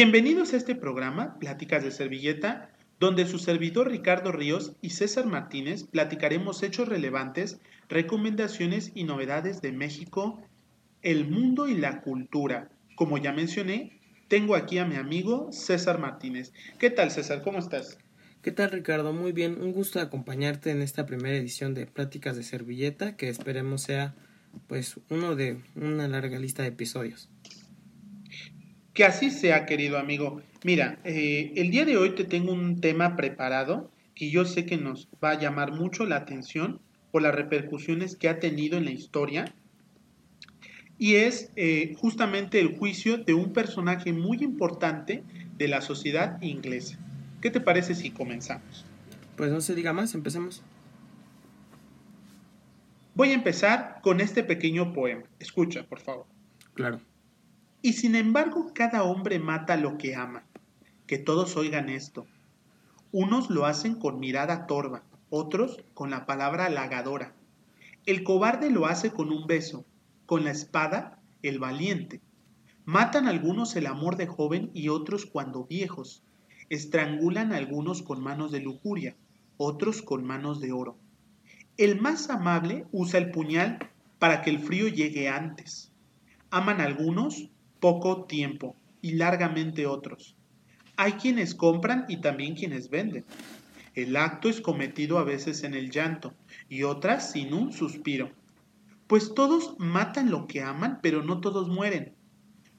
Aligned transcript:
Bienvenidos 0.00 0.52
a 0.52 0.58
este 0.58 0.76
programa, 0.76 1.40
Pláticas 1.40 1.82
de 1.82 1.90
Servilleta, 1.90 2.70
donde 3.00 3.26
su 3.26 3.40
servidor 3.40 3.90
Ricardo 3.90 4.30
Ríos 4.30 4.76
y 4.80 4.90
César 4.90 5.26
Martínez 5.26 5.82
platicaremos 5.90 6.62
hechos 6.62 6.88
relevantes, 6.88 7.58
recomendaciones 7.88 8.92
y 8.94 9.02
novedades 9.02 9.60
de 9.60 9.72
México, 9.72 10.40
el 11.02 11.28
mundo 11.28 11.66
y 11.66 11.74
la 11.74 12.00
cultura. 12.00 12.70
Como 12.94 13.18
ya 13.18 13.32
mencioné, 13.32 13.98
tengo 14.28 14.54
aquí 14.54 14.78
a 14.78 14.84
mi 14.84 14.94
amigo 14.94 15.48
César 15.50 15.98
Martínez. 15.98 16.52
¿Qué 16.78 16.90
tal 16.90 17.10
César? 17.10 17.42
¿Cómo 17.42 17.58
estás? 17.58 17.98
¿Qué 18.40 18.52
tal 18.52 18.70
Ricardo? 18.70 19.12
Muy 19.12 19.32
bien, 19.32 19.60
un 19.60 19.72
gusto 19.72 19.98
acompañarte 19.98 20.70
en 20.70 20.80
esta 20.80 21.06
primera 21.06 21.36
edición 21.36 21.74
de 21.74 21.86
Pláticas 21.86 22.36
de 22.36 22.44
Servilleta, 22.44 23.16
que 23.16 23.28
esperemos 23.28 23.82
sea 23.82 24.14
pues 24.68 25.00
uno 25.10 25.34
de 25.34 25.60
una 25.74 26.06
larga 26.06 26.38
lista 26.38 26.62
de 26.62 26.68
episodios. 26.68 27.28
Que 28.98 29.04
así 29.04 29.30
sea, 29.30 29.64
querido 29.64 29.96
amigo. 29.96 30.42
Mira, 30.64 30.98
eh, 31.04 31.52
el 31.54 31.70
día 31.70 31.84
de 31.84 31.96
hoy 31.96 32.16
te 32.16 32.24
tengo 32.24 32.52
un 32.52 32.80
tema 32.80 33.14
preparado 33.14 33.92
que 34.16 34.28
yo 34.28 34.44
sé 34.44 34.66
que 34.66 34.76
nos 34.76 35.06
va 35.22 35.30
a 35.30 35.38
llamar 35.38 35.70
mucho 35.70 36.04
la 36.04 36.16
atención 36.16 36.80
por 37.12 37.22
las 37.22 37.32
repercusiones 37.32 38.16
que 38.16 38.28
ha 38.28 38.40
tenido 38.40 38.76
en 38.76 38.86
la 38.86 38.90
historia. 38.90 39.54
Y 40.98 41.14
es 41.14 41.52
eh, 41.54 41.94
justamente 41.96 42.58
el 42.58 42.76
juicio 42.76 43.18
de 43.18 43.34
un 43.34 43.52
personaje 43.52 44.12
muy 44.12 44.38
importante 44.38 45.22
de 45.56 45.68
la 45.68 45.80
sociedad 45.80 46.42
inglesa. 46.42 46.98
¿Qué 47.40 47.52
te 47.52 47.60
parece 47.60 47.94
si 47.94 48.10
comenzamos? 48.10 48.84
Pues 49.36 49.52
no 49.52 49.60
se 49.60 49.76
diga 49.76 49.92
más, 49.92 50.16
empecemos. 50.16 50.60
Voy 53.14 53.30
a 53.30 53.34
empezar 53.34 54.00
con 54.02 54.20
este 54.20 54.42
pequeño 54.42 54.92
poema. 54.92 55.22
Escucha, 55.38 55.84
por 55.84 56.00
favor. 56.00 56.26
Claro. 56.74 57.00
Y 57.80 57.92
sin 57.92 58.14
embargo 58.16 58.72
cada 58.74 59.04
hombre 59.04 59.38
mata 59.38 59.76
lo 59.76 59.98
que 59.98 60.16
ama. 60.16 60.44
Que 61.06 61.18
todos 61.18 61.56
oigan 61.56 61.88
esto. 61.88 62.26
Unos 63.12 63.50
lo 63.50 63.66
hacen 63.66 63.94
con 63.94 64.18
mirada 64.18 64.66
torva, 64.66 65.04
otros 65.30 65.84
con 65.94 66.10
la 66.10 66.26
palabra 66.26 66.66
halagadora. 66.66 67.34
El 68.04 68.24
cobarde 68.24 68.70
lo 68.70 68.86
hace 68.86 69.12
con 69.12 69.30
un 69.30 69.46
beso, 69.46 69.84
con 70.26 70.44
la 70.44 70.50
espada 70.50 71.20
el 71.42 71.58
valiente. 71.58 72.20
Matan 72.84 73.28
algunos 73.28 73.76
el 73.76 73.86
amor 73.86 74.16
de 74.16 74.26
joven 74.26 74.70
y 74.74 74.88
otros 74.88 75.26
cuando 75.26 75.64
viejos. 75.64 76.22
Estrangulan 76.70 77.52
algunos 77.52 78.02
con 78.02 78.22
manos 78.22 78.50
de 78.50 78.60
lujuria, 78.60 79.16
otros 79.56 80.02
con 80.02 80.24
manos 80.24 80.60
de 80.60 80.72
oro. 80.72 80.96
El 81.76 82.00
más 82.00 82.28
amable 82.28 82.86
usa 82.92 83.18
el 83.20 83.30
puñal 83.30 83.90
para 84.18 84.42
que 84.42 84.50
el 84.50 84.58
frío 84.58 84.88
llegue 84.88 85.28
antes. 85.28 85.92
Aman 86.50 86.80
algunos 86.80 87.50
poco 87.80 88.24
tiempo 88.24 88.76
y 89.00 89.12
largamente 89.12 89.86
otros. 89.86 90.36
Hay 90.96 91.12
quienes 91.12 91.54
compran 91.54 92.06
y 92.08 92.20
también 92.20 92.54
quienes 92.54 92.90
venden. 92.90 93.24
El 93.94 94.16
acto 94.16 94.48
es 94.48 94.60
cometido 94.60 95.18
a 95.18 95.24
veces 95.24 95.62
en 95.62 95.74
el 95.74 95.90
llanto 95.90 96.34
y 96.68 96.82
otras 96.82 97.32
sin 97.32 97.54
un 97.54 97.72
suspiro. 97.72 98.30
Pues 99.06 99.34
todos 99.34 99.76
matan 99.78 100.30
lo 100.30 100.46
que 100.46 100.60
aman, 100.60 100.98
pero 101.02 101.22
no 101.22 101.40
todos 101.40 101.68
mueren. 101.68 102.14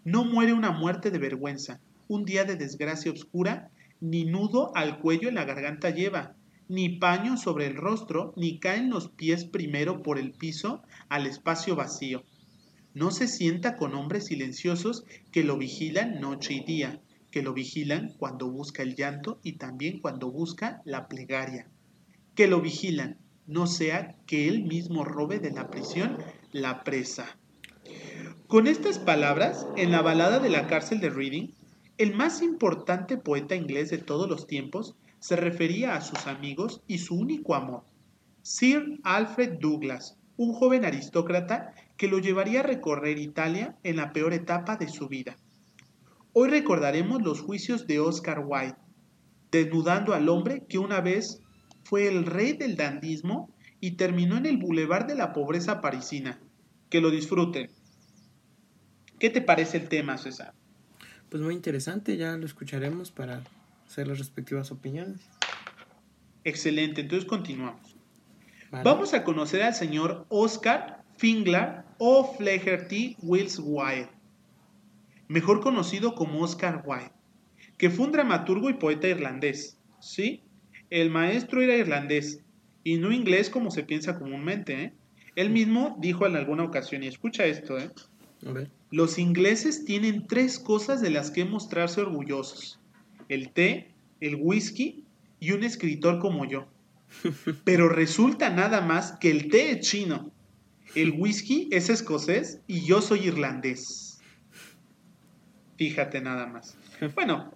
No 0.03 0.25
muere 0.25 0.53
una 0.53 0.71
muerte 0.71 1.11
de 1.11 1.17
vergüenza, 1.17 1.79
un 2.07 2.25
día 2.25 2.43
de 2.43 2.55
desgracia 2.55 3.11
oscura, 3.11 3.69
ni 4.01 4.25
nudo 4.25 4.71
al 4.75 4.99
cuello 4.99 5.29
en 5.29 5.35
la 5.35 5.45
garganta 5.45 5.89
lleva, 5.89 6.35
ni 6.67 6.89
paño 6.89 7.35
sobre 7.35 7.67
el 7.67 7.75
rostro, 7.75 8.33
ni 8.37 8.59
caen 8.59 8.89
los 8.89 9.09
pies 9.09 9.45
primero 9.45 10.03
por 10.03 10.19
el 10.19 10.31
piso 10.31 10.83
al 11.09 11.25
espacio 11.25 11.75
vacío 11.75 12.23
no 12.93 13.11
se 13.11 13.27
sienta 13.27 13.77
con 13.77 13.93
hombres 13.93 14.25
silenciosos 14.25 15.05
que 15.31 15.43
lo 15.43 15.57
vigilan 15.57 16.19
noche 16.19 16.53
y 16.53 16.63
día, 16.63 17.01
que 17.31 17.43
lo 17.43 17.53
vigilan 17.53 18.13
cuando 18.17 18.49
busca 18.49 18.83
el 18.83 18.95
llanto 18.95 19.39
y 19.43 19.53
también 19.53 19.99
cuando 19.99 20.31
busca 20.31 20.81
la 20.85 21.07
plegaria. 21.07 21.67
Que 22.35 22.47
lo 22.47 22.61
vigilan, 22.61 23.17
no 23.45 23.67
sea 23.67 24.15
que 24.25 24.47
él 24.47 24.63
mismo 24.63 25.03
robe 25.03 25.39
de 25.39 25.51
la 25.51 25.69
prisión 25.69 26.17
la 26.51 26.83
presa. 26.83 27.37
Con 28.47 28.67
estas 28.67 28.97
palabras, 28.97 29.67
en 29.75 29.91
la 29.91 30.01
balada 30.01 30.39
de 30.39 30.49
la 30.49 30.67
cárcel 30.67 30.99
de 30.99 31.09
Reading, 31.09 31.49
el 31.97 32.15
más 32.15 32.41
importante 32.41 33.17
poeta 33.17 33.55
inglés 33.55 33.89
de 33.89 33.97
todos 33.97 34.29
los 34.29 34.47
tiempos 34.47 34.95
se 35.19 35.35
refería 35.35 35.95
a 35.95 36.01
sus 36.01 36.27
amigos 36.27 36.81
y 36.87 36.99
su 36.99 37.15
único 37.15 37.55
amor, 37.55 37.83
Sir 38.41 38.99
Alfred 39.03 39.59
Douglas, 39.59 40.17
un 40.37 40.53
joven 40.53 40.85
aristócrata 40.85 41.73
que 41.99 42.07
lo 42.07 42.19
llevaría 42.19 42.61
a 42.61 42.63
recorrer 42.63 43.19
Italia 43.19 43.75
en 43.83 43.97
la 43.97 44.13
peor 44.13 44.33
etapa 44.33 44.77
de 44.77 44.87
su 44.87 45.09
vida. 45.09 45.35
Hoy 46.31 46.49
recordaremos 46.49 47.21
los 47.21 47.41
juicios 47.41 47.87
de 47.87 47.99
Oscar 47.99 48.41
Wilde, 48.47 48.77
desnudando 49.51 50.13
al 50.13 50.29
hombre 50.29 50.63
que 50.69 50.77
una 50.77 51.01
vez 51.01 51.41
fue 51.83 52.07
el 52.07 52.25
rey 52.25 52.53
del 52.53 52.77
dandismo 52.77 53.53
y 53.81 53.91
terminó 53.91 54.37
en 54.37 54.45
el 54.45 54.55
bulevar 54.55 55.07
de 55.07 55.15
la 55.15 55.33
pobreza 55.33 55.81
parisina. 55.81 56.39
Que 56.89 57.01
lo 57.01 57.11
disfruten. 57.11 57.69
¿Qué 59.19 59.29
te 59.29 59.41
parece 59.41 59.75
el 59.75 59.89
tema, 59.89 60.17
César? 60.17 60.53
Pues 61.27 61.43
muy 61.43 61.53
interesante, 61.53 62.15
ya 62.15 62.37
lo 62.37 62.45
escucharemos 62.45 63.11
para 63.11 63.43
hacer 63.85 64.07
las 64.07 64.19
respectivas 64.19 64.71
opiniones. 64.71 65.19
Excelente, 66.45 67.01
entonces 67.01 67.27
continuamos. 67.27 67.97
Vamos 68.71 69.13
a 69.13 69.25
conocer 69.25 69.63
al 69.63 69.73
señor 69.73 70.25
Oscar 70.29 70.98
Finglar 71.19 71.85
o 71.97 72.33
Flaherty 72.37 73.17
Wills 73.21 73.59
Wilde, 73.61 74.07
mejor 75.27 75.59
conocido 75.59 76.15
como 76.15 76.41
Oscar 76.41 76.81
Wilde, 76.85 77.11
que 77.77 77.89
fue 77.89 78.05
un 78.05 78.13
dramaturgo 78.13 78.69
y 78.69 78.75
poeta 78.75 79.09
irlandés. 79.09 79.77
¿Sí? 79.99 80.43
El 80.89 81.09
maestro 81.09 81.61
era 81.61 81.75
irlandés 81.75 82.41
y 82.85 82.99
no 82.99 83.11
inglés 83.11 83.49
como 83.49 83.69
se 83.69 83.83
piensa 83.83 84.17
comúnmente. 84.17 84.81
¿eh? 84.81 84.93
Él 85.35 85.49
mismo 85.49 85.97
dijo 85.99 86.25
en 86.25 86.37
alguna 86.37 86.63
ocasión, 86.63 87.03
y 87.03 87.07
escucha 87.07 87.45
esto, 87.45 87.77
¿eh? 87.77 87.91
Los 88.89 89.19
ingleses 89.19 89.83
tienen 89.83 90.25
tres 90.25 90.57
cosas 90.57 91.01
de 91.01 91.09
las 91.09 91.31
que 91.31 91.43
mostrarse 91.43 91.99
orgullosos. 91.99 92.79
El 93.27 93.51
té, 93.51 93.91
el 94.21 94.37
whisky 94.39 95.03
y 95.41 95.51
un 95.51 95.65
escritor 95.65 96.19
como 96.19 96.45
yo. 96.45 96.65
Pero 97.65 97.89
resulta 97.89 98.49
nada 98.49 98.79
más 98.79 99.17
que 99.19 99.29
el 99.31 99.49
té 99.49 99.71
es 99.71 99.81
chino, 99.81 100.31
el 100.95 101.11
whisky 101.11 101.67
es 101.71 101.89
escocés 101.89 102.61
y 102.67 102.81
yo 102.85 103.01
soy 103.01 103.27
irlandés. 103.27 104.21
Fíjate 105.77 106.21
nada 106.21 106.47
más. 106.47 106.77
Bueno, 107.15 107.53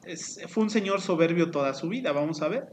fue 0.47 0.63
un 0.63 0.69
señor 0.69 1.01
soberbio 1.01 1.51
toda 1.51 1.73
su 1.73 1.89
vida, 1.89 2.13
vamos 2.13 2.41
a 2.41 2.47
ver. 2.47 2.71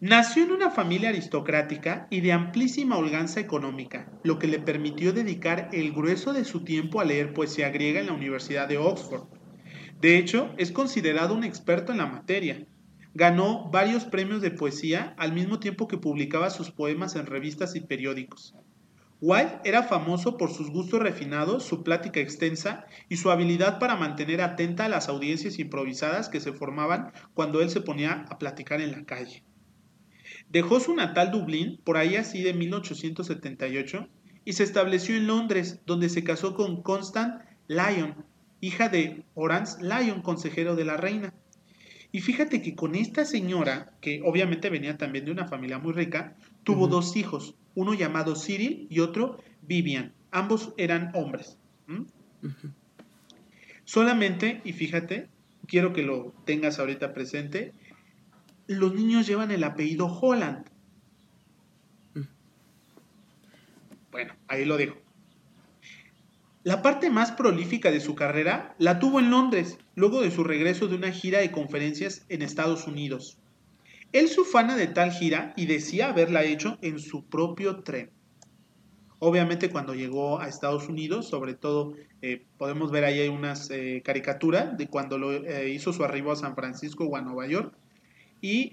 Nació 0.00 0.42
en 0.42 0.50
una 0.50 0.70
familia 0.70 1.10
aristocrática 1.10 2.08
y 2.10 2.20
de 2.20 2.32
amplísima 2.32 2.98
holganza 2.98 3.38
económica, 3.38 4.10
lo 4.24 4.38
que 4.38 4.46
le 4.46 4.58
permitió 4.58 5.12
dedicar 5.12 5.70
el 5.72 5.92
grueso 5.92 6.32
de 6.32 6.44
su 6.44 6.64
tiempo 6.64 7.00
a 7.00 7.04
leer 7.04 7.32
poesía 7.32 7.70
griega 7.70 8.00
en 8.00 8.06
la 8.06 8.12
Universidad 8.12 8.68
de 8.68 8.78
Oxford. 8.78 9.28
De 10.00 10.18
hecho, 10.18 10.52
es 10.58 10.72
considerado 10.72 11.34
un 11.34 11.44
experto 11.44 11.92
en 11.92 11.98
la 11.98 12.06
materia, 12.06 12.66
Ganó 13.18 13.70
varios 13.70 14.04
premios 14.04 14.42
de 14.42 14.50
poesía 14.50 15.14
al 15.16 15.32
mismo 15.32 15.58
tiempo 15.58 15.88
que 15.88 15.96
publicaba 15.96 16.50
sus 16.50 16.70
poemas 16.70 17.16
en 17.16 17.24
revistas 17.24 17.74
y 17.74 17.80
periódicos. 17.80 18.54
Wilde 19.22 19.58
era 19.64 19.84
famoso 19.84 20.36
por 20.36 20.52
sus 20.52 20.68
gustos 20.68 21.00
refinados, 21.00 21.64
su 21.64 21.82
plática 21.82 22.20
extensa 22.20 22.84
y 23.08 23.16
su 23.16 23.30
habilidad 23.30 23.78
para 23.78 23.96
mantener 23.96 24.42
atenta 24.42 24.84
a 24.84 24.90
las 24.90 25.08
audiencias 25.08 25.58
improvisadas 25.58 26.28
que 26.28 26.40
se 26.40 26.52
formaban 26.52 27.10
cuando 27.32 27.62
él 27.62 27.70
se 27.70 27.80
ponía 27.80 28.26
a 28.28 28.38
platicar 28.38 28.82
en 28.82 28.92
la 28.92 29.06
calle. 29.06 29.42
Dejó 30.50 30.78
su 30.78 30.94
natal 30.94 31.30
Dublín, 31.30 31.80
por 31.84 31.96
ahí 31.96 32.16
así 32.16 32.42
de 32.42 32.52
1878, 32.52 34.08
y 34.44 34.52
se 34.52 34.62
estableció 34.62 35.16
en 35.16 35.26
Londres, 35.26 35.80
donde 35.86 36.10
se 36.10 36.22
casó 36.22 36.54
con 36.54 36.82
Constance 36.82 37.42
Lyon, 37.66 38.26
hija 38.60 38.90
de 38.90 39.24
Horace 39.32 39.82
Lyon, 39.82 40.20
consejero 40.20 40.76
de 40.76 40.84
la 40.84 40.98
reina. 40.98 41.32
Y 42.16 42.22
fíjate 42.22 42.62
que 42.62 42.74
con 42.74 42.94
esta 42.94 43.26
señora, 43.26 43.92
que 44.00 44.22
obviamente 44.24 44.70
venía 44.70 44.96
también 44.96 45.26
de 45.26 45.32
una 45.32 45.48
familia 45.48 45.78
muy 45.78 45.92
rica, 45.92 46.34
tuvo 46.64 46.88
dos 46.88 47.14
hijos, 47.14 47.56
uno 47.74 47.92
llamado 47.92 48.34
Cyril 48.36 48.86
y 48.88 49.00
otro 49.00 49.38
Vivian. 49.60 50.14
Ambos 50.30 50.72
eran 50.78 51.10
hombres. 51.12 51.58
Solamente, 53.84 54.62
y 54.64 54.72
fíjate, 54.72 55.28
quiero 55.66 55.92
que 55.92 56.04
lo 56.04 56.32
tengas 56.46 56.78
ahorita 56.78 57.12
presente, 57.12 57.74
los 58.66 58.94
niños 58.94 59.26
llevan 59.26 59.50
el 59.50 59.62
apellido 59.62 60.06
Holland. 60.06 60.64
Bueno, 64.10 64.32
ahí 64.48 64.64
lo 64.64 64.78
dejo. 64.78 64.96
La 66.66 66.82
parte 66.82 67.10
más 67.10 67.30
prolífica 67.30 67.92
de 67.92 68.00
su 68.00 68.16
carrera 68.16 68.74
la 68.78 68.98
tuvo 68.98 69.20
en 69.20 69.30
Londres, 69.30 69.78
luego 69.94 70.20
de 70.20 70.32
su 70.32 70.42
regreso 70.42 70.88
de 70.88 70.96
una 70.96 71.12
gira 71.12 71.38
de 71.38 71.52
conferencias 71.52 72.26
en 72.28 72.42
Estados 72.42 72.88
Unidos. 72.88 73.38
Él 74.10 74.26
se 74.26 74.40
ufana 74.40 74.74
de 74.74 74.88
tal 74.88 75.12
gira 75.12 75.54
y 75.56 75.66
decía 75.66 76.08
haberla 76.08 76.42
hecho 76.42 76.76
en 76.82 76.98
su 76.98 77.24
propio 77.24 77.84
tren. 77.84 78.10
obviamente 79.20 79.70
cuando 79.70 79.94
llegó 79.94 80.40
a 80.40 80.48
Estados 80.48 80.88
Unidos, 80.88 81.28
sobre 81.28 81.54
todo 81.54 81.94
eh, 82.20 82.44
podemos 82.58 82.90
ver 82.90 83.04
ahí 83.04 83.28
unas 83.28 83.70
eh, 83.70 84.02
caricaturas 84.04 84.76
de 84.76 84.88
cuando 84.88 85.18
lo, 85.18 85.34
eh, 85.34 85.70
hizo 85.70 85.92
su 85.92 86.02
arribo 86.02 86.32
a 86.32 86.36
San 86.36 86.56
Francisco 86.56 87.04
o 87.04 87.14
a 87.14 87.20
Nueva 87.20 87.46
York 87.46 87.78
y 88.40 88.72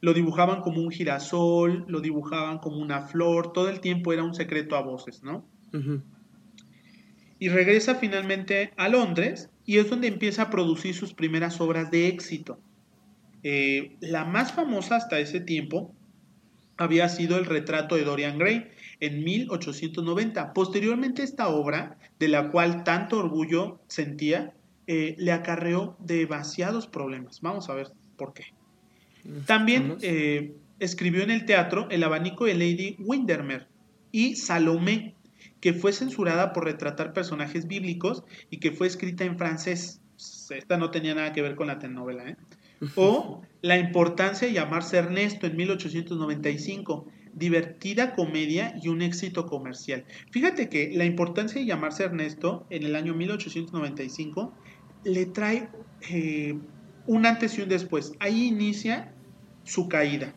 lo 0.00 0.14
dibujaban 0.14 0.62
como 0.62 0.80
un 0.80 0.90
girasol, 0.90 1.84
lo 1.88 2.00
dibujaban 2.00 2.56
como 2.56 2.78
una 2.78 3.02
flor, 3.02 3.52
todo 3.52 3.68
el 3.68 3.80
tiempo 3.80 4.14
era 4.14 4.24
un 4.24 4.34
secreto 4.34 4.76
a 4.76 4.80
voces, 4.80 5.22
¿no? 5.22 5.44
Y 7.44 7.50
regresa 7.50 7.96
finalmente 7.96 8.72
a 8.78 8.88
Londres 8.88 9.50
y 9.66 9.76
es 9.76 9.90
donde 9.90 10.08
empieza 10.08 10.44
a 10.44 10.48
producir 10.48 10.94
sus 10.94 11.12
primeras 11.12 11.60
obras 11.60 11.90
de 11.90 12.08
éxito. 12.08 12.58
la 14.00 14.24
más 14.24 14.54
famosa 14.54 14.96
hasta 14.96 15.18
ese 15.18 15.40
tiempo 15.40 15.94
había 16.78 17.06
sido 17.10 17.36
el 17.36 17.44
retrato 17.44 17.96
de 17.96 18.04
Dorian 18.04 18.38
Gray 18.38 18.70
en 19.00 19.22
1890. 19.24 20.54
Posteriormente 20.54 21.22
esta 21.22 21.48
obra, 21.48 21.98
de 22.18 22.28
la 22.28 22.50
cual 22.50 22.82
tanto 22.82 23.18
orgullo 23.18 23.78
sentía, 23.88 24.54
eh, 24.86 25.14
le 25.18 25.32
acarreó 25.32 25.98
demasiados 25.98 26.86
problemas. 26.86 27.42
Vamos 27.42 27.68
a 27.68 27.74
ver 27.74 27.88
por 28.16 28.32
qué. 28.32 28.44
También 29.44 29.98
eh, 30.00 30.54
escribió 30.78 31.22
en 31.22 31.30
el 31.30 31.44
teatro 31.44 31.88
El 31.90 32.04
abanico 32.04 32.46
de 32.46 32.54
Lady 32.54 32.96
Windermere 33.00 33.66
y 34.12 34.36
Salomé, 34.36 35.14
que 35.60 35.72
fue 35.72 35.92
censurada 35.92 36.52
por 36.52 36.64
retratar 36.64 37.12
personajes 37.12 37.66
bíblicos 37.66 38.24
y 38.50 38.58
que 38.58 38.72
fue 38.72 38.86
escrita 38.86 39.24
en 39.24 39.38
francés. 39.38 40.00
Esta 40.50 40.76
no 40.76 40.90
tenía 40.90 41.14
nada 41.14 41.32
que 41.32 41.42
ver 41.42 41.56
con 41.56 41.66
la 41.66 41.78
telenovela. 41.78 42.28
¿eh? 42.28 42.36
O 42.96 43.42
La 43.62 43.78
importancia 43.78 44.46
de 44.46 44.54
llamarse 44.54 44.98
Ernesto 44.98 45.46
en 45.46 45.56
1895, 45.56 47.06
divertida 47.32 48.14
comedia 48.14 48.74
y 48.82 48.88
un 48.88 49.02
éxito 49.02 49.46
comercial. 49.46 50.04
Fíjate 50.30 50.68
que 50.68 50.90
la 50.94 51.04
importancia 51.04 51.60
de 51.60 51.66
llamarse 51.66 52.04
Ernesto 52.04 52.66
en 52.70 52.84
el 52.84 52.94
año 52.96 53.14
1895 53.14 54.52
le 55.04 55.26
trae 55.26 55.68
eh, 56.10 56.58
un 57.06 57.26
antes 57.26 57.58
y 57.58 57.62
un 57.62 57.68
después. 57.68 58.12
Ahí 58.20 58.46
inicia 58.46 59.12
su 59.64 59.88
caída. 59.88 60.34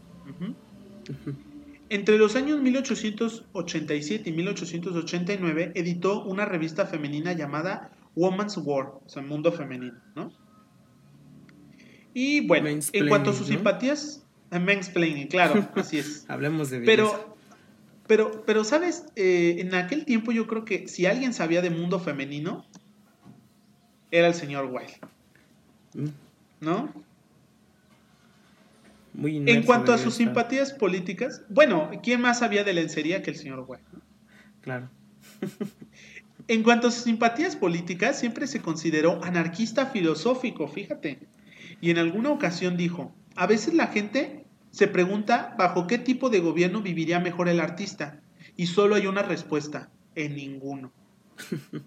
Entre 1.89 2.18
los 2.18 2.36
años 2.36 2.62
1887 2.62 4.30
y 4.30 4.34
1889 4.34 5.72
editó 5.75 6.24
una 6.24 6.45
revista 6.45 6.86
femenina 6.86 7.34
llamada 7.34 7.92
Woman's 8.16 8.57
War, 8.57 8.88
o 9.06 9.10
sea, 9.10 9.22
Mundo 9.22 9.51
Femenino, 9.51 10.00
¿no? 10.16 10.31
Y 12.13 12.45
bueno, 12.48 12.68
en 12.68 13.07
cuanto 13.07 13.30
a 13.30 13.34
sus 13.34 13.48
simpatías, 13.48 14.25
mansplaining, 14.51 15.28
claro, 15.28 15.68
así 15.75 16.00
es. 16.00 16.25
Hablemos 16.28 16.69
de 16.69 16.80
Pero, 16.80 17.38
pero, 18.07 18.44
pero, 18.45 18.63
¿sabes? 18.63 19.06
Eh, 19.16 19.57
en 19.60 19.75
aquel 19.75 20.04
tiempo 20.06 20.31
yo 20.31 20.48
creo 20.48 20.66
que 20.66 20.88
si 20.88 21.06
alguien 21.06 21.34
sabía 21.34 21.62
de 21.62 21.69
mundo 21.69 22.00
femenino, 22.00 22.66
era 24.10 24.28
el 24.28 24.34
señor 24.34 24.66
Wilde. 24.66 25.00
Mm. 25.94 26.07
¿No? 26.62 27.06
Muy 29.17 29.37
en 29.37 29.63
cuanto 29.63 29.91
a 29.91 29.97
sus 29.97 30.13
simpatías 30.13 30.71
políticas, 30.71 31.41
bueno, 31.49 31.91
¿quién 32.01 32.21
más 32.21 32.39
sabía 32.39 32.63
de 32.63 32.73
lencería 32.73 33.21
que 33.21 33.31
el 33.31 33.35
señor 33.35 33.65
Wilde? 33.67 33.83
Claro. 34.61 34.89
en 36.47 36.63
cuanto 36.63 36.87
a 36.87 36.91
sus 36.91 37.03
simpatías 37.03 37.57
políticas, 37.57 38.17
siempre 38.17 38.47
se 38.47 38.61
consideró 38.61 39.21
anarquista 39.23 39.87
filosófico, 39.87 40.67
fíjate 40.69 41.27
y 41.81 41.91
en 41.91 41.97
alguna 41.97 42.31
ocasión 42.31 42.77
dijo, 42.77 43.13
a 43.35 43.47
veces 43.47 43.73
la 43.73 43.87
gente 43.87 44.45
se 44.71 44.87
pregunta 44.87 45.55
bajo 45.57 45.87
qué 45.87 45.97
tipo 45.97 46.29
de 46.29 46.39
gobierno 46.39 46.81
viviría 46.81 47.19
mejor 47.19 47.49
el 47.49 47.59
artista 47.59 48.21
y 48.55 48.67
solo 48.67 48.95
hay 48.95 49.07
una 49.07 49.21
respuesta, 49.23 49.89
en 50.15 50.35
ninguno. 50.35 50.91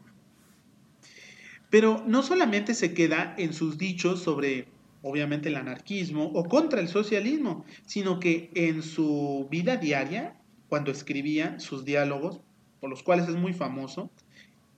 Pero 1.71 2.05
no 2.07 2.23
solamente 2.23 2.75
se 2.75 2.95
queda 2.95 3.35
en 3.39 3.53
sus 3.53 3.79
dichos 3.79 4.23
sobre, 4.23 4.69
obviamente, 5.03 5.49
el 5.49 5.57
anarquismo 5.57 6.27
o 6.27 6.45
contra 6.45 6.81
el 6.81 6.89
socialismo, 6.89 7.65
sino 7.87 8.21
que 8.21 8.51
en 8.55 8.83
su 8.83 9.49
vida 9.51 9.77
diaria, 9.77 10.37
cuando 10.69 10.91
escribía 10.91 11.59
sus 11.61 11.85
diálogos, 11.85 12.41
por 12.81 12.91
los 12.91 13.03
cuales 13.03 13.29
es 13.29 13.37
muy 13.37 13.53
famoso, 13.53 14.11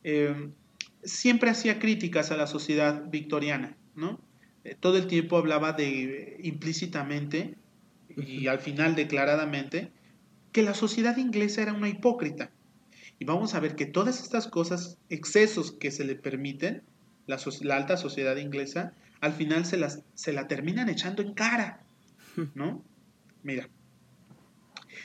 eh, 0.04 0.50
siempre 1.02 1.50
hacía 1.50 1.78
críticas 1.78 2.30
a 2.30 2.36
la 2.36 2.46
sociedad 2.46 3.08
victoriana, 3.10 3.76
¿no? 3.94 4.20
Eh, 4.64 4.76
todo 4.78 4.96
el 4.96 5.06
tiempo 5.06 5.36
hablaba 5.36 5.72
de 5.72 6.38
implícitamente 6.42 7.56
y 8.16 8.46
al 8.46 8.60
final 8.60 8.94
declaradamente 8.94 9.90
que 10.52 10.62
la 10.62 10.74
sociedad 10.74 11.16
inglesa 11.16 11.62
era 11.62 11.72
una 11.72 11.88
hipócrita. 11.88 12.50
Y 13.18 13.24
vamos 13.24 13.54
a 13.54 13.60
ver 13.60 13.74
que 13.74 13.86
todas 13.86 14.22
estas 14.22 14.48
cosas, 14.48 14.98
excesos 15.08 15.72
que 15.72 15.90
se 15.90 16.04
le 16.04 16.14
permiten, 16.14 16.82
la, 17.26 17.38
alta 17.74 17.96
sociedad 17.96 18.36
inglesa, 18.36 18.94
al 19.22 19.32
final 19.32 19.64
se, 19.64 19.78
las, 19.78 20.02
se 20.14 20.32
la 20.32 20.48
terminan 20.48 20.90
echando 20.90 21.22
en 21.22 21.32
cara. 21.32 21.80
¿No? 22.54 22.84
Mira. 23.42 23.68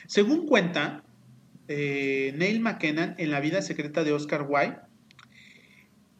Según 0.06 0.46
cuenta 0.46 1.04
eh, 1.68 2.34
Neil 2.36 2.60
McKenna 2.60 3.14
en 3.16 3.30
La 3.30 3.40
vida 3.40 3.62
secreta 3.62 4.04
de 4.04 4.12
Oscar 4.12 4.46
Wilde, 4.48 4.80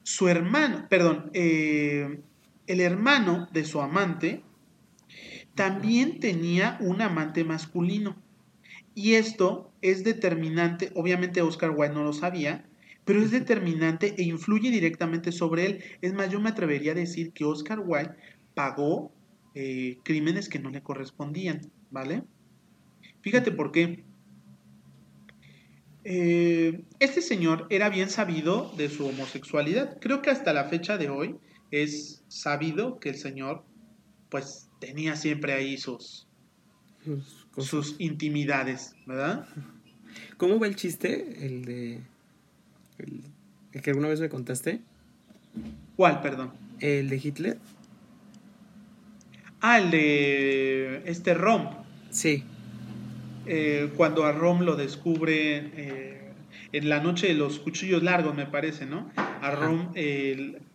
su 0.05 0.29
hermano, 0.29 0.87
perdón, 0.89 1.31
eh, 1.35 2.21
el 2.67 2.81
hermano 2.81 3.49
de 3.53 3.65
su 3.65 3.81
amante 3.81 4.43
también 5.55 6.21
tenía 6.21 6.79
un 6.81 7.03
amante 7.03 7.45
masculino. 7.45 8.17
Y 8.95 9.15
esto 9.15 9.73
es 9.83 10.05
determinante, 10.05 10.93
obviamente 10.95 11.43
Oscar 11.43 11.71
Wilde 11.71 11.95
no 11.95 12.05
lo 12.05 12.13
sabía, 12.13 12.68
pero 13.09 13.23
es 13.23 13.31
determinante 13.31 14.15
e 14.19 14.23
influye 14.23 14.71
directamente 14.71 15.33
sobre 15.33 15.65
él. 15.65 15.85
Es 16.03 16.13
más, 16.13 16.31
yo 16.31 16.41
me 16.41 16.51
atrevería 16.51 16.93
a 16.93 16.95
decir 16.95 17.33
que 17.33 17.47
Oscar 17.47 17.81
Wilde 17.81 18.15
pagó 18.53 19.15
eh, 19.55 19.97
crímenes 20.03 20.51
que 20.51 20.59
no 20.59 20.69
le 20.69 20.83
correspondían, 20.83 21.73
¿vale? 21.91 22.25
Fíjate 23.23 23.51
por 23.51 23.73
qué. 23.73 24.05
Eh, 26.05 26.85
este 27.01 27.23
señor 27.23 27.67
era 27.71 27.89
bien 27.89 28.11
sabido 28.11 28.75
de 28.77 28.91
su 28.91 29.07
homosexualidad. 29.07 29.97
Creo 30.03 30.21
que 30.21 30.29
hasta 30.29 30.53
la 30.53 30.65
fecha 30.65 30.99
de 30.99 31.09
hoy 31.09 31.37
es 31.71 32.23
sabido 32.29 33.01
que 33.01 33.09
el 33.09 33.17
Señor 33.17 33.65
pues 34.29 34.69
tenía 34.81 35.17
siempre 35.17 35.55
ahí 35.55 35.79
sus, 35.79 36.29
sus 37.57 37.97
intimidades, 37.99 38.95
¿verdad? 39.07 39.49
¿Cómo 40.37 40.61
va 40.61 40.67
el 40.67 40.77
chiste? 40.77 41.47
El 41.47 41.65
de... 41.65 42.03
El, 42.99 43.23
que 43.81 43.91
alguna 43.91 44.09
vez 44.09 44.21
me 44.21 44.29
contaste. 44.29 44.81
¿Cuál, 45.97 46.21
perdón? 46.21 46.53
El 46.81 47.09
de 47.09 47.17
Hitler. 47.17 47.59
Ah, 49.61 49.79
el 49.79 49.91
de 49.91 51.03
este 51.07 51.35
Rom. 51.35 51.69
Sí. 52.11 52.45
Eh, 53.47 53.91
cuando 53.97 54.25
a 54.25 54.33
Rom 54.33 54.63
lo 54.63 54.77
descubre 54.77 55.57
eh, 55.75 56.33
en 56.73 56.89
la 56.89 57.01
noche 57.01 57.29
de 57.29 57.35
los 57.35 57.59
cuchillos 57.59 58.03
largos, 58.03 58.35
me 58.35 58.47
parece, 58.47 58.87
¿no? 58.87 59.11
A 59.17 59.51
Rom 59.51 59.93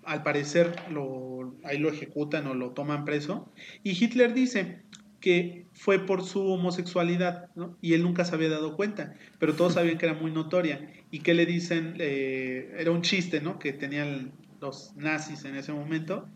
al 0.06 0.24
parecer 0.24 0.76
lo, 0.92 1.56
ahí 1.64 1.78
lo 1.78 1.90
ejecutan 1.90 2.48
o 2.48 2.54
lo 2.54 2.72
toman 2.72 3.06
preso. 3.06 3.52
Y 3.84 3.92
Hitler 3.92 4.34
dice 4.34 4.82
que 5.24 5.68
fue 5.72 6.00
por 6.00 6.26
su 6.26 6.46
homosexualidad, 6.52 7.50
¿no? 7.56 7.78
Y 7.80 7.94
él 7.94 8.04
nunca 8.04 8.26
se 8.26 8.36
había 8.36 8.50
dado 8.50 8.76
cuenta, 8.76 9.14
pero 9.40 9.56
todos 9.56 9.76
sabían 9.76 9.98
que 9.98 10.06
era 10.06 10.16
muy 10.16 10.32
notoria. 10.32 10.92
¿Y 11.12 11.20
que 11.20 11.34
le 11.34 11.46
dicen? 11.46 11.96
Eh, 11.98 12.76
era 12.78 12.92
un 12.92 13.04
chiste, 13.04 13.40
¿no? 13.40 13.58
Que 13.58 13.72
tenían 13.72 14.34
los 14.60 14.94
nazis 14.98 15.46
en 15.46 15.56
ese 15.56 15.72
momento. 15.72 16.28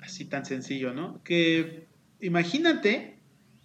Así 0.00 0.26
tan 0.26 0.44
sencillo, 0.44 0.92
¿no? 0.92 1.22
Que 1.24 1.86
imagínate 2.20 3.16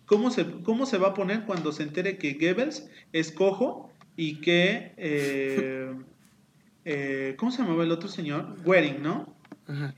cómo 0.05 0.31
se, 0.31 0.45
cómo 0.63 0.85
se 0.85 0.97
va 0.97 1.09
a 1.09 1.13
poner 1.13 1.43
cuando 1.43 1.73
se 1.73 1.83
entere 1.83 2.17
que 2.17 2.35
Goebbels 2.35 2.89
es 3.11 3.33
cojo 3.33 3.91
y 4.15 4.35
que... 4.35 4.93
Eh, 4.95 5.93
eh, 6.85 7.35
¿cómo 7.37 7.51
se 7.51 7.61
llamaba 7.61 7.83
el 7.83 7.91
otro 7.91 8.07
señor? 8.07 8.55
Wering, 8.63 9.01
¿no? 9.03 9.35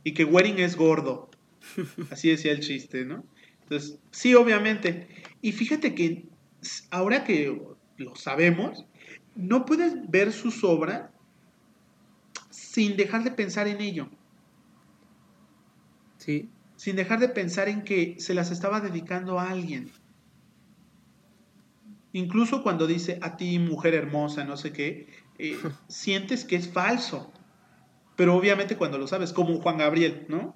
Y 0.04 0.14
que 0.14 0.26
Wering 0.26 0.58
es 0.58 0.76
gordo. 0.76 1.30
Así 2.10 2.30
decía 2.30 2.54
el 2.54 2.62
chiste, 2.62 3.06
¿no? 3.06 3.24
Entonces, 3.74 4.00
sí, 4.12 4.36
obviamente. 4.36 5.08
Y 5.42 5.52
fíjate 5.52 5.96
que 5.96 6.28
ahora 6.92 7.24
que 7.24 7.60
lo 7.98 8.16
sabemos, 8.16 8.86
no 9.36 9.66
puedes 9.66 10.10
ver 10.10 10.32
sus 10.32 10.64
obras 10.64 11.10
sin 12.52 12.96
dejar 12.98 13.24
de 13.24 13.32
pensar 13.32 13.68
en 13.68 13.82
ello. 13.82 14.10
Sí. 16.18 16.50
Sin 16.76 16.96
dejar 16.96 17.20
de 17.20 17.30
pensar 17.30 17.68
en 17.68 17.84
que 17.84 18.16
se 18.20 18.36
las 18.36 18.52
estaba 18.52 18.80
dedicando 18.80 19.40
a 19.40 19.50
alguien. 19.50 19.92
Incluso 22.12 22.62
cuando 22.62 22.86
dice 22.86 23.18
a 23.24 23.38
ti, 23.38 23.58
mujer 23.58 23.96
hermosa, 23.96 24.44
no 24.44 24.56
sé 24.56 24.72
qué, 24.72 25.08
eh, 25.40 25.58
sientes 25.88 26.46
que 26.46 26.58
es 26.58 26.72
falso. 26.72 27.34
Pero 28.16 28.36
obviamente 28.36 28.78
cuando 28.78 29.00
lo 29.00 29.08
sabes, 29.08 29.34
como 29.34 29.60
Juan 29.60 29.80
Gabriel, 29.80 30.28
¿no? 30.30 30.56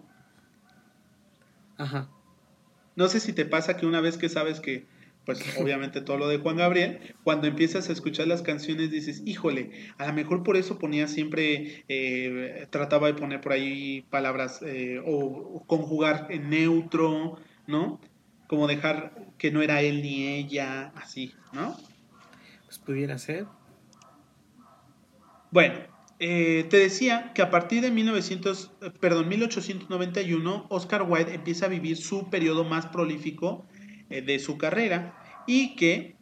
Ajá. 1.77 2.11
No 2.97 3.07
sé 3.07 3.21
si 3.21 3.31
te 3.31 3.45
pasa 3.45 3.77
que 3.77 3.85
una 3.85 4.01
vez 4.01 4.17
que 4.17 4.27
sabes 4.27 4.59
que 4.59 4.85
pues 5.27 5.39
obviamente 5.59 6.01
todo 6.01 6.17
lo 6.17 6.27
de 6.27 6.39
Juan 6.39 6.55
Gabriel, 6.55 6.99
cuando 7.23 7.47
empiezas 7.47 7.89
a 7.89 7.93
escuchar 7.93 8.27
las 8.27 8.41
canciones 8.41 8.89
dices, 8.89 9.21
híjole, 9.25 9.71
a 9.97 10.07
lo 10.07 10.13
mejor 10.13 10.41
por 10.41 10.57
eso 10.57 10.79
ponía 10.79 11.07
siempre, 11.07 11.83
eh, 11.89 12.65
trataba 12.69 13.07
de 13.07 13.13
poner 13.13 13.41
por 13.41 13.51
ahí 13.51 14.03
palabras 14.09 14.61
eh, 14.65 15.01
o, 15.05 15.63
conjugar 15.67 16.27
en 16.29 16.49
neutro, 16.49 17.37
¿no? 17.67 17.99
Como 18.47 18.67
dejar 18.67 19.27
que 19.37 19.51
no 19.51 19.61
era 19.61 19.81
él 19.81 20.01
ni 20.01 20.25
ella, 20.25 20.93
así, 20.95 21.35
¿no? 21.51 21.77
Pues 22.65 22.79
pudiera 22.79 23.17
ser. 23.17 23.45
Bueno, 25.51 25.75
eh, 26.19 26.65
te 26.69 26.77
decía 26.77 27.31
que 27.33 27.43
a 27.43 27.51
partir 27.51 27.83
de 27.83 27.91
1900, 27.91 28.71
perdón, 28.99 29.29
1891, 29.29 30.65
Oscar 30.69 31.03
Wilde 31.03 31.35
empieza 31.35 31.67
a 31.67 31.69
vivir 31.69 31.97
su 31.97 32.31
periodo 32.31 32.63
más 32.63 32.87
prolífico 32.87 33.67
eh, 34.09 34.23
de 34.23 34.39
su 34.39 34.57
carrera 34.57 35.15
y 35.45 35.75
que 35.75 36.15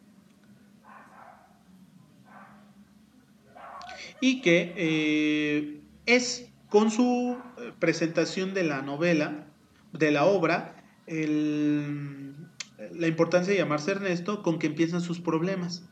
y 4.20 4.40
que 4.40 4.72
eh, 4.76 5.80
es 6.04 6.50
con 6.68 6.90
su 6.90 7.38
presentación 7.78 8.54
de 8.54 8.64
la 8.64 8.82
novela, 8.82 9.46
de 9.92 10.10
la 10.10 10.24
obra, 10.24 10.84
la 11.06 13.06
importancia 13.06 13.52
de 13.52 13.58
llamarse 13.58 13.92
Ernesto, 13.92 14.42
con 14.42 14.58
que 14.58 14.66
empiezan 14.66 15.00
sus 15.00 15.20
problemas. 15.20 15.88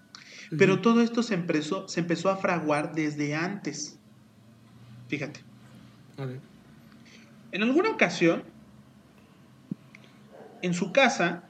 Pero 0.56 0.80
todo 0.80 1.00
esto 1.00 1.22
se 1.22 1.34
empezó, 1.34 1.88
se 1.88 2.00
empezó 2.00 2.28
a 2.30 2.36
fraguar 2.36 2.94
desde 2.94 3.34
antes. 3.34 3.98
Fíjate. 5.08 5.40
En 7.52 7.62
alguna 7.62 7.90
ocasión, 7.90 8.44
en 10.62 10.74
su 10.74 10.92
casa 10.92 11.44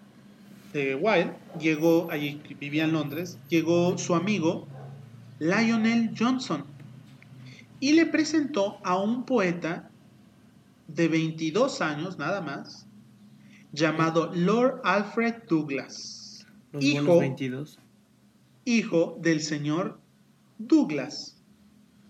de 0.72 0.94
Wilde, 0.94 1.34
llegó, 1.58 2.10
allí 2.10 2.40
vivía 2.58 2.84
en 2.84 2.92
Londres, 2.92 3.38
llegó 3.48 3.96
su 3.98 4.14
amigo 4.14 4.66
Lionel 5.38 6.14
Johnson 6.18 6.64
y 7.80 7.92
le 7.92 8.06
presentó 8.06 8.78
a 8.84 8.98
un 8.98 9.24
poeta 9.24 9.90
de 10.88 11.08
22 11.08 11.80
años 11.80 12.18
nada 12.18 12.40
más, 12.40 12.86
llamado 13.72 14.30
Lord 14.34 14.80
Alfred 14.84 15.34
Douglas. 15.48 16.46
hijo, 16.80 17.18
22 17.18 17.78
hijo 18.64 19.18
del 19.20 19.40
señor 19.40 20.00
Douglas, 20.58 21.42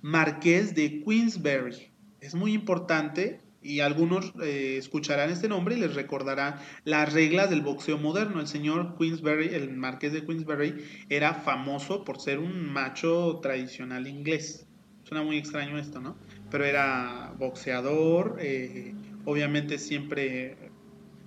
marqués 0.02 0.75
de 0.75 1.02
Queensberry. 1.02 1.90
Es 2.20 2.34
muy 2.34 2.52
importante 2.52 3.40
y 3.62 3.80
algunos 3.80 4.32
eh, 4.42 4.76
escucharán 4.78 5.30
este 5.30 5.49
nombre 5.49 5.75
y 5.75 5.80
les 5.80 5.94
recordará 5.94 6.61
las 6.84 7.12
reglas 7.12 7.50
del 7.50 7.62
boxeo 7.62 7.99
moderno. 7.99 8.40
El 8.40 8.46
señor 8.46 8.96
Queensberry, 8.99 9.54
el 9.54 9.73
marqués 9.76 10.12
de 10.12 10.25
Queensberry, 10.25 10.84
era 11.08 11.34
famoso 11.34 12.04
por 12.04 12.20
ser 12.20 12.38
un 12.38 12.73
macho 12.73 13.40
tradicional 13.42 14.06
inglés. 14.06 14.66
Suena 15.04 15.25
muy 15.25 15.37
extraño 15.38 15.78
esto, 15.78 16.00
¿no? 16.00 16.16
Pero 16.50 16.64
era 16.64 17.34
boxeador, 17.38 18.37
eh, 18.40 18.94
obviamente 19.25 19.78
siempre 19.78 20.56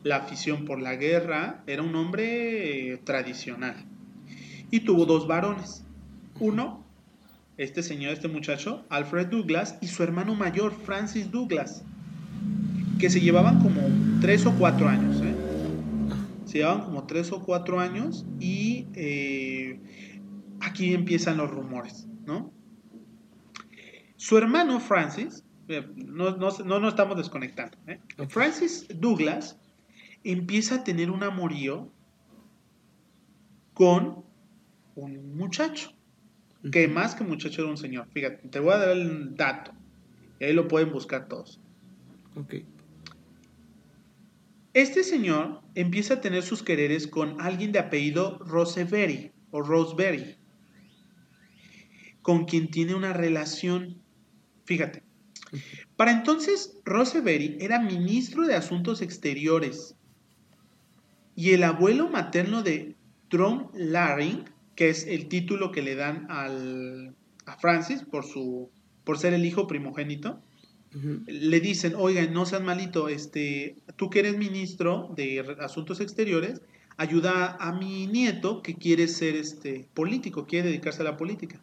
la 0.04 0.18
afición 0.18 0.66
por 0.66 0.80
la 0.80 0.96
guerra, 0.96 1.64
era 1.68 1.82
un 1.82 1.96
hombre 1.96 2.94
eh, 2.94 2.98
tradicional 2.98 3.88
y 4.72 4.82
tuvo 4.82 5.06
dos 5.06 5.28
varones. 5.28 5.84
Uno, 6.40 6.84
este 7.58 7.82
señor, 7.82 8.14
este 8.14 8.28
muchacho, 8.28 8.86
Alfred 8.90 9.28
Douglas, 9.28 9.78
y 9.82 9.88
su 9.88 10.04
hermano 10.04 10.36
mayor, 10.36 10.74
Francis 10.74 11.32
Douglas, 11.32 11.84
que 13.00 13.10
se 13.10 13.20
llevaban 13.20 13.62
como 13.62 13.82
tres 14.22 14.46
o 14.46 14.54
cuatro 14.54 14.88
años. 14.88 15.22
¿eh? 15.22 15.36
Se 16.46 16.60
llevaban 16.60 16.86
como 16.86 17.06
tres 17.06 17.32
o 17.32 17.42
cuatro 17.44 17.80
años 17.80 18.26
y 18.40 18.88
eh, 18.94 19.80
aquí 20.60 20.94
empiezan 20.94 21.38
los 21.38 21.50
rumores, 21.50 22.08
¿no? 22.26 22.52
Su 24.16 24.38
hermano 24.38 24.80
Francis, 24.80 25.44
eh, 25.68 25.88
no, 25.96 26.38
no, 26.38 26.88
estamos 26.88 27.18
desconectando, 27.18 27.78
Francis 28.30 28.88
Douglas 28.96 29.60
empieza 30.24 30.76
a 30.76 30.84
tener 30.84 31.12
un 31.12 31.24
amorío 31.24 31.92
con 33.74 34.27
un 35.06 35.38
muchacho, 35.38 35.94
que 36.72 36.88
más 36.88 37.16
que 37.16 37.24
muchacho 37.24 37.62
era 37.62 37.72
un 37.72 37.78
señor. 37.78 38.08
Fíjate, 38.12 38.48
te 38.48 38.60
voy 38.60 38.74
a 38.74 38.78
dar 38.78 38.90
el 38.90 39.36
dato. 39.36 39.72
Y 40.40 40.46
ahí 40.46 40.54
lo 40.54 40.68
pueden 40.68 40.92
buscar 40.92 41.28
todos. 41.28 41.60
Ok. 42.36 42.56
Este 44.74 45.04
señor 45.04 45.62
empieza 45.74 46.16
a 46.16 46.22
tener 46.22 46.44
sus 46.44 46.62
quereres 46.62 47.08
con 47.08 47.42
alguien 47.42 47.72
de 47.72 47.80
apellido 47.80 48.38
Roseberry 48.40 49.32
o 49.50 49.62
Roseberry, 49.62 50.36
con 52.22 52.46
quien 52.46 52.70
tiene 52.70 52.94
una 52.94 53.14
relación. 53.14 54.02
Fíjate. 54.66 55.02
Para 55.96 56.12
entonces, 56.12 56.78
Roseberry 56.86 57.58
era 57.60 57.80
ministro 57.80 58.46
de 58.46 58.56
Asuntos 58.56 59.02
Exteriores 59.02 59.96
y 61.36 61.52
el 61.52 61.64
abuelo 61.64 62.10
materno 62.10 62.62
de 62.62 62.96
Trom 63.30 63.70
Laring 63.74 64.46
que 64.78 64.90
es 64.90 65.08
el 65.08 65.28
título 65.28 65.72
que 65.72 65.82
le 65.82 65.96
dan 65.96 66.28
al, 66.30 67.16
a 67.48 67.58
Francis 67.58 68.04
por, 68.04 68.24
su, 68.24 68.70
por 69.04 69.18
ser 69.18 69.34
el 69.34 69.44
hijo 69.44 69.68
primogénito. 69.68 70.40
Le 71.26 71.60
dicen, 71.60 71.94
oigan, 71.96 72.32
no 72.32 72.46
seas 72.46 72.64
malito, 72.64 73.10
este, 73.10 73.76
tú 73.98 74.10
que 74.10 74.20
eres 74.20 74.38
ministro 74.38 75.14
de 75.16 75.58
Asuntos 75.60 76.00
Exteriores, 76.00 76.62
ayuda 76.96 77.58
a 77.60 77.72
mi 77.74 78.08
nieto 78.08 78.62
que 78.62 78.76
quiere 78.76 79.08
ser 79.08 79.36
este, 79.36 79.88
político, 79.94 80.46
quiere 80.46 80.70
dedicarse 80.70 81.02
a 81.02 81.06
la 81.06 81.18
política. 81.18 81.62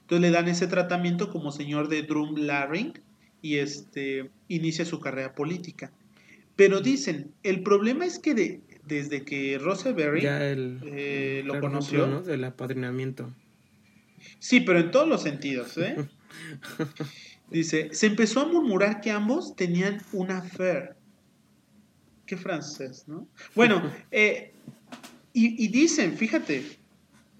Entonces 0.00 0.22
le 0.22 0.30
dan 0.30 0.48
ese 0.48 0.66
tratamiento 0.66 1.30
como 1.30 1.52
señor 1.52 1.88
de 1.88 2.02
Drum 2.02 2.34
Laring 2.36 2.94
y 3.42 3.56
este, 3.56 4.30
inicia 4.48 4.84
su 4.84 5.00
carrera 5.00 5.34
política. 5.34 5.92
Pero 6.56 6.80
dicen, 6.80 7.32
el 7.42 7.62
problema 7.62 8.04
es 8.04 8.18
que 8.18 8.34
de, 8.34 8.60
desde 8.86 9.24
que 9.24 9.58
Roseberry 9.58 10.22
eh, 10.24 11.42
lo 11.44 11.60
conoció. 11.60 12.06
¿no? 12.06 12.22
Del 12.22 12.44
apadrinamiento. 12.44 13.30
Sí, 14.38 14.60
pero 14.60 14.78
en 14.80 14.90
todos 14.90 15.08
los 15.08 15.22
sentidos, 15.22 15.76
¿eh? 15.78 15.96
Dice, 17.50 17.90
se 17.92 18.06
empezó 18.06 18.40
a 18.40 18.46
murmurar 18.46 19.00
que 19.00 19.10
ambos 19.10 19.54
tenían 19.54 20.00
una 20.12 20.38
affair. 20.38 20.96
Qué 22.26 22.36
francés, 22.36 23.04
¿no? 23.06 23.28
Bueno, 23.54 23.82
eh, 24.10 24.52
y, 25.32 25.62
y 25.62 25.68
dicen, 25.68 26.16
fíjate, 26.16 26.64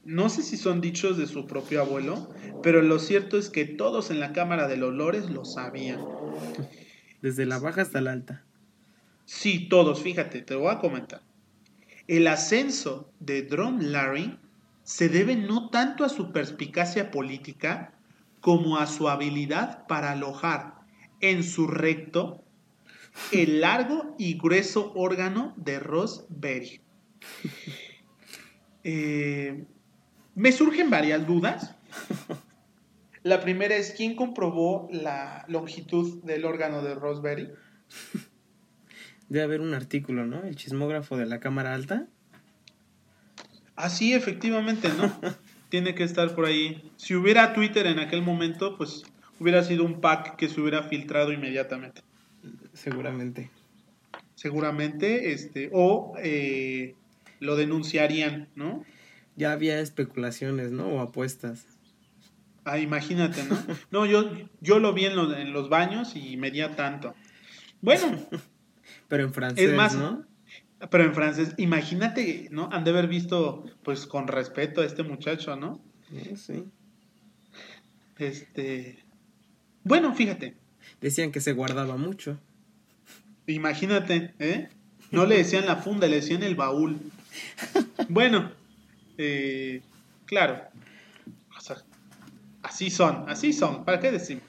no 0.04 0.28
sé 0.28 0.42
si 0.42 0.56
son 0.56 0.80
dichos 0.80 1.16
de 1.16 1.26
su 1.26 1.46
propio 1.46 1.80
abuelo, 1.80 2.28
pero 2.62 2.82
lo 2.82 2.98
cierto 2.98 3.38
es 3.38 3.48
que 3.48 3.64
todos 3.64 4.10
en 4.10 4.20
la 4.20 4.32
Cámara 4.32 4.68
de 4.68 4.82
Olores 4.82 5.30
lo 5.30 5.44
sabían. 5.44 6.00
Desde 7.22 7.46
la 7.46 7.58
baja 7.58 7.82
hasta 7.82 8.00
la 8.00 8.12
alta. 8.12 8.44
Sí, 9.24 9.68
todos, 9.68 10.02
fíjate, 10.02 10.42
te 10.42 10.54
voy 10.54 10.70
a 10.70 10.78
comentar. 10.78 11.22
El 12.06 12.26
ascenso 12.26 13.10
de 13.20 13.42
Drum 13.42 13.78
Larry 13.80 14.38
se 14.82 15.08
debe 15.08 15.36
no 15.36 15.70
tanto 15.70 16.04
a 16.04 16.08
su 16.08 16.32
perspicacia 16.32 17.10
política 17.10 17.94
como 18.40 18.76
a 18.76 18.86
su 18.86 19.08
habilidad 19.08 19.86
para 19.86 20.12
alojar 20.12 20.74
en 21.20 21.42
su 21.42 21.66
recto 21.66 22.44
el 23.32 23.62
largo 23.62 24.14
y 24.18 24.36
grueso 24.38 24.92
órgano 24.94 25.54
de 25.56 25.80
Roseberry. 25.80 26.80
Eh, 28.86 29.64
me 30.34 30.52
surgen 30.52 30.90
varias 30.90 31.26
dudas. 31.26 31.74
La 33.22 33.40
primera 33.40 33.74
es, 33.74 33.92
¿quién 33.96 34.14
comprobó 34.14 34.88
la 34.92 35.46
longitud 35.48 36.22
del 36.22 36.44
órgano 36.44 36.82
de 36.82 36.94
Roseberry? 36.94 37.48
Debe 39.28 39.44
haber 39.44 39.60
un 39.60 39.74
artículo, 39.74 40.26
¿no? 40.26 40.44
El 40.44 40.56
chismógrafo 40.56 41.16
de 41.16 41.26
la 41.26 41.40
cámara 41.40 41.74
alta. 41.74 42.06
Ah, 43.76 43.90
sí, 43.90 44.12
efectivamente, 44.12 44.88
¿no? 44.96 45.12
Tiene 45.68 45.94
que 45.94 46.04
estar 46.04 46.34
por 46.34 46.44
ahí. 46.44 46.92
Si 46.96 47.14
hubiera 47.14 47.54
Twitter 47.54 47.86
en 47.86 47.98
aquel 47.98 48.22
momento, 48.22 48.76
pues 48.76 49.04
hubiera 49.40 49.64
sido 49.64 49.84
un 49.84 50.00
pack 50.00 50.36
que 50.36 50.48
se 50.48 50.60
hubiera 50.60 50.84
filtrado 50.84 51.32
inmediatamente. 51.32 52.02
Seguramente. 52.72 53.50
Seguramente, 54.34 55.32
este, 55.32 55.70
o 55.72 56.14
eh, 56.22 56.94
lo 57.40 57.56
denunciarían, 57.56 58.48
¿no? 58.54 58.84
Ya 59.36 59.52
había 59.52 59.80
especulaciones, 59.80 60.70
¿no? 60.70 60.86
O 60.88 61.00
apuestas. 61.00 61.66
Ah, 62.64 62.78
imagínate, 62.78 63.42
¿no? 63.44 63.58
No, 63.90 64.06
yo, 64.06 64.30
yo 64.60 64.78
lo 64.78 64.92
vi 64.92 65.06
en 65.06 65.16
los, 65.16 65.36
en 65.36 65.52
los 65.52 65.68
baños 65.68 66.14
y 66.14 66.36
medía 66.36 66.76
tanto. 66.76 67.14
Bueno, 67.80 68.18
Pero 69.08 69.24
en 69.24 69.32
francés, 69.32 69.70
es 69.70 69.76
más, 69.76 69.94
¿no? 69.96 70.24
Pero 70.90 71.04
en 71.04 71.14
francés, 71.14 71.54
imagínate, 71.56 72.48
¿no? 72.50 72.68
Han 72.72 72.84
de 72.84 72.90
haber 72.90 73.08
visto, 73.08 73.64
pues, 73.82 74.06
con 74.06 74.28
respeto 74.28 74.80
a 74.80 74.84
este 74.84 75.02
muchacho, 75.02 75.56
¿no? 75.56 75.80
Sí. 76.36 76.64
Este. 78.18 78.98
Bueno, 79.82 80.14
fíjate. 80.14 80.56
Decían 81.00 81.32
que 81.32 81.40
se 81.40 81.52
guardaba 81.52 81.96
mucho. 81.96 82.38
Imagínate, 83.46 84.34
¿eh? 84.38 84.68
No 85.10 85.26
le 85.26 85.36
decían 85.38 85.66
la 85.66 85.76
funda, 85.76 86.06
le 86.06 86.16
decían 86.16 86.42
el 86.42 86.54
baúl. 86.54 86.98
Bueno, 88.08 88.50
Eh, 89.16 89.80
claro. 90.26 90.60
así 92.62 92.90
son, 92.90 93.28
así 93.28 93.52
son. 93.52 93.84
¿Para 93.84 94.00
qué 94.00 94.10
decimos? 94.10 94.42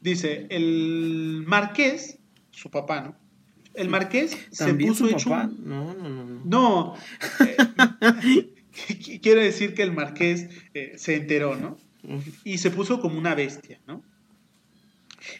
Dice, 0.00 0.46
el 0.50 1.42
marqués, 1.46 2.18
su 2.60 2.70
papá, 2.70 3.00
¿no? 3.00 3.16
El 3.72 3.88
marqués 3.88 4.36
se 4.50 4.74
puso 4.74 5.08
hecho 5.08 5.30
No, 5.30 5.94
no, 5.94 6.08
no. 6.08 6.24
No. 6.24 6.40
no 6.44 6.94
eh, 8.26 8.52
quiero 9.22 9.40
decir 9.40 9.74
que 9.74 9.82
el 9.82 9.92
marqués 9.92 10.48
eh, 10.74 10.92
se 10.96 11.16
enteró, 11.16 11.56
¿no? 11.56 11.78
Y 12.44 12.58
se 12.58 12.70
puso 12.70 13.00
como 13.00 13.18
una 13.18 13.34
bestia, 13.34 13.80
¿no? 13.86 14.02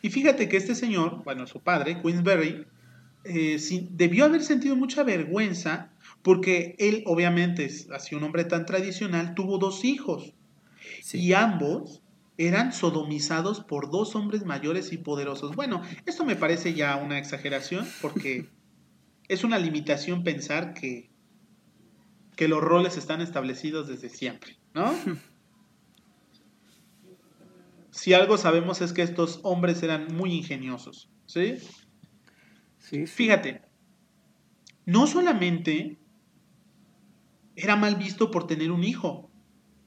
Y 0.00 0.10
fíjate 0.10 0.48
que 0.48 0.56
este 0.56 0.74
señor, 0.74 1.22
bueno, 1.24 1.46
su 1.46 1.60
padre, 1.60 2.00
Queensberry, 2.00 2.64
eh, 3.24 3.58
debió 3.90 4.24
haber 4.24 4.42
sentido 4.42 4.76
mucha 4.76 5.02
vergüenza 5.02 5.90
porque 6.22 6.76
él, 6.78 7.02
obviamente, 7.06 7.70
así 7.92 8.14
un 8.14 8.22
hombre 8.22 8.44
tan 8.44 8.64
tradicional, 8.64 9.34
tuvo 9.34 9.58
dos 9.58 9.84
hijos. 9.84 10.32
Y 11.12 11.32
ambos 11.34 12.02
eran 12.40 12.72
sodomizados 12.72 13.60
por 13.60 13.90
dos 13.90 14.16
hombres 14.16 14.46
mayores 14.46 14.94
y 14.94 14.96
poderosos. 14.96 15.54
Bueno, 15.54 15.82
esto 16.06 16.24
me 16.24 16.36
parece 16.36 16.72
ya 16.72 16.96
una 16.96 17.18
exageración 17.18 17.86
porque 18.00 18.48
es 19.28 19.44
una 19.44 19.58
limitación 19.58 20.24
pensar 20.24 20.72
que, 20.72 21.10
que 22.36 22.48
los 22.48 22.62
roles 22.62 22.96
están 22.96 23.20
establecidos 23.20 23.88
desde 23.88 24.08
siempre, 24.08 24.58
¿no? 24.72 24.90
si 27.90 28.14
algo 28.14 28.38
sabemos 28.38 28.80
es 28.80 28.94
que 28.94 29.02
estos 29.02 29.40
hombres 29.42 29.82
eran 29.82 30.16
muy 30.16 30.32
ingeniosos, 30.32 31.10
¿sí? 31.26 31.56
Sí, 32.78 33.06
Fíjate, 33.06 33.60
no 34.86 35.06
solamente 35.06 36.00
era 37.54 37.76
mal 37.76 37.96
visto 37.96 38.30
por 38.30 38.46
tener 38.46 38.70
un 38.70 38.82
hijo, 38.82 39.30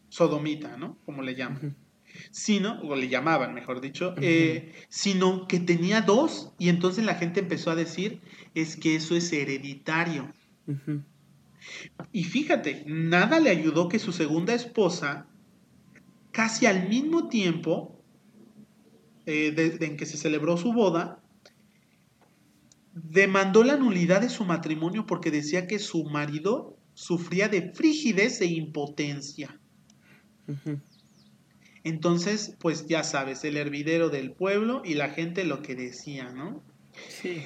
sodomita, 0.09 0.77
¿no? 0.77 0.99
Como 1.03 1.23
le 1.23 1.33
llaman 1.33 1.82
sino, 2.31 2.79
o 2.81 2.95
le 2.95 3.09
llamaban, 3.09 3.53
mejor 3.53 3.81
dicho, 3.81 4.15
eh, 4.21 4.73
sino 4.89 5.47
que 5.47 5.59
tenía 5.59 6.01
dos 6.01 6.53
y 6.59 6.69
entonces 6.69 7.05
la 7.05 7.15
gente 7.15 7.39
empezó 7.39 7.71
a 7.71 7.75
decir, 7.75 8.21
es 8.55 8.75
que 8.75 8.95
eso 8.95 9.15
es 9.15 9.31
hereditario. 9.33 10.31
Y 12.11 12.23
fíjate, 12.23 12.83
nada 12.87 13.39
le 13.39 13.49
ayudó 13.49 13.87
que 13.87 13.99
su 13.99 14.11
segunda 14.11 14.53
esposa, 14.53 15.27
casi 16.31 16.65
al 16.65 16.89
mismo 16.89 17.29
tiempo 17.29 18.03
eh, 19.25 19.77
en 19.79 19.97
que 19.97 20.05
se 20.05 20.17
celebró 20.17 20.57
su 20.57 20.73
boda, 20.73 21.23
demandó 22.93 23.63
la 23.63 23.77
nulidad 23.77 24.21
de 24.21 24.29
su 24.29 24.45
matrimonio 24.45 25.05
porque 25.05 25.31
decía 25.31 25.67
que 25.67 25.79
su 25.79 26.03
marido 26.05 26.77
sufría 26.93 27.49
de 27.49 27.73
frigidez 27.73 28.41
e 28.41 28.45
impotencia. 28.45 29.59
Entonces, 31.83 32.55
pues 32.59 32.87
ya 32.87 33.03
sabes, 33.03 33.43
el 33.43 33.57
hervidero 33.57 34.09
del 34.09 34.31
pueblo 34.31 34.81
y 34.85 34.93
la 34.93 35.09
gente 35.09 35.43
lo 35.43 35.61
que 35.61 35.75
decía, 35.75 36.29
¿no? 36.29 36.63
Sí. 37.09 37.45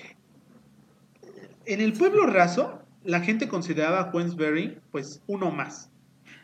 En 1.66 1.82
el 1.82 1.94
pueblo 1.94 2.28
raso, 2.28 2.82
la 3.04 3.22
gente 3.22 3.48
consideraba 3.48 4.02
a 4.02 4.12
Queensberry, 4.12 4.80
pues, 4.92 5.24
uno 5.28 5.52
más. 5.52 5.90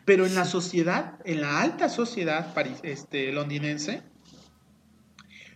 Pero 0.04 0.26
en 0.26 0.34
la 0.34 0.44
sociedad, 0.44 1.18
en 1.24 1.40
la 1.40 1.60
alta 1.60 1.88
sociedad 1.88 2.52
este, 2.82 3.32
londinense, 3.32 4.02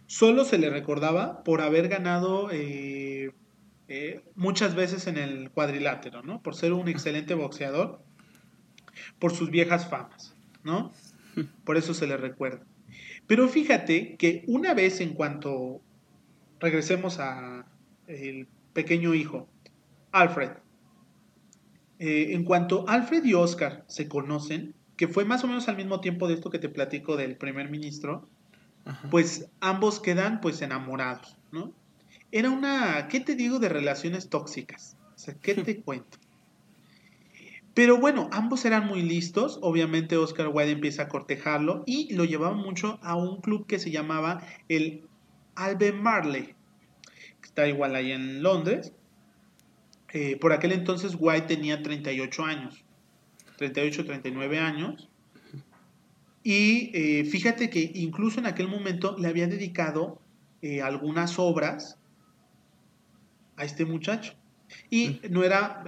solo 0.06 0.44
se 0.44 0.58
le 0.58 0.70
recordaba 0.70 1.42
por 1.42 1.60
haber 1.60 1.88
ganado 1.88 2.50
eh, 2.50 3.32
eh, 3.88 4.22
muchas 4.36 4.74
veces 4.74 5.06
en 5.06 5.18
el 5.18 5.50
cuadrilátero, 5.50 6.22
¿no? 6.22 6.42
Por 6.42 6.54
ser 6.54 6.72
un 6.72 6.88
excelente 6.88 7.34
boxeador, 7.34 8.02
por 9.18 9.34
sus 9.34 9.50
viejas 9.50 9.88
famas, 9.88 10.34
¿no? 10.62 10.92
Por 11.64 11.76
eso 11.76 11.94
se 11.94 12.06
le 12.06 12.16
recuerda. 12.16 12.64
Pero 13.26 13.48
fíjate 13.48 14.16
que 14.16 14.44
una 14.46 14.74
vez 14.74 15.00
en 15.00 15.14
cuanto 15.14 15.80
regresemos 16.60 17.18
a 17.18 17.66
el 18.06 18.48
pequeño 18.72 19.14
hijo, 19.14 19.48
Alfred, 20.12 20.50
eh, 21.98 22.28
en 22.30 22.44
cuanto 22.44 22.88
Alfred 22.88 23.24
y 23.24 23.34
Oscar 23.34 23.84
se 23.86 24.08
conocen, 24.08 24.74
que 24.96 25.08
fue 25.08 25.24
más 25.24 25.44
o 25.44 25.46
menos 25.46 25.68
al 25.68 25.76
mismo 25.76 26.00
tiempo 26.00 26.26
de 26.28 26.34
esto 26.34 26.50
que 26.50 26.58
te 26.58 26.68
platico 26.68 27.16
del 27.16 27.36
primer 27.36 27.70
ministro, 27.70 28.28
pues 29.10 29.50
ambos 29.60 30.00
quedan 30.00 30.40
pues 30.40 30.62
enamorados, 30.62 31.36
¿no? 31.52 31.72
Era 32.32 32.50
una, 32.50 33.08
¿qué 33.08 33.20
te 33.20 33.34
digo 33.34 33.58
de 33.58 33.68
relaciones 33.68 34.28
tóxicas? 34.28 34.96
O 35.14 35.18
sea, 35.18 35.34
¿qué 35.34 35.54
te 35.64 35.80
cuento? 35.80 36.18
Pero 37.78 37.96
bueno, 37.96 38.28
ambos 38.32 38.64
eran 38.64 38.88
muy 38.88 39.02
listos. 39.02 39.60
Obviamente 39.62 40.16
Oscar 40.16 40.48
Wilde 40.48 40.72
empieza 40.72 41.02
a 41.02 41.08
cortejarlo 41.08 41.84
y 41.86 42.12
lo 42.12 42.24
llevaba 42.24 42.56
mucho 42.56 42.98
a 43.04 43.14
un 43.14 43.40
club 43.40 43.68
que 43.68 43.78
se 43.78 43.92
llamaba 43.92 44.44
el 44.68 45.06
Albemarle, 45.54 46.56
que 47.40 47.46
está 47.46 47.68
igual 47.68 47.94
ahí 47.94 48.10
en 48.10 48.42
Londres. 48.42 48.94
Eh, 50.12 50.36
por 50.40 50.52
aquel 50.52 50.72
entonces 50.72 51.16
White 51.16 51.46
tenía 51.46 51.80
38 51.80 52.44
años, 52.44 52.84
38, 53.58 54.06
39 54.06 54.58
años. 54.58 55.08
Y 56.42 56.90
eh, 56.94 57.24
fíjate 57.26 57.70
que 57.70 57.92
incluso 57.94 58.40
en 58.40 58.46
aquel 58.46 58.66
momento 58.66 59.16
le 59.20 59.28
había 59.28 59.46
dedicado 59.46 60.20
eh, 60.62 60.82
algunas 60.82 61.38
obras 61.38 61.96
a 63.54 63.64
este 63.64 63.84
muchacho. 63.84 64.34
Y 64.90 65.20
no 65.30 65.44
era 65.44 65.84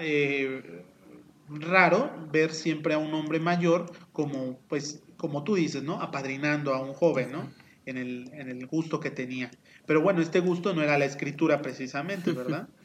raro 1.58 2.28
ver 2.32 2.52
siempre 2.52 2.94
a 2.94 2.98
un 2.98 3.12
hombre 3.14 3.40
mayor 3.40 3.90
como, 4.12 4.58
pues, 4.68 5.02
como 5.16 5.44
tú 5.44 5.54
dices, 5.54 5.82
¿no? 5.82 6.00
Apadrinando 6.00 6.74
a 6.74 6.82
un 6.82 6.94
joven, 6.94 7.32
¿no? 7.32 7.50
En 7.86 7.96
el, 7.96 8.30
en 8.32 8.48
el 8.48 8.66
gusto 8.66 9.00
que 9.00 9.10
tenía. 9.10 9.50
Pero 9.86 10.00
bueno, 10.00 10.22
este 10.22 10.40
gusto 10.40 10.74
no 10.74 10.82
era 10.82 10.98
la 10.98 11.06
escritura 11.06 11.60
precisamente, 11.62 12.32
¿verdad? 12.32 12.68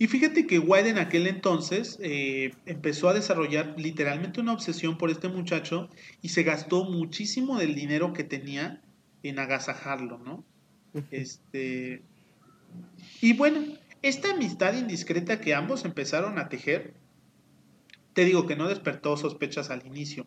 Y 0.00 0.06
fíjate 0.06 0.46
que 0.46 0.58
White 0.58 0.88
en 0.88 0.98
aquel 0.98 1.26
entonces 1.26 1.98
eh, 2.00 2.54
empezó 2.64 3.10
a 3.10 3.12
desarrollar 3.12 3.74
literalmente 3.76 4.40
una 4.40 4.54
obsesión 4.54 4.96
por 4.96 5.10
este 5.10 5.28
muchacho 5.28 5.90
y 6.22 6.30
se 6.30 6.42
gastó 6.42 6.84
muchísimo 6.84 7.58
del 7.58 7.74
dinero 7.74 8.14
que 8.14 8.24
tenía 8.24 8.80
en 9.22 9.38
agasajarlo, 9.38 10.16
¿no? 10.16 10.42
Este. 11.10 12.00
Y 13.20 13.34
bueno, 13.34 13.60
esta 14.02 14.32
amistad 14.32 14.74
indiscreta 14.74 15.40
que 15.40 15.54
ambos 15.54 15.84
empezaron 15.84 16.38
a 16.38 16.48
tejer, 16.48 16.94
te 18.12 18.24
digo 18.24 18.46
que 18.46 18.56
no 18.56 18.68
despertó 18.68 19.16
sospechas 19.16 19.70
al 19.70 19.86
inicio. 19.86 20.26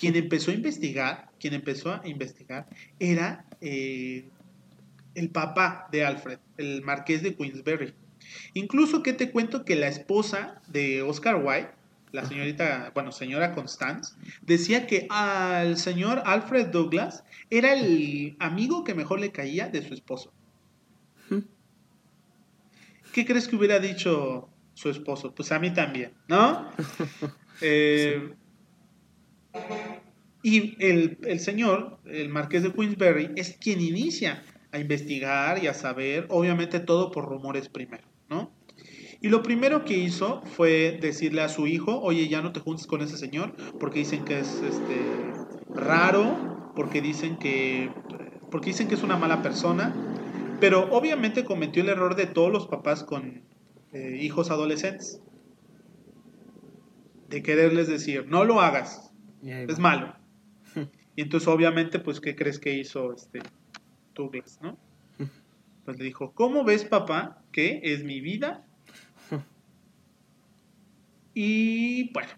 Quien 0.00 0.16
empezó 0.16 0.50
a 0.50 0.54
investigar, 0.54 1.30
quien 1.38 1.54
empezó 1.54 1.92
a 1.92 2.02
investigar, 2.04 2.66
era 2.98 3.44
eh, 3.60 4.28
el 5.14 5.30
papá 5.30 5.88
de 5.92 6.04
Alfred, 6.04 6.38
el 6.56 6.82
marqués 6.82 7.22
de 7.22 7.34
Queensberry. 7.34 7.94
Incluso 8.54 9.02
que 9.02 9.12
te 9.12 9.30
cuento 9.30 9.64
que 9.64 9.76
la 9.76 9.88
esposa 9.88 10.60
de 10.68 11.02
Oscar 11.02 11.42
White, 11.44 11.70
la 12.12 12.26
señorita, 12.26 12.92
bueno, 12.94 13.12
señora 13.12 13.54
Constance, 13.54 14.14
decía 14.42 14.86
que 14.86 15.06
al 15.10 15.76
señor 15.76 16.22
Alfred 16.24 16.68
Douglas 16.68 17.24
era 17.50 17.72
el 17.72 18.36
amigo 18.38 18.84
que 18.84 18.94
mejor 18.94 19.20
le 19.20 19.32
caía 19.32 19.68
de 19.68 19.86
su 19.86 19.94
esposo. 19.94 20.32
¿Qué 23.12 23.24
crees 23.24 23.48
que 23.48 23.56
hubiera 23.56 23.78
dicho 23.78 24.48
su 24.74 24.90
esposo? 24.90 25.34
Pues 25.34 25.52
a 25.52 25.58
mí 25.58 25.72
también, 25.72 26.14
¿no? 26.28 26.70
Eh, 27.64 28.34
y 30.42 30.74
el, 30.84 31.38
señor, 31.38 32.00
el 32.04 32.28
marqués 32.28 32.64
de 32.64 32.72
Queensberry, 32.72 33.30
es 33.36 33.56
quien 33.58 33.80
inicia 33.80 34.42
a 34.72 34.78
investigar 34.80 35.62
y 35.62 35.68
a 35.68 35.74
saber, 35.74 36.26
obviamente 36.30 36.80
todo 36.80 37.12
por 37.12 37.26
rumores 37.26 37.68
primero, 37.68 38.08
¿no? 38.28 38.50
Y 39.20 39.28
lo 39.28 39.42
primero 39.44 39.84
que 39.84 39.96
hizo 39.96 40.42
fue 40.46 40.98
decirle 41.00 41.42
a 41.42 41.48
su 41.48 41.68
hijo, 41.68 42.00
oye, 42.00 42.26
ya 42.28 42.42
no 42.42 42.52
te 42.52 42.58
juntes 42.58 42.88
con 42.88 43.02
ese 43.02 43.16
señor, 43.16 43.54
porque 43.78 44.00
dicen 44.00 44.24
que 44.24 44.40
es 44.40 44.62
este, 44.64 45.44
raro, 45.74 46.40
porque 46.74 47.00
dicen 47.00 47.38
que, 47.38 48.02
porque 48.50 48.70
dicen 48.70 48.88
que 48.88 48.96
es 48.96 49.04
una 49.04 49.16
mala 49.16 49.42
persona, 49.42 50.11
pero 50.62 50.88
obviamente 50.92 51.44
cometió 51.44 51.82
el 51.82 51.88
error 51.88 52.14
de 52.14 52.26
todos 52.26 52.52
los 52.52 52.68
papás 52.68 53.02
con 53.02 53.42
eh, 53.92 54.18
hijos 54.20 54.52
adolescentes. 54.52 55.20
De 57.28 57.42
quererles 57.42 57.88
decir, 57.88 58.28
no 58.28 58.44
lo 58.44 58.60
hagas, 58.60 59.12
es 59.42 59.80
malo. 59.80 60.14
y 61.16 61.22
entonces 61.22 61.48
obviamente, 61.48 61.98
pues, 61.98 62.20
¿qué 62.20 62.36
crees 62.36 62.60
que 62.60 62.78
hizo 62.78 63.12
este 63.12 63.40
Douglas, 64.14 64.60
no? 64.62 64.78
Pues 65.84 65.98
le 65.98 66.04
dijo, 66.04 66.30
¿cómo 66.32 66.62
ves, 66.62 66.84
papá, 66.84 67.42
que 67.50 67.80
es 67.82 68.04
mi 68.04 68.20
vida? 68.20 68.64
y 71.34 72.12
bueno. 72.12 72.30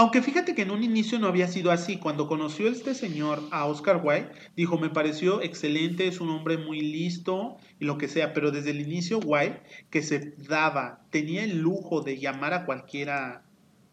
Aunque 0.00 0.22
fíjate 0.22 0.54
que 0.54 0.62
en 0.62 0.70
un 0.70 0.82
inicio 0.82 1.18
no 1.18 1.26
había 1.26 1.46
sido 1.46 1.70
así. 1.70 1.98
Cuando 1.98 2.26
conoció 2.26 2.68
este 2.68 2.94
señor 2.94 3.42
a 3.50 3.66
Oscar 3.66 4.00
Wilde, 4.02 4.32
dijo, 4.56 4.78
me 4.78 4.88
pareció 4.88 5.42
excelente, 5.42 6.08
es 6.08 6.22
un 6.22 6.30
hombre 6.30 6.56
muy 6.56 6.80
listo 6.80 7.58
y 7.78 7.84
lo 7.84 7.98
que 7.98 8.08
sea. 8.08 8.32
Pero 8.32 8.50
desde 8.50 8.70
el 8.70 8.80
inicio 8.80 9.18
Wilde, 9.18 9.60
que 9.90 10.00
se 10.00 10.32
daba, 10.48 11.02
tenía 11.10 11.44
el 11.44 11.58
lujo 11.58 12.00
de 12.00 12.18
llamar 12.18 12.54
a 12.54 12.64
cualquiera 12.64 13.42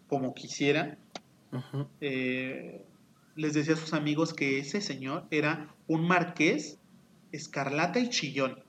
como 0.08 0.34
quisiera, 0.34 0.98
eh, 2.00 2.86
les 3.36 3.54
decía 3.54 3.74
a 3.74 3.78
sus 3.78 3.92
amigos 3.92 4.34
que 4.34 4.60
ese 4.60 4.80
señor 4.80 5.26
era 5.30 5.76
un 5.88 6.08
marqués 6.08 6.80
escarlata 7.34 8.00
y 8.00 8.08
chillón. 8.08 8.64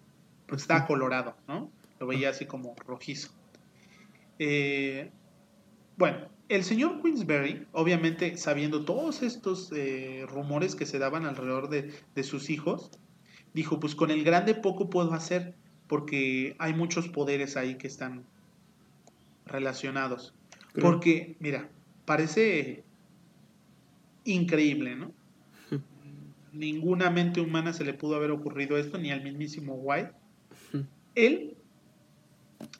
Pues 0.48 0.62
estaba 0.62 0.88
colorado, 0.88 1.36
¿no? 1.46 1.70
Lo 2.00 2.08
veía 2.08 2.30
así 2.30 2.46
como 2.46 2.74
rojizo. 2.84 3.30
Eh, 4.40 5.12
bueno, 5.96 6.36
el 6.48 6.64
señor 6.64 7.02
Queensberry, 7.02 7.66
obviamente 7.72 8.36
sabiendo 8.36 8.84
todos 8.84 9.22
estos 9.22 9.70
eh, 9.72 10.24
rumores 10.28 10.74
que 10.74 10.86
se 10.86 10.98
daban 10.98 11.26
alrededor 11.26 11.68
de, 11.68 12.22
sus 12.22 12.50
hijos, 12.50 12.90
dijo, 13.54 13.78
pues 13.80 13.94
con 13.94 14.10
el 14.10 14.24
grande 14.24 14.54
poco 14.54 14.88
puedo 14.88 15.12
hacer 15.12 15.54
porque 15.86 16.56
hay 16.58 16.74
muchos 16.74 17.08
poderes 17.08 17.56
ahí 17.56 17.76
que 17.76 17.86
están 17.86 18.24
relacionados. 19.46 20.34
Porque, 20.80 21.36
mira, 21.40 21.68
parece 22.04 22.84
increíble, 24.24 24.96
¿no? 24.96 25.12
Ninguna 26.52 27.10
mente 27.10 27.40
humana 27.40 27.72
se 27.72 27.84
le 27.84 27.94
pudo 27.94 28.16
haber 28.16 28.30
ocurrido 28.30 28.78
esto, 28.78 28.98
ni 28.98 29.10
al 29.10 29.22
mismísimo 29.22 29.74
White. 29.74 30.12
Él, 31.14 31.56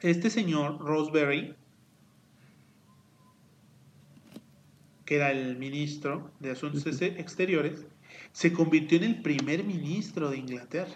este 0.01 0.29
señor 0.29 0.79
Roseberry, 0.79 1.55
que 5.09 5.15
era 5.15 5.31
el 5.31 5.57
ministro 5.57 6.29
de 6.39 6.51
Asuntos 6.51 7.01
Exteriores, 7.01 7.87
se 8.31 8.53
convirtió 8.53 8.99
en 8.99 9.05
el 9.05 9.21
primer 9.23 9.63
ministro 9.63 10.29
de 10.29 10.37
Inglaterra. 10.37 10.93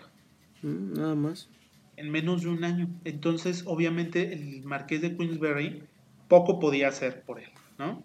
Mm, 0.61 0.93
nada 0.93 1.15
más. 1.15 1.49
En 1.97 2.11
menos 2.11 2.43
de 2.43 2.49
un 2.49 2.63
año. 2.63 2.89
Entonces, 3.05 3.63
obviamente, 3.65 4.31
el 4.31 4.61
marqués 4.65 5.01
de 5.01 5.17
Queensberry 5.17 5.81
poco 6.27 6.59
podía 6.59 6.89
hacer 6.89 7.23
por 7.23 7.39
él, 7.39 7.49
¿no? 7.79 8.03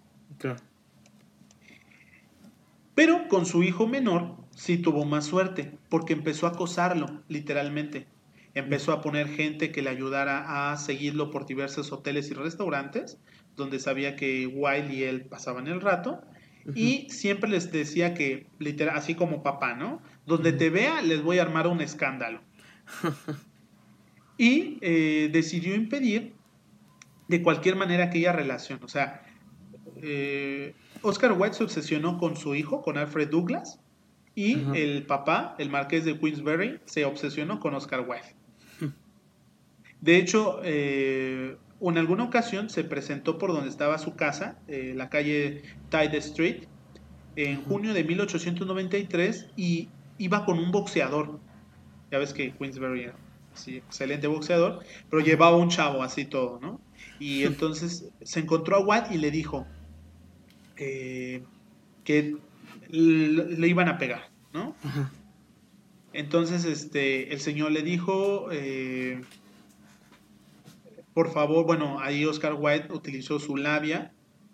Pero 2.95 3.29
con 3.29 3.45
su 3.45 3.63
hijo 3.63 3.87
menor 3.87 4.35
sí 4.57 4.79
tuvo 4.79 5.05
más 5.05 5.27
suerte, 5.27 5.77
porque 5.91 6.15
empezó 6.15 6.47
a 6.47 6.51
acosarlo, 6.53 7.23
literalmente. 7.29 8.07
Empezó 8.55 8.93
a 8.93 9.03
poner 9.03 9.29
gente 9.29 9.73
que 9.73 9.83
le 9.83 9.91
ayudara 9.91 10.73
a 10.73 10.77
seguirlo 10.79 11.31
por 11.31 11.45
diversos 11.45 11.93
hoteles 11.93 12.31
y 12.31 12.35
restaurantes, 12.35 13.19
donde 13.59 13.79
sabía 13.79 14.17
que 14.17 14.47
Wiley 14.47 14.97
y 14.97 15.03
él 15.03 15.27
pasaban 15.27 15.67
el 15.67 15.83
rato. 15.83 16.23
Y 16.75 17.09
siempre 17.09 17.49
les 17.49 17.73
decía 17.73 18.13
que, 18.13 18.47
literal, 18.59 18.97
así 18.97 19.15
como 19.15 19.43
papá, 19.43 19.75
¿no? 19.75 20.03
Donde 20.27 20.53
te 20.53 20.69
vea, 20.69 21.01
les 21.01 21.23
voy 21.23 21.39
a 21.39 21.43
armar 21.43 21.67
un 21.67 21.81
escándalo. 21.81 22.43
y 24.39 24.79
eh, 24.83 25.31
decidió 25.33 25.75
impedir 25.75 26.35
de 27.27 27.43
cualquier 27.43 27.77
manera 27.77 28.05
aquella 28.05 28.33
relación. 28.33 28.81
O 28.83 28.89
sea, 28.89 29.23
eh, 30.03 30.75
Oscar 31.03 31.33
Wilde 31.33 31.55
se 31.55 31.65
obsesionó 31.65 32.19
con 32.19 32.37
su 32.37 32.55
hijo, 32.55 32.83
con 32.83 32.99
Alfred 32.99 33.29
Douglas, 33.29 33.81
y 34.35 34.59
el 34.75 35.05
papá, 35.05 35.57
el 35.59 35.69
marqués 35.69 36.05
de 36.05 36.19
Queensberry, 36.19 36.81
se 36.85 37.05
obsesionó 37.05 37.59
con 37.59 37.75
Oscar 37.75 38.07
Wilde. 38.09 38.37
De 40.01 40.17
hecho, 40.17 40.61
eh, 40.63 41.57
en 41.81 41.99
alguna 41.99 42.25
ocasión 42.25 42.71
se 42.71 42.85
presentó 42.85 43.39
por 43.39 43.53
donde 43.53 43.69
estaba 43.69 43.99
su 43.99 44.15
casa, 44.17 44.59
eh, 44.67 44.95
la 44.97 45.09
calle 45.09 45.63
Tide 45.91 46.17
Street, 46.19 46.65
en 47.37 47.63
junio 47.63 47.95
de 47.95 48.03
1893 48.03 49.47
y 49.57 49.89
iba 50.19 50.45
con 50.45 50.59
un 50.59 50.73
boxeador. 50.73 51.39
Ya 52.11 52.19
ves 52.19 52.33
que 52.33 52.53
Queensberry 52.53 53.05
era 53.05 53.15
sí, 53.55 53.77
excelente 53.77 54.27
boxeador, 54.27 54.81
pero 55.11 55.23
llevaba 55.23 55.57
un 55.57 55.69
chavo 55.69 56.03
así 56.03 56.25
todo, 56.25 56.59
¿no? 56.61 56.81
Y 57.19 57.43
entonces 57.45 58.09
se 58.23 58.41
encontró 58.41 58.77
a 58.77 58.81
Watt 58.81 59.13
y 59.13 59.19
le 59.19 59.31
dijo 59.31 59.67
eh, 60.77 61.43
que 62.05 62.37
le 62.89 63.69
iban 63.69 63.89
a 63.89 63.99
pegar, 63.99 64.31
¿no? 64.53 64.75
Entonces 66.13 66.65
este, 66.65 67.33
el 67.33 67.41
señor 67.41 67.73
le 67.73 67.83
dijo, 67.83 68.49
eh, 68.51 69.21
por 71.19 71.33
favor, 71.33 71.67
bueno, 71.67 71.99
ahí 71.99 72.25
Oscar 72.25 72.55
Wilde 72.55 72.93
utilizó 72.93 73.41
su 73.41 73.57
labia, 73.57 74.13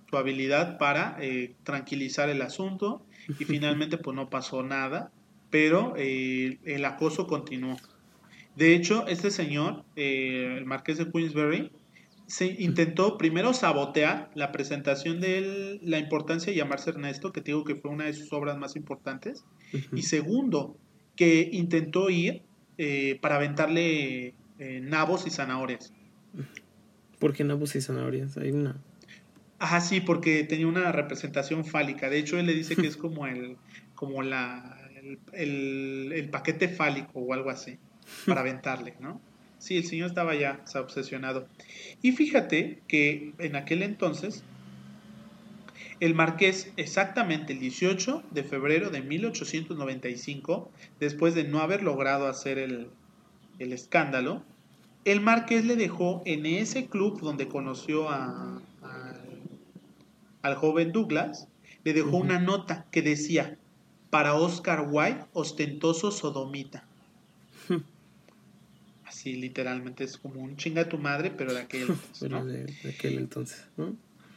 su 0.09 0.17
habilidad 0.17 0.79
para 0.79 1.15
eh, 1.21 1.57
tranquilizar 1.63 2.31
el 2.31 2.41
asunto 2.41 3.05
y 3.39 3.45
finalmente 3.45 3.99
pues 3.99 4.17
no 4.17 4.31
pasó 4.31 4.63
nada, 4.63 5.13
pero 5.51 5.93
eh, 5.99 6.59
el 6.65 6.87
acoso 6.87 7.27
continuó. 7.27 7.77
De 8.57 8.75
hecho, 8.75 9.07
este 9.09 9.31
señor, 9.31 9.85
eh, 9.97 10.55
el 10.57 10.65
marqués 10.65 10.97
de 10.97 11.13
Queensberry, 11.13 11.71
se 12.29 12.47
intentó 12.47 13.19
primero 13.19 13.53
sabotear 13.53 14.31
la 14.35 14.51
presentación 14.51 15.21
de 15.21 15.79
la 15.83 15.99
importancia 15.99 16.51
de 16.51 16.57
llamarse 16.57 16.89
Ernesto, 16.89 17.31
que 17.31 17.43
digo 17.43 17.65
que 17.65 17.75
fue 17.75 17.91
una 17.91 18.07
de 18.07 18.15
sus 18.15 18.33
obras 18.33 18.57
más 18.57 18.75
importantes, 18.75 19.45
y 19.93 20.01
segundo, 20.05 20.79
que 21.15 21.47
intentó 21.53 22.09
ir 22.09 22.41
para 23.21 23.37
aventarle 23.37 24.33
nabos 24.81 25.27
y 25.27 25.31
zanahorias. 25.31 25.93
¿Por 27.19 27.33
qué 27.33 27.45
nabos 27.45 27.75
y 27.77 27.81
zanahorias? 27.81 28.37
Hay 28.37 28.51
una. 28.51 28.77
Ajá, 29.59 29.81
sí, 29.81 30.01
porque 30.01 30.45
tenía 30.45 30.67
una 30.67 30.93
representación 30.93 31.65
fálica. 31.65 32.11
De 32.11 32.19
hecho, 32.19 32.39
él 32.39 32.47
le 32.47 32.55
dice 32.55 32.77
que 32.77 32.87
es 32.87 32.97
como 32.97 33.27
el, 33.27 33.57
como 33.95 34.23
la, 34.23 34.91
el, 35.33 36.29
paquete 36.31 36.69
fálico 36.69 37.21
o 37.21 37.33
algo 37.33 37.51
así, 37.51 37.79
para 38.27 38.41
aventarle, 38.41 38.95
¿no? 39.01 39.21
Sí, 39.59 39.79
el 39.79 39.85
señor 39.85 40.09
estaba 40.09 40.35
ya 40.35 40.63
obsesionado. 40.75 41.49
Y 42.03 42.13
fíjate 42.13 42.83
que 42.89 43.33
en 43.39 43.57
aquel 43.57 43.83
entonces, 43.83 44.43
el 46.01 46.15
marqués, 46.15 46.73
exactamente 46.77 47.55
el 47.55 47.61
18 47.61 48.23
de 48.33 48.45
febrero 48.45 48.91
de 48.91 49.01
1895, 49.01 50.71
después 51.01 51.35
de 51.35 51.45
no 51.45 51.61
haber 51.61 51.83
logrado 51.83 52.29
hacer 52.29 52.59
el 52.59 52.91
escándalo, 53.59 54.45
el 55.05 55.21
Marqués 55.21 55.65
le 55.65 55.77
dejó 55.77 56.23
en 56.25 56.47
ese 56.47 56.87
club 56.87 57.21
donde 57.21 57.49
conoció 57.49 58.09
a, 58.09 58.61
al 60.43 60.55
joven 60.57 60.93
Douglas, 60.93 61.49
le 61.85 61.93
dejó 61.93 62.19
una 62.19 62.39
nota 62.39 62.87
que 62.91 63.03
decía, 63.03 63.59
para 64.11 64.35
Oscar 64.35 64.87
Wilde, 64.91 65.25
ostentoso 65.33 66.11
sodomita. 66.11 66.87
Así 69.05 69.35
literalmente 69.37 70.05
es 70.05 70.19
como 70.19 70.41
un 70.43 70.57
chinga 70.57 70.89
tu 70.89 70.99
madre, 70.99 71.31
pero 71.31 71.53
de 71.53 71.61
aquel 71.61 71.83
entonces. 71.89 72.19
pero 72.21 72.45
de, 72.45 72.67
aquel 72.89 73.19
entonces, 73.19 73.67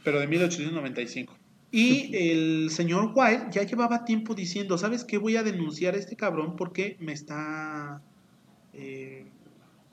Pero 0.03 0.19
de 0.19 0.27
1895. 0.27 1.37
Y 1.71 2.15
el 2.15 2.69
señor 2.69 3.11
Wilde 3.13 3.47
ya 3.51 3.63
llevaba 3.63 4.05
tiempo 4.05 4.33
diciendo, 4.33 4.77
¿sabes 4.77 5.03
qué? 5.03 5.17
Voy 5.17 5.35
a 5.35 5.43
denunciar 5.43 5.95
a 5.95 5.97
este 5.97 6.15
cabrón 6.15 6.55
porque 6.55 6.95
me 7.01 7.11
está 7.11 8.01
eh, 8.73 9.25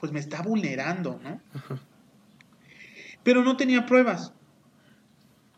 pues 0.04 0.12
me 0.12 0.20
está 0.20 0.42
vulnerando, 0.42 1.18
¿no? 1.24 1.40
Pero 3.22 3.42
no 3.42 3.56
tenía 3.56 3.86
pruebas. 3.86 4.34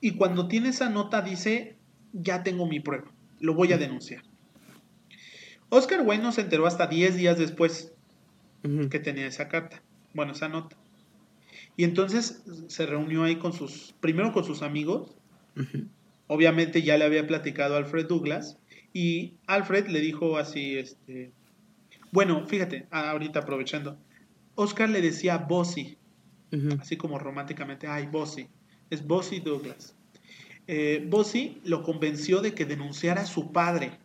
Y 0.01 0.13
cuando 0.13 0.47
tiene 0.47 0.69
esa 0.69 0.89
nota 0.89 1.21
dice, 1.21 1.75
ya 2.13 2.45
tengo 2.45 2.65
mi 2.69 2.79
prueba, 2.79 3.11
lo 3.41 3.55
voy 3.55 3.73
a 3.73 3.77
denunciar. 3.77 4.23
Oscar 5.69 6.03
Wilde 6.07 6.23
no 6.23 6.31
se 6.31 6.43
enteró 6.43 6.69
hasta 6.69 6.87
10 6.87 7.17
días 7.17 7.39
después 7.39 7.93
que 8.89 9.01
tenía 9.01 9.27
esa 9.27 9.49
carta, 9.49 9.83
bueno, 10.15 10.31
esa 10.31 10.49
nota. 10.49 10.77
Y 11.77 11.83
entonces 11.83 12.45
se 12.69 12.87
reunió 12.87 13.25
ahí 13.25 13.41
con 13.41 13.53
sus, 13.53 13.97
primero 13.99 14.33
con 14.33 14.45
sus 14.45 14.63
amigos, 14.63 15.17
obviamente 16.29 16.83
ya 16.83 16.97
le 16.97 17.05
había 17.05 17.27
platicado 17.27 17.75
a 17.75 17.79
Alfred 17.79 18.07
Douglas, 18.07 18.61
y 18.93 19.35
Alfred 19.49 19.89
le 19.89 20.01
dijo 20.01 20.37
así, 20.37 20.79
este, 20.79 21.33
bueno, 22.13 22.47
fíjate, 22.47 22.87
ahorita 22.93 23.41
aprovechando, 23.41 23.99
Oscar 24.57 24.89
le 24.89 25.01
decía 25.01 25.39
Bossy, 25.39 25.99
así 26.81 26.97
como 26.97 27.19
románticamente, 27.19 27.87
ay, 27.87 28.07
Bossy, 28.07 28.49
es 28.91 29.07
Bossy 29.07 29.41
Douglas. 29.41 29.95
Eh, 30.67 31.07
Bossy 31.09 31.61
lo 31.65 31.83
convenció 31.83 32.41
de 32.41 32.55
que 32.55 32.65
denunciara 32.65 33.23
a 33.23 33.27
su 33.27 33.53
padre. 33.53 33.99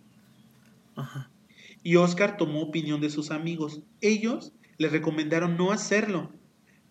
Y 1.83 1.95
Oscar 1.95 2.37
tomó 2.37 2.61
opinión 2.61 3.01
de 3.01 3.09
sus 3.09 3.31
amigos. 3.31 3.81
Ellos 4.01 4.51
le 4.77 4.89
recomendaron 4.89 5.57
no 5.57 5.71
hacerlo, 5.71 6.31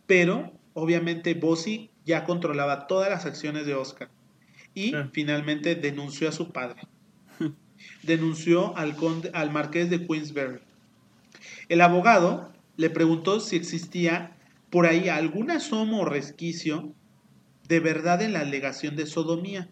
pero 0.07 0.53
obviamente 0.73 1.35
Bossy 1.35 1.90
ya 2.05 2.25
controlaba 2.25 2.87
todas 2.87 3.11
las 3.11 3.27
acciones 3.27 3.66
de 3.66 3.75
Oscar. 3.75 4.11
Y 4.75 4.92
finalmente 5.12 5.75
denunció 5.75 6.29
a 6.29 6.33
su 6.33 6.51
padre. 6.51 6.81
denunció 8.03 8.77
al, 8.77 8.96
conde, 8.96 9.31
al 9.35 9.51
marqués 9.51 9.90
de 9.90 10.07
Queensberry. 10.07 10.61
El 11.68 11.81
abogado 11.81 12.53
le 12.76 12.90
preguntó 12.90 13.40
si 13.40 13.56
existía 13.56 14.37
por 14.70 14.87
ahí 14.87 15.09
algún 15.09 15.50
asomo 15.50 16.00
o 16.00 16.04
resquicio 16.04 16.94
de 17.68 17.80
verdad 17.80 18.22
en 18.22 18.33
la 18.33 18.40
alegación 18.40 18.96
de 18.96 19.06
sodomía. 19.06 19.68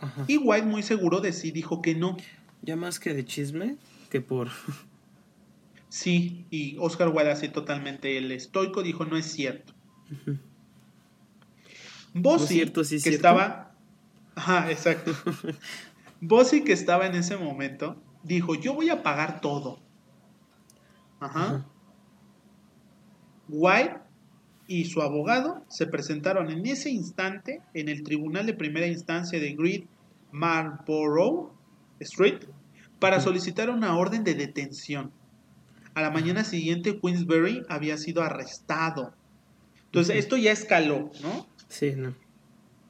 Ajá. 0.00 0.24
Y 0.28 0.36
White, 0.38 0.66
muy 0.66 0.82
seguro 0.82 1.20
de 1.20 1.32
sí, 1.32 1.50
dijo 1.50 1.82
que 1.82 1.94
no. 1.94 2.16
Ya 2.62 2.76
más 2.76 2.98
que 3.00 3.14
de 3.14 3.24
chisme, 3.24 3.76
que 4.10 4.20
por... 4.20 4.48
Sí, 5.90 6.44
y 6.50 6.76
Oscar 6.78 7.08
Wilde, 7.08 7.30
así 7.30 7.48
totalmente 7.48 8.18
el 8.18 8.30
estoico, 8.30 8.82
dijo 8.82 9.06
no 9.06 9.16
es 9.16 9.24
cierto. 9.24 9.72
No 12.12 12.36
es 12.36 12.46
cierto, 12.46 12.84
sí 12.84 12.96
que 12.96 13.00
cierto. 13.00 13.16
estaba... 13.16 13.74
Ajá, 14.34 14.70
exacto. 14.70 15.12
Bossy, 16.20 16.62
que 16.62 16.72
estaba 16.74 17.06
en 17.06 17.14
ese 17.14 17.36
momento, 17.38 18.02
dijo, 18.22 18.54
yo 18.54 18.74
voy 18.74 18.90
a 18.90 19.02
pagar 19.02 19.40
todo. 19.40 19.80
Ajá. 21.20 21.44
Ajá. 21.44 21.66
White 23.48 23.96
y 24.66 24.84
su 24.84 25.00
abogado 25.00 25.64
se 25.68 25.86
presentaron 25.86 26.50
en 26.50 26.66
ese 26.66 26.90
instante 26.90 27.62
en 27.74 27.88
el 27.88 28.02
Tribunal 28.02 28.46
de 28.46 28.54
Primera 28.54 28.86
Instancia 28.86 29.40
de 29.40 29.54
Great 29.54 29.84
Marlborough 30.30 31.52
Street 32.00 32.44
para 32.98 33.20
solicitar 33.20 33.70
una 33.70 33.96
orden 33.96 34.24
de 34.24 34.34
detención. 34.34 35.10
A 35.94 36.02
la 36.02 36.10
mañana 36.10 36.44
siguiente, 36.44 37.00
Queensberry 37.00 37.62
había 37.68 37.96
sido 37.96 38.22
arrestado. 38.22 39.14
Entonces, 39.86 40.16
esto 40.16 40.36
ya 40.36 40.52
escaló, 40.52 41.10
¿no? 41.22 41.46
Sí, 41.68 41.94
no. 41.96 42.14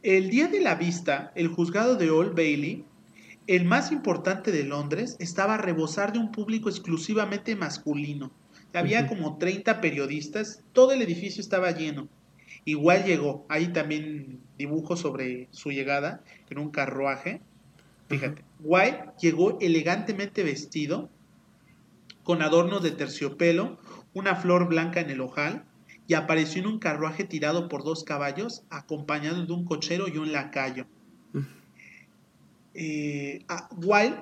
El 0.03 0.31
día 0.31 0.49
de 0.49 0.61
la 0.61 0.75
vista, 0.75 1.33
el 1.35 1.49
juzgado 1.49 1.97
de 1.97 2.11
Old 2.11 2.35
Bailey, 2.35 2.85
el 3.47 3.65
más 3.65 3.93
importante 3.93 4.53
de 4.53 4.65
Londres, 4.65 5.17
estaba 5.21 5.55
a 5.55 5.59
rebosar 5.59 6.13
de 6.13 6.19
un 6.19 6.33
público 6.33 6.69
exclusivamente 6.69 7.57
masculino. 7.57 8.31
Había 8.75 9.07
como 9.07 9.39
30 9.39 9.81
periodistas, 9.81 10.63
todo 10.73 10.93
el 10.93 11.03
edificio 11.03 11.41
estaba 11.41 11.71
lleno. 11.71 12.09
Igual 12.65 13.05
llegó, 13.05 13.47
hay 13.49 13.69
también 13.69 14.41
dibujos 14.59 15.01
sobre 15.01 15.49
su 15.53 15.71
llegada 15.71 16.23
en 16.51 16.59
un 16.59 16.71
carruaje. 16.71 17.41
Fíjate, 18.09 18.45
White 18.61 19.13
llegó 19.21 19.59
elegantemente 19.61 20.43
vestido, 20.43 21.09
con 22.25 22.43
adornos 22.43 22.83
de 22.83 22.91
terciopelo, 22.91 23.79
una 24.13 24.37
flor 24.37 24.69
blanca 24.69 25.01
en 25.01 25.11
el 25.11 25.21
ojal, 25.21 25.65
y 26.07 26.15
apareció 26.15 26.61
en 26.61 26.69
un 26.69 26.79
carruaje 26.79 27.25
tirado 27.25 27.69
por 27.69 27.85
dos 27.85 28.05
caballos, 28.05 28.65
acompañado 28.71 29.45
de 29.45 29.53
un 29.53 29.65
cochero 29.65 30.09
y 30.09 30.19
un 30.19 30.33
lacayo. 30.33 30.87
Eh, 32.75 33.45
ah, 33.49 33.69
Wilde 33.77 34.19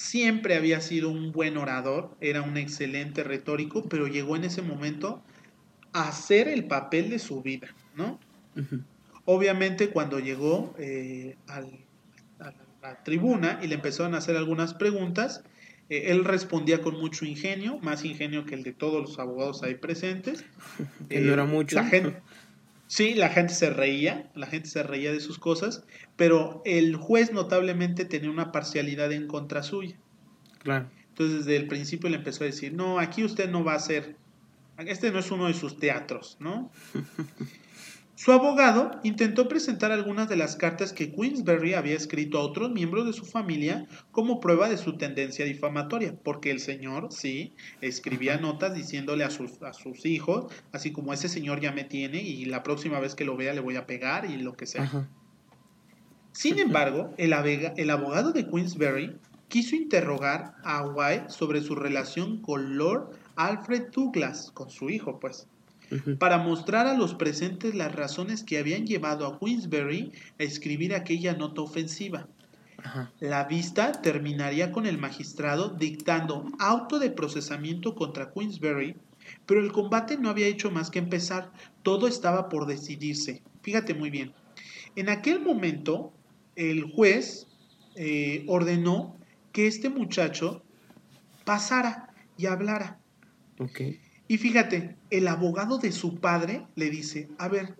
siempre 0.00 0.54
había 0.54 0.80
sido 0.80 1.10
un 1.10 1.30
buen 1.30 1.58
orador, 1.58 2.16
era 2.22 2.40
un 2.40 2.56
excelente 2.56 3.22
retórico, 3.22 3.86
pero 3.86 4.06
llegó 4.06 4.34
en 4.34 4.44
ese 4.44 4.62
momento 4.62 5.22
a 5.92 6.08
hacer 6.08 6.48
el 6.48 6.64
papel 6.64 7.10
de 7.10 7.18
su 7.18 7.42
vida, 7.42 7.68
¿no? 7.94 8.18
Obviamente 9.26 9.90
cuando 9.90 10.18
llegó 10.18 10.74
eh, 10.78 11.36
al- 11.46 11.84
a 12.38 12.54
la 12.80 13.02
tribuna 13.04 13.60
y 13.62 13.66
le 13.66 13.74
empezaron 13.74 14.14
a 14.14 14.18
hacer 14.18 14.36
algunas 14.38 14.72
preguntas, 14.72 15.44
eh, 15.90 16.04
él 16.06 16.24
respondía 16.24 16.80
con 16.80 16.98
mucho 16.98 17.26
ingenio, 17.26 17.78
más 17.80 18.02
ingenio 18.06 18.46
que 18.46 18.54
el 18.54 18.62
de 18.62 18.72
todos 18.72 19.02
los 19.02 19.18
abogados 19.18 19.62
ahí 19.62 19.74
presentes. 19.74 20.44
Que 21.10 21.20
no 21.20 21.32
era 21.32 21.44
mucho. 21.44 21.76
La 21.76 21.84
gente, 21.84 22.22
sí, 22.90 23.14
la 23.14 23.28
gente 23.28 23.54
se 23.54 23.70
reía, 23.70 24.28
la 24.34 24.48
gente 24.48 24.68
se 24.68 24.82
reía 24.82 25.12
de 25.12 25.20
sus 25.20 25.38
cosas, 25.38 25.84
pero 26.16 26.60
el 26.64 26.96
juez 26.96 27.32
notablemente 27.32 28.04
tenía 28.04 28.30
una 28.30 28.50
parcialidad 28.50 29.12
en 29.12 29.28
contra 29.28 29.62
suya. 29.62 29.96
Claro. 30.58 30.90
Entonces 31.08 31.44
desde 31.44 31.56
el 31.56 31.68
principio 31.68 32.10
le 32.10 32.16
empezó 32.16 32.42
a 32.42 32.48
decir, 32.48 32.74
no, 32.74 32.98
aquí 32.98 33.22
usted 33.22 33.48
no 33.48 33.62
va 33.62 33.74
a 33.74 33.78
ser, 33.78 34.16
este 34.76 35.12
no 35.12 35.20
es 35.20 35.30
uno 35.30 35.46
de 35.46 35.54
sus 35.54 35.78
teatros, 35.78 36.36
¿no? 36.40 36.70
Su 38.20 38.32
abogado 38.32 39.00
intentó 39.02 39.48
presentar 39.48 39.92
algunas 39.92 40.28
de 40.28 40.36
las 40.36 40.54
cartas 40.54 40.92
que 40.92 41.10
Queensberry 41.10 41.72
había 41.72 41.96
escrito 41.96 42.36
a 42.36 42.42
otros 42.42 42.70
miembros 42.70 43.06
de 43.06 43.14
su 43.14 43.24
familia 43.24 43.86
como 44.12 44.40
prueba 44.40 44.68
de 44.68 44.76
su 44.76 44.98
tendencia 44.98 45.46
difamatoria, 45.46 46.14
porque 46.22 46.50
el 46.50 46.60
señor, 46.60 47.10
sí, 47.12 47.54
escribía 47.80 48.36
notas 48.36 48.74
diciéndole 48.74 49.24
a 49.24 49.30
sus, 49.30 49.62
a 49.62 49.72
sus 49.72 50.04
hijos, 50.04 50.52
así 50.70 50.92
como 50.92 51.14
ese 51.14 51.30
señor 51.30 51.62
ya 51.62 51.72
me 51.72 51.84
tiene 51.84 52.20
y 52.20 52.44
la 52.44 52.62
próxima 52.62 53.00
vez 53.00 53.14
que 53.14 53.24
lo 53.24 53.38
vea 53.38 53.54
le 53.54 53.60
voy 53.60 53.76
a 53.76 53.86
pegar 53.86 54.30
y 54.30 54.36
lo 54.36 54.52
que 54.52 54.66
sea. 54.66 54.82
Ajá. 54.82 55.08
Sin 56.32 56.58
embargo, 56.58 57.14
el, 57.16 57.32
el 57.32 57.88
abogado 57.88 58.32
de 58.32 58.46
Queensberry 58.46 59.16
quiso 59.48 59.76
interrogar 59.76 60.56
a 60.62 60.84
White 60.84 61.30
sobre 61.30 61.62
su 61.62 61.74
relación 61.74 62.42
con 62.42 62.76
Lord 62.76 63.12
Alfred 63.36 63.84
Douglas, 63.90 64.50
con 64.52 64.68
su 64.68 64.90
hijo, 64.90 65.18
pues, 65.18 65.48
Para 66.18 66.38
mostrar 66.38 66.86
a 66.86 66.96
los 66.96 67.14
presentes 67.14 67.74
las 67.74 67.94
razones 67.94 68.44
que 68.44 68.58
habían 68.58 68.86
llevado 68.86 69.26
a 69.26 69.38
Queensberry 69.38 70.12
a 70.38 70.42
escribir 70.44 70.94
aquella 70.94 71.34
nota 71.34 71.62
ofensiva. 71.62 72.28
Ajá. 72.78 73.12
La 73.20 73.44
vista 73.44 73.92
terminaría 73.92 74.72
con 74.72 74.86
el 74.86 74.98
magistrado 74.98 75.68
dictando 75.68 76.46
auto 76.58 76.98
de 76.98 77.10
procesamiento 77.10 77.94
contra 77.94 78.32
Queensberry, 78.32 78.96
pero 79.46 79.60
el 79.60 79.72
combate 79.72 80.16
no 80.16 80.30
había 80.30 80.46
hecho 80.46 80.70
más 80.70 80.90
que 80.90 80.98
empezar, 80.98 81.52
todo 81.82 82.06
estaba 82.06 82.48
por 82.48 82.66
decidirse. 82.66 83.42
Fíjate 83.62 83.94
muy 83.94 84.10
bien. 84.10 84.32
En 84.96 85.08
aquel 85.08 85.40
momento, 85.40 86.12
el 86.56 86.84
juez 86.84 87.46
eh, 87.96 88.44
ordenó 88.46 89.16
que 89.52 89.66
este 89.66 89.88
muchacho 89.88 90.62
pasara 91.44 92.14
y 92.36 92.46
hablara. 92.46 92.98
Ok. 93.58 93.80
Y 94.30 94.38
fíjate, 94.38 94.94
el 95.10 95.26
abogado 95.26 95.78
de 95.78 95.90
su 95.90 96.20
padre 96.20 96.64
le 96.76 96.88
dice, 96.88 97.28
a 97.36 97.48
ver, 97.48 97.74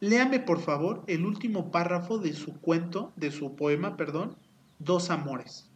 léame 0.00 0.40
por 0.40 0.58
favor 0.58 1.04
el 1.06 1.26
último 1.26 1.70
párrafo 1.70 2.16
de 2.16 2.32
su 2.32 2.54
cuento, 2.54 3.12
de 3.16 3.30
su 3.30 3.56
poema, 3.56 3.94
perdón, 3.98 4.34
Dos 4.78 5.10
Amores. 5.10 5.68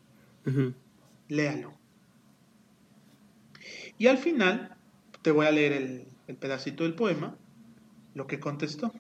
Léalo. 1.29 1.75
Y 3.99 4.07
al 4.07 4.17
final, 4.17 4.79
te 5.21 5.33
voy 5.33 5.45
a 5.45 5.51
leer 5.51 5.73
el, 5.75 6.09
el 6.29 6.37
pedacito 6.37 6.85
del 6.85 6.95
poema, 6.95 7.37
lo 8.15 8.27
que 8.27 8.41
contestó. 8.41 8.95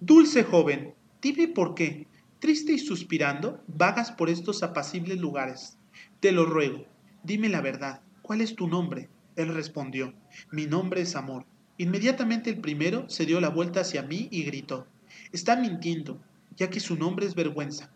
Dulce 0.00 0.44
joven, 0.44 0.92
dime 1.22 1.48
por 1.48 1.74
qué, 1.74 2.08
triste 2.40 2.72
y 2.72 2.78
suspirando, 2.78 3.64
vagas 3.68 4.12
por 4.12 4.28
estos 4.28 4.62
apacibles 4.62 5.18
lugares. 5.18 5.78
Te 6.20 6.30
lo 6.30 6.44
ruego, 6.44 6.84
dime 7.22 7.48
la 7.48 7.62
verdad, 7.62 8.02
¿cuál 8.20 8.42
es 8.42 8.54
tu 8.54 8.68
nombre? 8.68 9.08
Él 9.36 9.48
respondió, 9.48 10.14
mi 10.50 10.66
nombre 10.66 11.00
es 11.00 11.16
Amor. 11.16 11.44
Inmediatamente 11.78 12.50
el 12.50 12.60
primero 12.60 13.08
se 13.08 13.26
dio 13.26 13.40
la 13.40 13.48
vuelta 13.48 13.80
hacia 13.80 14.02
mí 14.02 14.28
y 14.30 14.44
gritó, 14.44 14.86
está 15.32 15.56
mintiendo, 15.56 16.20
ya 16.56 16.70
que 16.70 16.80
su 16.80 16.96
nombre 16.96 17.26
es 17.26 17.34
vergüenza, 17.34 17.90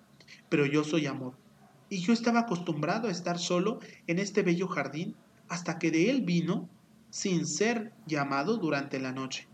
pero 0.49 0.67
yo 0.67 0.83
soy 0.83 1.07
Amor. 1.07 1.35
Y 1.91 1.99
yo 1.99 2.13
estaba 2.13 2.41
acostumbrado 2.41 3.09
a 3.09 3.13
estar 3.13 3.39
solo 3.39 3.81
en 4.07 4.19
este 4.19 4.43
bello 4.43 4.69
jardín 4.69 5.15
hasta 5.49 5.79
que 5.79 5.91
de 5.91 6.11
él 6.11 6.23
vino 6.23 6.69
sin 7.11 7.47
ser 7.47 7.93
llamado 8.07 8.59
durante 8.59 8.99
la 8.99 9.13
noche. 9.13 9.47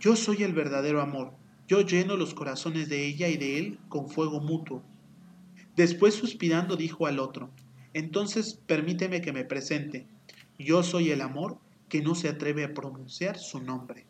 Yo 0.00 0.16
soy 0.16 0.42
el 0.42 0.52
verdadero 0.52 1.00
amor. 1.00 1.32
Yo 1.66 1.80
lleno 1.80 2.16
los 2.16 2.34
corazones 2.34 2.88
de 2.88 3.06
ella 3.06 3.28
y 3.28 3.36
de 3.36 3.58
él 3.58 3.78
con 3.88 4.08
fuego 4.08 4.40
mutuo. 4.40 4.82
Después 5.76 6.14
suspirando 6.14 6.76
dijo 6.76 7.06
al 7.06 7.18
otro, 7.18 7.50
entonces 7.94 8.60
permíteme 8.66 9.20
que 9.20 9.32
me 9.32 9.44
presente. 9.44 10.06
Yo 10.58 10.82
soy 10.82 11.10
el 11.10 11.20
amor 11.20 11.58
que 11.88 12.02
no 12.02 12.14
se 12.14 12.28
atreve 12.28 12.64
a 12.64 12.74
pronunciar 12.74 13.38
su 13.38 13.60
nombre. 13.60 14.06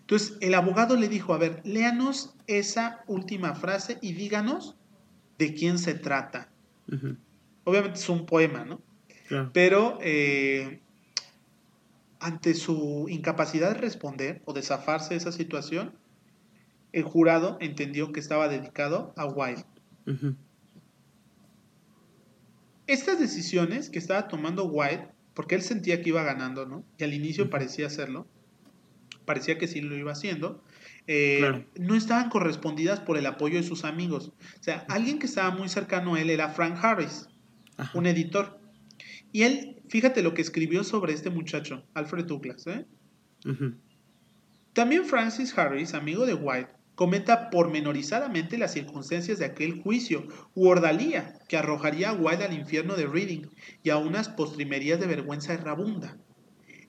Entonces 0.00 0.36
el 0.40 0.54
abogado 0.54 0.96
le 0.96 1.08
dijo, 1.08 1.34
a 1.34 1.38
ver, 1.38 1.60
léanos 1.64 2.34
esa 2.46 3.02
última 3.08 3.54
frase 3.54 3.98
y 4.00 4.12
díganos 4.12 4.76
de 5.38 5.54
quién 5.54 5.78
se 5.78 5.94
trata. 5.94 6.48
Obviamente 7.64 7.98
es 7.98 8.08
un 8.08 8.26
poema, 8.26 8.64
¿no? 8.64 8.80
Claro. 9.26 9.50
Pero 9.52 9.98
eh, 10.02 10.80
ante 12.20 12.54
su 12.54 13.06
incapacidad 13.08 13.74
de 13.74 13.80
responder 13.80 14.42
o 14.44 14.52
de 14.52 14.62
zafarse 14.62 15.10
de 15.10 15.16
esa 15.16 15.32
situación, 15.32 15.92
el 16.92 17.02
jurado 17.02 17.58
entendió 17.60 18.12
que 18.12 18.20
estaba 18.20 18.48
dedicado 18.48 19.12
a 19.16 19.26
Wilde. 19.26 19.64
Estas 22.86 23.18
decisiones 23.18 23.90
que 23.90 23.98
estaba 23.98 24.28
tomando 24.28 24.64
Wilde, 24.66 25.08
porque 25.34 25.54
él 25.54 25.62
sentía 25.62 26.00
que 26.02 26.10
iba 26.10 26.22
ganando, 26.22 26.66
¿no? 26.66 26.84
Y 26.98 27.04
al 27.04 27.12
inicio 27.14 27.50
parecía 27.50 27.86
hacerlo, 27.86 28.26
parecía 29.24 29.58
que 29.58 29.66
sí 29.66 29.80
lo 29.80 29.96
iba 29.96 30.12
haciendo, 30.12 30.62
eh, 31.08 31.36
Claro. 31.40 31.64
no 31.78 31.94
estaban 31.94 32.30
correspondidas 32.30 33.00
por 33.00 33.16
el 33.18 33.26
apoyo 33.26 33.56
de 33.56 33.62
sus 33.66 33.84
amigos. 33.84 34.28
O 34.58 34.62
sea, 34.62 34.86
alguien 34.88 35.18
que 35.18 35.26
estaba 35.26 35.50
muy 35.50 35.68
cercano 35.68 36.14
a 36.14 36.20
él 36.20 36.30
era 36.30 36.48
Frank 36.48 36.76
Harris, 36.82 37.28
Ajá. 37.76 37.96
un 37.98 38.06
editor. 38.06 38.60
Y 39.32 39.42
él, 39.42 39.82
fíjate 39.88 40.22
lo 40.22 40.32
que 40.32 40.42
escribió 40.42 40.84
sobre 40.84 41.12
este 41.12 41.28
muchacho, 41.30 41.84
Alfred 41.94 42.24
Douglas. 42.24 42.66
¿eh? 42.68 42.86
También 44.72 45.04
Francis 45.04 45.56
Harris, 45.58 45.94
amigo 45.94 46.24
de 46.26 46.34
White, 46.34 46.70
comenta 46.96 47.50
pormenorizadamente 47.50 48.58
las 48.58 48.72
circunstancias 48.72 49.38
de 49.38 49.44
aquel 49.44 49.80
juicio 49.82 50.26
u 50.54 50.66
ordalía 50.66 51.38
que 51.46 51.56
arrojaría 51.56 52.10
a 52.10 52.14
White 52.14 52.44
al 52.44 52.54
infierno 52.54 52.96
de 52.96 53.06
Reading 53.06 53.46
y 53.84 53.90
a 53.90 53.98
unas 53.98 54.28
postrimerías 54.28 54.98
de 54.98 55.06
vergüenza 55.06 55.52
errabunda. 55.52 56.16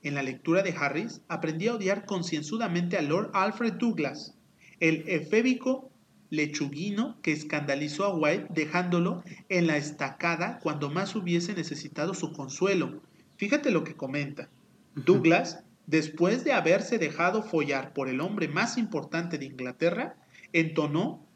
En 0.02 0.14
la 0.14 0.22
lectura 0.22 0.62
de 0.62 0.74
Harris 0.76 1.20
aprendí 1.28 1.68
a 1.68 1.74
odiar 1.74 2.06
concienzudamente 2.06 2.96
a 2.96 3.02
Lord 3.02 3.30
Alfred 3.34 3.74
Douglas, 3.74 4.34
el 4.80 5.04
efébico 5.06 5.92
lechuguino 6.30 7.20
que 7.22 7.32
escandalizó 7.32 8.04
a 8.04 8.14
White 8.14 8.46
dejándolo 8.50 9.22
en 9.48 9.66
la 9.66 9.76
estacada 9.76 10.58
cuando 10.62 10.90
más 10.90 11.14
hubiese 11.16 11.54
necesitado 11.54 12.14
su 12.14 12.32
consuelo. 12.32 13.02
Fíjate 13.36 13.70
lo 13.70 13.84
que 13.84 13.94
comenta. 13.94 14.48
Douglas, 14.94 15.64
después 15.88 16.44
de 16.44 16.52
haberse 16.52 16.98
dejado 16.98 17.42
follar 17.42 17.94
por 17.94 18.10
el 18.10 18.20
hombre 18.20 18.46
más 18.46 18.76
importante 18.76 19.38
de 19.38 19.46
Inglaterra, 19.46 20.16
entonó 20.52 21.26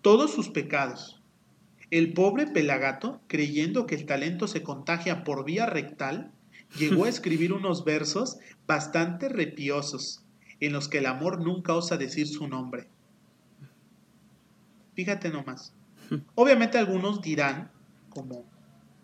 todos 0.00 0.32
sus 0.32 0.48
pecados. 0.48 1.22
El 1.90 2.14
pobre 2.14 2.46
Pelagato, 2.46 3.20
creyendo 3.26 3.84
que 3.84 3.94
el 3.94 4.06
talento 4.06 4.48
se 4.48 4.62
contagia 4.62 5.22
por 5.22 5.44
vía 5.44 5.66
rectal, 5.66 6.32
llegó 6.78 7.04
a 7.04 7.08
escribir 7.10 7.52
unos 7.52 7.84
versos 7.84 8.38
bastante 8.66 9.28
repiosos, 9.28 10.24
en 10.58 10.72
los 10.72 10.88
que 10.88 10.98
el 10.98 11.06
amor 11.06 11.42
nunca 11.42 11.74
osa 11.74 11.98
decir 11.98 12.26
su 12.26 12.48
nombre. 12.48 12.88
Fíjate 14.94 15.28
nomás. 15.28 15.74
Obviamente 16.36 16.78
algunos 16.78 17.20
dirán, 17.20 17.70
como 18.08 18.46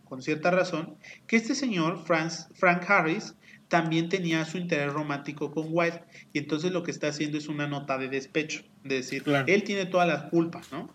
con 0.05 0.23
cierta 0.23 0.51
razón, 0.51 0.97
que 1.27 1.37
este 1.37 1.55
señor, 1.55 2.03
Frank 2.07 2.91
Harris, 2.91 3.35
también 3.69 4.09
tenía 4.09 4.45
su 4.45 4.59
interés 4.59 4.93
romántico 4.93 5.51
con 5.51 5.67
White, 5.69 6.03
y 6.33 6.39
entonces 6.39 6.73
lo 6.73 6.83
que 6.83 6.91
está 6.91 7.09
haciendo 7.09 7.39
es 7.39 7.49
una 7.49 7.67
nota 7.67 7.99
de 7.99 8.09
despecho, 8.09 8.63
de 8.85 8.97
decir, 8.97 9.25
él 9.47 9.63
tiene 9.63 9.87
toda 9.87 10.07
la 10.07 10.29
culpa, 10.31 10.63
¿no? 10.73 10.91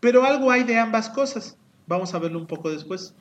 Pero 0.00 0.24
algo 0.24 0.50
hay 0.50 0.64
de 0.64 0.78
ambas 0.78 1.08
cosas. 1.08 1.56
Vamos 1.86 2.14
a 2.14 2.18
verlo 2.18 2.38
un 2.38 2.46
poco 2.46 2.70
después. 2.70 3.14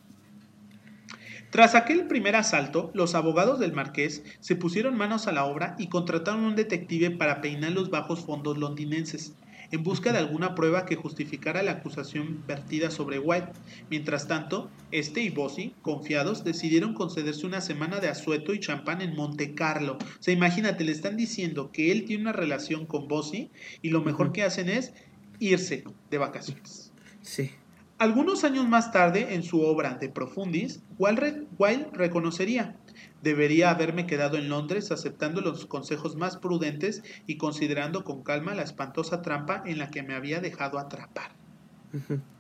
Tras 1.52 1.74
aquel 1.74 2.08
primer 2.08 2.36
asalto, 2.36 2.92
los 2.94 3.16
abogados 3.16 3.60
del 3.60 3.72
marqués 3.72 4.24
se 4.40 4.56
pusieron 4.56 4.98
manos 4.98 5.28
a 5.28 5.32
la 5.32 5.46
obra 5.46 5.76
y 5.80 5.88
contrataron 5.88 6.44
un 6.44 6.56
detective 6.56 7.12
para 7.12 7.40
peinar 7.40 7.72
los 7.72 7.90
bajos 7.90 8.26
fondos 8.26 8.58
londinenses, 8.58 9.36
en 9.76 9.84
busca 9.84 10.12
de 10.12 10.20
alguna 10.20 10.56
prueba 10.56 10.86
que 10.86 10.96
justificara 10.96 11.62
la 11.62 11.72
acusación 11.72 12.44
vertida 12.48 12.90
sobre 12.90 13.20
White. 13.20 13.52
Mientras 13.90 14.28
tanto, 14.28 14.70
este 14.92 15.22
y 15.22 15.30
Bossi, 15.30 15.74
confiados, 15.82 16.44
decidieron 16.44 16.94
concederse 16.94 17.46
una 17.46 17.62
semana 17.62 18.00
de 18.00 18.08
asueto 18.08 18.54
y 18.54 18.60
champán 18.60 19.02
en 19.02 19.16
Monte 19.16 19.54
Carlo. 19.54 19.98
O 20.02 20.24
sea, 20.24 20.34
imagínate, 20.34 20.84
le 20.84 20.92
están 20.92 21.18
diciendo 21.18 21.72
que 21.72 21.92
él 21.92 22.06
tiene 22.06 22.24
una 22.24 22.32
relación 22.32 22.86
con 22.86 23.08
Bossi 23.08 23.52
y 23.82 23.90
lo 23.90 24.02
mejor 24.02 24.32
que 24.32 24.44
hacen 24.44 24.70
es 24.70 24.94
irse 25.40 25.84
de 26.10 26.18
vacaciones. 26.18 26.92
Sí. 27.22 27.52
Algunos 27.98 28.44
años 28.44 28.68
más 28.68 28.92
tarde, 28.92 29.36
en 29.36 29.44
su 29.44 29.62
obra 29.62 29.96
De 29.96 30.10
Profundis, 30.10 30.82
Wilde 30.98 31.46
reconocería, 31.94 32.76
debería 33.22 33.70
haberme 33.72 34.06
quedado 34.08 34.38
en 34.38 34.50
Londres 34.50 34.92
aceptando 34.92 35.42
los 35.42 35.66
consejos 35.66 36.16
más 36.16 36.38
prudentes 36.38 37.02
y 37.26 37.38
considerando 37.38 38.04
con 38.04 38.24
calma 38.24 38.56
la 38.56 38.64
espantosa 38.64 39.22
trampa 39.22 39.62
en 39.66 39.78
la 39.80 39.90
que 39.92 40.04
me 40.04 40.16
había 40.16 40.40
dejado 40.42 40.80
atrapar. 40.80 41.38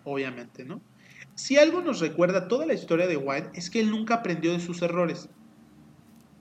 Obviamente, 0.03 0.63
¿no? 0.65 0.85
Si 1.35 1.57
algo 1.57 1.81
nos 1.81 1.99
recuerda 1.99 2.47
toda 2.47 2.65
la 2.65 2.73
historia 2.73 3.07
de 3.07 3.17
Wilde 3.17 3.49
es 3.53 3.69
que 3.69 3.79
él 3.81 3.91
nunca 3.91 4.15
aprendió 4.15 4.53
de 4.53 4.59
sus 4.61 4.81
errores. 4.81 5.29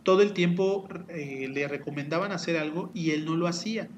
Todo 0.02 0.22
el 0.22 0.34
tiempo 0.34 0.86
eh, 1.08 1.48
le 1.48 1.66
recomendaban 1.68 2.30
hacer 2.32 2.56
algo 2.56 2.90
y 2.94 3.10
él 3.12 3.24
no 3.24 3.36
lo 3.36 3.46
hacía. 3.46 3.92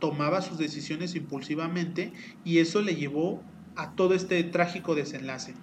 Tomaba 0.00 0.42
sus 0.42 0.58
decisiones 0.58 1.16
impulsivamente 1.16 2.14
y 2.42 2.58
eso 2.60 2.82
le 2.82 2.96
llevó 2.96 3.48
a 3.76 3.94
todo 3.96 4.14
este 4.14 4.42
trágico 4.44 4.94
desenlace. 4.94 5.60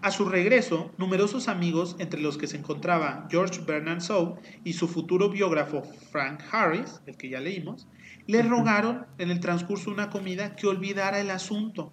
A 0.00 0.12
su 0.12 0.28
regreso, 0.28 0.92
numerosos 0.96 1.48
amigos, 1.48 1.96
entre 1.98 2.20
los 2.20 2.38
que 2.38 2.46
se 2.46 2.56
encontraba 2.56 3.26
George 3.30 3.62
Bernard 3.66 4.00
Shaw 4.00 4.36
y 4.62 4.74
su 4.74 4.86
futuro 4.86 5.28
biógrafo 5.28 5.82
Frank 6.12 6.40
Harris, 6.52 7.00
el 7.06 7.16
que 7.16 7.28
ya 7.28 7.40
leímos, 7.40 7.88
le 8.28 8.42
rogaron 8.42 9.06
en 9.18 9.30
el 9.30 9.40
transcurso 9.40 9.86
de 9.86 9.94
una 9.94 10.10
comida 10.10 10.54
que 10.54 10.68
olvidara 10.68 11.18
el 11.18 11.30
asunto. 11.30 11.92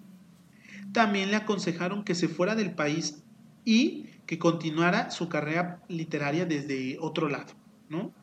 También 0.94 1.32
le 1.32 1.38
aconsejaron 1.38 2.04
que 2.04 2.14
se 2.14 2.28
fuera 2.28 2.54
del 2.54 2.76
país 2.76 3.24
y 3.64 4.06
que 4.28 4.38
continuara 4.38 5.10
su 5.10 5.28
carrera 5.28 5.82
literaria 5.88 6.46
desde 6.46 6.98
otro 7.00 7.28
lado, 7.28 7.54
¿no? 7.90 8.14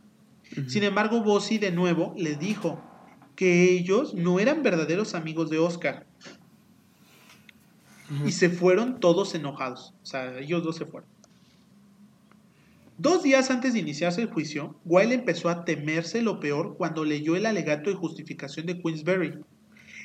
Sin 0.68 0.85
embargo, 0.85 1.25
Bossi 1.25 1.59
de 1.59 1.73
nuevo 1.73 2.14
le 2.16 2.37
dijo 2.37 2.81
que 3.35 3.73
ellos 3.73 4.14
no 4.14 4.38
eran 4.38 4.62
verdaderos 4.62 5.14
amigos 5.14 5.51
de 5.51 5.59
Oscar, 5.59 6.07
y 8.27 8.33
se 8.33 8.51
fueron 8.51 9.01
todos 9.01 9.35
enojados. 9.35 9.95
O 10.03 10.07
sea, 10.07 10.38
ellos 10.38 10.62
dos 10.62 10.77
se 10.77 10.87
fueron. 10.87 11.09
Dos 12.99 13.23
días 13.23 13.51
antes 13.51 13.73
de 13.73 13.81
iniciarse 13.81 14.23
el 14.23 14.31
juicio, 14.31 14.77
Wilde 14.85 15.15
empezó 15.15 15.49
a 15.49 15.65
temerse 15.65 16.23
lo 16.23 16.41
peor 16.41 16.77
cuando 16.77 17.05
leyó 17.05 17.37
el 17.37 17.47
alegato 17.47 17.91
de 17.91 17.97
justificación 17.97 18.67
de 18.67 18.81
Queensberry. 18.81 19.38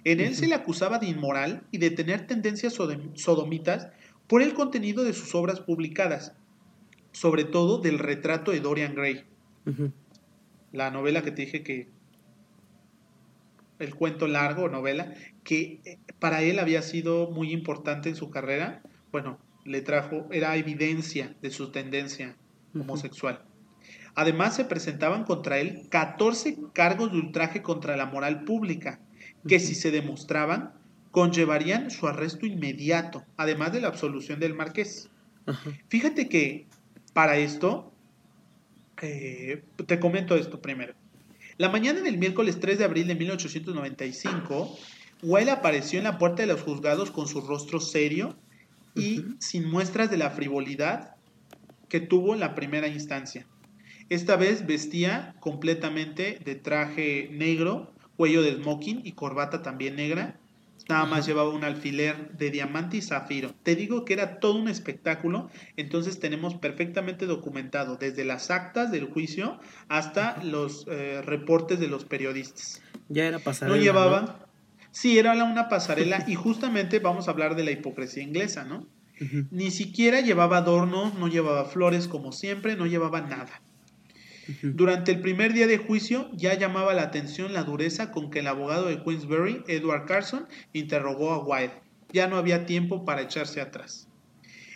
En 0.04 0.20
él 0.20 0.36
se 0.36 0.48
le 0.48 0.56
acusaba 0.56 1.00
de 1.00 1.08
inmoral 1.08 1.64
y 1.72 1.80
de 1.80 1.92
tener 1.92 2.28
tendencias 2.28 2.74
sodomitas 2.74 3.90
por 4.28 4.42
el 4.42 4.54
contenido 4.54 5.04
de 5.04 5.14
sus 5.14 5.36
obras 5.36 5.60
publicadas, 5.60 6.34
sobre 7.12 7.44
todo 7.44 7.80
del 7.80 8.00
retrato 8.00 8.52
de 8.52 8.62
Dorian 8.62 8.96
Gray. 8.96 9.26
La 10.72 10.92
novela 10.92 11.22
que 11.24 11.32
te 11.32 11.44
dije 11.44 11.64
que 11.64 11.90
el 13.80 13.96
cuento 13.96 14.28
largo, 14.28 14.70
novela, 14.70 15.14
que 15.44 15.80
eh, 15.86 16.00
para 16.20 16.42
él 16.42 16.60
había 16.60 16.82
sido 16.82 17.32
muy 17.32 17.52
importante 17.52 18.10
en 18.10 18.16
su 18.16 18.30
carrera, 18.30 18.82
bueno, 19.12 19.40
le 19.66 19.82
trajo, 19.82 20.28
era 20.32 20.56
evidencia 20.56 21.36
de 21.42 21.52
su 21.52 21.72
tendencia 21.72 22.36
homosexual. 22.74 23.44
Además, 24.16 24.56
se 24.56 24.66
presentaban 24.66 25.26
contra 25.26 25.60
él 25.60 25.88
14 25.90 26.58
cargos 26.74 27.12
de 27.12 27.20
ultraje 27.20 27.62
contra 27.62 27.98
la 27.98 28.08
moral 28.08 28.44
pública, 28.46 29.00
que 29.48 29.60
si 29.60 29.76
se 29.76 29.92
demostraban, 29.92 30.74
conllevarían 31.12 31.92
su 31.92 32.08
arresto 32.08 32.46
inmediato, 32.46 33.24
además 33.38 33.74
de 33.74 33.82
la 33.82 33.88
absolución 33.88 34.40
del 34.40 34.56
marqués. 34.56 35.10
Fíjate 35.88 36.28
que 36.28 36.68
para 37.14 37.38
esto, 37.38 37.92
eh, 39.02 39.64
te 39.86 40.00
comento 40.00 40.36
esto 40.36 40.62
primero. 40.62 40.94
La 41.58 41.70
mañana 41.70 42.02
del 42.02 42.20
miércoles 42.20 42.60
3 42.60 42.78
de 42.78 42.86
abril 42.86 43.08
de 43.08 43.16
1895, 43.16 44.78
Wilde 45.24 45.50
apareció 45.50 45.98
en 45.98 46.04
la 46.04 46.20
puerta 46.20 46.44
de 46.44 46.48
los 46.48 46.62
juzgados 46.62 47.10
con 47.10 47.28
su 47.28 47.42
rostro 47.42 47.80
serio 47.80 48.38
y 48.94 49.24
sin 49.40 49.68
muestras 49.68 50.12
de 50.12 50.18
la 50.18 50.30
frivolidad 50.30 51.16
que 51.90 52.00
tuvo 52.00 52.36
en 52.36 52.42
la 52.42 52.54
primera 52.54 52.88
instancia. 52.88 53.48
Esta 54.10 54.36
vez 54.36 54.68
vestía 54.68 55.36
completamente 55.40 56.40
de 56.46 56.54
traje 56.54 57.30
negro, 57.32 57.92
cuello 58.18 58.44
de 58.44 58.56
smoking 58.58 59.02
y 59.04 59.14
corbata 59.14 59.64
también 59.64 59.96
negra, 59.96 60.40
Nada 60.90 61.06
más 61.06 61.26
llevaba 61.26 61.50
un 61.50 61.64
alfiler 61.64 62.32
de 62.38 62.50
diamante 62.50 62.98
y 62.98 63.02
zafiro. 63.02 63.54
Te 63.64 63.76
digo 63.76 64.06
que 64.06 64.14
era 64.14 64.40
todo 64.40 64.56
un 64.56 64.70
espectáculo, 64.70 65.50
entonces 65.76 66.20
tenemos 66.20 66.56
perfectamente 66.56 67.26
documentado 67.26 67.98
desde 67.98 68.24
las 68.24 68.52
actas 68.52 68.92
del 68.92 69.06
juicio 69.06 69.60
hasta 69.90 70.42
los 70.44 70.86
eh, 70.90 71.22
reportes 71.24 71.80
de 71.80 71.88
los 71.88 72.06
periodistas. 72.06 72.82
Ya 73.10 73.26
era 73.26 73.40
pasarela. 73.40 73.76
No 73.76 73.84
llevaba. 73.84 74.48
Sí, 74.92 75.20
era 75.20 75.32
una 75.44 75.70
pasarela 75.70 76.24
y 76.28 76.36
justamente 76.36 77.00
vamos 77.00 77.28
a 77.28 77.32
hablar 77.32 77.56
de 77.56 77.64
la 77.64 77.72
hipocresía 77.72 78.24
inglesa, 78.24 78.64
¿no? 78.64 78.88
Ni 79.50 79.72
siquiera 79.72 80.22
llevaba 80.22 80.58
adornos, 80.58 81.16
no 81.16 81.28
llevaba 81.28 81.66
flores 81.66 82.08
como 82.08 82.32
siempre, 82.32 82.76
no 82.76 82.86
llevaba 82.86 83.22
nada. 83.22 83.62
Durante 84.62 85.12
el 85.12 85.22
primer 85.22 85.54
día 85.54 85.68
de 85.68 85.78
juicio 85.78 86.30
ya 86.34 86.54
llamaba 86.54 86.94
la 86.94 87.04
atención 87.04 87.54
la 87.54 87.64
dureza 87.64 88.12
con 88.12 88.30
que 88.30 88.40
el 88.40 88.48
abogado 88.48 88.88
de 88.88 89.04
Queensberry, 89.04 89.64
Edward 89.68 90.06
Carson, 90.06 90.48
interrogó 90.74 91.32
a 91.32 91.44
Wilde. 91.44 91.82
Ya 92.14 92.28
no 92.28 92.38
había 92.38 92.66
tiempo 92.66 93.04
para 93.04 93.22
echarse 93.22 93.60
atrás. 93.60 94.08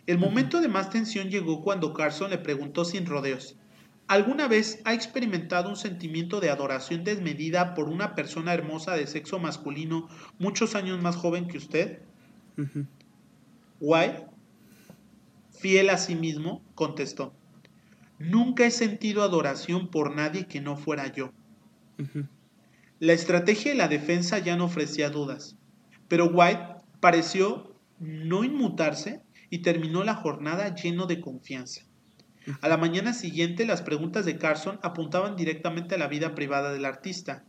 El 0.07 0.17
momento 0.17 0.59
de 0.59 0.67
más 0.67 0.89
tensión 0.89 1.29
llegó 1.29 1.61
cuando 1.63 1.93
Carson 1.93 2.31
le 2.31 2.37
preguntó 2.37 2.83
sin 2.83 3.05
rodeos, 3.05 3.55
¿Alguna 4.11 4.49
vez 4.49 4.81
ha 4.83 4.93
experimentado 4.93 5.69
un 5.69 5.77
sentimiento 5.77 6.41
de 6.41 6.49
adoración 6.49 7.05
desmedida 7.05 7.73
por 7.73 7.87
una 7.87 8.13
persona 8.13 8.53
hermosa 8.53 8.93
de 8.95 9.07
sexo 9.07 9.39
masculino 9.39 10.09
muchos 10.37 10.75
años 10.75 11.01
más 11.01 11.15
joven 11.15 11.47
que 11.47 11.57
usted? 11.57 11.99
Wilde, 13.79 14.25
fiel 15.51 15.89
a 15.89 15.97
sí 15.97 16.15
mismo, 16.15 16.61
contestó, 16.75 17.33
Nunca 18.21 18.65
he 18.65 18.71
sentido 18.71 19.23
adoración 19.23 19.89
por 19.89 20.15
nadie 20.15 20.47
que 20.47 20.61
no 20.61 20.77
fuera 20.77 21.11
yo. 21.11 21.33
La 22.99 23.13
estrategia 23.13 23.71
de 23.71 23.77
la 23.77 23.87
defensa 23.87 24.39
ya 24.39 24.55
no 24.55 24.65
ofrecía 24.65 25.09
dudas, 25.09 25.57
pero 26.07 26.27
White 26.27 26.81
pareció 26.99 27.75
no 27.99 28.43
inmutarse 28.43 29.21
y 29.49 29.59
terminó 29.59 30.03
la 30.03 30.15
jornada 30.15 30.73
lleno 30.75 31.07
de 31.07 31.21
confianza. 31.21 31.83
A 32.61 32.67
la 32.67 32.77
mañana 32.77 33.13
siguiente 33.13 33.65
las 33.65 33.81
preguntas 33.81 34.25
de 34.25 34.37
Carson 34.37 34.79
apuntaban 34.81 35.35
directamente 35.35 35.95
a 35.95 35.97
la 35.97 36.07
vida 36.07 36.33
privada 36.33 36.73
del 36.73 36.85
artista. 36.85 37.43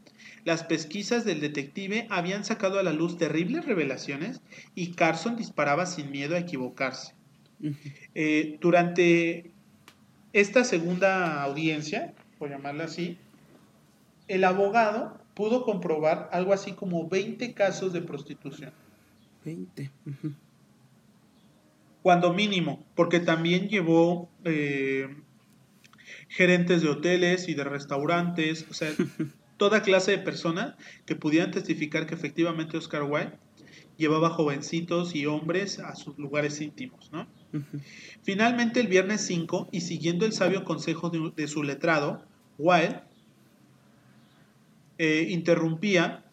Las 0.45 0.65
pesquisas 0.65 1.25
del 1.25 1.41
detective 1.41 2.07
habían 2.11 2.45
sacado 2.45 2.79
a 2.79 2.83
la 2.83 2.93
luz 2.93 3.17
terribles 3.17 3.65
revelaciones 3.65 4.43
y 4.75 4.93
Carson 4.93 5.37
disparaba 5.37 5.87
sin 5.87 6.11
miedo 6.11 6.35
a 6.35 6.41
equivocarse. 6.41 7.15
Eh, 8.15 8.59
durante 8.61 9.52
esta 10.33 10.65
segunda 10.65 11.43
audiencia, 11.43 12.15
por 12.39 12.51
llamarla 12.51 12.85
así, 12.85 13.19
el 14.29 14.45
abogado 14.45 15.19
pudo 15.35 15.65
comprobar 15.65 16.29
algo 16.33 16.53
así 16.53 16.73
como 16.73 17.09
20 17.09 17.55
casos 17.55 17.93
de 17.93 18.03
prostitución. 18.03 18.73
20. 19.45 19.91
Cuando 22.03 22.33
mínimo, 22.33 22.85
porque 22.95 23.21
también 23.21 23.69
llevó 23.69 24.31
eh, 24.45 25.15
gerentes 26.29 26.83
de 26.83 26.89
hoteles 26.89 27.49
y 27.49 27.55
de 27.55 27.65
restaurantes, 27.65 28.67
o 28.71 28.75
sea, 28.75 28.91
toda 29.57 29.83
clase 29.83 30.13
de 30.13 30.19
personas 30.19 30.75
que 31.07 31.15
pudieran 31.15 31.51
testificar 31.51 32.07
que 32.07 32.15
efectivamente 32.15 32.77
Oscar 32.77 33.03
Wilde 33.05 33.39
llevaba 33.97 34.31
jovencitos 34.31 35.15
y 35.15 35.27
hombres 35.27 35.79
a 35.79 35.95
sus 35.95 36.19
lugares 36.19 36.61
íntimos, 36.61 37.13
¿no? 37.13 37.29
Finalmente, 38.23 38.81
el 38.81 38.89
viernes 38.89 39.21
5, 39.27 39.69
y 39.73 39.81
siguiendo 39.83 40.27
el 40.27 40.33
sabio 40.33 40.65
consejo 40.65 41.11
de, 41.11 41.49
su 41.49 41.63
letrado, 41.63 42.25
Wilde 42.59 43.01
eh, 44.99 45.27
interrumpía 45.31 46.25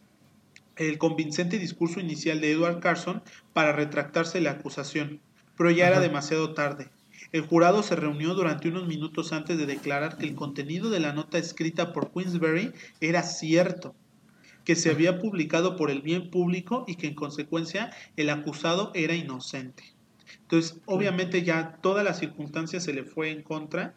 el 0.75 0.97
convincente 0.97 1.59
discurso 1.59 1.99
inicial 1.99 2.39
de 2.39 2.51
Edward 2.51 2.79
Carson 2.79 3.21
para 3.53 3.73
retractarse 3.73 4.39
la 4.39 4.51
acusación, 4.51 5.19
pero 5.57 5.71
ya 5.71 5.87
era 5.87 5.99
demasiado 5.99 6.53
tarde. 6.53 6.89
El 7.31 7.41
jurado 7.41 7.83
se 7.83 7.95
reunió 7.95 8.33
durante 8.33 8.69
unos 8.69 8.87
minutos 8.87 9.33
antes 9.33 9.57
de 9.57 9.65
declarar 9.65 10.17
que 10.17 10.25
el 10.25 10.35
contenido 10.35 10.89
de 10.89 10.99
la 10.99 11.13
nota 11.13 11.37
escrita 11.37 11.91
por 11.93 12.11
Queensberry 12.11 12.71
era 13.01 13.23
cierto, 13.23 13.93
que 14.63 14.75
se 14.75 14.89
había 14.89 15.19
publicado 15.19 15.75
por 15.75 15.91
el 15.91 16.01
bien 16.01 16.29
público 16.31 16.85
y 16.87 16.95
que 16.95 17.07
en 17.07 17.15
consecuencia 17.15 17.91
el 18.15 18.29
acusado 18.29 18.91
era 18.95 19.15
inocente. 19.15 19.83
Entonces, 20.41 20.79
obviamente 20.85 21.43
ya 21.43 21.77
todas 21.81 22.03
las 22.03 22.19
circunstancias 22.19 22.83
se 22.83 22.93
le 22.93 23.03
fue 23.03 23.31
en 23.31 23.43
contra, 23.43 23.95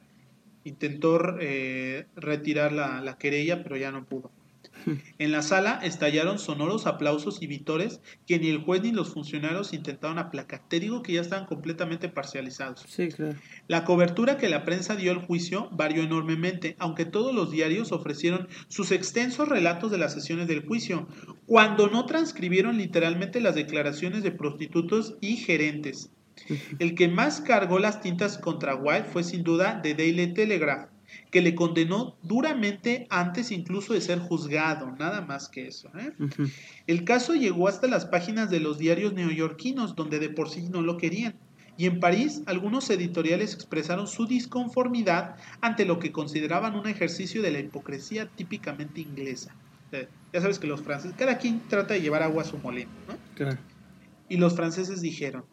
intentó 0.64 1.18
eh, 1.40 2.06
retirar 2.16 2.72
la 2.72 3.16
querella, 3.18 3.62
pero 3.62 3.76
ya 3.76 3.90
no 3.90 4.04
pudo. 4.04 4.30
En 5.18 5.32
la 5.32 5.42
sala 5.42 5.80
estallaron 5.82 6.38
sonoros 6.38 6.86
aplausos 6.86 7.42
y 7.42 7.46
vitores 7.46 8.00
que 8.26 8.38
ni 8.38 8.48
el 8.48 8.58
juez 8.58 8.82
ni 8.82 8.92
los 8.92 9.12
funcionarios 9.12 9.72
intentaron 9.72 10.18
aplacar. 10.18 10.62
Te 10.68 10.80
digo 10.80 11.02
que 11.02 11.12
ya 11.14 11.20
estaban 11.20 11.46
completamente 11.46 12.08
parcializados. 12.08 12.84
Sí, 12.88 13.08
claro. 13.08 13.38
La 13.68 13.84
cobertura 13.84 14.38
que 14.38 14.48
la 14.48 14.64
prensa 14.64 14.96
dio 14.96 15.12
al 15.12 15.24
juicio 15.24 15.68
varió 15.72 16.02
enormemente, 16.02 16.76
aunque 16.78 17.04
todos 17.04 17.34
los 17.34 17.50
diarios 17.50 17.92
ofrecieron 17.92 18.48
sus 18.68 18.90
extensos 18.92 19.48
relatos 19.48 19.90
de 19.90 19.98
las 19.98 20.12
sesiones 20.12 20.48
del 20.48 20.66
juicio, 20.66 21.06
cuando 21.46 21.88
no 21.88 22.06
transcribieron 22.06 22.78
literalmente 22.78 23.40
las 23.40 23.54
declaraciones 23.54 24.22
de 24.22 24.32
prostitutos 24.32 25.16
y 25.20 25.36
gerentes. 25.36 26.10
El 26.78 26.94
que 26.94 27.08
más 27.08 27.40
cargó 27.40 27.78
las 27.78 28.00
tintas 28.00 28.38
contra 28.38 28.74
White 28.74 29.08
fue 29.12 29.24
sin 29.24 29.42
duda 29.42 29.80
The 29.82 29.94
Daily 29.94 30.34
Telegraph, 30.34 30.88
que 31.30 31.42
le 31.42 31.54
condenó 31.54 32.16
duramente 32.22 33.06
antes 33.10 33.50
incluso 33.50 33.94
de 33.94 34.00
ser 34.00 34.18
juzgado, 34.18 34.92
nada 34.98 35.20
más 35.22 35.48
que 35.48 35.66
eso. 35.66 35.90
¿eh? 35.98 36.12
El 36.86 37.04
caso 37.04 37.34
llegó 37.34 37.68
hasta 37.68 37.86
las 37.86 38.06
páginas 38.06 38.50
de 38.50 38.60
los 38.60 38.78
diarios 38.78 39.12
neoyorquinos, 39.12 39.94
donde 39.94 40.18
de 40.18 40.30
por 40.30 40.50
sí 40.50 40.68
no 40.70 40.82
lo 40.82 40.96
querían. 40.96 41.34
Y 41.78 41.86
en 41.86 42.00
París, 42.00 42.42
algunos 42.46 42.90
editoriales 42.90 43.54
expresaron 43.54 44.06
su 44.06 44.26
disconformidad 44.26 45.36
ante 45.62 45.86
lo 45.86 45.98
que 45.98 46.12
consideraban 46.12 46.74
un 46.74 46.86
ejercicio 46.86 47.40
de 47.40 47.50
la 47.50 47.60
hipocresía 47.60 48.26
típicamente 48.26 49.00
inglesa. 49.00 49.54
ya 49.90 50.40
sabes 50.40 50.58
que 50.58 50.66
los 50.66 50.82
franceses, 50.82 51.16
cada 51.16 51.38
quien 51.38 51.60
trata 51.68 51.94
de 51.94 52.02
llevar 52.02 52.22
agua 52.22 52.42
a 52.42 52.46
su 52.46 52.58
molino, 52.58 52.90
¿no? 53.08 53.16
Claro. 53.34 53.58
Y 54.28 54.36
los 54.36 54.54
franceses 54.54 55.00
dijeron, 55.00 55.44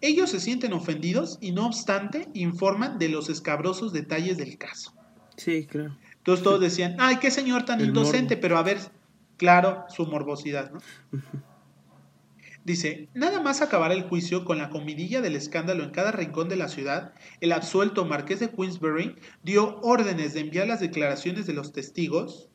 ellos 0.00 0.30
se 0.30 0.40
sienten 0.40 0.72
ofendidos 0.72 1.38
y 1.40 1.52
no 1.52 1.66
obstante 1.66 2.28
informan 2.34 2.98
de 2.98 3.08
los 3.08 3.28
escabrosos 3.28 3.92
detalles 3.92 4.36
del 4.36 4.58
caso. 4.58 4.94
Sí, 5.36 5.66
claro. 5.66 5.96
Entonces 6.18 6.44
todos 6.44 6.60
decían, 6.60 6.96
ay, 6.98 7.16
qué 7.16 7.30
señor 7.30 7.64
tan 7.64 7.80
indocente, 7.80 8.36
pero 8.36 8.58
a 8.58 8.62
ver, 8.62 8.78
claro, 9.36 9.84
su 9.88 10.06
morbosidad, 10.06 10.70
¿no? 10.70 10.80
Dice, 12.64 13.08
nada 13.14 13.40
más 13.40 13.62
acabar 13.62 13.92
el 13.92 14.02
juicio 14.02 14.44
con 14.44 14.58
la 14.58 14.68
comidilla 14.68 15.22
del 15.22 15.36
escándalo 15.36 15.84
en 15.84 15.90
cada 15.90 16.12
rincón 16.12 16.50
de 16.50 16.56
la 16.56 16.68
ciudad, 16.68 17.14
el 17.40 17.52
absuelto 17.52 18.04
marqués 18.04 18.40
de 18.40 18.50
Queensberry 18.50 19.16
dio 19.42 19.80
órdenes 19.80 20.34
de 20.34 20.40
enviar 20.40 20.66
las 20.66 20.80
declaraciones 20.80 21.46
de 21.46 21.54
los 21.54 21.72
testigos 21.72 22.50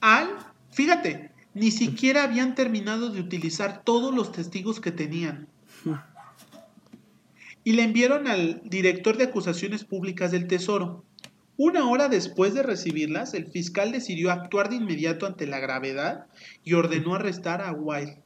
al, 0.00 0.30
fíjate, 0.70 1.30
ni 1.52 1.70
siquiera 1.70 2.24
habían 2.24 2.54
terminado 2.54 3.10
de 3.10 3.20
utilizar 3.20 3.82
todos 3.84 4.14
los 4.14 4.32
testigos 4.32 4.80
que 4.80 4.92
tenían. 4.92 5.49
Y 7.64 7.72
le 7.72 7.82
enviaron 7.82 8.26
al 8.26 8.62
director 8.64 9.16
de 9.16 9.24
acusaciones 9.24 9.84
públicas 9.84 10.30
del 10.30 10.46
Tesoro. 10.46 11.04
Una 11.56 11.88
hora 11.90 12.08
después 12.08 12.54
de 12.54 12.62
recibirlas, 12.62 13.34
el 13.34 13.46
fiscal 13.46 13.92
decidió 13.92 14.30
actuar 14.30 14.70
de 14.70 14.76
inmediato 14.76 15.26
ante 15.26 15.46
la 15.46 15.60
gravedad 15.60 16.26
y 16.64 16.72
ordenó 16.72 17.14
arrestar 17.14 17.60
a 17.60 17.72
Wilde. 17.72 18.22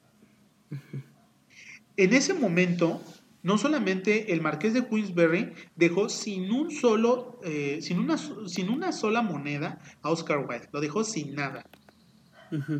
En 1.96 2.12
ese 2.12 2.34
momento, 2.34 3.00
no 3.42 3.58
solamente 3.58 4.32
el 4.32 4.40
marqués 4.40 4.72
de 4.72 4.86
Queensberry 4.86 5.52
dejó 5.76 6.08
sin 6.08 6.50
un 6.50 6.70
solo, 6.70 7.40
eh, 7.44 7.78
sin, 7.82 7.98
una, 7.98 8.16
sin 8.18 8.68
una 8.68 8.90
sola 8.90 9.22
moneda 9.22 9.80
a 10.02 10.10
Oscar 10.10 10.46
Wilde, 10.48 10.68
lo 10.72 10.80
dejó 10.80 11.04
sin 11.04 11.34
nada, 11.34 11.66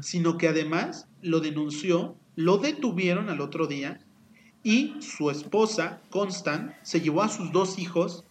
sino 0.02 0.38
que 0.38 0.48
además 0.48 1.08
lo 1.20 1.40
denunció, 1.40 2.16
lo 2.36 2.58
detuvieron 2.58 3.28
al 3.28 3.40
otro 3.40 3.66
día 3.66 4.03
y 4.64 4.94
su 5.00 5.30
esposa, 5.30 6.00
Constant, 6.10 6.72
se 6.82 7.02
llevó 7.02 7.22
a 7.22 7.28
sus 7.28 7.52
dos 7.52 7.78
hijos 7.78 8.24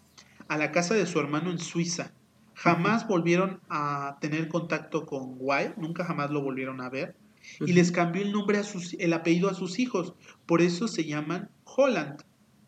a 0.47 0.57
la 0.57 0.71
casa 0.71 0.95
de 0.95 1.05
su 1.05 1.19
hermano 1.19 1.51
en 1.51 1.59
Suiza. 1.59 2.11
Jamás 2.55 3.07
volvieron 3.07 3.61
a 3.69 4.17
tener 4.19 4.47
contacto 4.47 5.05
con 5.05 5.35
Wilde, 5.37 5.75
nunca 5.77 6.03
jamás 6.03 6.31
lo 6.31 6.41
volvieron 6.41 6.81
a 6.81 6.89
ver. 6.89 7.15
Y 7.59 7.73
les 7.73 7.91
cambió 7.91 8.23
el 8.23 8.31
nombre 8.31 8.57
a 8.57 8.63
sus, 8.63 8.95
el 8.95 9.13
apellido 9.13 9.49
a 9.49 9.53
sus 9.53 9.77
hijos. 9.77 10.15
Por 10.45 10.61
eso 10.61 10.87
se 10.87 11.05
llaman 11.05 11.49
Holland 11.65 12.23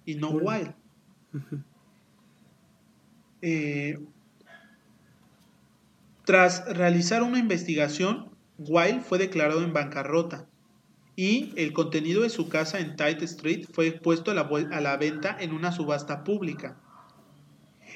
y 0.06 0.16
no 0.16 0.30
Wilde. 0.30 0.76
Eh, 3.42 4.00
tras 6.24 6.66
realizar 6.74 7.22
una 7.22 7.40
investigación, 7.40 8.32
Wilde 8.58 9.02
fue 9.02 9.18
declarado 9.18 9.64
en 9.64 9.74
bancarrota 9.74 10.48
y 11.16 11.54
el 11.56 11.74
contenido 11.74 12.24
de 12.24 12.30
su 12.30 12.50
casa 12.50 12.80
en 12.80 12.96
Tite 12.96 13.26
Street 13.26 13.68
fue 13.72 13.92
puesto 13.92 14.32
a 14.32 14.34
la, 14.34 14.50
a 14.72 14.82
la 14.82 14.98
venta 14.98 15.38
en 15.40 15.54
una 15.54 15.72
subasta 15.72 16.24
pública. 16.24 16.78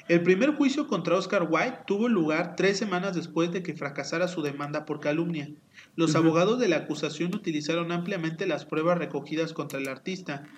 El 0.08 0.22
primer 0.22 0.56
juicio 0.56 0.88
contra 0.88 1.16
Oscar 1.16 1.46
Wilde 1.48 1.78
tuvo 1.86 2.08
lugar 2.08 2.56
tres 2.56 2.78
semanas 2.78 3.14
después 3.14 3.52
de 3.52 3.62
que 3.62 3.74
fracasara 3.74 4.26
su 4.26 4.42
demanda 4.42 4.84
por 4.84 4.98
calumnia. 4.98 5.50
Los 5.94 6.16
abogados 6.16 6.58
de 6.58 6.68
la 6.68 6.78
acusación 6.78 7.34
utilizaron 7.34 7.92
ampliamente 7.92 8.46
las 8.46 8.64
pruebas 8.64 8.98
recogidas 8.98 9.52
contra 9.52 9.78
el 9.78 9.86
artista 9.86 10.48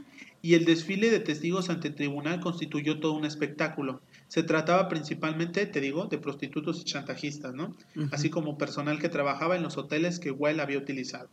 y 0.40 0.54
el 0.54 0.64
desfile 0.64 1.10
de 1.10 1.20
testigos 1.20 1.68
ante 1.68 1.88
el 1.88 1.94
tribunal 1.94 2.40
constituyó 2.40 2.98
todo 2.98 3.12
un 3.12 3.24
espectáculo. 3.24 4.00
Se 4.28 4.42
trataba 4.42 4.88
principalmente, 4.88 5.66
te 5.66 5.80
digo, 5.80 6.06
de 6.06 6.18
prostitutos 6.18 6.80
y 6.80 6.84
chantajistas, 6.84 7.52
¿no? 7.52 7.76
Así 8.10 8.30
como 8.30 8.56
personal 8.56 8.98
que 8.98 9.08
trabajaba 9.08 9.56
en 9.56 9.62
los 9.62 9.76
hoteles 9.76 10.18
que 10.18 10.30
Wilde 10.30 10.62
había 10.62 10.78
utilizado. 10.78 11.28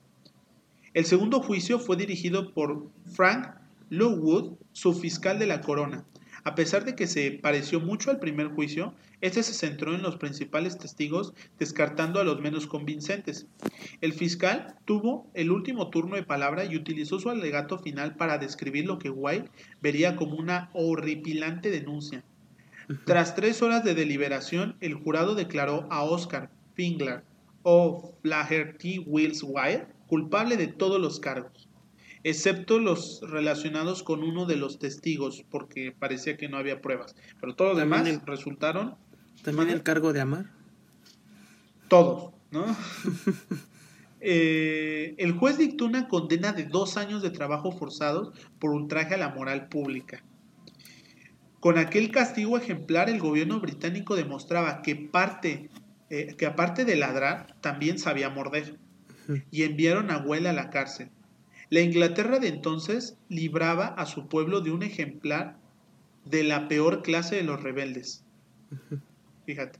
El 0.94 1.06
segundo 1.06 1.40
juicio 1.42 1.78
fue 1.78 1.98
dirigido 1.98 2.52
por 2.54 2.90
Frank 3.06 3.56
Lowood, 3.90 4.58
fiscal 5.00 5.38
de 5.38 5.46
la 5.46 5.62
corona. 5.62 6.06
A 6.44 6.56
pesar 6.56 6.86
de 6.86 6.96
que 6.96 7.06
se 7.06 7.32
pareció 7.32 7.80
mucho 7.80 8.10
al 8.10 8.20
primer 8.20 8.48
juicio, 8.48 8.96
este 9.22 9.44
se 9.44 9.54
centró 9.54 9.94
en 9.94 10.02
los 10.02 10.18
principales 10.18 10.78
testigos, 10.78 11.34
descartando 11.60 12.20
a 12.20 12.24
los 12.24 12.40
menos 12.40 12.66
convincentes. 12.66 13.46
El 14.02 14.14
fiscal 14.14 14.76
tuvo 14.86 15.30
el 15.34 15.52
último 15.52 15.90
turno 15.90 16.16
de 16.16 16.24
palabra 16.24 16.66
y 16.66 16.76
utilizó 16.76 17.20
su 17.20 17.30
alegato 17.30 17.78
final 17.78 18.16
para 18.16 18.38
describir 18.38 18.86
lo 18.86 19.00
que 19.00 19.10
White 19.10 19.52
vería 19.82 20.16
como 20.16 20.38
una 20.38 20.70
horripilante 20.74 21.70
denuncia. 21.70 22.24
Tras 23.06 23.36
tres 23.36 23.62
horas 23.62 23.84
de 23.84 23.94
deliberación, 23.94 24.76
el 24.80 24.96
jurado 24.96 25.36
declaró 25.36 25.88
a 25.92 26.04
Oscar 26.04 26.50
Fingler 26.74 27.24
o 27.62 28.16
Flaherty 28.24 29.00
Wills 29.00 29.44
White 29.44 29.99
culpable 30.10 30.57
de 30.57 30.68
todos 30.68 30.99
los 30.99 31.22
cargos 31.22 31.70
excepto 32.24 32.80
los 32.80 33.22
relacionados 33.22 34.03
con 34.03 34.24
uno 34.24 34.45
de 34.45 34.55
los 34.55 34.80
testigos, 34.80 35.45
porque 35.49 35.93
parecía 35.97 36.38
que 36.38 36.49
no 36.49 36.57
había 36.57 36.82
pruebas. 36.82 37.16
Pero 37.39 37.55
todos 37.55 37.72
los 37.72 37.80
demás 37.80 38.07
resultaron. 38.26 38.95
¿También 39.43 39.70
el 39.70 39.84
cargo 39.84 40.14
de 40.14 40.22
amar? 40.22 40.51
Todos, 41.88 42.32
¿no? 42.51 42.66
Eh, 44.22 45.16
el 45.18 45.32
juez 45.32 45.57
dictó 45.57 45.86
una 45.86 46.10
condena 46.10 46.51
de 46.51 46.66
dos 46.66 46.97
años 46.97 47.22
de 47.22 47.30
trabajo 47.30 47.72
forzados 47.72 48.34
por 48.60 48.72
ultraje 48.72 49.14
a 49.14 49.18
la 49.18 49.30
moral 49.30 49.70
pública. 49.70 50.26
Con 51.62 51.78
aquel 51.78 52.12
castigo 52.12 52.57
ejemplar, 52.57 53.10
el 53.10 53.22
gobierno 53.22 53.62
británico 53.62 54.18
demostraba 54.18 54.82
que, 54.82 54.97
parte, 54.97 55.70
eh, 56.10 56.36
que 56.38 56.45
aparte 56.45 56.84
de 56.84 56.97
ladrar, 56.97 57.55
también 57.62 57.97
sabía 57.97 58.30
morder. 58.30 58.78
Y 59.52 59.64
enviaron 59.64 60.12
a 60.12 60.18
Huela 60.18 60.52
a 60.52 60.54
la 60.54 60.70
cárcel. 60.70 61.10
La 61.70 61.82
Inglaterra 61.82 62.40
de 62.40 62.48
entonces 62.48 63.18
libraba 63.30 63.86
a 63.86 64.06
su 64.06 64.28
pueblo 64.28 64.62
de 64.62 64.72
un 64.72 64.84
ejemplar 64.84 65.58
de 66.26 66.44
la 66.44 66.68
peor 66.68 67.02
clase 67.02 67.36
de 67.36 67.44
los 67.44 67.62
rebeldes. 67.62 68.24
Fíjate. 69.46 69.80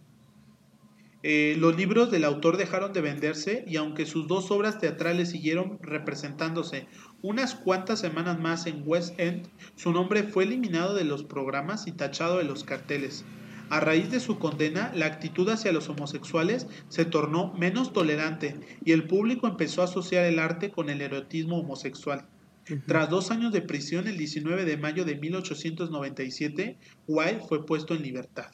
Eh, 1.22 1.56
los 1.58 1.76
libros 1.76 2.12
del 2.12 2.24
autor 2.24 2.56
dejaron 2.56 2.94
de 2.94 3.02
venderse 3.02 3.66
y 3.68 3.76
aunque 3.76 4.06
sus 4.06 4.28
dos 4.28 4.52
obras 4.52 4.80
teatrales 4.80 5.32
siguieron 5.32 5.78
representándose 5.82 6.88
unas 7.22 7.56
cuantas 7.56 8.00
semanas 8.00 8.40
más 8.40 8.68
en 8.68 8.84
West 8.86 9.20
End, 9.20 9.50
su 9.76 9.92
nombre 9.92 10.24
fue 10.24 10.46
eliminado 10.46 10.96
de 10.96 11.04
los 11.04 11.24
programas 11.24 11.88
y 11.88 11.92
tachado 11.92 12.38
de 12.38 12.46
los 12.46 12.64
carteles. 12.64 13.26
A 13.70 13.80
raíz 13.80 14.10
de 14.10 14.20
su 14.20 14.40
condena, 14.40 14.92
la 14.96 15.06
actitud 15.06 15.48
hacia 15.50 15.72
los 15.72 15.90
homosexuales 15.90 16.68
se 16.88 17.06
tornó 17.06 17.54
menos 17.54 17.94
tolerante 17.94 18.60
y 18.84 18.94
el 18.94 19.06
público 19.06 19.48
empezó 19.48 19.82
a 19.82 19.86
asociar 19.86 20.26
el 20.26 20.40
arte 20.40 20.72
con 20.72 20.90
el 20.90 21.02
erotismo 21.02 21.60
homosexual. 21.60 22.26
Tras 22.88 23.10
dos 23.10 23.32
años 23.32 23.52
de 23.52 23.62
prisión, 23.62 24.08
el 24.08 24.18
19 24.18 24.66
de 24.66 24.78
mayo 24.78 25.06
de 25.06 25.16
1897, 25.16 26.78
Wilde 27.08 27.42
fue 27.48 27.66
puesto 27.66 27.96
en 27.96 28.04
libertad. 28.04 28.52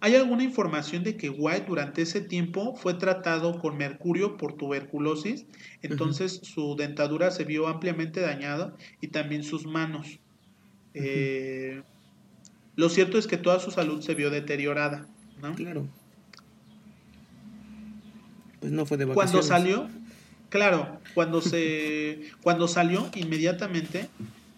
Hay 0.00 0.14
alguna 0.14 0.44
información 0.44 1.02
de 1.02 1.16
que 1.16 1.30
White 1.30 1.66
durante 1.68 2.02
ese 2.02 2.20
tiempo 2.20 2.74
fue 2.76 2.94
tratado 2.94 3.58
con 3.58 3.78
mercurio 3.78 4.36
por 4.36 4.54
tuberculosis, 4.54 5.46
entonces 5.82 6.40
su 6.42 6.76
dentadura 6.76 7.30
se 7.30 7.44
vio 7.44 7.68
ampliamente 7.68 8.20
dañada 8.20 8.74
y 9.00 9.08
también 9.08 9.42
sus 9.42 9.66
manos. 9.66 10.20
Eh, 10.92 11.82
lo 12.76 12.88
cierto 12.88 13.18
es 13.18 13.26
que 13.26 13.36
toda 13.36 13.58
su 13.58 13.70
salud 13.70 14.02
se 14.02 14.14
vio 14.14 14.30
deteriorada, 14.30 15.06
¿no? 15.42 15.54
Claro. 15.54 15.86
Pues 18.60 18.72
no 18.72 18.86
fue 18.86 18.96
de 18.96 19.06
vacaciones. 19.06 19.30
Cuando 19.32 19.46
salió, 19.46 19.88
claro, 20.48 21.00
cuando 21.14 21.40
se, 21.40 22.30
cuando 22.42 22.68
salió 22.68 23.08
inmediatamente, 23.14 24.08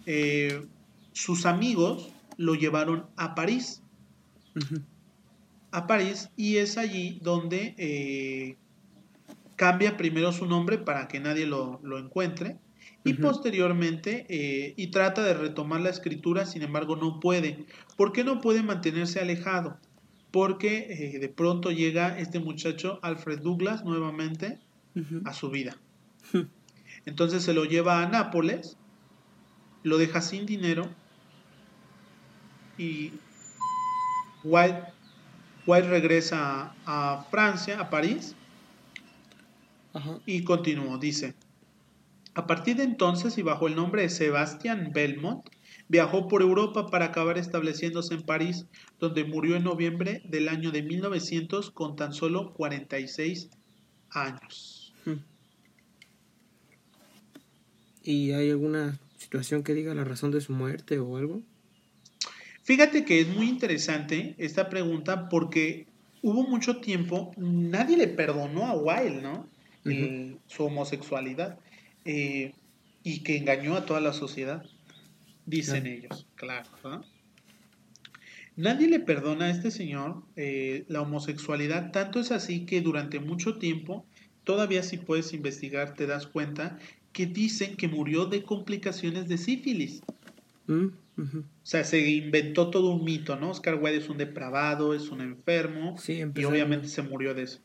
eh, 0.05 0.65
sus 1.13 1.45
amigos 1.45 2.09
lo 2.37 2.55
llevaron 2.55 3.05
a 3.17 3.35
París 3.35 3.81
a 5.71 5.87
París 5.87 6.29
y 6.35 6.57
es 6.57 6.77
allí 6.77 7.19
donde 7.21 7.75
eh, 7.77 8.57
cambia 9.55 9.97
primero 9.97 10.31
su 10.31 10.45
nombre 10.45 10.77
para 10.77 11.07
que 11.07 11.19
nadie 11.19 11.45
lo, 11.45 11.79
encuentre 11.97 12.57
y 13.03 13.13
posteriormente 13.13 14.25
eh, 14.29 14.73
y 14.75 14.87
trata 14.87 15.23
de 15.23 15.33
retomar 15.33 15.81
la 15.81 15.89
escritura, 15.89 16.45
sin 16.45 16.61
embargo 16.61 16.95
no 16.95 17.19
puede. 17.19 17.65
¿Por 17.95 18.11
qué 18.11 18.23
no 18.23 18.41
puede 18.41 18.61
mantenerse 18.61 19.19
alejado? 19.19 19.77
Porque 20.31 20.87
eh, 20.89 21.19
de 21.19 21.29
pronto 21.29 21.71
llega 21.71 22.19
este 22.19 22.39
muchacho 22.39 22.99
Alfred 23.01 23.39
Douglas 23.39 23.83
nuevamente 23.83 24.59
a 25.23 25.33
su 25.33 25.49
vida. 25.49 25.77
Entonces 27.05 27.43
se 27.43 27.53
lo 27.53 27.65
lleva 27.65 28.03
a 28.03 28.09
Nápoles, 28.09 28.77
lo 29.83 29.97
deja 29.97 30.21
sin 30.21 30.45
dinero 30.45 30.89
y 32.77 33.13
White 34.43 34.99
White 35.69 35.87
regresa 35.87 36.73
a, 36.85 37.25
Francia, 37.29 37.79
a 37.79 37.91
París, 37.91 38.35
y 40.25 40.43
continuó, 40.43 40.97
dice, 40.97 41.35
a 42.39 42.47
partir 42.47 42.77
de 42.77 42.83
entonces 42.83 43.37
y 43.37 43.41
bajo 43.41 43.67
el 43.67 43.75
nombre 43.75 44.03
de 44.03 44.09
Sebastián 44.09 44.91
Belmont, 44.93 45.45
viajó 45.89 46.29
por 46.29 46.41
Europa 46.41 46.87
para 46.87 47.07
acabar 47.07 47.37
estableciéndose 47.37 48.13
en 48.13 48.21
París, 48.21 48.65
donde 48.97 49.25
murió 49.25 49.57
en 49.57 49.65
noviembre 49.65 50.21
del 50.23 50.47
año 50.47 50.71
de 50.71 50.81
1900 50.81 51.69
con 51.71 51.97
tan 51.97 52.13
solo 52.13 52.53
46 52.53 53.49
años. 54.11 54.93
¿Y 58.03 58.31
hay 58.31 58.51
alguna 58.51 58.97
situación 59.17 59.61
que 59.61 59.73
diga 59.73 59.93
la 59.93 60.05
razón 60.05 60.31
de 60.31 60.39
su 60.39 60.53
muerte 60.53 60.97
o 60.97 61.17
algo? 61.17 61.41
Fíjate 62.63 63.03
que 63.03 63.19
es 63.19 63.27
muy 63.27 63.49
interesante 63.49 64.35
esta 64.37 64.69
pregunta 64.69 65.27
porque 65.27 65.87
hubo 66.21 66.43
mucho 66.43 66.77
tiempo, 66.77 67.33
nadie 67.35 67.97
le 67.97 68.07
perdonó 68.07 68.65
a 68.65 68.77
Wilde, 68.77 69.21
¿no? 69.21 69.45
su 70.47 70.63
homosexualidad 70.63 71.59
eh, 72.11 72.53
y 73.03 73.19
que 73.19 73.37
engañó 73.37 73.75
a 73.75 73.85
toda 73.85 74.01
la 74.01 74.13
sociedad, 74.13 74.65
dicen 75.45 75.85
ellos, 75.85 76.25
claro. 76.33 76.67
Nadie 78.55 78.87
le 78.87 78.99
perdona 78.99 79.45
a 79.45 79.49
este 79.51 79.69
señor 79.69 80.23
eh, 80.35 80.85
la 80.87 81.03
homosexualidad, 81.03 81.91
tanto 81.91 82.19
es 82.19 82.31
así 82.31 82.65
que 82.65 82.81
durante 82.81 83.19
mucho 83.19 83.59
tiempo, 83.59 84.07
todavía 84.43 84.81
si 84.81 84.97
puedes 84.97 85.33
investigar, 85.33 85.93
te 85.93 86.07
das 86.07 86.25
cuenta 86.25 86.79
que 87.13 87.27
dicen 87.27 87.75
que 87.75 87.87
murió 87.87 88.25
de 88.25 88.41
complicaciones 88.41 89.27
de 89.27 89.37
sífilis. 89.37 90.01
Mm. 90.65 90.87
O 91.17 91.43
sea, 91.61 91.83
se 91.83 92.09
inventó 92.09 92.71
todo 92.71 92.89
un 92.89 93.03
mito, 93.03 93.35
¿no? 93.35 93.51
Oscar 93.51 93.75
Wilde 93.75 93.99
es 93.99 94.09
un 94.09 94.17
depravado, 94.17 94.95
es 94.95 95.09
un 95.09 95.21
enfermo, 95.21 95.95
y 96.07 96.43
obviamente 96.43 96.87
se 96.87 97.03
murió 97.03 97.35
de 97.35 97.43
eso. 97.43 97.59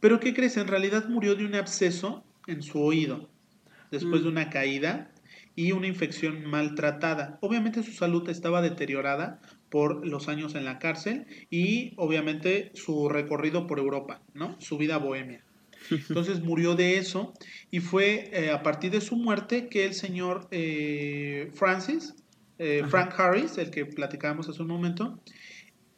Pero 0.00 0.18
¿qué 0.18 0.32
crees? 0.32 0.56
En 0.56 0.68
realidad 0.68 1.10
murió 1.10 1.34
de 1.34 1.44
un 1.44 1.54
absceso 1.56 2.24
en 2.46 2.62
su 2.62 2.80
oído, 2.80 3.28
después 3.92 4.22
de 4.22 4.30
mm. 4.30 4.32
una 4.32 4.50
caída 4.50 5.12
y 5.54 5.72
una 5.72 5.86
infección 5.86 6.44
maltratada. 6.46 7.38
Obviamente 7.40 7.82
su 7.82 7.92
salud 7.92 8.28
estaba 8.28 8.62
deteriorada 8.62 9.40
por 9.68 10.06
los 10.06 10.28
años 10.28 10.54
en 10.54 10.64
la 10.64 10.78
cárcel 10.78 11.26
y 11.50 11.92
obviamente 11.96 12.72
su 12.74 13.08
recorrido 13.08 13.66
por 13.66 13.78
Europa, 13.78 14.22
¿no? 14.34 14.56
Su 14.60 14.78
vida 14.78 14.96
bohemia. 14.96 15.44
Entonces 15.90 16.42
murió 16.42 16.74
de 16.74 16.98
eso 16.98 17.34
y 17.70 17.80
fue 17.80 18.30
eh, 18.32 18.50
a 18.50 18.62
partir 18.62 18.90
de 18.90 19.00
su 19.00 19.16
muerte 19.16 19.68
que 19.68 19.84
el 19.84 19.94
señor 19.94 20.48
eh, 20.50 21.50
Francis 21.54 22.14
eh, 22.58 22.84
Frank 22.88 23.14
Harris, 23.18 23.58
el 23.58 23.70
que 23.70 23.86
platicábamos 23.86 24.48
hace 24.48 24.62
un 24.62 24.68
momento, 24.68 25.18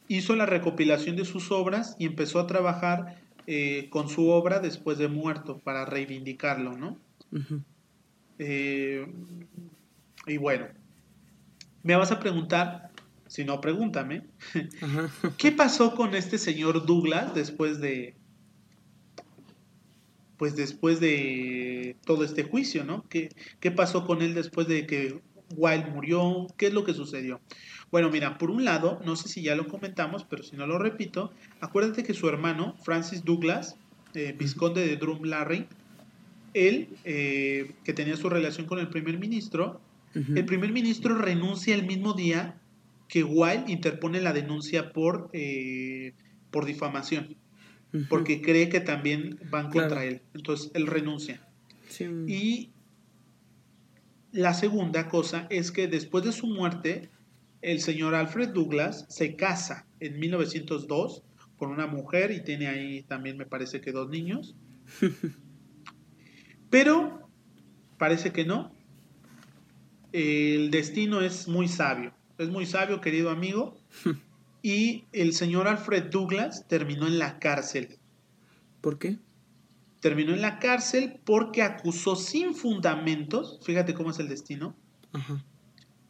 hizo 0.09 0.35
la 0.35 0.47
recopilación 0.47 1.15
de 1.15 1.25
sus 1.25 1.51
obras 1.51 1.95
y 1.99 2.07
empezó 2.07 2.41
a 2.41 2.47
trabajar 2.47 3.23
con 3.91 4.09
su 4.09 4.31
obra 4.31 4.59
después 4.59 4.97
de 4.97 5.09
muerto 5.09 5.59
para 5.59 5.85
reivindicarlo, 5.85 6.79
¿no? 6.79 6.99
Eh, 8.39 9.07
y 10.27 10.37
bueno, 10.37 10.67
me 11.83 11.97
vas 11.97 12.11
a 12.13 12.21
preguntar, 12.21 12.91
si 13.27 13.45
no, 13.45 13.61
pregúntame, 13.61 14.25
¿qué 15.39 15.53
pasó 15.53 15.95
con 15.95 16.15
este 16.15 16.39
señor 16.39 16.87
Douglas 16.87 17.35
después 17.35 17.81
de, 17.81 18.15
pues 20.37 20.57
después 20.57 21.01
de 21.01 21.97
todo 22.05 22.25
este 22.25 22.43
juicio, 22.43 22.85
¿no? 22.85 23.05
¿Qué, 23.09 23.29
¿Qué, 23.61 23.71
pasó 23.71 24.07
con 24.07 24.23
él 24.23 24.35
después 24.35 24.67
de 24.67 24.87
que 24.87 25.21
Wilde 25.57 25.91
murió, 25.91 26.47
¿qué 26.57 26.67
es 26.67 26.75
lo 26.75 26.85
que 26.85 26.95
sucedió? 26.95 27.41
Bueno, 27.91 28.11
mira, 28.11 28.39
por 28.39 28.51
un 28.51 28.65
lado, 28.65 29.01
no 29.05 29.15
sé 29.15 29.29
si 29.29 29.43
ya 29.43 29.55
lo 29.55 29.69
comentamos, 29.69 30.25
pero 30.25 30.43
si 30.43 30.57
no 30.57 30.67
lo 30.67 30.79
repito, 30.79 31.33
acuérdate 31.61 32.03
que 32.03 32.15
su 32.15 32.29
hermano, 32.29 32.75
Francis 32.83 33.25
Douglas, 33.25 33.77
eh, 34.15 34.35
vizconde 34.37 34.87
de 34.87 34.97
Drumlarry, 34.97 35.69
él, 36.55 36.89
eh, 37.05 37.73
que 37.85 37.93
tenía 37.93 38.17
su 38.17 38.31
relación 38.31 38.67
con 38.67 38.79
el 38.79 38.89
primer 38.89 39.19
ministro, 39.19 39.81
el 40.15 40.45
primer 40.45 40.71
ministro 40.71 41.17
renuncia 41.17 41.75
el 41.75 41.85
mismo 41.87 42.13
día 42.13 42.61
que 43.09 43.25
Wilde 43.25 43.73
interpone 43.73 44.21
la 44.21 44.33
denuncia 44.33 44.93
por, 44.93 45.29
eh, 45.33 46.13
por 46.53 46.67
difamación, 46.67 47.37
porque 48.09 48.41
cree 48.41 48.69
que 48.69 48.79
también 48.79 49.41
van 49.51 49.71
contra 49.71 50.05
él. 50.05 50.23
Entonces, 50.33 50.71
él 50.75 50.87
renuncia. 50.87 51.45
Y 52.29 52.71
la 54.31 54.55
segunda 54.55 55.09
cosa 55.09 55.49
es 55.51 55.73
que 55.73 55.89
después 55.89 56.25
de 56.25 56.31
su 56.33 56.47
muerte, 56.47 57.11
el 57.61 57.81
señor 57.81 58.15
Alfred 58.15 58.51
Douglas 58.51 59.07
se 59.09 59.37
casa 59.37 59.87
en 59.99 60.19
1902 60.21 61.25
con 61.57 61.71
una 61.71 61.87
mujer 61.87 62.31
y 62.31 62.43
tiene 62.43 62.69
ahí 62.69 63.03
también 63.03 63.37
me 63.37 63.47
parece 63.47 63.81
que 63.81 63.91
dos 63.91 64.09
niños. 64.09 64.55
Pero 66.75 67.31
parece 67.99 68.33
que 68.33 68.45
no. 68.45 68.75
El 70.11 70.73
destino 70.73 71.21
es 71.21 71.47
muy 71.47 71.69
sabio. 71.69 72.13
Es 72.37 72.49
muy 72.49 72.67
sabio, 72.67 73.01
querido 73.01 73.31
amigo. 73.31 73.77
Y 74.61 75.05
el 75.13 75.35
señor 75.35 75.69
Alfred 75.69 76.05
Douglas 76.05 76.67
terminó 76.67 77.07
en 77.07 77.19
la 77.19 77.39
cárcel. 77.39 77.99
¿Por 78.81 78.99
qué? 78.99 79.19
terminó 80.01 80.33
en 80.33 80.43
la 80.43 80.59
cárcel 80.59 81.21
porque 81.25 81.63
acusó 81.63 82.17
sin 82.17 82.55
fundamentos, 82.55 83.61
fíjate 83.63 83.95
cómo 83.95 84.11
es 84.11 84.19
el 84.19 84.29
destino, 84.29 84.75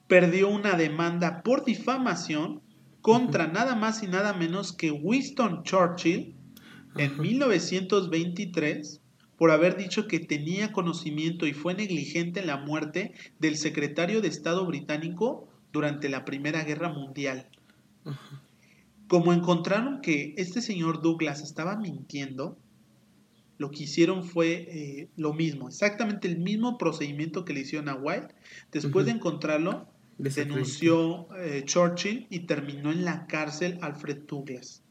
perdió 0.08 0.48
una 0.48 0.76
demanda 0.76 1.42
por 1.42 1.64
difamación 1.64 2.62
contra 3.02 3.48
nada 3.48 3.74
más 3.74 4.02
y 4.02 4.06
nada 4.06 4.32
menos 4.32 4.72
que 4.72 4.90
Winston 4.90 5.62
Churchill 5.62 6.34
en 6.96 7.20
1923 7.20 9.00
por 9.36 9.50
haber 9.50 9.76
dicho 9.76 10.06
que 10.06 10.20
tenía 10.20 10.72
conocimiento 10.72 11.46
y 11.46 11.52
fue 11.52 11.74
negligente 11.74 12.40
en 12.40 12.46
la 12.46 12.58
muerte 12.58 13.12
del 13.38 13.56
secretario 13.56 14.20
de 14.20 14.28
Estado 14.28 14.64
británico 14.66 15.48
durante 15.72 16.08
la 16.08 16.24
Primera 16.24 16.62
Guerra 16.64 16.88
Mundial. 16.88 17.48
Como 19.08 19.32
encontraron 19.32 20.00
que 20.00 20.34
este 20.36 20.60
señor 20.60 21.02
Douglas 21.02 21.42
estaba 21.42 21.76
mintiendo, 21.76 22.56
lo 23.58 23.70
que 23.70 23.84
hicieron 23.84 24.24
fue 24.24 24.66
eh, 24.68 25.08
lo 25.16 25.32
mismo, 25.32 25.68
exactamente 25.68 26.28
el 26.28 26.38
mismo 26.38 26.78
procedimiento 26.78 27.44
que 27.44 27.54
le 27.54 27.60
hicieron 27.60 27.88
a 27.88 27.94
White. 27.94 28.34
Después 28.72 29.06
de 29.06 29.12
encontrarlo, 29.12 29.86
denunció 30.18 31.28
eh, 31.36 31.62
Churchill 31.64 32.26
y 32.30 32.40
terminó 32.40 32.90
en 32.92 33.04
la 33.04 33.26
cárcel 33.26 33.78
Alfred 33.82 34.22
Douglas. 34.26 34.82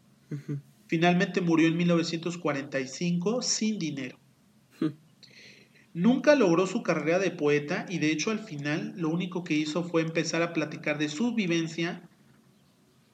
Finalmente 0.88 1.42
murió 1.42 1.68
en 1.68 1.78
1945 1.78 3.42
sin 3.42 3.80
dinero. 3.80 4.18
Nunca 5.94 6.36
logró 6.36 6.66
su 6.66 6.82
carrera 6.82 7.20
de 7.20 7.30
poeta 7.30 7.86
y 7.88 8.00
de 8.00 8.12
hecho 8.12 8.32
al 8.32 8.40
final 8.40 8.94
lo 8.98 9.10
único 9.10 9.44
que 9.44 9.54
hizo 9.54 9.84
fue 9.84 10.02
empezar 10.02 10.42
a 10.42 10.52
platicar 10.52 10.98
de 10.98 11.08
su 11.08 11.36
vivencia, 11.36 12.02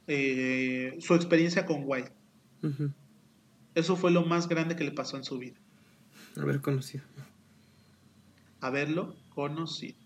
eh, 0.08 0.98
su 1.02 1.14
experiencia 1.14 1.66
con 1.66 1.84
Wilde. 1.86 2.12
Eso 3.76 3.96
fue 3.98 4.12
lo 4.12 4.26
más 4.26 4.48
grande 4.48 4.76
que 4.76 4.86
le 4.86 4.92
pasó 4.92 5.18
en 5.18 5.26
su 5.26 5.38
vida. 5.38 5.56
Haber 6.38 6.62
conocido. 6.62 7.04
Haberlo 8.62 9.16
conocido. 9.30 9.98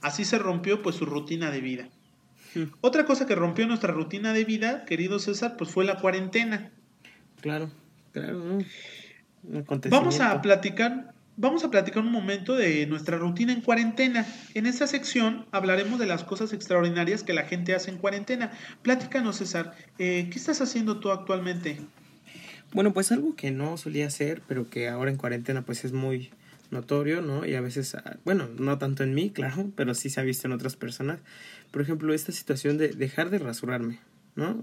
Así 0.00 0.24
se 0.24 0.38
rompió 0.38 0.82
pues 0.82 0.96
su 0.96 1.04
rutina 1.04 1.50
de 1.50 1.60
vida. 1.60 1.88
Otra 2.80 3.04
cosa 3.04 3.26
que 3.26 3.34
rompió 3.34 3.66
nuestra 3.66 3.92
rutina 3.92 4.32
de 4.32 4.44
vida, 4.44 4.84
querido 4.84 5.18
César, 5.18 5.56
pues 5.56 5.70
fue 5.70 5.84
la 5.84 5.98
cuarentena. 5.98 6.70
Claro, 7.40 7.70
claro. 8.12 8.58
Vamos 9.88 10.20
a 10.20 10.40
platicar 10.42 11.14
Vamos 11.42 11.64
a 11.64 11.72
platicar 11.72 12.04
un 12.04 12.12
momento 12.12 12.54
de 12.54 12.86
nuestra 12.86 13.18
rutina 13.18 13.52
en 13.52 13.62
cuarentena. 13.62 14.24
En 14.54 14.64
esta 14.64 14.86
sección 14.86 15.44
hablaremos 15.50 15.98
de 15.98 16.06
las 16.06 16.22
cosas 16.22 16.52
extraordinarias 16.52 17.24
que 17.24 17.32
la 17.32 17.42
gente 17.42 17.74
hace 17.74 17.90
en 17.90 17.98
cuarentena. 17.98 18.52
Platícanos, 18.82 19.38
César, 19.38 19.74
eh, 19.98 20.28
¿qué 20.30 20.38
estás 20.38 20.60
haciendo 20.60 21.00
tú 21.00 21.10
actualmente? 21.10 21.80
Bueno, 22.72 22.92
pues 22.92 23.10
algo 23.10 23.34
que 23.34 23.50
no 23.50 23.76
solía 23.76 24.06
hacer, 24.06 24.40
pero 24.46 24.70
que 24.70 24.88
ahora 24.88 25.10
en 25.10 25.16
cuarentena 25.16 25.62
pues 25.62 25.84
es 25.84 25.92
muy 25.92 26.30
notorio, 26.70 27.22
¿no? 27.22 27.44
Y 27.44 27.56
a 27.56 27.60
veces, 27.60 27.96
ah, 27.96 28.18
bueno, 28.24 28.48
no 28.60 28.78
tanto 28.78 29.02
en 29.02 29.12
mí, 29.12 29.30
claro, 29.30 29.68
pero 29.74 29.94
sí 29.94 30.10
se 30.10 30.20
ha 30.20 30.22
visto 30.22 30.46
en 30.46 30.52
otras 30.52 30.76
personas. 30.76 31.18
Por 31.72 31.82
ejemplo, 31.82 32.14
esta 32.14 32.30
situación 32.30 32.78
de 32.78 32.90
dejar 32.90 33.30
de 33.30 33.40
rasurarme, 33.40 33.98
¿no? 34.36 34.62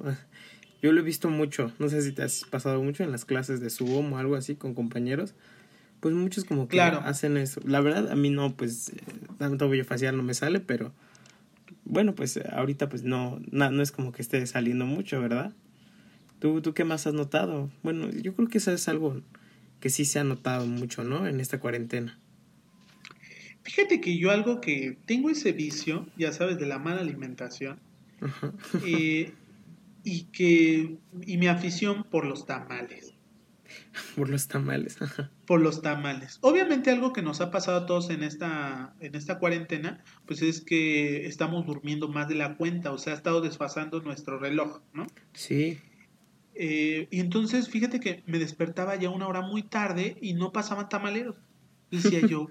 Yo 0.81 0.93
lo 0.93 1.01
he 1.01 1.03
visto 1.03 1.29
mucho, 1.29 1.73
no 1.77 1.89
sé 1.89 2.01
si 2.01 2.13
te 2.13 2.23
has 2.23 2.45
pasado 2.45 2.81
mucho 2.81 3.03
en 3.03 3.11
las 3.11 3.25
clases 3.25 3.59
de 3.59 3.69
Zoom 3.69 4.13
o 4.13 4.17
algo 4.17 4.37
así 4.37 4.55
con 4.55 4.73
compañeros 4.73 5.35
pues 5.99 6.13
muchos 6.13 6.45
como 6.45 6.67
que 6.67 6.79
hacen 6.81 7.37
eso. 7.37 7.61
La 7.65 7.81
verdad, 7.81 8.11
a 8.11 8.15
mí 8.15 8.29
no, 8.29 8.55
pues, 8.55 8.91
tanto 9.37 9.69
vello 9.69 9.85
facial 9.85 10.15
no 10.17 10.23
me 10.23 10.33
sale, 10.33 10.59
pero 10.59 10.93
bueno, 11.85 12.15
pues 12.15 12.39
ahorita 12.51 12.89
pues 12.89 13.03
no, 13.03 13.39
no, 13.51 13.81
es 13.81 13.91
como 13.91 14.11
que 14.11 14.21
esté 14.21 14.45
saliendo 14.47 14.85
mucho, 14.85 15.19
¿verdad? 15.21 15.53
¿Tú, 16.39 16.61
¿Tú 16.61 16.73
qué 16.73 16.83
más 16.83 17.07
has 17.07 17.13
notado? 17.13 17.69
Bueno, 17.83 18.09
yo 18.09 18.33
creo 18.35 18.47
que 18.47 18.59
eso 18.59 18.71
es 18.71 18.87
algo 18.87 19.21
que 19.79 19.89
sí 19.89 20.05
se 20.05 20.19
ha 20.19 20.23
notado 20.23 20.65
mucho, 20.65 21.03
¿no? 21.03 21.27
En 21.27 21.39
esta 21.39 21.59
cuarentena. 21.59 22.17
Fíjate 23.63 24.01
que 24.01 24.17
yo 24.17 24.31
algo 24.31 24.61
que 24.61 24.97
tengo 25.05 25.29
ese 25.29 25.51
vicio, 25.51 26.07
ya 26.17 26.31
sabes, 26.31 26.59
de 26.59 26.65
la 26.65 26.79
mala 26.79 27.01
alimentación. 27.01 27.79
Eh, 28.85 29.31
y 30.03 30.23
que 30.25 30.97
y 31.25 31.37
mi 31.37 31.47
afición 31.47 32.03
por 32.03 32.25
los 32.25 32.45
tamales. 32.45 33.13
Por 34.15 34.29
los 34.29 34.47
tamales. 34.47 34.97
Por 35.45 35.61
los 35.61 35.81
tamales. 35.81 36.37
Obviamente 36.41 36.91
algo 36.91 37.13
que 37.13 37.21
nos 37.21 37.41
ha 37.41 37.51
pasado 37.51 37.79
a 37.79 37.85
todos 37.85 38.09
en 38.09 38.23
esta, 38.23 38.93
en 38.99 39.15
esta 39.15 39.39
cuarentena, 39.39 40.03
pues 40.25 40.41
es 40.41 40.61
que 40.61 41.25
estamos 41.25 41.65
durmiendo 41.65 42.07
más 42.07 42.27
de 42.27 42.35
la 42.35 42.55
cuenta, 42.55 42.91
o 42.91 42.97
sea, 42.97 43.13
ha 43.13 43.15
estado 43.15 43.41
desfasando 43.41 44.01
nuestro 44.01 44.39
reloj, 44.39 44.81
¿no? 44.93 45.07
Sí. 45.33 45.79
Eh, 46.55 47.07
y 47.09 47.19
entonces, 47.19 47.69
fíjate 47.69 47.99
que 47.99 48.23
me 48.25 48.39
despertaba 48.39 48.95
ya 48.95 49.09
una 49.09 49.27
hora 49.27 49.41
muy 49.41 49.63
tarde 49.63 50.17
y 50.21 50.33
no 50.33 50.51
pasaban 50.51 50.89
tamaleros. 50.89 51.35
Decía 51.89 52.19
yo, 52.27 52.47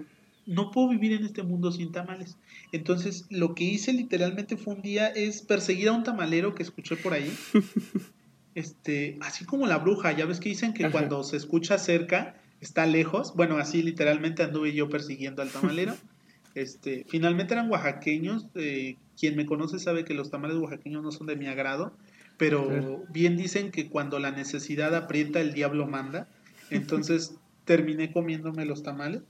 no 0.47 0.70
puedo 0.70 0.89
vivir 0.89 1.12
en 1.12 1.24
este 1.24 1.43
mundo 1.43 1.70
sin 1.70 1.93
tamales. 1.93 2.39
Entonces, 2.72 3.26
lo 3.28 3.55
que 3.55 3.64
hice 3.64 3.93
literalmente 3.93 4.57
fue 4.57 4.74
un 4.74 4.82
día 4.82 5.09
es 5.09 5.43
perseguir 5.43 5.91
a 5.91 5.93
un 5.93 6.05
tamalero 6.05 6.55
que 6.55 6.62
escuché 6.62 6.97
por 6.97 7.12
ahí 7.12 7.30
este, 8.59 9.18
así 9.20 9.44
como 9.44 9.68
la 9.68 9.78
bruja, 9.78 10.11
ya 10.11 10.26
ves 10.26 10.40
que 10.40 10.48
dicen 10.48 10.74
que 10.74 10.90
cuando 10.90 11.22
se 11.22 11.36
escucha 11.36 11.78
cerca 11.78 12.34
está 12.61 12.86
lejos. 12.86 13.34
Bueno, 13.36 13.56
así 13.59 13.82
literalmente 13.84 14.42
anduve 14.42 14.72
yo 14.72 14.88
persiguiendo 14.88 15.42
al 15.42 15.50
tamalero. 15.50 15.94
Este, 16.54 17.04
finalmente 17.06 17.54
eran 17.54 17.70
oaxaqueños. 17.70 18.48
Eh, 18.56 18.96
quien 19.16 19.36
me 19.36 19.46
conoce 19.46 19.78
sabe 19.78 20.04
que 20.04 20.12
los 20.12 20.30
tamales 20.30 20.56
oaxaqueños 20.56 21.04
no 21.04 21.12
son 21.12 21.28
de 21.28 21.36
mi 21.36 21.46
agrado, 21.46 21.92
pero 22.36 23.04
bien 23.11 23.36
dicen 23.36 23.70
que 23.70 23.88
cuando 23.88 24.18
la 24.18 24.32
necesidad 24.32 24.92
aprieta, 24.96 25.40
el 25.40 25.52
diablo 25.52 25.86
manda. 25.86 26.26
Entonces 26.70 27.36
terminé 27.64 28.11
comiéndome 28.11 28.64
los 28.64 28.82
tamales 28.82 29.22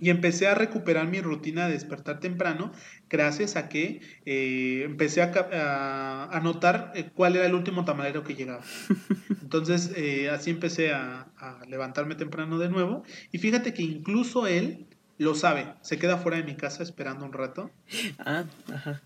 y 0.00 0.10
empecé 0.10 0.46
a 0.46 0.54
recuperar 0.54 1.08
mi 1.08 1.20
rutina 1.20 1.66
de 1.66 1.72
despertar 1.72 2.20
temprano 2.20 2.72
gracias 3.10 3.56
a 3.56 3.68
que 3.68 4.00
eh, 4.24 4.82
empecé 4.84 5.22
a, 5.22 6.40
notar 6.42 6.92
eh, 6.94 7.10
cuál 7.14 7.36
era 7.36 7.46
el 7.46 7.54
último 7.54 7.84
tamalero 7.84 8.22
que 8.22 8.34
llegaba. 8.34 8.62
Entonces, 9.42 9.92
eh, 9.96 10.30
así 10.30 10.50
empecé 10.50 10.92
a, 10.92 11.26
levantarme 11.68 12.14
temprano 12.14 12.58
de 12.58 12.68
nuevo. 12.68 13.04
Y 13.32 13.38
fíjate 13.38 13.74
que 13.74 13.82
incluso 13.82 14.46
él 14.46 14.86
lo 15.18 15.34
sabe. 15.34 15.66
Se 15.82 15.98
queda 15.98 16.18
fuera 16.18 16.38
de 16.38 16.44
mi 16.44 16.56
casa 16.56 16.82
esperando 16.82 17.24
un 17.24 17.32
rato. 17.32 17.70
Ah, 18.18 18.44
ajá. 18.72 19.02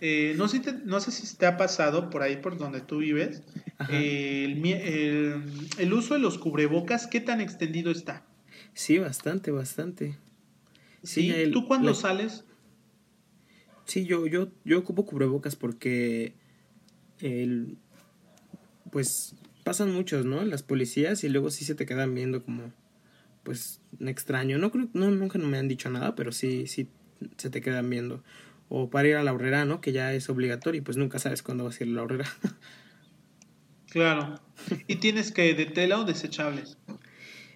no, 0.00 0.48
sé 0.48 0.62
no 0.84 1.00
sé 1.00 1.10
si 1.10 1.36
te 1.36 1.46
ha 1.46 1.56
pasado 1.56 2.10
por 2.10 2.22
ahí, 2.22 2.36
por 2.36 2.58
donde 2.58 2.80
tú 2.80 2.98
vives, 2.98 3.42
el, 3.88 4.62
el 5.78 5.92
uso 5.92 6.14
de 6.14 6.20
los 6.20 6.38
cubrebocas, 6.38 7.06
¿qué 7.06 7.20
tan 7.20 7.40
extendido 7.40 7.90
está? 7.90 8.24
Sí, 8.74 8.98
bastante, 8.98 9.50
bastante. 9.50 10.16
Sí, 11.02 11.32
¿tú 11.52 11.66
cuándo 11.66 11.94
sales? 11.94 12.44
Sí, 13.84 14.06
yo, 14.06 14.26
yo, 14.26 14.48
yo 14.64 14.78
ocupo 14.78 15.04
cubrebocas 15.04 15.56
porque 15.56 16.34
el, 17.18 17.76
pues 18.90 19.34
pasan 19.64 19.92
muchos, 19.92 20.24
¿no? 20.24 20.44
Las 20.44 20.62
policías 20.62 21.24
y 21.24 21.28
luego 21.28 21.50
sí 21.50 21.64
se 21.64 21.74
te 21.74 21.86
quedan 21.86 22.14
viendo 22.14 22.44
como 22.44 22.72
pues 23.42 23.80
extraño. 24.00 24.58
No 24.58 24.70
creo, 24.70 24.88
no, 24.92 25.10
nunca 25.10 25.38
me 25.38 25.58
han 25.58 25.68
dicho 25.68 25.90
nada, 25.90 26.14
pero 26.14 26.32
sí, 26.32 26.66
sí 26.66 26.88
se 27.36 27.50
te 27.50 27.60
quedan 27.60 27.90
viendo. 27.90 28.22
O 28.68 28.88
para 28.88 29.08
ir 29.08 29.16
a 29.16 29.22
la 29.22 29.32
horrera, 29.32 29.64
¿no? 29.64 29.80
Que 29.80 29.92
ya 29.92 30.12
es 30.14 30.28
obligatorio 30.30 30.80
y 30.80 30.84
pues 30.84 30.96
nunca 30.96 31.18
sabes 31.18 31.42
cuándo 31.42 31.64
vas 31.64 31.80
a 31.80 31.84
ir 31.84 31.90
a 31.90 31.94
la 31.94 32.02
horrera. 32.02 32.26
claro. 33.90 34.40
¿Y 34.86 34.96
tienes 34.96 35.32
que 35.32 35.54
de 35.54 35.66
tela 35.66 35.98
o 35.98 36.04
desechables? 36.04 36.78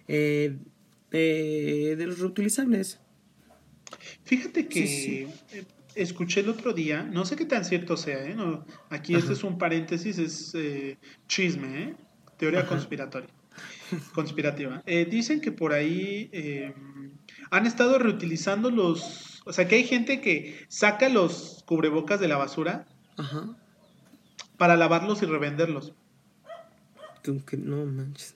Eh, 0.09 0.55
eh, 1.11 1.95
de 1.97 2.07
los 2.07 2.19
reutilizables. 2.19 2.99
Fíjate 4.23 4.67
que 4.67 5.23
eh, 5.53 5.65
escuché 5.95 6.41
el 6.41 6.49
otro 6.49 6.73
día, 6.73 7.03
no 7.03 7.25
sé 7.25 7.35
qué 7.35 7.45
tan 7.45 7.63
cierto 7.63 7.95
sea, 7.95 8.23
¿eh? 8.25 8.35
aquí 8.89 9.15
este 9.15 9.33
es 9.33 9.43
un 9.43 9.57
paréntesis, 9.57 10.17
es 10.17 10.53
chisme, 11.27 11.83
¿eh? 11.83 11.95
teoría 12.37 12.65
conspiratoria, 12.65 13.29
conspirativa. 14.13 14.83
dicen 15.09 15.39
que 15.39 15.51
por 15.51 15.71
ahí 15.73 16.29
han 17.49 17.65
estado 17.65 17.97
reutilizando 17.99 18.69
los, 18.69 19.41
o 19.45 19.53
sea 19.53 19.67
que 19.67 19.75
hay 19.75 19.85
gente 19.85 20.19
que 20.19 20.65
saca 20.67 21.07
los 21.07 21.63
cubrebocas 21.65 22.19
de 22.19 22.27
la 22.27 22.37
basura 22.37 22.85
para 24.57 24.75
lavarlos 24.75 25.23
y 25.23 25.25
revenderlos 25.25 25.93
no 27.57 27.85
manches. 27.85 28.35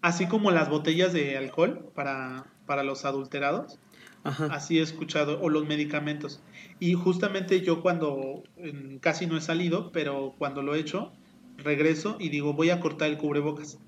Así 0.00 0.26
como 0.26 0.50
las 0.50 0.68
botellas 0.68 1.12
de 1.12 1.36
alcohol 1.36 1.90
para, 1.94 2.46
para 2.66 2.82
los 2.82 3.04
adulterados. 3.04 3.78
Así 4.22 4.78
he 4.78 4.82
escuchado, 4.82 5.40
o 5.40 5.48
los 5.48 5.66
medicamentos. 5.66 6.42
Y 6.78 6.92
justamente 6.92 7.62
yo 7.62 7.80
cuando 7.80 8.42
casi 9.00 9.26
no 9.26 9.36
he 9.36 9.40
salido, 9.40 9.92
pero 9.92 10.34
cuando 10.36 10.62
lo 10.62 10.74
he 10.74 10.78
hecho, 10.78 11.12
regreso 11.56 12.16
y 12.20 12.28
digo, 12.28 12.52
voy 12.52 12.70
a 12.70 12.80
cortar 12.80 13.08
el 13.08 13.16
cubrebocas. 13.16 13.78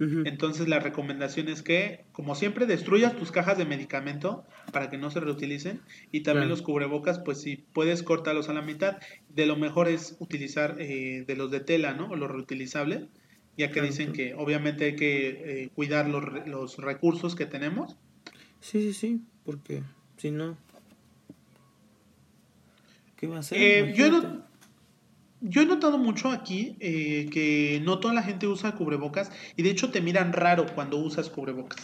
Entonces 0.00 0.68
la 0.68 0.78
recomendación 0.78 1.48
es 1.48 1.62
que, 1.62 2.04
como 2.12 2.36
siempre, 2.36 2.66
destruyas 2.66 3.16
tus 3.16 3.32
cajas 3.32 3.58
de 3.58 3.64
medicamento 3.64 4.44
para 4.72 4.90
que 4.90 4.96
no 4.96 5.10
se 5.10 5.18
reutilicen 5.18 5.80
y 6.12 6.20
también 6.20 6.48
los 6.48 6.62
cubrebocas, 6.62 7.18
pues 7.18 7.40
si 7.40 7.56
puedes 7.56 8.04
cortarlos 8.04 8.48
a 8.48 8.52
la 8.52 8.62
mitad, 8.62 8.98
de 9.28 9.46
lo 9.46 9.56
mejor 9.56 9.88
es 9.88 10.16
utilizar 10.20 10.76
eh, 10.78 11.24
de 11.26 11.36
los 11.36 11.50
de 11.50 11.58
tela, 11.58 11.94
¿no? 11.94 12.10
O 12.10 12.16
los 12.16 12.30
reutilizables 12.30 13.08
ya 13.58 13.72
que 13.72 13.82
dicen 13.82 14.12
que 14.12 14.34
obviamente 14.34 14.84
hay 14.86 14.96
que 14.96 15.62
eh, 15.64 15.70
cuidar 15.74 16.08
los, 16.08 16.46
los, 16.46 16.76
recursos 16.78 17.34
que 17.34 17.44
tenemos. 17.44 17.96
Sí, 18.60 18.80
sí, 18.80 18.92
sí, 18.94 19.20
porque 19.44 19.82
si 20.16 20.30
no, 20.30 20.56
¿qué 23.16 23.26
va 23.26 23.36
a 23.36 23.38
hacer? 23.40 23.58
Eh, 23.60 23.92
yo, 23.96 24.06
he 24.06 24.10
yo, 25.40 25.62
he 25.62 25.66
notado 25.66 25.98
mucho 25.98 26.30
aquí 26.30 26.76
eh, 26.78 27.28
que 27.32 27.82
no 27.84 27.98
toda 27.98 28.14
la 28.14 28.22
gente 28.22 28.46
usa 28.46 28.76
cubrebocas 28.76 29.32
y 29.56 29.64
de 29.64 29.70
hecho 29.70 29.90
te 29.90 30.00
miran 30.00 30.32
raro 30.32 30.64
cuando 30.74 30.96
usas 30.96 31.28
cubrebocas. 31.28 31.82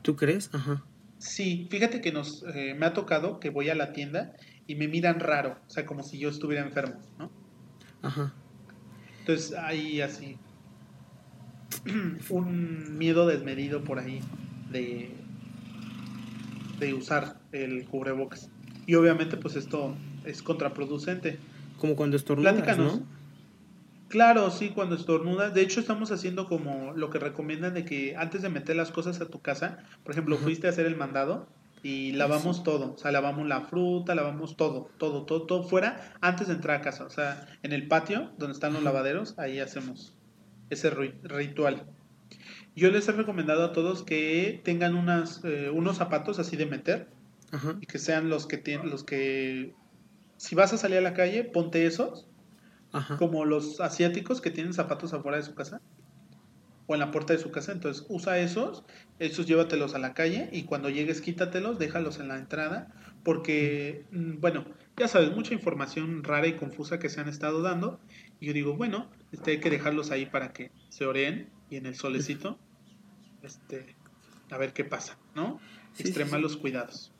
¿Tú 0.00 0.16
crees? 0.16 0.48
Ajá. 0.54 0.82
Sí, 1.18 1.68
fíjate 1.70 2.00
que 2.00 2.10
nos, 2.10 2.42
me 2.42 2.86
ha 2.86 2.94
tocado 2.94 3.38
que 3.38 3.50
voy 3.50 3.68
a 3.68 3.74
la 3.74 3.92
tienda 3.92 4.32
y 4.66 4.76
me 4.76 4.88
miran 4.88 5.20
raro, 5.20 5.58
o 5.66 5.70
sea, 5.70 5.84
como 5.84 6.02
si 6.02 6.18
yo 6.18 6.30
estuviera 6.30 6.64
enfermo, 6.64 7.00
¿no? 7.18 7.30
Ajá. 8.00 8.34
Entonces 9.20 9.54
ahí 9.56 10.00
así, 10.00 10.36
un 12.30 12.98
miedo 12.98 13.26
desmedido 13.26 13.82
por 13.82 13.98
ahí 13.98 14.20
de, 14.70 15.10
de 16.78 16.94
usar 16.94 17.38
el 17.52 17.84
cubrebocas. 17.86 18.50
Y 18.86 18.94
obviamente 18.94 19.36
pues 19.36 19.56
esto 19.56 19.94
es 20.24 20.42
contraproducente 20.42 21.38
Como 21.78 21.96
cuando 21.96 22.16
estornudas, 22.16 22.78
¿no? 22.78 23.02
Claro, 24.12 24.50
sí, 24.50 24.68
cuando 24.68 24.94
estornudas. 24.94 25.54
De 25.54 25.62
hecho, 25.62 25.80
estamos 25.80 26.12
haciendo 26.12 26.46
como 26.46 26.92
lo 26.94 27.08
que 27.08 27.18
recomiendan 27.18 27.72
de 27.72 27.86
que 27.86 28.14
antes 28.14 28.42
de 28.42 28.50
meter 28.50 28.76
las 28.76 28.90
cosas 28.90 29.22
a 29.22 29.28
tu 29.28 29.40
casa, 29.40 29.78
por 30.04 30.12
ejemplo, 30.12 30.36
fuiste 30.36 30.66
a 30.66 30.70
hacer 30.70 30.84
el 30.84 30.96
mandado 30.96 31.48
y 31.82 32.12
lavamos 32.12 32.62
todo. 32.62 32.92
O 32.92 32.98
sea, 32.98 33.10
lavamos 33.10 33.46
la 33.46 33.62
fruta, 33.62 34.14
lavamos 34.14 34.58
todo, 34.58 34.90
todo, 34.98 35.24
todo, 35.24 35.46
todo 35.46 35.62
fuera 35.62 36.12
antes 36.20 36.48
de 36.48 36.54
entrar 36.54 36.80
a 36.80 36.82
casa. 36.82 37.04
O 37.04 37.10
sea, 37.10 37.46
en 37.62 37.72
el 37.72 37.88
patio, 37.88 38.30
donde 38.36 38.52
están 38.52 38.74
los 38.74 38.82
lavaderos, 38.82 39.38
ahí 39.38 39.60
hacemos 39.60 40.12
ese 40.72 40.90
ritual. 40.90 41.86
Yo 42.74 42.90
les 42.90 43.06
he 43.08 43.12
recomendado 43.12 43.64
a 43.64 43.72
todos 43.72 44.02
que 44.02 44.60
tengan 44.64 44.94
unas, 44.94 45.44
eh, 45.44 45.70
unos 45.70 45.98
zapatos 45.98 46.38
así 46.38 46.56
de 46.56 46.66
meter 46.66 47.08
y 47.80 47.86
que 47.86 47.98
sean 47.98 48.30
los 48.30 48.46
que 48.46 48.56
tienen, 48.56 48.88
los 48.88 49.04
que, 49.04 49.74
si 50.38 50.54
vas 50.54 50.72
a 50.72 50.78
salir 50.78 50.96
a 50.96 51.02
la 51.02 51.12
calle, 51.12 51.44
ponte 51.44 51.84
esos, 51.84 52.26
como 53.18 53.44
los 53.44 53.80
asiáticos 53.80 54.40
que 54.40 54.50
tienen 54.50 54.72
zapatos 54.72 55.12
afuera 55.12 55.36
de 55.36 55.44
su 55.44 55.54
casa 55.54 55.82
o 56.86 56.94
en 56.94 57.00
la 57.00 57.10
puerta 57.10 57.34
de 57.34 57.38
su 57.38 57.50
casa. 57.50 57.72
Entonces 57.72 58.06
usa 58.08 58.38
esos, 58.38 58.84
esos 59.18 59.46
llévatelos 59.46 59.94
a 59.94 59.98
la 59.98 60.14
calle 60.14 60.48
y 60.50 60.62
cuando 60.62 60.88
llegues 60.88 61.20
quítatelos, 61.20 61.78
déjalos 61.78 62.20
en 62.20 62.28
la 62.28 62.38
entrada, 62.38 62.88
porque, 63.22 64.06
mm, 64.12 64.40
bueno, 64.40 64.64
ya 64.96 65.08
sabes, 65.08 65.30
mucha 65.32 65.52
información 65.52 66.24
rara 66.24 66.46
y 66.46 66.56
confusa 66.56 66.98
que 66.98 67.10
se 67.10 67.20
han 67.20 67.28
estado 67.28 67.60
dando. 67.60 68.00
Y 68.40 68.46
yo 68.46 68.52
digo, 68.54 68.76
bueno, 68.76 69.10
este, 69.32 69.52
hay 69.52 69.60
que 69.60 69.70
dejarlos 69.70 70.10
ahí 70.10 70.26
para 70.26 70.52
que 70.52 70.70
se 70.90 71.06
oreen 71.06 71.48
y 71.70 71.76
en 71.76 71.86
el 71.86 71.94
solecito, 71.94 72.58
este, 73.42 73.96
a 74.50 74.58
ver 74.58 74.72
qué 74.72 74.84
pasa, 74.84 75.16
¿no? 75.34 75.58
Extrema 75.98 76.38
los 76.38 76.56
cuidados. 76.56 77.12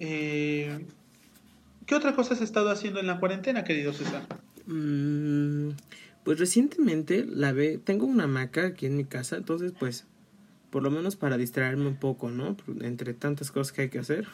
Eh, 0.00 0.86
¿Qué 1.86 1.94
otra 1.94 2.14
cosa 2.14 2.34
has 2.34 2.40
estado 2.40 2.70
haciendo 2.70 3.00
en 3.00 3.06
la 3.06 3.18
cuarentena, 3.18 3.64
querido 3.64 3.92
César? 3.92 4.26
Mm, 4.66 5.70
pues 6.24 6.38
recientemente 6.38 7.24
la 7.24 7.52
ve, 7.52 7.78
tengo 7.82 8.06
una 8.06 8.24
hamaca 8.24 8.66
aquí 8.66 8.86
en 8.86 8.96
mi 8.96 9.04
casa, 9.04 9.36
entonces 9.36 9.72
pues 9.78 10.06
por 10.70 10.82
lo 10.82 10.90
menos 10.90 11.16
para 11.16 11.38
distraerme 11.38 11.86
un 11.86 11.96
poco, 11.96 12.30
¿no? 12.30 12.56
Entre 12.80 13.14
tantas 13.14 13.50
cosas 13.50 13.72
que 13.72 13.82
hay 13.82 13.88
que 13.88 13.98
hacer. 13.98 14.26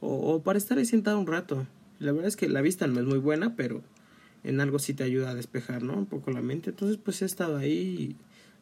O, 0.00 0.34
o, 0.34 0.42
para 0.42 0.58
estar 0.58 0.78
ahí 0.78 0.84
sentado 0.84 1.18
un 1.18 1.26
rato. 1.26 1.66
La 1.98 2.12
verdad 2.12 2.28
es 2.28 2.36
que 2.36 2.48
la 2.48 2.62
vista 2.62 2.86
no 2.86 3.00
es 3.00 3.06
muy 3.06 3.18
buena, 3.18 3.54
pero 3.56 3.82
en 4.44 4.60
algo 4.60 4.78
sí 4.78 4.94
te 4.94 5.04
ayuda 5.04 5.30
a 5.30 5.34
despejar, 5.34 5.82
¿no? 5.82 5.94
Un 5.94 6.06
poco 6.06 6.30
la 6.30 6.42
mente. 6.42 6.70
Entonces, 6.70 6.98
pues 7.02 7.22
he 7.22 7.24
estado 7.24 7.56
ahí. 7.56 8.16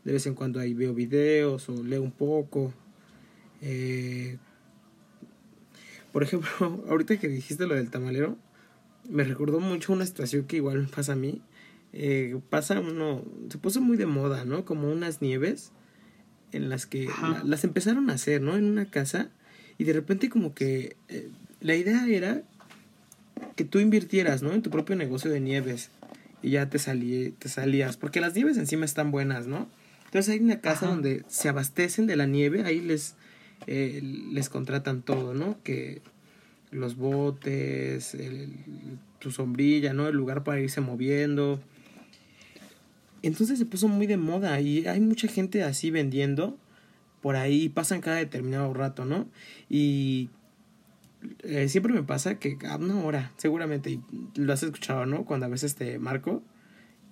De 0.05 0.13
vez 0.13 0.27
en 0.27 0.35
cuando 0.35 0.61
ahí 0.61 0.75
veo 0.75 0.95
videos 0.95 1.69
o 1.69 1.83
leo 1.83 2.03
un 2.03 2.13
poco. 2.13 2.73
Eh, 3.61 4.39
por 6.13 6.23
ejemplo, 6.23 6.49
ahorita 6.89 7.19
que 7.19 7.29
dijiste 7.29 7.67
lo 7.67 7.75
del 7.75 7.91
tamalero, 7.91 8.37
me 9.09 9.25
recordó 9.25 9.61
mucho 9.61 9.93
una 9.93 10.07
situación 10.07 10.45
que 10.45 10.57
igual 10.57 10.81
me 10.83 10.89
pasa 10.89 11.13
a 11.13 11.17
mí. 11.17 11.43
Eh, 11.93 12.39
pasa 12.51 12.81
uno, 12.81 13.25
se 13.51 13.59
puso 13.59 13.81
muy 13.81 13.97
de 13.97 14.07
moda, 14.07 14.45
¿no? 14.45 14.65
Como 14.65 14.91
unas 14.91 15.23
nieves 15.23 15.73
en 16.53 16.69
las 16.69 16.87
que 16.87 17.09
las 17.45 17.65
empezaron 17.65 18.11
a 18.11 18.15
hacer, 18.15 18.41
¿no? 18.41 18.57
En 18.57 18.65
una 18.65 18.91
casa 18.91 19.31
y 19.79 19.85
de 19.85 19.93
repente 19.93 20.29
como 20.29 20.55
que 20.55 20.97
eh, 21.09 21.31
la 21.61 21.77
idea 21.77 22.07
era 22.09 22.43
que 23.57 23.65
tú 23.65 23.79
invirtieras, 23.79 24.43
¿no? 24.43 24.53
En 24.53 24.63
tu 24.63 24.71
propio 24.71 24.97
negocio 24.97 25.31
de 25.31 25.41
nieves 25.41 25.91
y 26.43 26.51
ya 26.51 26.71
te, 26.71 26.79
salí, 26.79 27.35
te 27.39 27.49
salías, 27.49 27.97
porque 27.97 28.21
las 28.21 28.35
nieves 28.35 28.57
encima 28.57 28.85
están 28.85 29.11
buenas, 29.11 29.47
¿no? 29.47 29.69
Entonces 30.07 30.35
hay 30.35 30.41
una 30.41 30.61
casa 30.61 30.87
donde 30.87 31.25
se 31.29 31.49
abastecen 31.49 32.07
de 32.07 32.17
la 32.17 32.27
nieve, 32.27 32.65
ahí 32.65 32.81
les, 32.81 33.15
eh, 33.67 34.01
les 34.03 34.49
contratan 34.49 35.03
todo, 35.03 35.35
¿no? 35.35 35.59
Que 35.63 36.01
los 36.71 36.97
botes, 36.97 38.17
tu 39.19 39.31
sombrilla, 39.31 39.93
¿no? 39.93 40.09
El 40.09 40.17
lugar 40.17 40.45
para 40.45 40.61
irse 40.61 40.81
moviendo. 40.81 41.61
Entonces 43.23 43.59
se 43.59 43.67
puso 43.67 43.89
muy 43.89 44.07
de 44.07 44.17
moda 44.17 44.61
y 44.61 44.87
hay 44.87 45.01
mucha 45.01 45.29
gente 45.29 45.63
así 45.63 45.91
vendiendo 45.91 46.57
por 47.21 47.37
ahí, 47.37 47.69
pasan 47.69 48.01
cada 48.01 48.17
determinado 48.17 48.73
rato, 48.73 49.05
¿no? 49.05 49.27
Y 49.69 50.31
eh, 51.41 51.69
siempre 51.69 51.93
me 51.93 52.03
pasa 52.03 52.39
que 52.39 52.59
a 52.69 52.77
una 52.77 52.99
hora, 53.01 53.33
seguramente, 53.37 53.91
y 53.91 54.01
lo 54.35 54.53
has 54.53 54.63
escuchado, 54.63 55.07
¿no? 55.07 55.25
Cuando 55.25 55.47
a 55.47 55.49
veces 55.49 55.75
te 55.75 55.99
marco, 55.99 56.43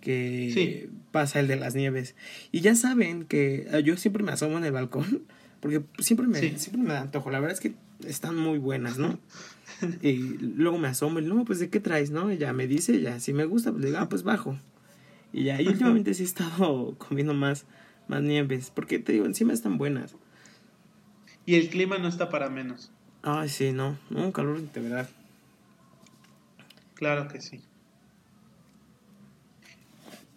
que 0.01 0.89
pasa 1.11 1.41
el 1.41 1.49
de 1.49 1.57
las 1.57 1.75
nieves. 1.75 2.15
Y 2.53 2.61
ya 2.61 2.75
saben 2.75 3.25
que 3.25 3.67
eh, 3.71 3.83
yo 3.83 3.97
siempre 3.97 4.23
me 4.23 4.33
asomo 4.33 4.59
en 4.59 4.65
el 4.65 4.73
balcón, 4.73 5.23
porque 5.61 5.83
siempre 5.99 6.27
me, 6.27 6.59
siempre 6.59 6.83
me 6.83 6.95
antojo. 6.95 7.31
La 7.31 7.41
verdad 7.41 7.55
es 7.55 7.61
que 7.61 7.75
están 8.07 8.37
muy 8.37 8.59
buenas, 8.59 8.99
¿no? 8.99 9.19
y 10.03 10.15
luego 10.39 10.79
me 10.79 10.89
asomo 10.89 11.19
y 11.19 11.25
no, 11.25 11.45
pues 11.45 11.59
¿de 11.59 11.71
qué 11.71 11.81
traes, 11.81 12.11
no? 12.11 12.33
Y 12.33 12.39
ya 12.39 12.53
me 12.53 12.67
dice, 12.67 13.01
ya, 13.01 13.19
si 13.21 13.33
me 13.33 13.45
gusta, 13.45 13.73
pues 13.73 13.83
le 13.83 13.89
digo, 13.89 13.99
ah, 14.01 14.09
pues 14.09 14.23
bajo. 14.23 14.57
Y 15.33 15.45
ya, 15.45 15.61
y 15.61 15.67
últimamente 15.69 16.15
sí 16.15 16.23
he 16.23 16.27
estado 16.27 16.97
comiendo 16.99 17.35
más, 17.35 17.67
más 18.07 18.23
nieves, 18.23 18.71
porque 18.73 18.99
te 18.99 19.13
digo, 19.13 19.27
encima 19.27 19.53
están 19.53 19.79
buenas. 19.79 20.15
Y 21.47 21.55
el 21.55 21.69
clima 21.69 21.99
no 21.99 22.09
está 22.09 22.29
para 22.29 22.49
menos. 22.49 22.93
Ay, 23.29 23.49
sí, 23.49 23.73
no, 23.73 23.99
un 24.11 24.31
calor 24.31 24.61
verdad. 24.73 25.09
Claro 26.95 27.27
que 27.27 27.41
sí. 27.41 27.61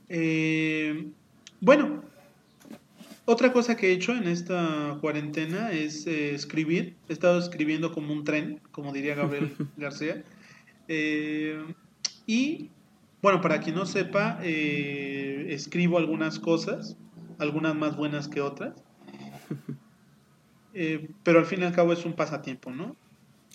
Eh, 0.09 1.11
bueno, 1.61 2.01
otra 3.25 3.53
cosa 3.53 3.77
que 3.77 3.89
he 3.89 3.91
hecho 3.91 4.15
en 4.15 4.27
esta 4.27 4.97
cuarentena 5.01 5.71
es 5.71 6.07
eh, 6.07 6.33
escribir. 6.33 6.95
He 7.07 7.13
estado 7.13 7.37
escribiendo 7.37 7.93
como 7.93 8.11
un 8.11 8.23
tren, 8.23 8.59
como 8.71 8.91
diría 8.91 9.13
Gabriel 9.13 9.55
García. 9.77 10.23
Eh, 10.87 11.63
y 12.25 12.71
bueno, 13.21 13.39
para 13.39 13.59
quien 13.59 13.75
no 13.75 13.85
sepa, 13.85 14.39
escribo 14.41 15.99
algunas 15.99 16.39
cosas, 16.39 16.97
algunas 17.37 17.75
más 17.75 17.95
buenas 17.95 18.27
que 18.27 18.41
otras. 18.41 18.73
Eh, 20.81 21.09
pero 21.23 21.39
al 21.39 21.45
fin 21.45 21.59
y 21.59 21.65
al 21.65 21.73
cabo 21.73 21.91
es 21.91 22.05
un 22.05 22.13
pasatiempo, 22.13 22.71
¿no? 22.71 22.95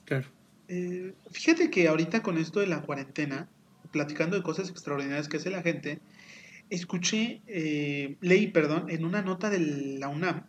Claro. 0.05 0.27
Eh, 0.69 1.15
fíjate 1.31 1.71
que 1.71 1.89
ahorita 1.89 2.23
con 2.23 2.37
esto 2.37 2.61
de 2.61 2.67
la 2.67 2.83
cuarentena, 2.83 3.49
platicando 3.93 4.37
de 4.37 4.43
cosas 4.43 4.69
extraordinarias 4.69 5.27
que 5.27 5.39
hace 5.39 5.49
la 5.49 5.63
gente, 5.63 6.01
escuché, 6.69 7.41
eh, 7.47 8.19
leí, 8.21 8.49
perdón, 8.49 8.91
en 8.91 9.07
una 9.07 9.23
nota 9.23 9.49
de 9.49 9.59
la 9.99 10.09
UNAM 10.09 10.45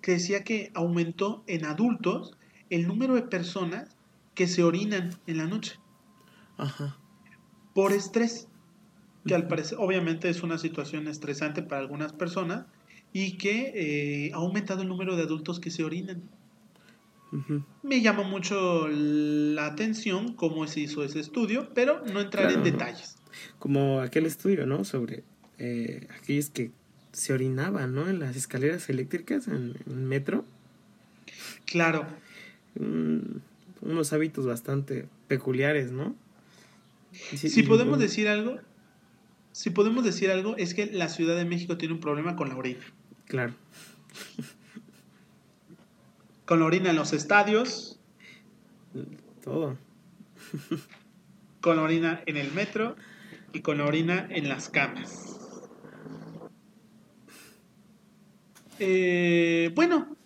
que 0.00 0.12
decía 0.12 0.44
que 0.44 0.70
aumentó 0.72 1.44
en 1.46 1.66
adultos 1.66 2.38
el 2.70 2.88
número 2.88 3.16
de 3.16 3.22
personas 3.22 3.94
que 4.34 4.46
se 4.46 4.62
orinan 4.62 5.10
en 5.26 5.36
la 5.36 5.44
noche. 5.44 5.78
Ajá. 6.56 6.96
Por 7.74 7.92
estrés. 7.92 8.48
Que 9.26 9.34
al 9.34 9.46
parecer, 9.46 9.76
obviamente 9.78 10.30
es 10.30 10.42
una 10.42 10.56
situación 10.56 11.06
estresante 11.06 11.62
para 11.62 11.82
algunas 11.82 12.14
personas, 12.14 12.64
y 13.14 13.38
que 13.38 13.72
eh, 14.26 14.32
ha 14.34 14.38
aumentado 14.38 14.82
el 14.82 14.88
número 14.88 15.14
de 15.16 15.22
adultos 15.22 15.60
que 15.60 15.70
se 15.70 15.84
orinan. 15.84 16.22
Me 17.82 18.00
llama 18.00 18.22
mucho 18.24 18.86
la 18.88 19.66
atención 19.66 20.34
cómo 20.34 20.66
se 20.66 20.80
hizo 20.80 21.02
ese 21.02 21.20
estudio, 21.20 21.68
pero 21.74 22.04
no 22.12 22.20
entraré 22.20 22.54
en 22.54 22.64
detalles. 22.64 23.16
Como 23.58 24.00
aquel 24.00 24.26
estudio, 24.26 24.66
¿no? 24.66 24.84
Sobre 24.84 25.24
eh, 25.58 26.06
aquellos 26.20 26.50
que 26.50 26.70
se 27.12 27.32
orinaban, 27.32 27.94
¿no? 27.94 28.08
En 28.08 28.18
las 28.18 28.36
escaleras 28.36 28.88
eléctricas, 28.88 29.48
en, 29.48 29.76
el 29.86 29.96
metro. 29.96 30.44
Claro. 31.66 32.06
unos 32.76 34.12
hábitos 34.12 34.44
bastante 34.46 35.06
peculiares, 35.28 35.92
¿no? 35.92 36.14
si 37.12 37.62
podemos 37.62 38.00
decir 38.00 38.26
algo, 38.26 38.58
si 39.52 39.70
podemos 39.70 40.02
decir 40.04 40.32
algo, 40.32 40.56
es 40.56 40.74
que 40.74 40.86
la 40.86 41.08
Ciudad 41.08 41.36
de 41.36 41.44
México 41.44 41.78
tiene 41.78 41.94
un 41.94 42.00
problema 42.00 42.34
con 42.34 42.48
la 42.48 42.56
orina. 42.56 42.84
Claro. 43.26 43.54
Con 46.44 46.60
la 46.60 46.66
orina 46.66 46.90
en 46.90 46.96
los 46.96 47.12
estadios. 47.12 47.98
Todo. 49.42 49.76
Con 51.60 51.76
la 51.76 51.82
orina 51.82 52.22
en 52.26 52.36
el 52.36 52.52
metro 52.52 52.96
y 53.52 53.60
con 53.60 53.78
la 53.78 53.86
orina 53.86 54.26
en 54.30 54.48
las 54.48 54.68
camas. 54.68 55.40
Eh, 58.78 59.70
bueno, 59.74 60.16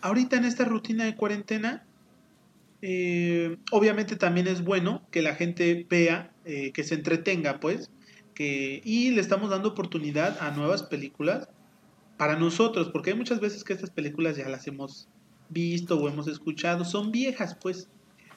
ahorita 0.00 0.36
en 0.36 0.44
esta 0.44 0.64
rutina 0.64 1.04
de 1.04 1.14
cuarentena, 1.14 1.84
eh, 2.82 3.58
obviamente 3.70 4.16
también 4.16 4.48
es 4.48 4.64
bueno 4.64 5.06
que 5.10 5.22
la 5.22 5.34
gente 5.34 5.86
vea, 5.88 6.32
eh, 6.44 6.72
que 6.72 6.84
se 6.84 6.94
entretenga, 6.94 7.60
pues, 7.60 7.90
que, 8.34 8.80
y 8.84 9.10
le 9.10 9.20
estamos 9.20 9.50
dando 9.50 9.68
oportunidad 9.68 10.38
a 10.40 10.50
nuevas 10.50 10.82
películas 10.82 11.48
para 12.18 12.36
nosotros, 12.36 12.90
porque 12.90 13.10
hay 13.10 13.16
muchas 13.16 13.40
veces 13.40 13.64
que 13.64 13.72
estas 13.72 13.90
películas 13.90 14.36
ya 14.36 14.48
las 14.48 14.66
hemos 14.66 15.08
visto 15.48 15.98
o 15.98 16.08
hemos 16.08 16.28
escuchado, 16.28 16.84
son 16.84 17.10
viejas 17.12 17.56
pues, 17.58 17.88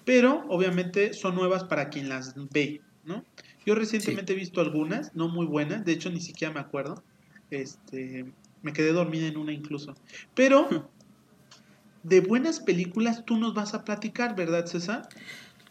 pero 0.06 0.46
obviamente 0.48 1.14
son 1.14 1.36
nuevas 1.36 1.66
para 1.66 1.90
quien 1.90 2.08
las 2.08 2.36
ve, 2.52 2.82
¿no? 3.04 3.26
Yo 3.66 3.76
recientemente 3.76 4.34
he 4.34 4.36
visto 4.36 4.62
algunas, 4.62 5.14
no 5.16 5.28
muy 5.28 5.46
buenas, 5.46 5.84
de 5.84 5.92
hecho 5.92 6.10
ni 6.10 6.22
siquiera 6.22 6.54
me 6.54 6.60
acuerdo, 6.60 7.04
este, 7.50 8.26
me 8.62 8.72
quedé 8.72 8.94
dormida 8.94 9.28
en 9.28 9.38
una 9.38 9.52
incluso, 9.52 9.96
pero 10.36 10.68
de 12.04 12.22
buenas 12.22 12.60
películas 12.60 13.26
tú 13.26 13.38
nos 13.38 13.54
vas 13.54 13.74
a 13.74 13.84
platicar, 13.84 14.36
¿verdad 14.36 14.68
César? 14.68 15.10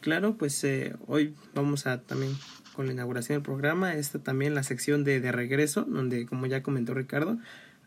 Claro, 0.00 0.36
pues 0.36 0.62
eh, 0.64 0.96
hoy 1.06 1.34
vamos 1.54 1.86
a 1.86 2.02
también 2.02 2.36
con 2.74 2.86
la 2.86 2.92
inauguración 2.92 3.36
del 3.36 3.42
programa, 3.42 3.94
esta 3.94 4.18
también 4.18 4.54
la 4.54 4.62
sección 4.62 5.04
de, 5.04 5.20
de 5.20 5.30
regreso, 5.30 5.82
donde 5.82 6.26
como 6.26 6.46
ya 6.46 6.62
comentó 6.62 6.94
Ricardo, 6.94 7.38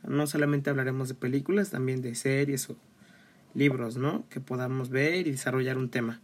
no 0.08 0.28
solamente 0.28 0.70
hablaremos 0.70 1.10
de 1.10 1.16
películas, 1.16 1.72
también 1.72 2.02
de 2.02 2.16
series 2.16 2.70
o 2.70 2.76
libros, 3.54 3.98
¿no? 3.98 4.28
Que 4.30 4.40
podamos 4.40 4.90
ver 4.90 5.28
y 5.28 5.32
desarrollar 5.32 5.78
un 5.78 5.90
tema. 5.90 6.22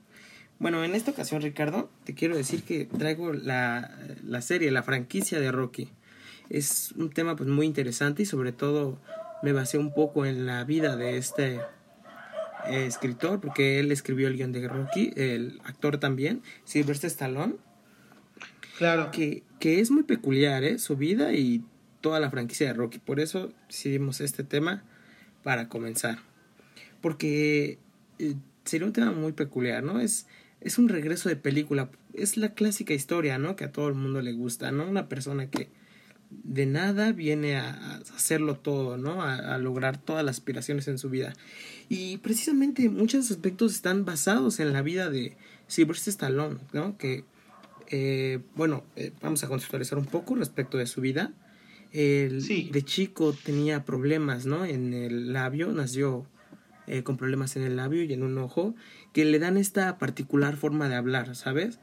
Bueno, 0.60 0.84
en 0.84 0.94
esta 0.94 1.12
ocasión, 1.12 1.42
Ricardo, 1.42 1.90
te 2.04 2.14
quiero 2.14 2.36
decir 2.36 2.64
que 2.64 2.86
traigo 2.86 3.32
la, 3.32 3.98
la 4.26 4.42
serie, 4.42 4.72
la 4.72 4.84
franquicia 4.84 5.40
de 5.40 5.52
Rocky. 5.52 5.90
Es 6.50 6.92
un 6.98 7.10
tema 7.12 7.36
pues 7.36 7.48
muy 7.48 7.66
interesante 7.66 8.24
y 8.24 8.26
sobre 8.26 8.52
todo 8.52 9.00
me 9.42 9.54
basé 9.54 9.78
un 9.78 9.94
poco 9.94 10.26
en 10.26 10.46
la 10.46 10.66
vida 10.66 10.98
de 10.98 11.18
este 11.18 11.62
eh, 12.68 12.86
escritor, 12.86 13.40
porque 13.40 13.80
él 13.80 13.92
escribió 13.92 14.28
el 14.28 14.36
guion 14.36 14.52
de 14.52 14.68
Rocky, 14.68 15.14
el 15.16 15.62
actor 15.64 15.98
también, 15.98 16.42
Sylvester 16.66 17.08
Stallone. 17.10 17.56
Claro. 18.78 19.12
Que, 19.12 19.44
que 19.60 19.80
es 19.80 19.92
muy 19.92 20.04
peculiar, 20.04 20.64
¿eh? 20.64 20.78
Su 20.80 20.98
vida 20.98 21.34
y 21.34 21.64
toda 22.02 22.20
la 22.20 22.30
franquicia 22.30 22.68
de 22.68 22.74
Rocky. 22.74 23.00
Por 23.00 23.20
eso 23.20 23.52
decidimos 23.68 24.22
este 24.22 24.44
tema 24.44 24.84
para 25.44 25.70
comenzar. 25.70 26.20
Porque 27.02 27.80
eh, 28.20 28.36
sería 28.66 28.88
un 28.88 28.94
tema 28.94 29.12
muy 29.12 29.32
peculiar, 29.32 29.84
¿no? 29.84 30.00
Es, 30.00 30.28
es 30.62 30.78
un 30.78 30.90
regreso 30.90 31.30
de 31.30 31.36
película. 31.36 31.90
Es 32.14 32.38
la 32.38 32.54
clásica 32.54 32.94
historia, 32.94 33.38
¿no? 33.38 33.56
Que 33.56 33.66
a 33.66 33.72
todo 33.72 33.88
el 33.88 33.96
mundo 33.96 34.22
le 34.22 34.34
gusta, 34.34 34.72
¿no? 34.72 34.88
Una 34.88 35.08
persona 35.08 35.50
que 35.50 35.70
de 36.30 36.66
nada 36.66 37.12
viene 37.12 37.58
a, 37.58 38.02
hacerlo 38.16 38.56
todo, 38.56 38.98
¿no? 38.98 39.24
A, 39.24 39.58
lograr 39.58 39.98
todas 39.98 40.24
las 40.24 40.38
aspiraciones 40.38 40.88
en 40.88 40.98
su 40.98 41.10
vida. 41.10 41.34
Y 41.88 42.18
precisamente 42.18 42.90
muchos 42.90 43.32
aspectos 43.32 43.74
están 43.74 44.06
basados 44.06 44.60
en 44.60 44.74
la 44.74 44.82
vida 44.82 45.10
de 45.10 45.36
Sylvester 45.68 46.12
Stallone, 46.12 46.58
¿no? 46.74 46.98
Que, 46.98 47.24
eh, 47.88 48.40
bueno, 48.56 48.84
eh, 48.96 49.12
vamos 49.22 49.44
a 49.44 49.48
contextualizar 49.48 49.98
un 49.98 50.06
poco 50.06 50.36
respecto 50.36 50.78
de 50.78 50.86
su 50.86 51.02
vida. 51.02 51.34
El, 51.92 52.46
De 52.46 52.84
chico 52.84 53.34
tenía 53.34 53.84
problemas, 53.84 54.46
¿no? 54.46 54.66
En 54.66 54.94
el 54.94 55.34
labio, 55.34 55.72
nació 55.72 56.26
eh, 56.88 57.04
con 57.04 57.18
problemas 57.18 57.56
en 57.56 57.64
el 57.64 57.76
labio 57.76 58.04
y 58.04 58.14
en 58.14 58.24
un 58.24 58.38
ojo, 58.38 58.76
que 59.14 59.26
le 59.26 59.40
dan 59.40 59.58
esta 59.58 59.98
particular 59.98 60.56
forma 60.56 60.88
de 60.88 60.96
hablar, 60.96 61.36
¿sabes? 61.36 61.80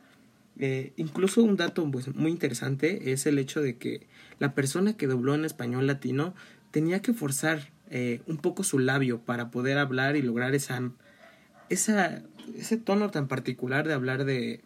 Eh, 0.58 0.92
incluso 0.96 1.42
un 1.42 1.56
dato 1.56 1.88
pues, 1.90 2.14
muy 2.14 2.30
interesante 2.30 3.12
es 3.12 3.26
el 3.26 3.38
hecho 3.38 3.60
de 3.60 3.76
que 3.76 4.06
la 4.38 4.54
persona 4.54 4.96
que 4.96 5.06
dobló 5.06 5.34
en 5.34 5.44
español 5.44 5.86
latino 5.86 6.34
tenía 6.70 7.02
que 7.02 7.12
forzar 7.12 7.70
eh, 7.90 8.20
un 8.26 8.38
poco 8.38 8.64
su 8.64 8.78
labio 8.78 9.20
para 9.20 9.50
poder 9.50 9.76
hablar 9.78 10.16
y 10.16 10.22
lograr 10.22 10.54
esa, 10.54 10.90
esa, 11.68 12.22
ese 12.56 12.76
tono 12.78 13.10
tan 13.10 13.28
particular 13.28 13.86
de 13.86 13.94
hablar 13.94 14.24
de, 14.24 14.60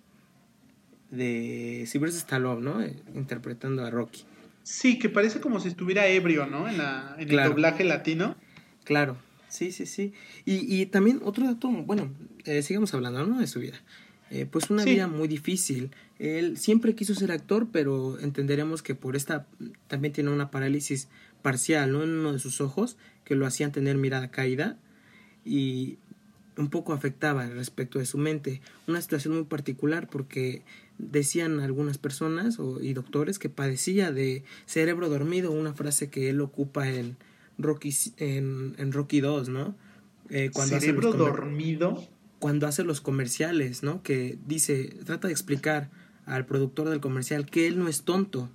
de 1.10 1.84
Sylvester 1.86 2.20
Stallone, 2.20 2.62
¿no? 2.62 2.82
Eh, 2.82 2.96
interpretando 3.14 3.84
a 3.84 3.90
Rocky. 3.90 4.24
Sí, 4.62 4.98
que 4.98 5.08
parece 5.08 5.40
como 5.40 5.60
si 5.60 5.68
estuviera 5.68 6.06
ebrio, 6.06 6.46
¿no? 6.46 6.68
En, 6.68 6.78
la, 6.78 7.16
en 7.18 7.30
el 7.30 7.44
doblaje 7.48 7.84
latino. 7.84 8.36
Claro, 8.84 9.16
sí, 9.48 9.72
sí, 9.72 9.86
sí. 9.86 10.12
Y, 10.44 10.80
y 10.80 10.86
también 10.86 11.20
otro 11.24 11.46
dato, 11.46 11.68
bueno, 11.68 12.10
sigamos 12.62 12.94
hablando, 12.94 13.26
¿no? 13.26 13.40
De 13.40 13.46
su 13.46 13.60
vida. 13.60 13.80
Eh, 14.30 14.46
pues 14.46 14.70
una 14.70 14.84
vida 14.84 15.08
muy 15.08 15.26
difícil. 15.26 15.90
Él 16.20 16.56
siempre 16.56 16.94
quiso 16.94 17.14
ser 17.14 17.32
actor, 17.32 17.68
pero 17.72 18.18
entenderemos 18.20 18.80
que 18.80 18.94
por 18.94 19.16
esta 19.16 19.46
también 19.88 20.12
tiene 20.12 20.30
una 20.30 20.52
parálisis 20.52 21.08
parcial 21.42 21.92
¿no? 21.92 22.04
en 22.04 22.10
uno 22.10 22.32
de 22.32 22.38
sus 22.38 22.60
ojos 22.60 22.96
que 23.24 23.34
lo 23.34 23.44
hacían 23.44 23.72
tener 23.72 23.96
mirada 23.96 24.30
caída 24.30 24.78
y 25.44 25.98
un 26.56 26.70
poco 26.70 26.92
afectaba 26.92 27.46
respecto 27.46 27.98
de 27.98 28.06
su 28.06 28.18
mente. 28.18 28.60
Una 28.86 29.00
situación 29.00 29.34
muy 29.34 29.44
particular 29.44 30.08
porque 30.08 30.62
decían 31.00 31.60
algunas 31.60 31.98
personas 31.98 32.58
y 32.80 32.92
doctores 32.92 33.38
que 33.38 33.48
padecía 33.48 34.12
de 34.12 34.44
cerebro 34.66 35.08
dormido, 35.08 35.50
una 35.50 35.72
frase 35.72 36.10
que 36.10 36.30
él 36.30 36.40
ocupa 36.40 36.88
en 36.88 37.16
Rocky, 37.58 37.94
en, 38.16 38.74
en 38.78 38.92
Rocky 38.92 39.20
2, 39.20 39.48
¿no? 39.48 39.74
Eh, 40.28 40.50
cuando 40.52 40.78
¿Cerebro 40.78 41.12
dormido? 41.12 42.08
cuando 42.38 42.66
hace 42.66 42.84
los 42.84 43.00
comerciales, 43.00 43.82
¿no? 43.82 44.02
Que 44.02 44.38
dice, 44.46 44.96
trata 45.04 45.28
de 45.28 45.32
explicar 45.32 45.90
al 46.24 46.46
productor 46.46 46.88
del 46.88 47.00
comercial 47.00 47.46
que 47.46 47.66
él 47.66 47.78
no 47.78 47.86
es 47.86 48.02
tonto, 48.02 48.48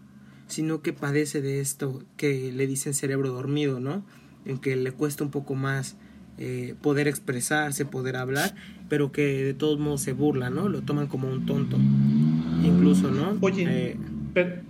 sino 0.47 0.81
que 0.81 0.91
padece 0.91 1.41
de 1.41 1.59
esto 1.59 2.03
que 2.17 2.51
le 2.51 2.67
dicen 2.67 2.93
cerebro 2.93 3.29
dormido, 3.29 3.79
¿no? 3.79 4.03
En 4.45 4.57
que 4.57 4.75
le 4.75 4.91
cuesta 4.91 5.23
un 5.23 5.31
poco 5.31 5.55
más 5.55 5.97
eh, 6.37 6.75
poder 6.81 7.07
expresarse, 7.07 7.85
poder 7.85 8.15
hablar, 8.15 8.55
pero 8.89 9.11
que 9.11 9.43
de 9.43 9.53
todos 9.53 9.79
modos 9.79 10.01
se 10.01 10.13
burla, 10.13 10.49
¿no? 10.49 10.67
Lo 10.67 10.81
toman 10.81 11.07
como 11.07 11.29
un 11.29 11.45
tonto, 11.45 11.77
incluso, 12.65 13.11
¿no? 13.11 13.37
Oye, 13.41 13.65
eh, 13.67 13.97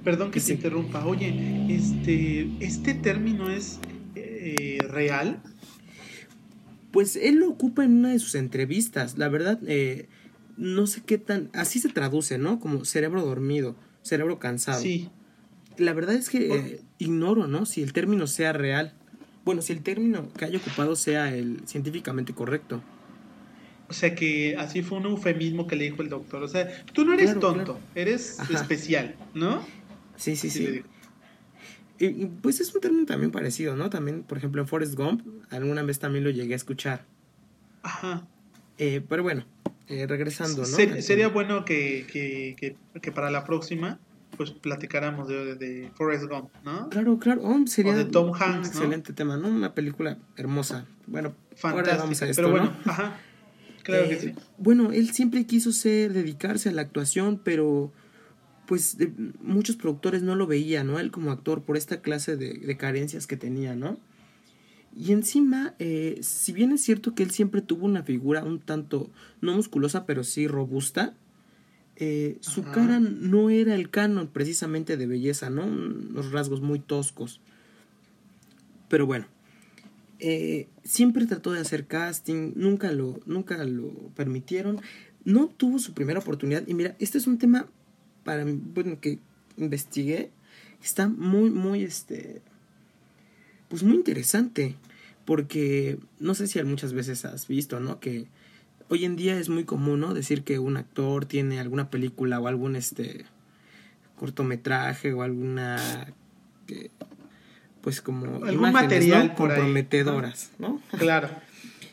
perdón 0.03 0.31
que, 0.31 0.39
se 0.39 0.53
interrumpa, 0.53 1.05
oye, 1.05 1.65
este, 1.69 2.49
este 2.59 2.93
término 2.93 3.49
es 3.49 3.79
eh, 4.15 4.79
real 4.89 5.41
pues 6.95 7.17
él 7.17 7.39
lo 7.39 7.49
ocupa 7.49 7.83
en 7.83 7.97
una 7.97 8.11
de 8.11 8.19
sus 8.19 8.35
entrevistas. 8.35 9.17
La 9.17 9.27
verdad, 9.27 9.59
eh, 9.67 10.07
no 10.55 10.87
sé 10.87 11.01
qué 11.05 11.17
tan... 11.17 11.49
Así 11.51 11.81
se 11.81 11.89
traduce, 11.89 12.37
¿no? 12.37 12.61
Como 12.61 12.85
cerebro 12.85 13.21
dormido, 13.21 13.75
cerebro 14.01 14.39
cansado. 14.39 14.81
Sí. 14.81 15.09
La 15.75 15.91
verdad 15.91 16.15
es 16.15 16.29
que 16.29 16.55
eh, 16.55 16.81
ignoro, 16.97 17.47
¿no? 17.47 17.65
Si 17.65 17.83
el 17.83 17.91
término 17.91 18.27
sea 18.27 18.53
real. 18.53 18.93
Bueno, 19.43 19.61
si 19.61 19.73
el 19.73 19.83
término 19.83 20.31
que 20.37 20.45
haya 20.45 20.57
ocupado 20.57 20.95
sea 20.95 21.35
el 21.35 21.59
científicamente 21.65 22.31
correcto. 22.31 22.81
O 23.87 23.93
sea 23.93 24.15
que 24.15 24.55
así 24.57 24.81
fue 24.81 24.97
un 24.97 25.05
eufemismo 25.05 25.67
que 25.67 25.75
le 25.75 25.85
dijo 25.85 26.01
el 26.01 26.09
doctor. 26.09 26.41
O 26.41 26.47
sea, 26.47 26.67
tú 26.93 27.05
no 27.05 27.13
eres 27.13 27.39
tonto, 27.39 27.79
eres 27.93 28.39
especial, 28.49 29.15
¿no? 29.33 29.65
Sí, 30.15 30.35
sí, 30.35 30.49
sí. 30.49 30.83
Y, 31.99 32.25
pues 32.25 32.59
es 32.59 32.73
un 32.73 32.81
término 32.81 33.05
también 33.05 33.31
parecido, 33.31 33.75
¿no? 33.75 33.89
También, 33.89 34.23
por 34.23 34.37
ejemplo, 34.37 34.61
en 34.61 34.67
Forrest 34.67 34.95
Gump, 34.95 35.21
alguna 35.49 35.83
vez 35.83 35.99
también 35.99 36.23
lo 36.23 36.29
llegué 36.29 36.53
a 36.53 36.57
escuchar. 36.57 37.05
Ajá. 37.83 38.27
Eh, 38.77 39.01
pero 39.07 39.23
bueno, 39.23 39.45
eh, 39.87 40.05
regresando, 40.07 40.61
¿no? 40.61 40.65
sería 40.65 41.29
bueno 41.29 41.63
que, 41.63 42.05
que, 42.11 42.75
que, 42.99 43.11
para 43.11 43.31
la 43.31 43.45
próxima, 43.45 43.99
pues 44.35 44.51
platicáramos 44.51 45.29
de, 45.29 45.55
de, 45.55 45.91
Forrest 45.93 46.25
Gump, 46.25 46.49
¿no? 46.65 46.89
Claro, 46.89 47.17
claro. 47.19 47.41
Oh, 47.43 47.65
sería 47.67 47.93
o 47.93 47.97
de 47.97 48.05
Tom 48.05 48.33
Hanks, 48.33 48.57
un 48.57 48.65
excelente 48.65 49.13
tema, 49.13 49.37
¿no? 49.37 49.47
Una 49.47 49.73
película 49.73 50.17
hermosa. 50.35 50.85
Bueno, 51.07 51.33
ahora 51.61 51.95
vamos 51.95 52.21
a 52.21 52.27
esto, 52.27 52.41
pero 52.41 52.51
bueno, 52.51 52.75
ajá. 52.85 53.17
Claro 53.85 54.09
que 54.09 54.15
eh, 54.15 54.19
sí. 54.19 54.33
Bueno, 54.57 54.91
él 54.91 55.11
siempre 55.11 55.45
quiso 55.45 55.71
ser, 55.71 56.11
dedicarse 56.11 56.69
a 56.69 56.71
la 56.71 56.81
actuación, 56.81 57.39
pero 57.41 57.93
pues 58.65 58.97
muchos 59.41 59.75
productores 59.75 60.23
no 60.23 60.35
lo 60.35 60.47
veían, 60.47 60.87
¿no? 60.87 60.99
Él 60.99 61.11
como 61.11 61.31
actor 61.31 61.61
por 61.61 61.77
esta 61.77 62.01
clase 62.01 62.35
de, 62.35 62.77
carencias 62.77 63.27
que 63.27 63.37
tenía, 63.37 63.75
¿no? 63.75 63.99
Y 64.97 65.11
encima, 65.11 65.75
eh, 65.77 66.17
si 66.21 66.51
bien 66.51 66.71
es 66.71 66.81
cierto 66.81 67.13
que 67.13 67.21
él 67.21 67.29
siempre 67.29 67.61
tuvo 67.61 67.85
una 67.85 68.01
figura 68.01 68.43
un 68.43 68.59
tanto, 68.59 69.11
no 69.41 69.53
musculosa, 69.53 70.07
pero 70.07 70.23
sí 70.23 70.47
robusta, 70.47 71.13
eh, 71.97 72.37
su 72.41 72.63
cara 72.63 72.99
no 72.99 73.51
era 73.51 73.75
el 73.75 73.91
canon 73.91 74.27
precisamente 74.27 74.97
de 74.97 75.05
belleza, 75.05 75.51
¿no? 75.51 75.65
Unos 75.65 76.31
rasgos 76.31 76.61
muy 76.61 76.79
toscos. 76.79 77.39
Pero 78.89 79.05
bueno, 79.05 79.27
eh, 80.27 80.69
siempre 80.83 81.27
trató 81.27 81.51
de 81.51 81.59
hacer 81.59 81.85
casting, 81.85 82.53
nunca 82.55 82.91
lo, 82.91 83.19
nunca 83.27 83.63
lo 83.63 83.91
permitieron, 84.15 84.81
no 85.23 85.49
tuvo 85.49 85.77
su 85.77 85.93
primera 85.93 86.19
oportunidad. 86.19 86.67
Y 86.67 86.73
mira, 86.73 86.95
este 86.97 87.19
es 87.19 87.27
un 87.27 87.37
tema 87.37 87.67
para 88.23 88.43
bueno, 88.43 88.99
que 88.99 89.19
investigué, 89.55 90.31
está 90.83 91.07
muy, 91.07 91.51
muy, 91.51 91.83
este, 91.83 92.41
pues 93.69 93.83
muy 93.83 93.97
interesante, 93.97 94.75
porque 95.25 95.99
no 96.19 96.33
sé 96.33 96.47
si 96.47 96.59
muchas 96.63 96.93
veces 96.93 97.23
has 97.25 97.47
visto, 97.47 97.79
¿no? 97.79 97.99
Que 97.99 98.25
hoy 98.89 99.05
en 99.05 99.15
día 99.15 99.39
es 99.39 99.49
muy 99.49 99.63
común, 99.63 99.99
¿no? 99.99 100.15
Decir 100.15 100.41
que 100.41 100.57
un 100.57 100.77
actor 100.77 101.27
tiene 101.27 101.59
alguna 101.59 101.91
película 101.91 102.39
o 102.39 102.47
algún, 102.47 102.75
este, 102.75 103.25
cortometraje 104.15 105.13
o 105.13 105.21
alguna, 105.21 105.77
pues 107.85 108.01
como 108.01 108.43
algún 108.43 108.71
material 108.71 109.35
comprometedoras, 109.35 110.49
¿no? 110.57 110.81
Claro 110.97 111.29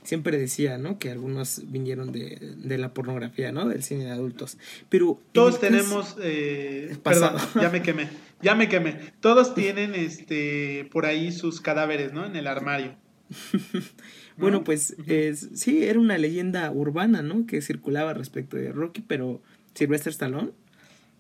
siempre 0.05 0.37
decía, 0.39 0.79
¿no? 0.79 0.99
Que 0.99 1.11
algunos 1.11 1.63
vinieron 1.71 2.13
de, 2.13 2.55
de 2.57 2.79
la 2.79 2.93
pornografía, 2.93 3.53
¿no? 3.53 3.69
Del 3.69 3.83
cine 3.83 4.07
de 4.07 4.11
adultos. 4.11 4.59
Pero... 4.89 5.21
Todos 5.33 5.61
tenemos... 5.61 6.17
Eh, 6.21 6.97
perdón, 7.03 7.37
ya 7.61 7.71
me 7.71 7.83
quemé. 7.87 8.09
Ya 8.41 8.55
me 8.55 8.69
quemé. 8.69 8.97
Todos 9.21 9.55
tienen 9.55 9.95
este 9.95 10.89
por 10.91 11.07
ahí 11.07 11.31
sus 11.31 11.61
cadáveres, 11.61 12.13
¿no? 12.13 12.27
En 12.27 12.35
el 12.35 12.49
armario. 12.49 12.97
bueno, 14.37 14.65
pues 14.65 14.97
es, 15.07 15.51
sí, 15.55 15.85
era 15.85 16.01
una 16.01 16.19
leyenda 16.19 16.69
urbana, 16.73 17.23
¿no? 17.23 17.47
Que 17.47 17.63
circulaba 17.63 18.13
respecto 18.13 18.57
de 18.57 18.73
Rocky, 18.73 19.03
pero 19.03 19.41
Sylvester 19.75 20.11
Stallone. 20.11 20.51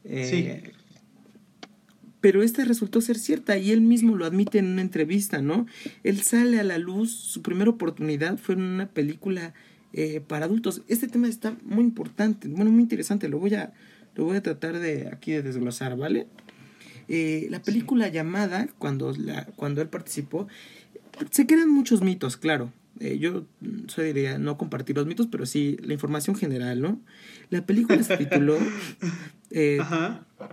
Eh, 0.04 0.26
sí 0.28 0.72
pero 2.22 2.42
esta 2.42 2.64
resultó 2.64 3.00
ser 3.02 3.18
cierta 3.18 3.58
y 3.58 3.72
él 3.72 3.82
mismo 3.82 4.16
lo 4.16 4.24
admite 4.24 4.58
en 4.58 4.66
una 4.66 4.80
entrevista, 4.80 5.42
¿no? 5.42 5.66
Él 6.04 6.22
sale 6.22 6.58
a 6.60 6.62
la 6.62 6.78
luz, 6.78 7.10
su 7.10 7.42
primera 7.42 7.68
oportunidad 7.68 8.38
fue 8.38 8.54
en 8.54 8.62
una 8.62 8.88
película 8.88 9.52
eh, 9.92 10.22
para 10.26 10.46
adultos. 10.46 10.82
Este 10.86 11.08
tema 11.08 11.28
está 11.28 11.56
muy 11.64 11.82
importante, 11.82 12.48
bueno, 12.48 12.70
muy 12.70 12.82
interesante. 12.82 13.28
Lo 13.28 13.40
voy 13.40 13.54
a, 13.54 13.72
lo 14.14 14.24
voy 14.24 14.36
a 14.36 14.42
tratar 14.42 14.78
de 14.78 15.08
aquí 15.12 15.32
de 15.32 15.42
desglosar, 15.42 15.96
¿vale? 15.96 16.28
Eh, 17.08 17.48
la 17.50 17.60
película 17.60 18.06
llamada, 18.06 18.68
cuando, 18.78 19.12
la, 19.12 19.46
cuando 19.56 19.82
él 19.82 19.88
participó, 19.88 20.46
se 21.30 21.46
quedan 21.46 21.70
muchos 21.70 22.02
mitos, 22.02 22.36
claro. 22.36 22.72
Eh, 23.02 23.18
yo 23.18 23.46
soy 23.88 24.12
de 24.12 24.38
no 24.38 24.56
compartir 24.56 24.94
los 24.96 25.06
mitos, 25.06 25.26
pero 25.26 25.44
sí 25.44 25.76
la 25.82 25.92
información 25.92 26.36
general, 26.36 26.80
¿no? 26.80 27.00
La 27.50 27.66
película 27.66 28.00
se 28.04 28.16
tituló 28.16 28.56
eh, 29.50 29.80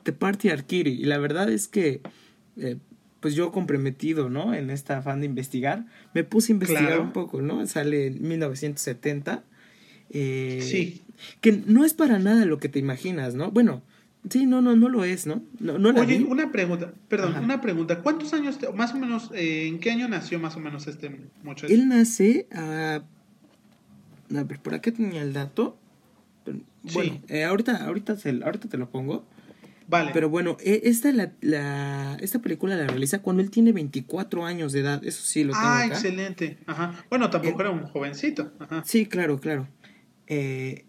The 0.01 0.13
Party 0.13 0.49
Arkiri, 0.49 0.93
y 0.93 1.03
la 1.03 1.19
verdad 1.19 1.47
es 1.51 1.67
que, 1.67 2.01
eh, 2.57 2.77
pues 3.19 3.35
yo 3.35 3.51
comprometido, 3.51 4.29
¿no? 4.29 4.55
En 4.55 4.71
esta 4.71 4.97
afán 4.97 5.19
de 5.19 5.27
investigar, 5.27 5.85
me 6.15 6.23
puse 6.23 6.51
a 6.51 6.53
investigar 6.55 6.99
un 6.99 7.13
poco, 7.13 7.43
¿no? 7.43 7.65
Sale 7.67 8.07
en 8.07 8.27
1970. 8.27 9.43
Eh, 10.09 10.59
sí. 10.63 11.03
Que 11.41 11.51
no 11.51 11.85
es 11.85 11.93
para 11.93 12.17
nada 12.17 12.45
lo 12.45 12.57
que 12.57 12.69
te 12.69 12.79
imaginas, 12.79 13.35
¿no? 13.35 13.51
Bueno, 13.51 13.83
Sí, 14.29 14.45
no, 14.45 14.61
no, 14.61 14.75
no 14.75 14.89
lo 14.89 15.03
es, 15.03 15.25
¿no? 15.25 15.41
no, 15.59 15.77
no 15.77 15.89
Oye, 15.89 16.23
una 16.23 16.51
pregunta, 16.51 16.93
perdón, 17.07 17.43
una 17.43 17.61
pregunta. 17.61 17.99
¿Cuántos 18.01 18.33
años, 18.33 18.59
más 18.75 18.93
o 18.93 18.97
menos, 18.97 19.31
eh, 19.33 19.67
en 19.67 19.79
qué 19.79 19.91
año 19.91 20.07
nació 20.07 20.39
más 20.39 20.55
o 20.55 20.59
menos 20.59 20.87
este 20.87 21.11
muchacho? 21.43 21.73
Él 21.73 21.87
nace 21.87 22.47
a... 22.51 23.01
A 24.35 24.43
ver, 24.43 24.59
por 24.59 24.75
acá 24.75 24.91
tenía 24.91 25.23
el 25.23 25.33
dato. 25.33 25.77
Bueno, 26.93 27.19
eh, 27.27 27.43
ahorita, 27.43 27.83
ahorita, 27.85 28.15
ahorita 28.43 28.69
te 28.69 28.77
lo 28.77 28.89
pongo. 28.89 29.25
Vale. 29.87 30.11
Pero 30.13 30.29
bueno, 30.29 30.55
e, 30.63 30.81
esta, 30.83 31.11
la, 31.11 31.31
la, 31.41 32.15
esta 32.21 32.39
película 32.39 32.75
la 32.75 32.85
realiza 32.85 33.23
cuando 33.23 33.41
él 33.41 33.49
tiene 33.49 33.71
24 33.71 34.45
años 34.45 34.71
de 34.71 34.81
edad. 34.81 35.03
Eso 35.03 35.23
sí 35.23 35.43
lo 35.43 35.53
tengo 35.53 35.65
Ah, 35.65 35.85
excelente. 35.87 36.59
Ajá. 36.67 37.03
Bueno, 37.09 37.31
tampoco 37.31 37.59
era 37.61 37.71
un 37.71 37.87
jovencito. 37.87 38.51
Ajá. 38.59 38.83
Sí, 38.85 39.07
claro, 39.07 39.39
claro. 39.39 39.67
Eh, 40.27 40.85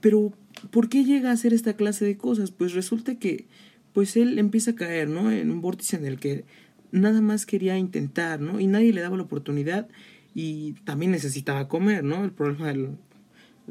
pero 0.00 0.32
¿Por 0.70 0.88
qué 0.88 1.04
llega 1.04 1.30
a 1.30 1.32
hacer 1.32 1.54
esta 1.54 1.74
clase 1.74 2.04
de 2.04 2.16
cosas? 2.16 2.50
Pues 2.50 2.74
resulta 2.74 3.14
que 3.14 3.46
pues 3.92 4.16
él 4.16 4.38
empieza 4.38 4.72
a 4.72 4.74
caer, 4.74 5.08
¿no? 5.08 5.30
En 5.30 5.50
un 5.50 5.60
vórtice 5.60 5.96
en 5.96 6.04
el 6.04 6.18
que 6.18 6.44
nada 6.92 7.20
más 7.20 7.46
quería 7.46 7.78
intentar, 7.78 8.40
¿no? 8.40 8.60
Y 8.60 8.66
nadie 8.66 8.92
le 8.92 9.00
daba 9.00 9.16
la 9.16 9.22
oportunidad 9.22 9.88
y 10.34 10.74
también 10.84 11.12
necesitaba 11.12 11.66
comer, 11.66 12.04
¿no? 12.04 12.24
El 12.24 12.32
problema 12.32 12.68
del, 12.68 12.98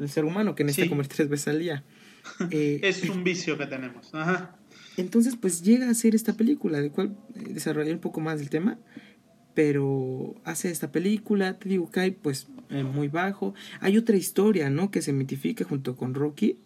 ser 0.08 0.24
humano 0.24 0.54
que 0.54 0.64
necesita 0.64 0.88
comer 0.88 1.08
tres 1.08 1.28
veces 1.28 1.48
al 1.48 1.60
día. 1.60 1.84
Eh, 2.50 2.80
es 2.82 3.08
un 3.08 3.24
vicio 3.24 3.56
que 3.56 3.66
tenemos. 3.66 4.14
Ajá. 4.14 4.54
Entonces, 4.98 5.36
pues 5.36 5.62
llega 5.62 5.88
a 5.88 5.90
hacer 5.90 6.14
esta 6.14 6.34
película, 6.34 6.80
de 6.80 6.90
cual 6.90 7.16
eh, 7.34 7.48
desarrollé 7.54 7.92
un 7.92 7.98
poco 7.98 8.20
más 8.20 8.38
del 8.38 8.50
tema, 8.50 8.78
pero 9.62 10.36
hace 10.44 10.70
esta 10.70 10.90
película, 10.90 11.58
te 11.58 11.68
digo, 11.68 11.90
cae 11.90 12.12
pues 12.12 12.48
eh, 12.70 12.82
muy 12.82 13.08
bajo. 13.08 13.52
Hay 13.80 13.98
otra 13.98 14.16
historia, 14.16 14.70
¿no? 14.70 14.90
Que 14.90 15.02
se 15.02 15.12
mitifica 15.12 15.66
junto 15.66 15.96
con 15.96 16.14
Rocky, 16.14 16.56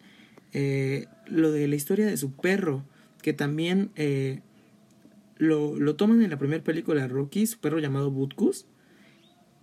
eh, 0.53 1.07
lo 1.27 1.51
de 1.51 1.67
la 1.67 1.75
historia 1.75 2.05
de 2.05 2.15
su 2.15 2.31
perro, 2.31 2.85
que 3.21 3.33
también 3.33 3.91
eh, 3.97 4.39
lo, 5.35 5.77
lo, 5.77 5.97
toman 5.97 6.21
en 6.21 6.29
la 6.29 6.37
primera 6.37 6.63
película 6.63 7.01
de 7.01 7.09
Rocky, 7.09 7.45
su 7.47 7.59
perro 7.59 7.79
llamado 7.79 8.11
Butkus. 8.11 8.65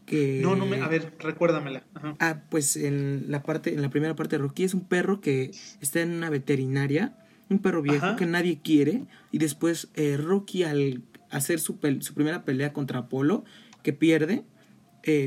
Que, 0.04 0.40
no, 0.42 0.54
no 0.54 0.66
me, 0.66 0.82
a 0.82 0.88
ver, 0.88 1.14
recuérdamela. 1.18 1.84
Ah, 2.20 2.42
pues 2.50 2.76
en 2.76 3.30
la 3.30 3.42
parte, 3.42 3.72
en 3.72 3.80
la 3.80 3.88
primera 3.88 4.14
parte 4.14 4.36
de 4.36 4.42
Rocky 4.42 4.64
es 4.64 4.74
un 4.74 4.84
perro 4.84 5.22
que 5.22 5.52
está 5.80 6.02
en 6.02 6.10
una 6.10 6.28
veterinaria, 6.28 7.16
un 7.48 7.60
perro 7.60 7.80
viejo 7.80 8.14
que 8.16 8.26
nadie 8.26 8.60
quiere, 8.62 9.06
y 9.30 9.38
después 9.38 9.88
Rocky 10.18 10.64
al 10.64 11.02
hacer 11.32 11.58
su, 11.58 11.78
su, 12.00 12.14
primera 12.14 12.44
pelea 12.44 12.72
contra 12.72 13.00
Apolo, 13.00 13.44
que 13.82 13.92
pierde, 13.92 14.44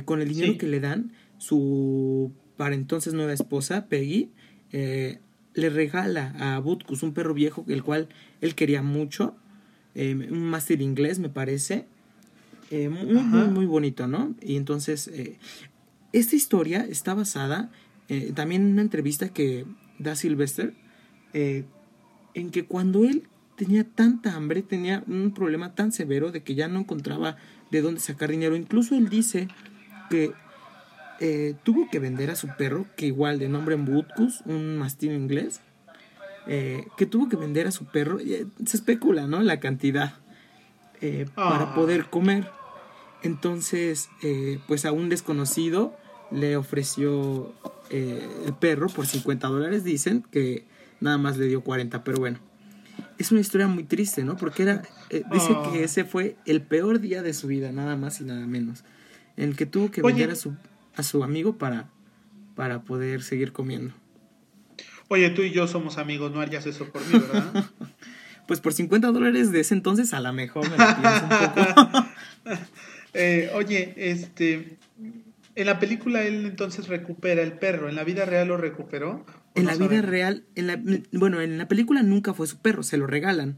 con 0.05 0.21
el 0.21 0.29
dinero 0.29 0.57
que 0.57 0.67
le 0.67 0.79
dan, 0.79 1.11
su 1.37 2.31
para 2.55 2.75
entonces 2.75 3.13
nueva 3.13 3.33
esposa, 3.33 3.87
Peggy, 3.87 4.31
eh, 4.71 5.19
le 5.53 5.69
regala 5.69 6.35
a 6.37 6.59
Butkus 6.59 7.03
un 7.03 7.13
perro 7.13 7.33
viejo, 7.33 7.65
el 7.67 7.83
cual 7.83 8.09
él 8.41 8.55
quería 8.55 8.81
mucho, 8.81 9.35
eh, 9.95 10.13
un 10.13 10.43
máster 10.43 10.81
inglés 10.81 11.19
me 11.19 11.29
parece, 11.29 11.87
eh, 12.71 12.89
muy, 12.89 13.47
muy, 13.47 13.65
bonito, 13.65 14.07
¿no? 14.07 14.35
Y 14.41 14.57
entonces, 14.57 15.07
eh, 15.07 15.37
esta 16.11 16.35
historia 16.35 16.85
está 16.89 17.13
basada 17.13 17.71
también 18.35 18.61
en 18.61 18.73
una 18.73 18.81
entrevista 18.83 19.29
que 19.29 19.65
da 19.97 20.15
Sylvester, 20.15 20.75
en 21.33 22.51
que 22.51 22.65
cuando 22.65 23.03
él 23.03 23.23
tenía 23.55 23.83
tanta 23.83 24.35
hambre, 24.35 24.61
tenía 24.61 25.03
un 25.07 25.33
problema 25.33 25.73
tan 25.73 25.91
severo 25.91 26.31
de 26.31 26.43
que 26.43 26.55
ya 26.55 26.67
no 26.67 26.79
encontraba 26.79 27.37
de 27.71 27.81
dónde 27.81 27.99
sacar 27.99 28.29
dinero, 28.29 28.55
incluso 28.55 28.95
él 28.95 29.09
dice 29.09 29.47
que 30.09 30.33
eh, 31.19 31.55
tuvo 31.63 31.89
que 31.89 31.99
vender 31.99 32.29
a 32.29 32.35
su 32.35 32.47
perro, 32.57 32.85
que 32.97 33.05
igual 33.05 33.39
de 33.39 33.47
nombre 33.47 33.75
Butkus, 33.75 34.41
un 34.45 34.77
mastín 34.77 35.13
inglés, 35.13 35.61
eh, 36.47 36.85
que 36.97 37.05
tuvo 37.05 37.29
que 37.29 37.37
vender 37.37 37.67
a 37.67 37.71
su 37.71 37.85
perro, 37.85 38.19
eh, 38.19 38.45
se 38.65 38.77
especula, 38.77 39.25
¿no? 39.27 39.41
La 39.41 39.59
cantidad 39.59 40.15
para 41.35 41.71
ah. 41.71 41.75
poder 41.75 42.05
comer. 42.09 42.49
Entonces, 43.21 44.09
pues 44.67 44.85
a 44.85 44.91
un 44.91 45.09
desconocido 45.09 45.95
le 46.31 46.57
ofreció 46.57 47.53
el 47.91 48.53
perro 48.59 48.87
por 48.87 49.05
50 49.05 49.47
dólares, 49.47 49.83
dicen 49.83 50.25
que 50.31 50.65
nada 50.99 51.19
más 51.19 51.37
le 51.37 51.45
dio 51.45 51.61
40, 51.61 52.03
pero 52.03 52.17
bueno. 52.17 52.39
Es 53.17 53.31
una 53.31 53.41
historia 53.41 53.67
muy 53.67 53.83
triste, 53.83 54.23
¿no? 54.23 54.35
Porque 54.37 54.63
era, 54.63 54.81
dice 55.09 55.55
que 55.71 55.79
ah. 55.79 55.83
ese 55.83 56.03
fue 56.03 56.35
el 56.45 56.61
peor 56.61 56.99
día 56.99 57.21
de 57.23 57.33
su 57.33 57.47
vida, 57.47 57.71
nada 57.71 57.95
más 57.95 58.19
y 58.21 58.23
nada 58.25 58.45
menos. 58.45 58.83
En 59.37 59.49
el 59.49 59.55
que 59.55 59.65
tuvo 59.65 59.91
que 59.91 60.01
vender 60.01 60.31
a 60.31 60.35
su 60.35 60.55
a 60.95 61.03
su 61.03 61.23
amigo 61.23 61.57
para, 61.57 61.89
para 62.55 62.81
poder 62.81 63.21
seguir 63.23 63.51
comiendo. 63.51 63.93
Oye, 65.07 65.29
tú 65.29 65.43
y 65.43 65.51
yo 65.51 65.67
somos 65.67 65.97
amigos, 65.97 66.31
no 66.31 66.41
harías 66.41 66.65
eso 66.65 66.85
por 66.89 67.05
mí, 67.05 67.19
¿verdad? 67.19 67.65
pues 68.47 68.59
por 68.59 68.73
50 68.73 69.11
dólares 69.11 69.51
de 69.51 69.59
ese 69.59 69.73
entonces 69.73 70.13
a 70.13 70.19
lo 70.19 70.33
mejor 70.33 70.69
me 70.69 70.77
lo 70.77 71.01
pienso 71.01 71.23
un 71.23 71.83
poco. 71.83 72.05
Eh, 73.17 73.49
oye, 73.53 73.93
este, 73.95 74.77
en 75.55 75.65
la 75.65 75.79
película 75.79 76.23
él 76.23 76.45
entonces 76.45 76.87
recupera 76.87 77.41
el 77.41 77.53
perro, 77.53 77.89
¿en 77.89 77.95
la 77.95 78.03
vida 78.03 78.25
real 78.25 78.49
lo 78.49 78.57
recuperó? 78.57 79.25
En 79.55 79.65
la 79.65 79.75
vida 79.75 80.01
real, 80.01 80.43
en 80.55 80.67
la, 80.67 80.81
bueno, 81.13 81.41
en 81.41 81.57
la 81.57 81.67
película 81.67 82.03
nunca 82.03 82.33
fue 82.33 82.47
su 82.47 82.59
perro, 82.59 82.83
se 82.83 82.97
lo 82.97 83.07
regalan. 83.07 83.57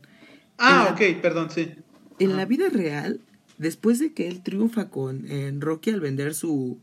Ah, 0.57 0.89
ok, 0.91 1.21
perdón, 1.21 1.49
sí. 1.49 1.73
En 2.19 2.37
la 2.37 2.45
vida 2.45 2.69
real, 2.69 3.21
después 3.57 3.99
de 3.99 4.13
que 4.13 4.27
él 4.27 4.41
triunfa 4.43 4.89
con 4.89 5.29
en 5.29 5.61
Rocky 5.61 5.89
al 5.89 5.99
vender 5.99 6.33
su, 6.33 6.79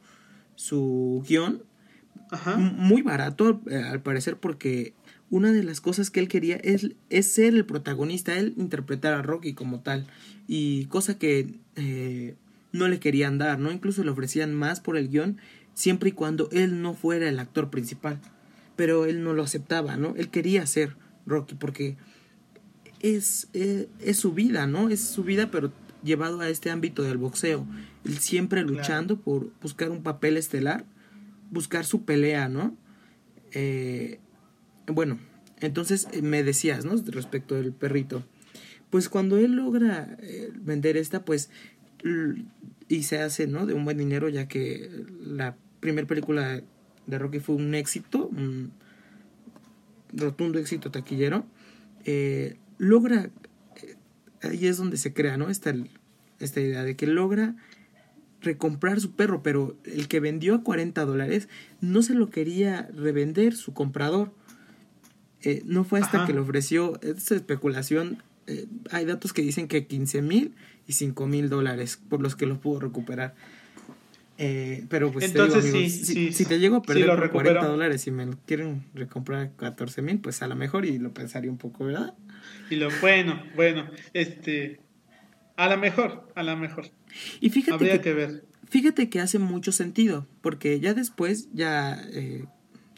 su 0.56 1.24
guion 1.28 1.62
muy 2.56 3.02
barato 3.02 3.60
eh, 3.70 3.76
al 3.76 4.02
parecer 4.02 4.38
porque 4.38 4.94
una 5.30 5.52
de 5.52 5.62
las 5.62 5.80
cosas 5.80 6.10
que 6.10 6.20
él 6.20 6.28
quería 6.28 6.56
es, 6.56 6.90
es, 7.10 7.26
ser 7.26 7.54
el 7.54 7.64
protagonista, 7.64 8.36
él 8.38 8.54
interpretar 8.56 9.14
a 9.14 9.22
Rocky 9.22 9.54
como 9.54 9.80
tal 9.80 10.06
y 10.46 10.86
cosa 10.86 11.18
que 11.18 11.54
eh, 11.76 12.36
no 12.74 12.88
le 12.88 12.98
querían 12.98 13.38
dar, 13.38 13.58
¿no? 13.58 13.70
Incluso 13.70 14.02
le 14.02 14.10
ofrecían 14.10 14.52
más 14.52 14.80
por 14.80 14.96
el 14.96 15.08
guion 15.08 15.38
siempre 15.74 16.08
y 16.10 16.12
cuando 16.12 16.48
él 16.50 16.82
no 16.82 16.92
fuera 16.94 17.28
el 17.28 17.38
actor 17.38 17.70
principal, 17.70 18.20
pero 18.76 19.06
él 19.06 19.22
no 19.22 19.32
lo 19.32 19.44
aceptaba, 19.44 19.96
¿no? 19.96 20.14
Él 20.16 20.28
quería 20.28 20.66
ser 20.66 20.96
Rocky 21.24 21.54
porque 21.54 21.96
es, 23.00 23.48
eh, 23.52 23.88
es 24.00 24.18
su 24.18 24.32
vida, 24.32 24.66
¿no? 24.66 24.88
Es 24.88 25.00
su 25.00 25.22
vida, 25.22 25.50
pero 25.52 25.72
llevado 26.02 26.40
a 26.40 26.48
este 26.48 26.70
ámbito 26.70 27.04
del 27.04 27.16
boxeo, 27.16 27.64
él 28.04 28.18
siempre 28.18 28.62
luchando 28.62 29.20
por 29.20 29.52
buscar 29.62 29.90
un 29.90 30.02
papel 30.02 30.36
estelar, 30.36 30.84
buscar 31.50 31.84
su 31.84 32.04
pelea, 32.04 32.48
¿no? 32.48 32.76
Eh, 33.52 34.18
bueno, 34.88 35.18
entonces 35.60 36.08
eh, 36.12 36.22
me 36.22 36.42
decías, 36.42 36.84
¿no? 36.84 36.96
Respecto 37.06 37.54
del 37.54 37.72
perrito. 37.72 38.24
Pues 38.90 39.08
cuando 39.08 39.38
él 39.38 39.56
logra 39.56 40.16
eh, 40.20 40.52
vender 40.54 40.96
esta, 40.96 41.24
pues, 41.24 41.50
y 42.88 43.02
se 43.02 43.18
hace, 43.18 43.46
¿no? 43.46 43.66
De 43.66 43.74
un 43.74 43.84
buen 43.84 43.98
dinero, 43.98 44.28
ya 44.28 44.46
que 44.46 44.90
la 45.20 45.56
primera 45.80 46.06
película 46.06 46.62
de 47.06 47.18
Rocky 47.18 47.40
fue 47.40 47.54
un 47.54 47.74
éxito, 47.74 48.26
un 48.26 48.72
rotundo 50.12 50.58
éxito 50.58 50.90
taquillero, 50.90 51.46
logra 52.78 53.30
ahí 54.48 54.66
es 54.66 54.76
donde 54.76 54.96
se 54.96 55.12
crea, 55.12 55.36
¿no? 55.36 55.50
Esta, 55.50 55.74
esta 56.40 56.60
idea 56.60 56.82
de 56.84 56.96
que 56.96 57.06
logra 57.06 57.54
recomprar 58.40 59.00
su 59.00 59.12
perro, 59.12 59.42
pero 59.42 59.76
el 59.84 60.08
que 60.08 60.20
vendió 60.20 60.54
a 60.54 60.62
40 60.62 61.04
dólares 61.04 61.48
no 61.80 62.02
se 62.02 62.14
lo 62.14 62.30
quería 62.30 62.88
revender 62.94 63.54
su 63.54 63.72
comprador. 63.72 64.32
Eh, 65.42 65.62
no 65.66 65.84
fue 65.84 66.00
hasta 66.00 66.26
que 66.26 66.32
le 66.32 66.40
ofreció, 66.40 67.00
esta 67.02 67.34
especulación, 67.34 68.22
eh, 68.46 68.66
hay 68.90 69.04
datos 69.06 69.32
que 69.32 69.42
dicen 69.42 69.68
que 69.68 69.86
15 69.86 70.22
mil 70.22 70.54
y 70.86 70.92
5 70.92 71.26
mil 71.26 71.48
dólares 71.48 72.00
por 72.08 72.20
los 72.20 72.36
que 72.36 72.46
lo 72.46 72.60
pudo 72.60 72.80
recuperar. 72.80 73.34
Eh, 74.36 74.84
pero 74.88 75.12
pues 75.12 75.26
Entonces, 75.26 75.64
si, 76.06 76.32
si, 76.32 76.44
te 76.44 76.58
llego 76.58 76.76
a 76.76 76.82
perder 76.82 77.06
por 77.06 77.30
40 77.30 77.66
dólares 77.66 78.06
y 78.08 78.10
me 78.10 78.26
lo 78.26 78.36
quieren 78.46 78.84
recomprar 78.92 79.42
a 79.42 79.50
14 79.50 80.02
mil, 80.02 80.18
pues 80.18 80.42
a 80.42 80.48
lo 80.48 80.56
mejor 80.56 80.84
y 80.84 80.98
lo 80.98 81.12
pensaría 81.14 81.50
un 81.50 81.58
poco, 81.58 81.84
¿verdad? 81.84 82.14
Y 82.68 82.76
lo 82.76 82.88
bueno, 83.00 83.40
bueno, 83.54 83.88
este, 84.12 84.80
a 85.56 85.68
lo 85.68 85.78
mejor, 85.78 86.28
a 86.34 86.42
lo 86.42 86.56
mejor. 86.56 86.90
Y 87.40 87.50
fíjate 87.50 88.00
que, 88.00 88.12
ver. 88.12 88.44
Fíjate 88.68 89.08
que 89.08 89.20
hace 89.20 89.38
mucho 89.38 89.70
sentido, 89.70 90.26
porque 90.40 90.80
ya 90.80 90.94
después, 90.94 91.48
ya 91.52 92.02
eh, 92.12 92.44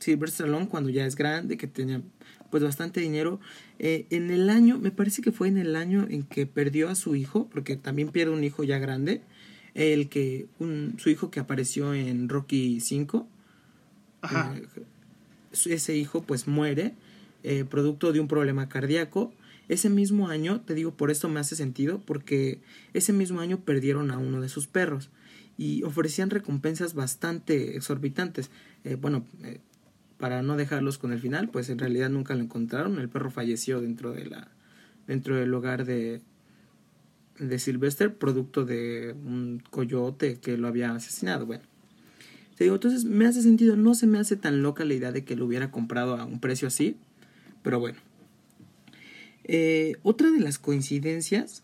Silver 0.00 0.30
Stallone, 0.30 0.68
cuando 0.68 0.88
ya 0.88 1.04
es 1.04 1.16
grande, 1.16 1.58
que 1.58 1.66
tenía 1.66 2.00
pues 2.50 2.62
bastante 2.62 3.00
dinero, 3.00 3.40
eh, 3.78 4.06
en 4.10 4.30
el 4.30 4.50
año, 4.50 4.78
me 4.78 4.90
parece 4.90 5.22
que 5.22 5.32
fue 5.32 5.48
en 5.48 5.58
el 5.58 5.76
año 5.76 6.06
en 6.08 6.22
que 6.22 6.46
perdió 6.46 6.88
a 6.88 6.94
su 6.94 7.14
hijo, 7.14 7.48
porque 7.48 7.76
también 7.76 8.08
pierde 8.08 8.32
un 8.32 8.44
hijo 8.44 8.64
ya 8.64 8.78
grande, 8.78 9.22
el 9.74 10.08
que, 10.08 10.46
un, 10.58 10.94
su 10.98 11.10
hijo 11.10 11.30
que 11.30 11.40
apareció 11.40 11.94
en 11.94 12.28
Rocky 12.28 12.80
5, 12.80 13.28
Ajá. 14.22 14.56
Eh, 14.56 14.66
ese 15.66 15.96
hijo 15.96 16.22
pues 16.22 16.46
muere, 16.46 16.94
eh, 17.42 17.64
producto 17.64 18.12
de 18.12 18.20
un 18.20 18.28
problema 18.28 18.68
cardíaco, 18.68 19.32
ese 19.68 19.90
mismo 19.90 20.28
año, 20.28 20.60
te 20.60 20.74
digo, 20.74 20.92
por 20.92 21.10
esto 21.10 21.28
me 21.28 21.40
hace 21.40 21.56
sentido, 21.56 22.00
porque 22.04 22.60
ese 22.94 23.12
mismo 23.12 23.40
año 23.40 23.60
perdieron 23.60 24.10
a 24.10 24.18
uno 24.18 24.40
de 24.40 24.48
sus 24.48 24.66
perros 24.66 25.10
y 25.58 25.82
ofrecían 25.82 26.30
recompensas 26.30 26.94
bastante 26.94 27.76
exorbitantes. 27.76 28.50
Eh, 28.84 28.94
bueno, 28.94 29.24
eh, 29.42 29.58
para 30.18 30.42
no 30.42 30.56
dejarlos 30.56 30.98
con 30.98 31.12
el 31.12 31.20
final, 31.20 31.48
pues 31.48 31.68
en 31.68 31.78
realidad 31.78 32.10
nunca 32.10 32.34
lo 32.34 32.42
encontraron. 32.42 32.98
El 32.98 33.08
perro 33.08 33.30
falleció 33.30 33.80
dentro 33.80 34.12
de 34.12 34.26
la 34.26 34.48
dentro 35.06 35.36
del 35.36 35.52
hogar 35.54 35.84
de 35.84 36.20
de 37.38 37.58
Sylvester, 37.58 38.14
producto 38.14 38.64
de 38.64 39.14
un 39.24 39.62
coyote 39.70 40.38
que 40.40 40.56
lo 40.56 40.68
había 40.68 40.92
asesinado. 40.92 41.46
Bueno, 41.46 41.64
te 42.56 42.64
digo, 42.64 42.76
entonces 42.76 43.04
me 43.04 43.26
hace 43.26 43.42
sentido, 43.42 43.76
no 43.76 43.94
se 43.94 44.06
me 44.06 44.18
hace 44.18 44.36
tan 44.36 44.62
loca 44.62 44.84
la 44.84 44.94
idea 44.94 45.12
de 45.12 45.24
que 45.24 45.36
lo 45.36 45.44
hubiera 45.44 45.70
comprado 45.70 46.16
a 46.16 46.24
un 46.24 46.40
precio 46.40 46.68
así, 46.68 46.96
pero 47.62 47.78
bueno. 47.78 47.98
Eh, 49.44 49.96
otra 50.02 50.30
de 50.30 50.40
las 50.40 50.58
coincidencias 50.58 51.62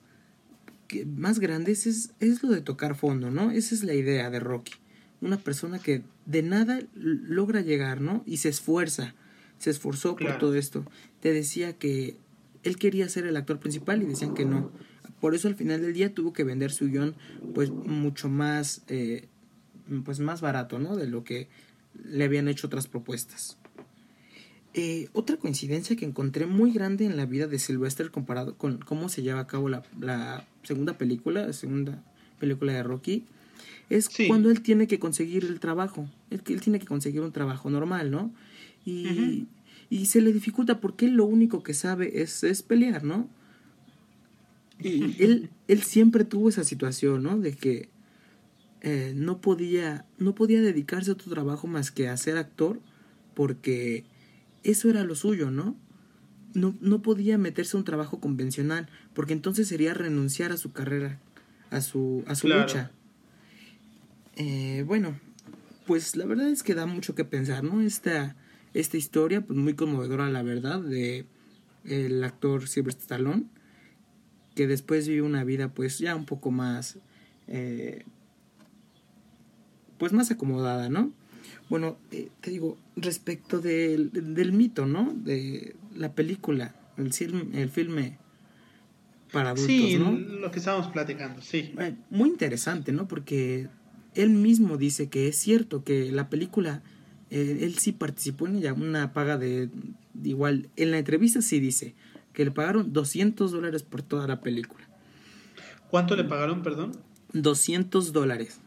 más 1.06 1.38
grandes 1.38 1.86
es, 1.86 2.12
es 2.20 2.42
lo 2.42 2.50
de 2.50 2.60
tocar 2.60 2.94
fondo, 2.94 3.30
¿no? 3.30 3.50
Esa 3.50 3.74
es 3.74 3.82
la 3.82 3.94
idea 3.94 4.30
de 4.30 4.40
Rocky. 4.40 4.74
Una 5.22 5.38
persona 5.38 5.78
que 5.78 6.02
de 6.26 6.42
nada 6.42 6.80
logra 6.94 7.62
llegar, 7.62 8.02
¿no? 8.02 8.22
Y 8.26 8.36
se 8.38 8.50
esfuerza, 8.50 9.14
se 9.58 9.70
esforzó 9.70 10.16
por 10.16 10.36
todo 10.38 10.54
esto. 10.56 10.84
Te 11.20 11.32
decía 11.32 11.72
que 11.72 12.16
él 12.62 12.76
quería 12.76 13.08
ser 13.08 13.26
el 13.26 13.36
actor 13.36 13.58
principal 13.58 14.02
y 14.02 14.06
decían 14.06 14.34
que 14.34 14.44
no. 14.44 14.70
Por 15.20 15.34
eso 15.34 15.48
al 15.48 15.54
final 15.54 15.80
del 15.80 15.94
día 15.94 16.12
tuvo 16.12 16.32
que 16.32 16.44
vender 16.44 16.72
su 16.72 16.88
guion 16.88 17.14
pues 17.54 17.70
mucho 17.70 18.28
más, 18.28 18.82
eh, 18.88 19.28
pues 20.04 20.20
más 20.20 20.40
barato, 20.40 20.78
¿no? 20.78 20.96
De 20.96 21.06
lo 21.06 21.24
que 21.24 21.48
le 22.04 22.24
habían 22.24 22.48
hecho 22.48 22.66
otras 22.66 22.88
propuestas. 22.88 23.56
Eh, 24.74 25.08
otra 25.12 25.36
coincidencia 25.36 25.96
que 25.96 26.06
encontré 26.06 26.46
muy 26.46 26.72
grande 26.72 27.04
en 27.04 27.16
la 27.16 27.26
vida 27.26 27.46
de 27.46 27.58
Sylvester 27.58 28.10
comparado 28.10 28.56
con 28.56 28.78
cómo 28.78 29.08
se 29.08 29.22
lleva 29.22 29.40
a 29.40 29.46
cabo 29.46 29.68
la, 29.68 29.82
la 30.00 30.46
segunda 30.62 30.96
película, 30.96 31.46
la 31.46 31.52
segunda 31.52 32.02
película 32.38 32.72
de 32.72 32.82
Rocky, 32.82 33.26
es 33.90 34.08
cuando 34.26 34.50
él 34.50 34.62
tiene 34.62 34.86
que 34.86 34.98
conseguir 34.98 35.44
el 35.44 35.60
trabajo. 35.60 36.08
Él, 36.30 36.42
él 36.46 36.60
tiene 36.60 36.78
que 36.78 36.86
conseguir 36.86 37.20
un 37.20 37.32
trabajo 37.32 37.70
normal, 37.70 38.10
¿no? 38.10 38.32
Y, 38.84 39.46
y 39.90 40.06
se 40.06 40.20
le 40.20 40.32
dificulta 40.32 40.80
porque 40.80 41.06
él 41.06 41.12
lo 41.14 41.24
único 41.24 41.62
que 41.62 41.74
sabe 41.74 42.22
es, 42.22 42.42
es 42.44 42.62
pelear, 42.62 43.04
¿no? 43.04 43.28
Y 44.80 45.22
él, 45.22 45.50
él 45.68 45.82
siempre 45.82 46.24
tuvo 46.24 46.48
esa 46.48 46.64
situación, 46.64 47.22
¿no? 47.22 47.38
De 47.38 47.54
que 47.54 47.90
eh, 48.80 49.12
no, 49.14 49.40
podía, 49.40 50.06
no 50.18 50.34
podía 50.34 50.60
dedicarse 50.60 51.10
a 51.10 51.14
otro 51.14 51.30
trabajo 51.30 51.66
más 51.66 51.90
que 51.90 52.08
a 52.08 52.16
ser 52.16 52.36
actor 52.36 52.80
porque 53.34 54.04
eso 54.64 54.90
era 54.90 55.04
lo 55.04 55.14
suyo, 55.14 55.50
¿no? 55.50 55.76
No, 56.54 56.74
no 56.80 57.00
podía 57.00 57.38
meterse 57.38 57.76
a 57.76 57.80
un 57.80 57.84
trabajo 57.84 58.20
convencional, 58.20 58.88
porque 59.14 59.32
entonces 59.32 59.68
sería 59.68 59.94
renunciar 59.94 60.52
a 60.52 60.56
su 60.56 60.72
carrera, 60.72 61.18
a 61.70 61.80
su, 61.80 62.24
a 62.26 62.34
su 62.34 62.48
lucha. 62.48 62.90
Eh, 64.36 64.84
bueno, 64.86 65.18
pues 65.86 66.16
la 66.16 66.26
verdad 66.26 66.48
es 66.48 66.62
que 66.62 66.74
da 66.74 66.86
mucho 66.86 67.14
que 67.14 67.24
pensar, 67.24 67.64
¿no? 67.64 67.80
Esta, 67.80 68.36
esta 68.74 68.96
historia, 68.96 69.40
pues 69.40 69.58
muy 69.58 69.74
conmovedora, 69.74 70.28
la 70.30 70.42
verdad, 70.42 70.80
de 70.80 71.26
el 71.84 72.22
actor 72.22 72.68
Sylvester 72.68 73.02
Stallone, 73.02 73.44
que 74.54 74.66
después 74.66 75.08
vivió 75.08 75.24
una 75.24 75.44
vida, 75.44 75.68
pues 75.68 75.98
ya 75.98 76.14
un 76.14 76.24
poco 76.24 76.50
más, 76.50 76.98
eh, 77.48 78.04
pues 79.98 80.12
más 80.12 80.30
acomodada, 80.30 80.88
¿no? 80.88 81.12
Bueno, 81.68 81.96
eh, 82.10 82.28
te 82.40 82.50
digo, 82.50 82.78
respecto 82.96 83.60
del, 83.60 84.10
del, 84.12 84.52
mito, 84.52 84.86
¿no? 84.86 85.12
De 85.14 85.74
la 85.96 86.14
película, 86.14 86.74
el, 86.96 87.10
el 87.54 87.70
filme 87.70 88.18
para 89.32 89.50
adultos, 89.50 89.66
sí, 89.66 89.98
¿no? 89.98 90.12
lo 90.12 90.50
que 90.50 90.58
estábamos 90.58 90.88
platicando, 90.88 91.40
sí. 91.40 91.74
Eh, 91.78 91.94
muy 92.10 92.28
interesante, 92.28 92.92
¿no? 92.92 93.08
Porque 93.08 93.68
él 94.14 94.30
mismo 94.30 94.76
dice 94.76 95.08
que 95.08 95.28
es 95.28 95.36
cierto 95.36 95.84
que 95.84 96.12
la 96.12 96.28
película, 96.28 96.82
eh, 97.30 97.58
él 97.62 97.78
sí 97.78 97.92
participó 97.92 98.46
en 98.46 98.56
ella, 98.56 98.72
una 98.72 99.12
paga 99.12 99.38
de, 99.38 99.70
igual, 100.22 100.68
en 100.76 100.90
la 100.90 100.98
entrevista 100.98 101.42
sí 101.42 101.60
dice 101.60 101.94
que 102.32 102.44
le 102.44 102.50
pagaron 102.50 102.92
200 102.92 103.52
dólares 103.52 103.82
por 103.82 104.02
toda 104.02 104.26
la 104.26 104.40
película. 104.40 104.88
¿Cuánto 105.90 106.16
le 106.16 106.24
pagaron, 106.24 106.62
perdón? 106.62 106.92
200 107.34 108.12
dólares. 108.12 108.60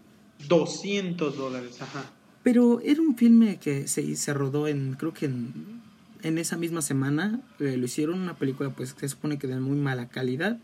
200 0.47 1.35
dólares, 1.35 1.81
ajá. 1.81 2.11
Pero 2.43 2.79
era 2.81 3.01
un 3.01 3.15
filme 3.15 3.57
que 3.57 3.87
se, 3.87 4.15
se 4.15 4.33
rodó 4.33 4.67
en, 4.67 4.93
creo 4.93 5.13
que 5.13 5.25
en, 5.25 5.81
en 6.21 6.37
esa 6.37 6.57
misma 6.57 6.81
semana, 6.81 7.41
eh, 7.59 7.77
lo 7.77 7.85
hicieron 7.85 8.21
una 8.21 8.35
película 8.35 8.69
pues 8.71 8.93
que 8.93 9.01
se 9.01 9.09
supone 9.09 9.37
que 9.37 9.47
de 9.47 9.59
muy 9.59 9.77
mala 9.77 10.09
calidad, 10.09 10.59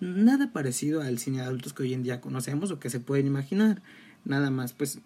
nada 0.00 0.52
parecido 0.52 1.02
al 1.02 1.18
cine 1.18 1.38
de 1.38 1.44
adultos 1.44 1.72
que 1.72 1.84
hoy 1.84 1.94
en 1.94 2.02
día 2.02 2.20
conocemos 2.20 2.70
o 2.70 2.78
que 2.78 2.90
se 2.90 3.00
pueden 3.00 3.26
imaginar, 3.26 3.82
nada 4.24 4.50
más 4.50 4.72
pues... 4.72 5.00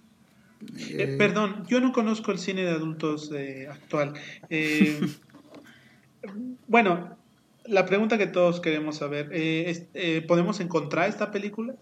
Eh, 0.88 1.14
perdón, 1.16 1.64
yo 1.68 1.80
no 1.80 1.92
conozco 1.92 2.32
el 2.32 2.38
cine 2.38 2.62
de 2.62 2.70
adultos 2.70 3.30
eh, 3.32 3.68
actual. 3.70 4.14
bueno, 6.66 7.16
la 7.64 7.86
pregunta 7.86 8.18
que 8.18 8.26
todos 8.26 8.60
queremos 8.60 8.96
saber, 8.96 9.30
¿podemos 10.26 10.58
encontrar 10.58 11.08
esta 11.08 11.30
película? 11.30 11.76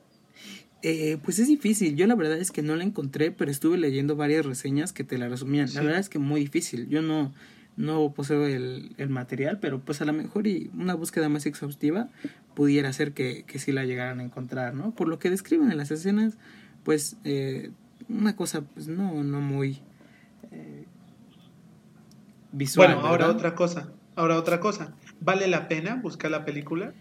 Eh, 0.89 1.19
pues 1.25 1.39
es 1.39 1.49
difícil. 1.49 1.97
Yo 1.97 2.07
la 2.07 2.15
verdad 2.15 2.39
es 2.39 2.53
que 2.53 2.63
no 2.63 2.77
la 2.77 2.85
encontré, 2.85 3.33
pero 3.33 3.51
estuve 3.51 3.79
leyendo 3.79 4.15
varias 4.15 4.47
reseñas 4.47 4.93
que 4.93 5.05
te 5.05 5.19
la 5.19 5.29
resumían. 5.29 5.69
La 5.75 5.83
verdad 5.83 5.99
es 5.99 6.09
que 6.09 6.19
muy 6.19 6.41
difícil. 6.41 6.89
Yo 6.89 7.03
no, 7.03 7.33
no 7.77 8.13
poseo 8.15 8.47
el, 8.47 8.95
el, 8.99 9.09
material, 9.09 9.59
pero 9.59 9.81
pues 9.81 10.01
a 10.01 10.05
lo 10.05 10.13
mejor 10.13 10.47
y 10.47 10.71
una 10.75 10.95
búsqueda 10.95 11.29
más 11.29 11.47
exhaustiva 11.47 12.09
pudiera 12.55 12.89
hacer 12.89 13.13
que, 13.13 13.45
que 13.49 13.59
sí 13.59 13.73
la 13.73 13.85
llegaran 13.85 14.21
a 14.21 14.23
encontrar, 14.23 14.75
¿no? 14.75 14.95
Por 14.95 15.09
lo 15.09 15.19
que 15.19 15.31
describen 15.31 15.73
en 15.73 15.79
las 15.79 15.91
escenas, 15.91 16.35
pues 16.87 17.19
eh, 17.25 17.73
una 18.09 18.35
cosa 18.35 18.63
pues 18.63 18.89
no, 18.89 19.23
no 19.23 19.41
muy 19.43 19.83
eh, 20.53 20.87
visual. 22.53 22.95
Bueno, 22.95 23.07
ahora 23.07 23.29
otra 23.29 23.55
cosa. 23.55 23.93
Ahora 24.15 24.39
otra 24.39 24.61
cosa. 24.61 24.95
¿Vale 25.21 25.47
la 25.49 25.69
pena 25.69 25.97
buscar 25.97 26.31
la 26.31 26.47
película? 26.47 26.95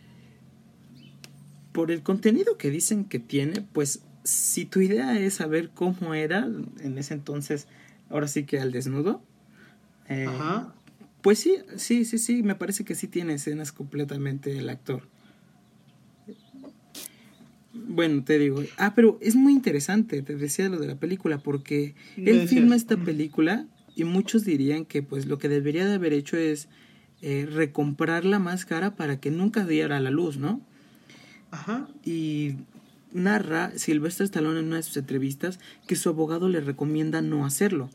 por 1.76 1.92
el 1.92 2.04
contenido 2.04 2.58
que 2.58 2.72
dicen 2.72 3.04
que 3.04 3.20
tiene, 3.20 3.62
pues 3.62 4.02
si 4.24 4.64
tu 4.64 4.80
idea 4.80 5.20
es 5.20 5.34
saber 5.34 5.72
cómo 5.72 6.14
era 6.14 6.48
en 6.80 6.98
ese 6.98 7.14
entonces, 7.14 7.68
ahora 8.10 8.30
sí 8.30 8.46
que 8.46 8.62
al 8.62 8.72
desnudo, 8.72 9.22
eh, 10.08 10.26
pues 11.22 11.40
sí, 11.40 11.58
sí, 11.76 12.06
sí, 12.06 12.18
sí, 12.18 12.44
me 12.44 12.56
parece 12.56 12.86
que 12.86 12.96
sí 12.96 13.10
tiene 13.10 13.34
escenas 13.34 13.74
completamente 13.74 14.58
el 14.58 14.70
actor. 14.70 15.10
Bueno, 17.88 18.24
te 18.24 18.40
digo, 18.40 18.64
ah, 18.78 18.94
pero 18.96 19.18
es 19.22 19.36
muy 19.36 19.54
interesante, 19.54 20.22
te 20.22 20.36
decía 20.36 20.70
lo 20.70 20.80
de 20.80 20.88
la 20.88 20.96
película, 20.96 21.40
porque 21.40 21.94
él 22.16 22.48
filma 22.48 22.76
esta 22.76 22.98
película 22.98 23.68
y 23.96 24.06
muchos 24.06 24.46
dirían 24.46 24.86
que 24.86 25.04
pues 25.04 25.26
lo 25.26 25.38
que 25.38 25.50
debería 25.50 25.86
de 25.86 25.96
haber 25.96 26.14
hecho 26.14 26.38
es 26.38 26.70
eh, 27.22 27.48
recomprar 27.52 28.26
la 28.26 28.40
máscara 28.40 28.96
para 28.96 29.20
que 29.20 29.32
nunca 29.32 29.66
diera 29.66 29.98
a 29.98 30.00
la 30.00 30.10
luz, 30.10 30.38
¿no? 30.38 30.62
Y 32.04 32.56
narra 33.14 33.72
Silvestre 33.78 34.26
Stallone 34.26 34.60
en 34.60 34.66
una 34.68 34.76
de 34.78 34.84
sus 34.84 34.98
entrevistas 34.98 35.60
que 35.88 35.96
su 35.96 36.10
abogado 36.10 36.50
le 36.50 36.60
recomienda 36.60 37.22
no 37.22 37.46
hacerlo. 37.46 37.90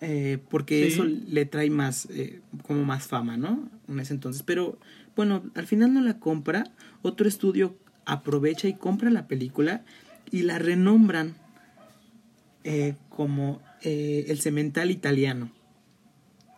Eh, 0.00 0.38
porque 0.50 0.86
eso 0.86 1.04
le 1.04 1.46
trae 1.46 1.70
más, 1.70 2.06
eh, 2.10 2.40
como 2.66 2.84
más 2.84 3.06
fama, 3.06 3.36
¿no? 3.36 3.68
En 3.88 4.00
ese 4.00 4.14
entonces. 4.14 4.42
Pero 4.42 4.78
bueno, 5.16 5.42
al 5.54 5.66
final 5.66 5.94
no 5.94 6.00
la 6.00 6.18
compra. 6.20 6.70
Otro 7.02 7.26
estudio 7.26 7.76
aprovecha 8.04 8.68
y 8.68 8.74
compra 8.74 9.10
la 9.10 9.26
película 9.26 9.84
y 10.30 10.42
la 10.42 10.58
renombran 10.58 11.34
eh, 12.62 12.94
como 13.08 13.62
el 13.82 14.40
cemental 14.40 14.90
italiano. 14.90 15.50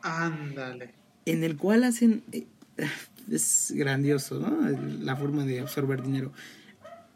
Ándale. 0.03 0.95
En 1.27 1.45
el 1.45 1.57
cual 1.57 1.85
hacen 1.85 2.23
es 3.31 3.73
grandioso, 3.75 4.39
¿no? 4.39 4.69
La 5.03 5.17
forma 5.17 5.45
de 5.45 5.61
absorber 5.61 6.03
dinero. 6.03 6.33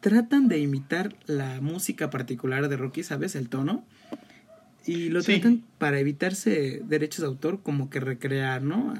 Tratan 0.01 0.49
de 0.49 0.59
imitar 0.59 1.15
la 1.27 1.61
música 1.61 2.11
particular 2.11 2.69
de 2.69 2.77
Rocky, 2.77 3.03
¿sabes? 3.03 3.37
El 3.37 3.49
tono. 3.49 3.85
Y 4.85 5.11
lo 5.11 5.23
tratan 5.23 5.63
para 5.79 6.01
evitarse 6.01 6.83
derechos 6.85 7.21
de 7.21 7.27
autor, 7.27 7.63
como 7.63 7.89
que 7.89 8.01
recrear, 8.01 8.63
¿no? 8.63 8.95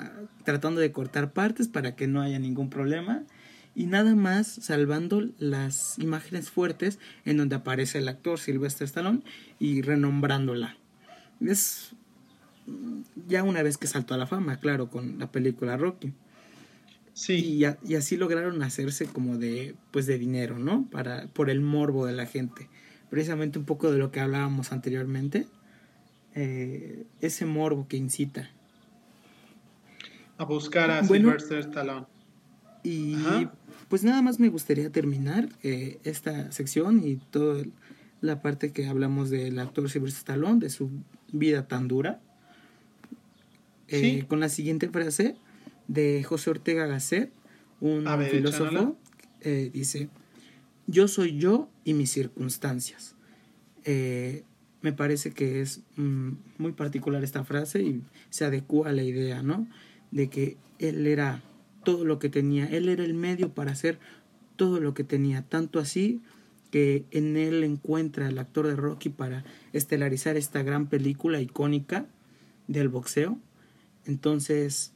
Tratando 0.45 0.81
de 0.81 0.93
cortar 0.93 1.33
partes 1.33 1.69
para 1.69 1.97
que 1.97 2.07
no 2.07 2.21
haya 2.23 2.39
ningún 2.39 2.71
problema. 2.71 3.25
y 3.75 3.87
nada 3.87 4.15
más 4.15 4.47
salvando 4.47 5.31
las 5.39 5.99
imágenes 5.99 6.51
fuertes 6.51 6.99
en 7.25 7.39
donde 7.39 7.57
aparece 7.57 7.99
el 7.99 8.09
actor 8.09 8.39
Sylvester 8.39 8.85
Stallone 8.85 9.23
y 9.59 9.81
renombrándola. 9.81 10.77
Es 11.41 11.95
ya 13.27 13.43
una 13.43 13.63
vez 13.63 13.79
que 13.79 13.87
saltó 13.87 14.15
a 14.15 14.19
la 14.19 14.27
fama, 14.27 14.59
claro, 14.59 14.89
con 14.91 15.19
la 15.19 15.31
película 15.31 15.77
Rocky. 15.77 16.13
Sí. 17.15 17.65
Y, 17.85 17.95
así 17.95 18.17
lograron 18.17 18.63
hacerse 18.63 19.07
como 19.07 19.37
de, 19.37 19.75
pues 19.91 20.07
de 20.07 20.19
dinero, 20.19 20.59
¿no? 20.59 20.87
Para, 20.91 21.27
por 21.29 21.51
el 21.51 21.61
morbo 21.61 22.07
de 22.07 22.13
la 22.13 22.27
gente. 22.27 22.69
Precisamente 23.11 23.59
un 23.59 23.65
poco 23.65 23.93
de 23.93 23.99
lo 23.99 24.11
que 24.11 24.21
hablábamos 24.21 24.73
anteriormente. 24.73 25.47
Eh, 26.35 27.05
ese 27.21 27.45
morbo 27.47 27.87
que 27.89 27.97
incita. 27.97 28.51
A 30.39 30.45
buscar 30.45 30.91
a 30.91 31.05
Sylvester 31.05 31.59
Stallone. 31.59 32.07
Y 32.83 33.17
pues 33.89 34.03
nada 34.05 34.23
más 34.23 34.41
me 34.41 34.49
gustaría 34.49 34.91
terminar 34.91 35.49
eh, 35.63 35.99
esta 36.05 36.51
sección 36.51 37.07
y 37.07 37.17
toda 37.17 37.63
la 38.21 38.41
parte 38.41 38.73
que 38.73 38.87
hablamos 38.87 39.31
del 39.31 39.59
actor 39.59 39.89
Sylvester 39.91 40.19
Stallone, 40.19 40.61
de 40.61 40.71
su 40.71 40.91
vida 41.33 41.69
tan 41.69 41.89
dura. 41.89 42.21
Eh, 43.89 44.25
con 44.27 44.41
la 44.41 44.49
siguiente 44.49 44.89
frase 44.89 45.37
de 45.87 46.25
José 46.25 46.51
Ortega 46.51 46.87
Gasset, 46.87 47.31
un 47.81 48.07
filósofo, 48.31 48.97
eh, 49.43 49.71
dice, 49.73 50.09
yo 50.87 51.07
soy 51.09 51.37
yo 51.37 51.69
y 51.85 51.93
mis 51.93 52.11
circunstancias. 52.11 53.15
Me 54.83 54.93
parece 54.93 55.31
que 55.31 55.61
es 55.61 55.81
mm, 55.97 56.33
muy 56.59 56.73
particular 56.73 57.23
esta 57.25 57.45
frase 57.45 57.83
y 57.83 58.03
se 58.31 58.45
adecua 58.45 58.91
a 58.91 58.93
la 58.93 59.03
idea, 59.03 59.43
¿no? 59.43 59.69
De 60.11 60.29
que 60.29 60.57
él 60.79 61.07
era 61.07 61.43
todo 61.85 62.05
lo 62.05 62.19
que 62.19 62.29
tenía. 62.29 62.67
Él 62.67 62.89
era 62.89 63.05
el 63.05 63.15
medio 63.15 63.55
para 63.55 63.73
hacer 63.73 63.99
todo 64.57 64.81
lo 64.81 64.93
que 64.93 65.05
tenía. 65.05 65.43
Tanto 65.43 65.79
así 65.79 66.21
que 66.71 67.05
en 67.11 67.37
él 67.37 67.63
encuentra 67.65 68.29
el 68.29 68.39
actor 68.39 68.67
de 68.67 68.77
Rocky 68.77 69.09
para 69.09 69.45
estelarizar 69.73 70.37
esta 70.37 70.63
gran 70.63 70.89
película 70.89 71.41
icónica 71.41 72.07
del 72.67 72.89
boxeo. 72.89 73.39
Entonces, 74.05 74.93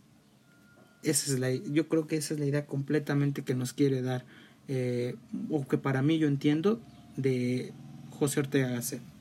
esa 1.02 1.32
es 1.32 1.38
la, 1.38 1.52
yo 1.52 1.88
creo 1.88 2.06
que 2.06 2.16
esa 2.16 2.34
es 2.34 2.40
la 2.40 2.46
idea 2.46 2.66
completamente 2.66 3.42
que 3.42 3.54
nos 3.54 3.72
quiere 3.72 4.02
dar, 4.02 4.24
eh, 4.68 5.14
o 5.50 5.66
que 5.68 5.78
para 5.78 6.02
mí 6.02 6.18
yo 6.18 6.26
entiendo, 6.26 6.80
de 7.16 7.72
José 8.10 8.40
Ortega 8.40 8.68
Gasset. 8.70 9.15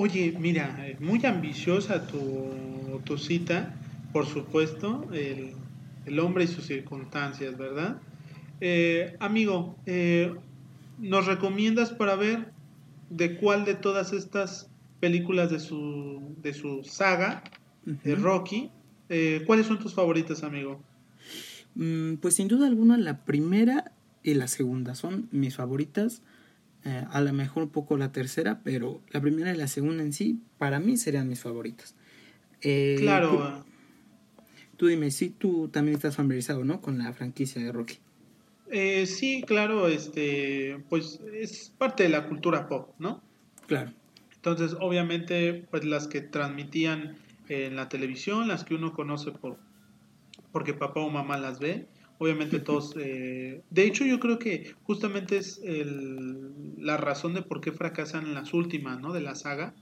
Oye, 0.00 0.32
mira, 0.38 0.94
muy 1.00 1.26
ambiciosa 1.26 2.06
tu, 2.06 3.00
tu 3.04 3.18
cita, 3.18 3.74
por 4.12 4.26
supuesto. 4.26 5.08
El, 5.12 5.54
el 6.06 6.20
hombre 6.20 6.44
y 6.44 6.46
sus 6.46 6.66
circunstancias, 6.66 7.58
¿verdad? 7.58 8.00
Eh, 8.60 9.16
amigo, 9.18 9.76
eh, 9.86 10.32
¿nos 11.00 11.26
recomiendas 11.26 11.90
para 11.90 12.14
ver 12.14 12.52
de 13.10 13.38
cuál 13.38 13.64
de 13.64 13.74
todas 13.74 14.12
estas 14.12 14.70
películas 15.00 15.50
de 15.50 15.58
su, 15.58 16.32
de 16.42 16.54
su 16.54 16.84
saga, 16.84 17.42
de 17.84 18.14
Rocky, 18.14 18.70
eh, 19.08 19.42
cuáles 19.48 19.66
son 19.66 19.80
tus 19.80 19.94
favoritas, 19.94 20.44
amigo? 20.44 20.80
Mm, 21.74 22.18
pues 22.18 22.34
sin 22.34 22.46
duda 22.46 22.68
alguna 22.68 22.98
la 22.98 23.24
primera 23.24 23.90
y 24.22 24.34
la 24.34 24.46
segunda 24.46 24.94
son 24.94 25.28
mis 25.32 25.56
favoritas. 25.56 26.22
A 27.10 27.20
lo 27.20 27.32
mejor 27.32 27.64
un 27.64 27.68
poco 27.70 27.96
la 27.96 28.12
tercera, 28.12 28.60
pero 28.64 29.00
la 29.10 29.20
primera 29.20 29.52
y 29.52 29.56
la 29.56 29.68
segunda 29.68 30.02
en 30.02 30.12
sí, 30.12 30.40
para 30.58 30.80
mí 30.80 30.96
serían 30.96 31.28
mis 31.28 31.40
favoritas. 31.40 31.94
claro. 32.60 33.64
Tú 34.76 34.86
dime, 34.86 35.10
si 35.10 35.30
tú 35.30 35.68
también 35.68 35.96
estás 35.96 36.14
familiarizado, 36.14 36.64
¿no? 36.64 36.80
Con 36.80 36.98
la 36.98 37.12
franquicia 37.12 37.60
de 37.60 37.72
Rocky. 37.72 37.98
Eh, 38.70 39.06
sí, 39.06 39.42
claro, 39.44 39.88
este, 39.88 40.78
pues 40.88 41.20
es 41.34 41.72
parte 41.76 42.04
de 42.04 42.10
la 42.10 42.28
cultura 42.28 42.68
pop, 42.68 42.90
¿no? 42.98 43.20
Claro. 43.66 43.92
Entonces, 44.36 44.76
obviamente, 44.80 45.66
pues 45.70 45.84
las 45.84 46.06
que 46.06 46.20
transmitían 46.20 47.16
en 47.48 47.74
la 47.74 47.88
televisión, 47.88 48.46
las 48.46 48.62
que 48.64 48.74
uno 48.74 48.92
conoce 48.92 49.32
por 49.32 49.58
porque 50.52 50.74
papá 50.74 51.00
o 51.00 51.10
mamá 51.10 51.36
las 51.36 51.58
ve, 51.58 51.86
obviamente 52.18 52.60
todos. 52.60 52.94
Eh, 52.98 53.62
de 53.70 53.86
hecho, 53.86 54.04
yo 54.04 54.20
creo 54.20 54.38
que 54.38 54.74
justamente 54.82 55.38
es 55.38 55.60
la 56.76 56.96
razón 56.96 57.34
de 57.34 57.42
por 57.42 57.60
qué 57.60 57.72
fracasan 57.72 58.34
las 58.34 58.52
últimas, 58.52 59.00
¿no? 59.00 59.12
De 59.12 59.20
la 59.20 59.34
saga, 59.34 59.74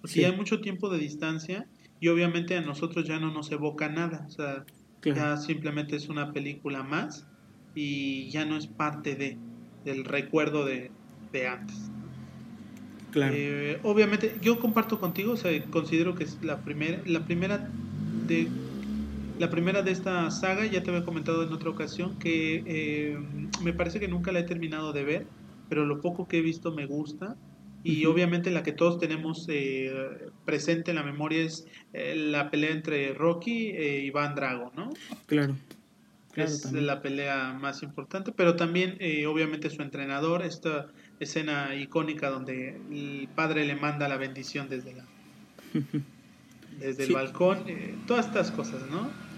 porque 0.00 0.26
hay 0.26 0.36
mucho 0.36 0.60
tiempo 0.60 0.88
de 0.90 0.98
distancia 0.98 1.66
y 2.00 2.08
obviamente 2.08 2.56
a 2.56 2.60
nosotros 2.60 3.06
ya 3.06 3.20
no 3.20 3.32
nos 3.32 3.52
evoca 3.52 3.88
nada, 3.88 4.24
o 4.26 4.30
sea, 4.30 4.64
ya 5.04 5.36
simplemente 5.36 5.96
es 5.96 6.08
una 6.08 6.32
película 6.32 6.82
más 6.82 7.26
y 7.74 8.28
ya 8.30 8.44
no 8.44 8.56
es 8.56 8.66
parte 8.66 9.14
de 9.14 9.38
del 9.84 10.04
recuerdo 10.04 10.64
de, 10.64 10.90
antes. 11.48 11.90
Claro. 13.10 13.34
Eh, 13.36 13.78
obviamente, 13.82 14.36
yo 14.40 14.58
comparto 14.58 15.00
contigo, 15.00 15.32
o 15.32 15.36
sea, 15.36 15.50
considero 15.70 16.14
que 16.14 16.24
es 16.24 16.38
la 16.42 16.60
primera, 16.60 17.02
la 17.04 17.24
primera 17.24 17.68
de 18.26 18.48
la 19.42 19.50
primera 19.50 19.82
de 19.82 19.90
esta 19.90 20.30
saga, 20.30 20.66
ya 20.66 20.84
te 20.84 20.90
había 20.90 21.04
comentado 21.04 21.42
en 21.42 21.52
otra 21.52 21.68
ocasión, 21.68 22.16
que 22.20 22.62
eh, 22.64 23.18
me 23.60 23.72
parece 23.72 23.98
que 23.98 24.06
nunca 24.06 24.30
la 24.30 24.38
he 24.38 24.44
terminado 24.44 24.92
de 24.92 25.02
ver, 25.02 25.26
pero 25.68 25.84
lo 25.84 26.00
poco 26.00 26.28
que 26.28 26.38
he 26.38 26.42
visto 26.42 26.70
me 26.70 26.86
gusta. 26.86 27.34
Y 27.82 28.06
obviamente 28.06 28.52
la 28.52 28.62
que 28.62 28.70
todos 28.70 29.00
tenemos 29.00 29.46
eh, 29.48 30.30
presente 30.44 30.92
en 30.92 30.96
la 30.96 31.02
memoria 31.02 31.42
es 31.42 31.66
eh, 31.92 32.14
la 32.14 32.52
pelea 32.52 32.70
entre 32.70 33.14
Rocky 33.14 33.70
e 33.70 34.04
Iván 34.04 34.36
Drago, 34.36 34.70
¿no? 34.76 34.90
Claro. 35.26 35.56
es 36.36 36.70
la 36.70 37.02
pelea 37.02 37.52
más 37.60 37.82
importante, 37.82 38.30
pero 38.30 38.54
también 38.54 38.96
eh, 39.00 39.26
obviamente 39.26 39.70
su 39.70 39.82
entrenador, 39.82 40.42
esta 40.42 40.86
escena 41.18 41.74
icónica 41.74 42.30
donde 42.30 42.80
el 42.92 43.28
padre 43.34 43.66
le 43.66 43.74
manda 43.74 44.06
la 44.06 44.18
bendición 44.18 44.68
desde 44.68 44.94
la 44.94 45.04
desde 46.78 47.04
el 47.04 47.12
balcón, 47.12 47.64
todas 48.06 48.26
estas 48.26 48.52
cosas, 48.52 48.88
¿no? 48.88 49.31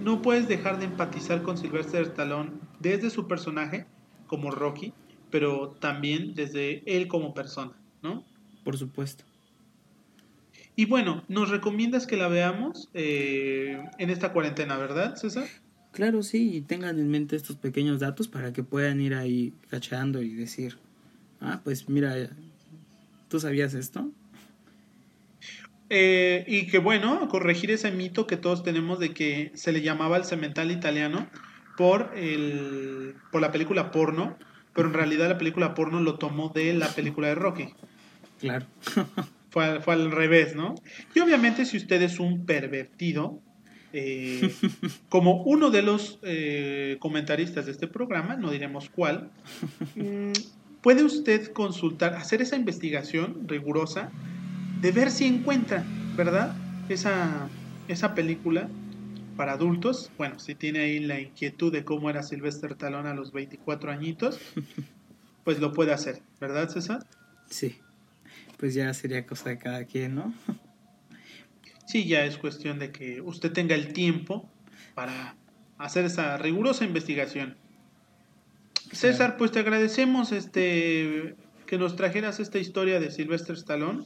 No 0.00 0.22
puedes 0.22 0.48
dejar 0.48 0.78
de 0.78 0.86
empatizar 0.86 1.42
con 1.42 1.58
Sylvester 1.58 2.02
Stallone 2.02 2.50
desde 2.80 3.10
su 3.10 3.26
personaje 3.26 3.86
como 4.26 4.50
Rocky, 4.50 4.92
pero 5.30 5.70
también 5.80 6.34
desde 6.34 6.82
él 6.86 7.08
como 7.08 7.34
persona, 7.34 7.72
¿no? 8.02 8.24
Por 8.64 8.76
supuesto. 8.76 9.24
Y 10.74 10.86
bueno, 10.86 11.22
nos 11.28 11.50
recomiendas 11.50 12.06
que 12.06 12.16
la 12.16 12.28
veamos 12.28 12.88
eh, 12.94 13.82
en 13.98 14.10
esta 14.10 14.32
cuarentena, 14.32 14.78
¿verdad, 14.78 15.16
César? 15.16 15.46
Claro, 15.92 16.22
sí, 16.22 16.56
y 16.56 16.60
tengan 16.62 16.98
en 16.98 17.10
mente 17.10 17.36
estos 17.36 17.56
pequeños 17.56 18.00
datos 18.00 18.26
para 18.26 18.52
que 18.54 18.62
puedan 18.62 19.00
ir 19.00 19.14
ahí 19.14 19.52
cacheando 19.68 20.22
y 20.22 20.32
decir, 20.32 20.78
ah, 21.40 21.60
pues 21.62 21.90
mira, 21.90 22.30
¿tú 23.28 23.38
sabías 23.38 23.74
esto? 23.74 24.10
Eh, 25.94 26.44
y 26.46 26.68
que 26.68 26.78
bueno, 26.78 27.28
corregir 27.28 27.70
ese 27.70 27.90
mito 27.90 28.26
que 28.26 28.38
todos 28.38 28.62
tenemos 28.62 28.98
de 28.98 29.12
que 29.12 29.52
se 29.52 29.72
le 29.72 29.82
llamaba 29.82 30.16
el 30.16 30.24
cemental 30.24 30.70
italiano 30.70 31.28
por, 31.76 32.12
el, 32.16 33.14
por 33.30 33.42
la 33.42 33.52
película 33.52 33.90
porno, 33.90 34.38
pero 34.72 34.88
en 34.88 34.94
realidad 34.94 35.28
la 35.28 35.36
película 35.36 35.74
porno 35.74 36.00
lo 36.00 36.14
tomó 36.14 36.48
de 36.48 36.72
la 36.72 36.88
película 36.88 37.28
de 37.28 37.34
Rocky. 37.34 37.74
Claro. 38.40 38.64
fue, 39.50 39.80
al 39.86 40.10
revés, 40.10 40.56
¿no? 40.56 40.76
Y 41.14 41.20
obviamente 41.20 41.66
si 41.66 41.76
usted 41.76 42.00
es 42.00 42.18
un 42.18 42.46
pervertido, 42.46 43.42
eh, 43.92 44.50
como 45.10 45.42
uno 45.42 45.70
de 45.70 45.82
los 45.82 46.18
eh, 46.22 46.96
comentaristas 47.00 47.66
de 47.66 47.72
este 47.72 47.86
programa, 47.86 48.36
no 48.36 48.50
diremos 48.50 48.88
cuál, 48.88 49.30
mm, 49.94 50.32
puede 50.80 51.04
usted 51.04 51.52
consultar, 51.52 52.14
hacer 52.14 52.40
esa 52.40 52.56
investigación 52.56 53.46
rigurosa 53.46 54.10
de 54.82 54.90
ver 54.90 55.12
si 55.12 55.26
encuentra, 55.26 55.84
¿verdad? 56.16 56.56
Esa, 56.88 57.48
esa 57.86 58.16
película 58.16 58.68
para 59.36 59.52
adultos, 59.52 60.10
bueno, 60.18 60.40
si 60.40 60.56
tiene 60.56 60.80
ahí 60.80 60.98
la 60.98 61.20
inquietud 61.20 61.72
de 61.72 61.84
cómo 61.84 62.10
era 62.10 62.24
Sylvester 62.24 62.74
Talón 62.74 63.06
a 63.06 63.14
los 63.14 63.32
24 63.32 63.92
añitos, 63.92 64.40
pues 65.44 65.60
lo 65.60 65.72
puede 65.72 65.92
hacer, 65.92 66.20
¿verdad, 66.40 66.68
César? 66.68 67.06
Sí, 67.48 67.78
pues 68.58 68.74
ya 68.74 68.92
sería 68.92 69.24
cosa 69.24 69.50
de 69.50 69.58
cada 69.58 69.84
quien, 69.84 70.16
¿no? 70.16 70.34
sí, 71.86 72.08
ya 72.08 72.24
es 72.24 72.36
cuestión 72.36 72.80
de 72.80 72.90
que 72.90 73.20
usted 73.20 73.52
tenga 73.52 73.76
el 73.76 73.92
tiempo 73.92 74.50
para 74.96 75.36
hacer 75.78 76.06
esa 76.06 76.36
rigurosa 76.38 76.84
investigación. 76.84 77.56
César, 78.90 79.36
pues 79.36 79.52
te 79.52 79.60
agradecemos 79.60 80.32
este 80.32 81.36
que 81.66 81.78
nos 81.78 81.94
trajeras 81.94 82.40
esta 82.40 82.58
historia 82.58 82.98
de 82.98 83.12
Sylvester 83.12 83.54
Stallone. 83.56 84.04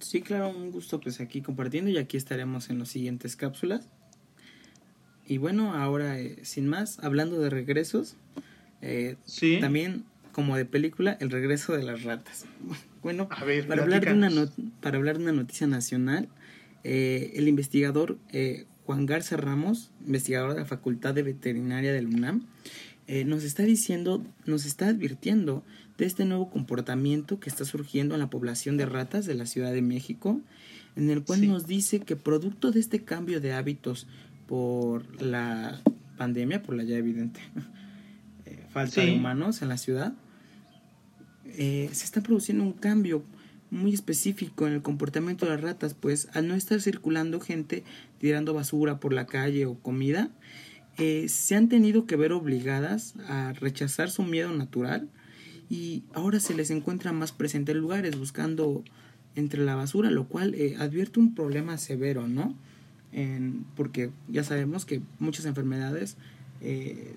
Sí, 0.00 0.22
claro, 0.22 0.48
un 0.48 0.70
gusto 0.70 1.00
pues 1.00 1.20
aquí 1.20 1.42
compartiendo 1.42 1.90
y 1.90 1.98
aquí 1.98 2.16
estaremos 2.16 2.70
en 2.70 2.78
las 2.78 2.88
siguientes 2.88 3.36
cápsulas. 3.36 3.88
Y 5.26 5.38
bueno, 5.38 5.74
ahora 5.74 6.18
eh, 6.18 6.38
sin 6.42 6.66
más, 6.66 6.98
hablando 7.00 7.40
de 7.40 7.50
regresos, 7.50 8.16
eh, 8.82 9.16
también 9.60 10.04
como 10.32 10.56
de 10.56 10.64
película, 10.64 11.16
el 11.20 11.30
regreso 11.30 11.76
de 11.76 11.82
las 11.82 12.02
ratas. 12.02 12.46
Bueno, 13.02 13.30
para, 13.30 13.40
hablar 13.80 14.04
de 14.04 14.12
una 14.12 14.30
para 14.82 14.98
hablar 14.98 15.16
de 15.16 15.22
una 15.22 15.32
noticia 15.32 15.66
nacional, 15.66 16.28
eh, 16.84 17.32
el 17.36 17.48
investigador 17.48 18.18
Juan 18.84 19.06
Garza 19.06 19.38
Ramos, 19.38 19.90
investigador 20.04 20.52
de 20.52 20.60
la 20.60 20.66
Facultad 20.66 21.14
de 21.14 21.22
Veterinaria 21.22 21.94
del 21.94 22.08
UNAM, 22.08 22.44
eh, 23.06 23.24
nos 23.24 23.42
está 23.42 23.64
diciendo, 23.64 24.24
nos 24.46 24.66
está 24.66 24.86
advirtiendo 24.86 25.64
de 26.00 26.06
este 26.06 26.24
nuevo 26.24 26.48
comportamiento 26.48 27.40
que 27.40 27.50
está 27.50 27.66
surgiendo 27.66 28.14
en 28.14 28.20
la 28.20 28.30
población 28.30 28.78
de 28.78 28.86
ratas 28.86 29.26
de 29.26 29.34
la 29.34 29.44
Ciudad 29.44 29.70
de 29.70 29.82
México, 29.82 30.40
en 30.96 31.10
el 31.10 31.22
cual 31.22 31.46
nos 31.46 31.66
dice 31.66 32.00
que 32.00 32.16
producto 32.16 32.72
de 32.72 32.80
este 32.80 33.04
cambio 33.04 33.40
de 33.40 33.52
hábitos 33.52 34.06
por 34.46 35.22
la 35.22 35.80
pandemia, 36.16 36.62
por 36.62 36.74
la 36.74 36.84
ya 36.84 36.96
evidente 36.96 37.40
eh, 38.46 38.64
falta 38.70 39.02
de 39.02 39.14
humanos 39.14 39.60
en 39.60 39.68
la 39.68 39.76
ciudad, 39.76 40.14
eh, 41.44 41.90
se 41.92 42.04
está 42.04 42.22
produciendo 42.22 42.64
un 42.64 42.72
cambio 42.72 43.22
muy 43.70 43.92
específico 43.92 44.66
en 44.66 44.72
el 44.72 44.82
comportamiento 44.82 45.44
de 45.44 45.52
las 45.52 45.60
ratas, 45.60 45.92
pues 45.92 46.28
al 46.32 46.48
no 46.48 46.54
estar 46.54 46.80
circulando 46.80 47.40
gente 47.40 47.84
tirando 48.18 48.54
basura 48.54 48.98
por 49.00 49.12
la 49.12 49.26
calle 49.26 49.66
o 49.66 49.74
comida, 49.74 50.30
eh, 50.96 51.26
se 51.28 51.56
han 51.56 51.68
tenido 51.68 52.06
que 52.06 52.16
ver 52.16 52.32
obligadas 52.32 53.16
a 53.28 53.52
rechazar 53.52 54.10
su 54.10 54.22
miedo 54.22 54.50
natural 54.52 55.10
y 55.70 56.02
ahora 56.12 56.40
se 56.40 56.52
les 56.52 56.70
encuentra 56.70 57.12
más 57.12 57.30
presente 57.30 57.72
en 57.72 57.78
lugares 57.78 58.18
buscando 58.18 58.84
entre 59.36 59.64
la 59.64 59.76
basura, 59.76 60.10
lo 60.10 60.26
cual 60.26 60.54
eh, 60.56 60.76
advierte 60.78 61.20
un 61.20 61.34
problema 61.34 61.78
severo, 61.78 62.28
¿no? 62.28 62.54
porque 63.74 64.10
ya 64.28 64.44
sabemos 64.44 64.84
que 64.84 65.02
muchas 65.18 65.44
enfermedades 65.44 66.16
eh, 66.60 67.16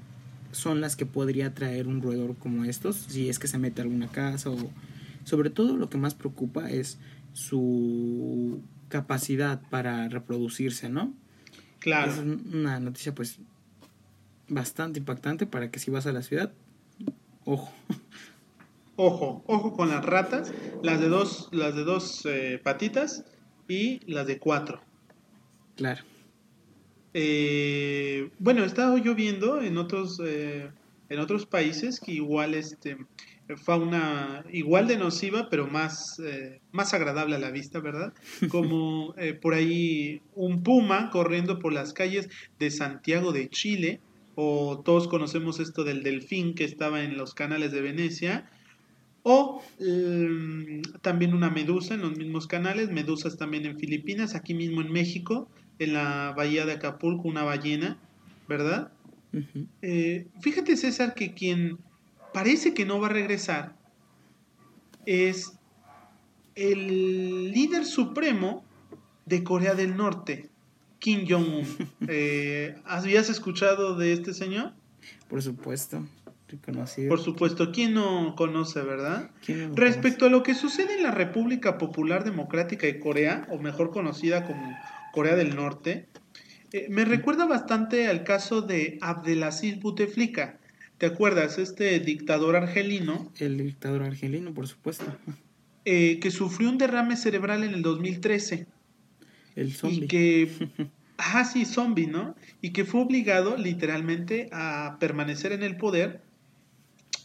son 0.51 0.81
las 0.81 0.95
que 0.95 1.05
podría 1.05 1.53
traer 1.53 1.88
un 1.88 2.01
roedor 2.01 2.35
como 2.35 2.65
estos, 2.65 2.95
si 2.95 3.30
es 3.30 3.38
que 3.38 3.47
se 3.47 3.59
mete 3.59 3.81
a 3.81 3.84
alguna 3.84 4.07
casa 4.07 4.49
o 4.49 4.71
sobre 5.23 5.51
todo 5.51 5.77
lo 5.77 5.91
que 5.91 5.99
más 5.99 6.15
preocupa 6.15 6.71
es 6.71 6.97
su 7.34 8.59
capacidad 8.89 9.61
para 9.69 10.09
reproducirse, 10.09 10.89
¿no? 10.89 11.13
Claro. 11.80 12.11
Es 12.11 12.17
una 12.17 12.80
noticia 12.80 13.13
pues 13.13 13.38
bastante 14.47 14.99
impactante 14.99 15.45
para 15.45 15.69
que 15.69 15.80
si 15.80 15.91
vas 15.91 16.07
a 16.07 16.11
la 16.11 16.23
ciudad, 16.23 16.53
ojo. 17.45 17.71
Ojo, 18.95 19.44
ojo 19.48 19.74
con 19.74 19.90
las 19.90 20.06
ratas, 20.06 20.53
las 20.82 20.99
de 20.99 21.10
dos, 21.10 21.49
las 21.52 21.76
de 21.76 21.84
dos 21.84 22.26
eh, 22.26 22.60
patitas 22.64 23.26
y 23.68 23.99
las 24.11 24.28
de 24.28 24.40
cuatro. 24.40 24.82
Claro. 25.76 26.03
Eh, 27.14 28.30
bueno, 28.40 28.64
he 28.64 28.68
estado 28.68 28.98
yo 28.98 29.15
viendo 29.15 29.61
en 29.61 29.78
otros, 29.78 30.20
eh, 30.24 30.70
en 31.10 31.20
otros 31.20 31.45
países 31.45 31.99
que 31.99 32.11
igual 32.11 32.53
este, 32.53 32.98
fauna 33.57 34.45
igual 34.52 34.88
de 34.88 34.98
nociva, 34.98 35.49
pero 35.49 35.68
más, 35.68 36.20
eh, 36.20 36.61
más 36.72 36.94
agradable 36.94 37.36
a 37.36 37.40
la 37.40 37.52
vista, 37.52 37.80
¿verdad? 37.80 38.14
Como 38.49 39.14
eh, 39.18 39.34
por 39.34 39.53
ahí 39.53 40.22
un 40.36 40.64
puma 40.64 41.10
corriendo 41.10 41.60
por 41.60 41.74
las 41.74 41.94
calles 41.94 42.30
de 42.60 42.72
Santiago 42.72 43.32
de 43.32 43.49
Chile, 43.49 43.99
o 44.36 44.82
todos 44.84 45.07
conocemos 45.07 45.60
esto 45.60 45.84
del 45.84 46.03
delfín 46.03 46.56
que 46.56 46.64
estaba 46.64 47.03
en 47.03 47.18
los 47.18 47.34
canales 47.34 47.72
de 47.72 47.82
Venecia, 47.82 48.49
o 49.24 49.62
mm, 49.80 51.00
también 51.02 51.34
una 51.34 51.50
medusa 51.50 51.94
en 51.95 52.02
los 52.02 52.18
mismos 52.18 52.48
canales, 52.48 52.91
medusas 52.91 53.38
también 53.38 53.66
en 53.66 53.80
Filipinas, 53.80 54.36
aquí 54.36 54.54
mismo 54.54 54.82
en 54.82 54.91
México, 54.91 55.50
en 55.80 55.94
la 55.94 56.34
bahía 56.36 56.66
de 56.66 56.74
Acapulco, 56.74 57.28
una 57.28 57.44
ballena, 57.44 57.98
¿verdad? 58.48 58.91
Eh, 59.82 60.28
fíjate 60.41 60.78
César 60.78 61.16
que 61.16 61.34
quien 61.34 61.80
parece 62.34 62.74
que 62.74 62.86
no 62.86 63.00
va 63.00 63.08
a 63.08 63.12
regresar 63.12 63.76
es 65.06 65.54
el 66.56 67.52
líder 67.52 67.86
supremo 67.86 68.64
de 69.26 69.44
Corea 69.44 69.74
del 69.74 69.95
Norte, 69.95 70.50
Kim 71.00 71.26
Jong-un. 71.28 71.66
Eh, 72.08 72.76
¿Habías 72.86 73.30
escuchado 73.30 73.95
de 73.95 74.14
este 74.14 74.34
señor? 74.34 74.74
Por 75.30 75.41
supuesto, 75.41 76.06
reconocido. 76.53 77.09
Por 77.09 77.19
supuesto, 77.19 77.71
¿quién 77.71 77.93
no 77.93 78.35
conoce, 78.35 78.81
verdad? 78.81 79.30
Respecto 79.75 80.25
a 80.25 80.30
lo 80.30 80.41
que 80.43 80.55
sucede 80.55 80.95
en 80.95 81.03
la 81.03 81.11
República 81.11 81.77
Popular 81.77 82.23
Democrática 82.23 82.88
de 82.88 82.99
Corea, 82.99 83.45
o 83.49 83.59
mejor 83.59 83.91
conocida 83.91 84.45
como 84.45 84.77
Corea 85.11 85.35
del 85.35 85.55
Norte, 85.55 86.07
eh, 86.71 86.88
me 86.89 87.05
recuerda 87.05 87.45
bastante 87.45 88.07
al 88.07 88.23
caso 88.23 88.61
de 88.61 88.97
Abdelaziz 89.01 89.80
Bouteflika, 89.80 90.59
¿Te 91.03 91.07
acuerdas? 91.07 91.57
Este 91.57 91.99
dictador 91.99 92.55
argelino. 92.55 93.30
El 93.38 93.57
dictador 93.57 94.03
argelino, 94.03 94.53
por 94.53 94.69
supuesto. 94.69 95.05
Eh, 95.84 96.17
que 96.21 96.31
sufrió 96.31 96.69
un 96.69 96.77
derrame 96.77 97.17
cerebral 97.17 97.65
en 97.65 97.73
el 97.73 97.81
2013. 97.81 98.67
El 99.57 99.73
zombie. 99.73 100.05
Y 100.05 100.07
que. 100.07 100.49
Ah, 101.17 101.45
sí, 101.45 101.65
zombie, 101.65 102.07
¿no? 102.07 102.35
Y 102.61 102.71
que 102.71 102.85
fue 102.85 102.99
obligado 103.01 103.55
literalmente 103.55 104.49
a 104.51 104.97
permanecer 104.99 105.51
en 105.51 105.61
el 105.61 105.77
poder. 105.77 106.21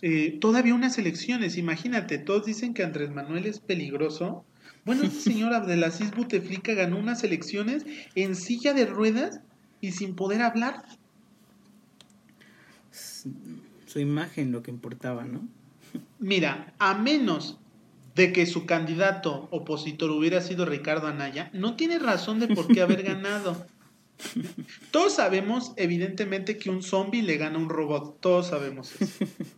Eh, 0.02 0.38
todavía 0.40 0.74
unas 0.74 0.98
elecciones, 0.98 1.56
imagínate, 1.56 2.18
todos 2.18 2.46
dicen 2.46 2.74
que 2.74 2.84
Andrés 2.84 3.10
Manuel 3.10 3.46
es 3.46 3.60
peligroso. 3.60 4.44
Bueno, 4.84 5.04
este 5.04 5.20
señor 5.32 5.54
Abdelaziz 5.54 6.10
Buteflika 6.14 6.74
ganó 6.74 6.98
unas 6.98 7.24
elecciones 7.24 7.84
en 8.14 8.34
silla 8.34 8.74
de 8.74 8.86
ruedas 8.86 9.40
y 9.80 9.92
sin 9.92 10.14
poder 10.14 10.42
hablar 10.42 10.84
su 13.88 14.00
imagen 14.00 14.52
lo 14.52 14.62
que 14.62 14.70
importaba, 14.70 15.24
¿no? 15.24 15.48
Mira, 16.18 16.74
a 16.78 16.94
menos 16.94 17.58
de 18.14 18.32
que 18.32 18.46
su 18.46 18.66
candidato 18.66 19.48
opositor 19.50 20.10
hubiera 20.10 20.40
sido 20.40 20.66
Ricardo 20.66 21.06
Anaya, 21.06 21.50
no 21.52 21.76
tiene 21.76 21.98
razón 21.98 22.40
de 22.40 22.48
por 22.48 22.68
qué 22.68 22.82
haber 22.82 23.02
ganado. 23.02 23.66
Todos 24.90 25.14
sabemos, 25.14 25.72
evidentemente, 25.76 26.58
que 26.58 26.70
un 26.70 26.82
zombie 26.82 27.22
le 27.22 27.36
gana 27.36 27.56
a 27.56 27.62
un 27.62 27.68
robot. 27.68 28.20
Todos 28.20 28.48
sabemos 28.48 28.92
eso. 29.00 29.24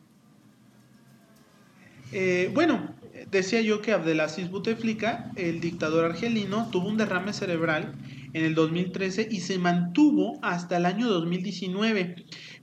Eh, 2.12 2.50
bueno, 2.52 2.94
decía 3.30 3.60
yo 3.60 3.80
que 3.80 3.92
Abdelaziz 3.92 4.50
Bouteflika, 4.50 5.30
el 5.36 5.60
dictador 5.60 6.04
argelino, 6.04 6.68
tuvo 6.70 6.88
un 6.88 6.96
derrame 6.96 7.32
cerebral 7.32 7.94
en 8.32 8.44
el 8.44 8.54
2013 8.54 9.28
y 9.30 9.40
se 9.40 9.58
mantuvo 9.58 10.38
hasta 10.42 10.76
el 10.76 10.86
año 10.86 11.08
2019. 11.08 12.16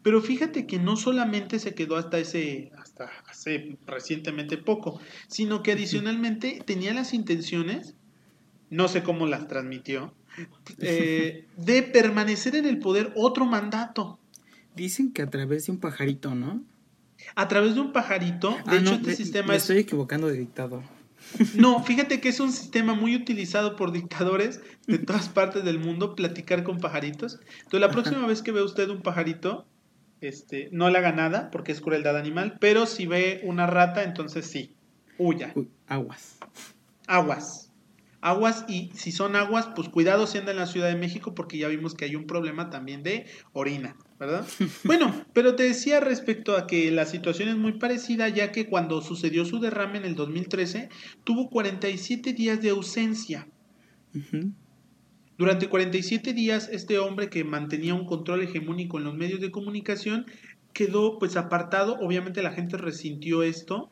Pero 0.03 0.21
fíjate 0.21 0.65
que 0.65 0.79
no 0.79 0.95
solamente 0.95 1.59
se 1.59 1.73
quedó 1.73 1.97
hasta 1.97 2.19
ese, 2.19 2.71
hasta 2.77 3.09
hace 3.27 3.77
recientemente 3.85 4.57
poco, 4.57 4.99
sino 5.27 5.63
que 5.63 5.73
adicionalmente 5.73 6.61
tenía 6.65 6.93
las 6.93 7.13
intenciones, 7.13 7.95
no 8.69 8.87
sé 8.87 9.03
cómo 9.03 9.27
las 9.27 9.47
transmitió, 9.47 10.13
eh, 10.79 11.45
de 11.57 11.83
permanecer 11.83 12.55
en 12.55 12.65
el 12.65 12.79
poder 12.79 13.11
otro 13.15 13.45
mandato. 13.45 14.19
Dicen 14.75 15.11
que 15.11 15.23
a 15.23 15.29
través 15.29 15.65
de 15.65 15.71
un 15.71 15.79
pajarito, 15.79 16.35
¿no? 16.35 16.63
A 17.35 17.47
través 17.47 17.75
de 17.75 17.81
un 17.81 17.91
pajarito. 17.91 18.51
De 18.51 18.55
ah, 18.65 18.75
hecho, 18.77 18.93
este 18.93 19.15
sistema 19.15 19.49
me 19.49 19.55
estoy 19.55 19.79
equivocando 19.79 20.27
de 20.27 20.37
dictador. 20.37 20.83
No, 21.55 21.83
fíjate 21.83 22.21
que 22.21 22.29
es 22.29 22.39
un 22.39 22.51
sistema 22.51 22.93
muy 22.93 23.15
utilizado 23.15 23.75
por 23.75 23.91
dictadores 23.91 24.61
de 24.85 24.97
todas 24.97 25.29
partes 25.29 25.63
del 25.63 25.79
mundo, 25.79 26.15
platicar 26.15 26.63
con 26.63 26.79
pajaritos. 26.79 27.39
Entonces, 27.63 27.81
la 27.81 27.89
próxima 27.89 28.25
vez 28.27 28.41
que 28.41 28.51
vea 28.51 28.63
usted 28.63 28.89
un 28.89 29.01
pajarito, 29.01 29.65
este, 30.21 30.69
no 30.71 30.89
le 30.89 30.97
haga 30.97 31.11
nada 31.11 31.51
porque 31.51 31.71
es 31.71 31.81
crueldad 31.81 32.17
animal, 32.17 32.57
pero 32.59 32.85
si 32.85 33.05
ve 33.05 33.41
una 33.43 33.67
rata, 33.67 34.03
entonces 34.03 34.45
sí, 34.45 34.73
huya. 35.17 35.53
aguas. 35.87 36.37
Aguas. 37.07 37.71
Aguas 38.19 38.65
y 38.67 38.91
si 38.95 39.11
son 39.11 39.35
aguas, 39.35 39.69
pues 39.75 39.89
cuidado 39.89 40.25
si 40.25 40.39
anda 40.39 40.51
en 40.51 40.57
la 40.57 40.65
Ciudad 40.65 40.87
de 40.87 40.95
México 40.95 41.35
porque 41.35 41.57
ya 41.57 41.67
vimos 41.67 41.93
que 41.93 42.05
hay 42.05 42.15
un 42.15 42.25
problema 42.25 42.69
también 42.69 43.03
de 43.03 43.27
orina, 43.53 43.95
¿verdad? 44.19 44.47
bueno, 44.83 45.25
pero 45.33 45.55
te 45.55 45.63
decía 45.63 45.99
respecto 45.99 46.57
a 46.57 46.67
que 46.67 46.91
la 46.91 47.05
situación 47.05 47.49
es 47.49 47.57
muy 47.57 47.73
parecida 47.73 48.29
ya 48.29 48.51
que 48.51 48.67
cuando 48.67 49.01
sucedió 49.01 49.45
su 49.45 49.59
derrame 49.59 49.99
en 49.99 50.05
el 50.05 50.15
2013 50.15 50.89
tuvo 51.23 51.49
47 51.49 52.33
días 52.33 52.61
de 52.61 52.69
ausencia. 52.69 53.47
Durante 55.37 55.69
47 55.69 56.33
días, 56.33 56.69
este 56.71 56.97
hombre 56.97 57.29
que 57.29 57.43
mantenía 57.43 57.93
un 57.93 58.07
control 58.07 58.41
hegemónico 58.41 58.97
en 58.97 59.03
los 59.03 59.13
medios 59.13 59.39
de 59.39 59.51
comunicación 59.51 60.25
quedó 60.73 61.19
pues 61.19 61.37
apartado. 61.37 61.97
Obviamente 61.99 62.41
la 62.41 62.51
gente 62.51 62.77
resintió 62.77 63.43
esto, 63.43 63.91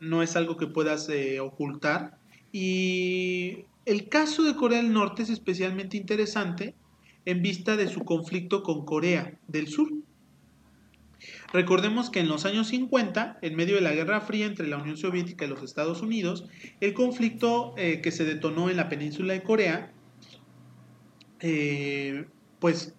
no 0.00 0.22
es 0.22 0.36
algo 0.36 0.58
que 0.58 0.66
puedas 0.66 1.08
eh, 1.08 1.40
ocultar. 1.40 2.18
Y 2.52 3.64
el 3.86 4.08
caso 4.08 4.42
de 4.42 4.54
Corea 4.54 4.82
del 4.82 4.92
Norte 4.92 5.22
es 5.22 5.30
especialmente 5.30 5.96
interesante 5.96 6.74
en 7.26 7.42
vista 7.42 7.76
de 7.76 7.88
su 7.88 8.04
conflicto 8.04 8.62
con 8.62 8.86
Corea 8.86 9.38
del 9.48 9.68
Sur. 9.68 9.92
Recordemos 11.52 12.10
que 12.10 12.20
en 12.20 12.28
los 12.28 12.44
años 12.44 12.68
50, 12.68 13.38
en 13.42 13.56
medio 13.56 13.74
de 13.74 13.80
la 13.80 13.92
Guerra 13.92 14.20
Fría 14.20 14.46
entre 14.46 14.68
la 14.68 14.78
Unión 14.78 14.96
Soviética 14.96 15.44
y 15.44 15.48
los 15.48 15.62
Estados 15.62 16.02
Unidos, 16.02 16.48
el 16.80 16.94
conflicto 16.94 17.74
eh, 17.76 18.00
que 18.00 18.12
se 18.12 18.24
detonó 18.24 18.70
en 18.70 18.76
la 18.76 18.88
península 18.88 19.32
de 19.32 19.42
Corea 19.42 19.92
eh, 21.40 22.26
pues 22.60 22.94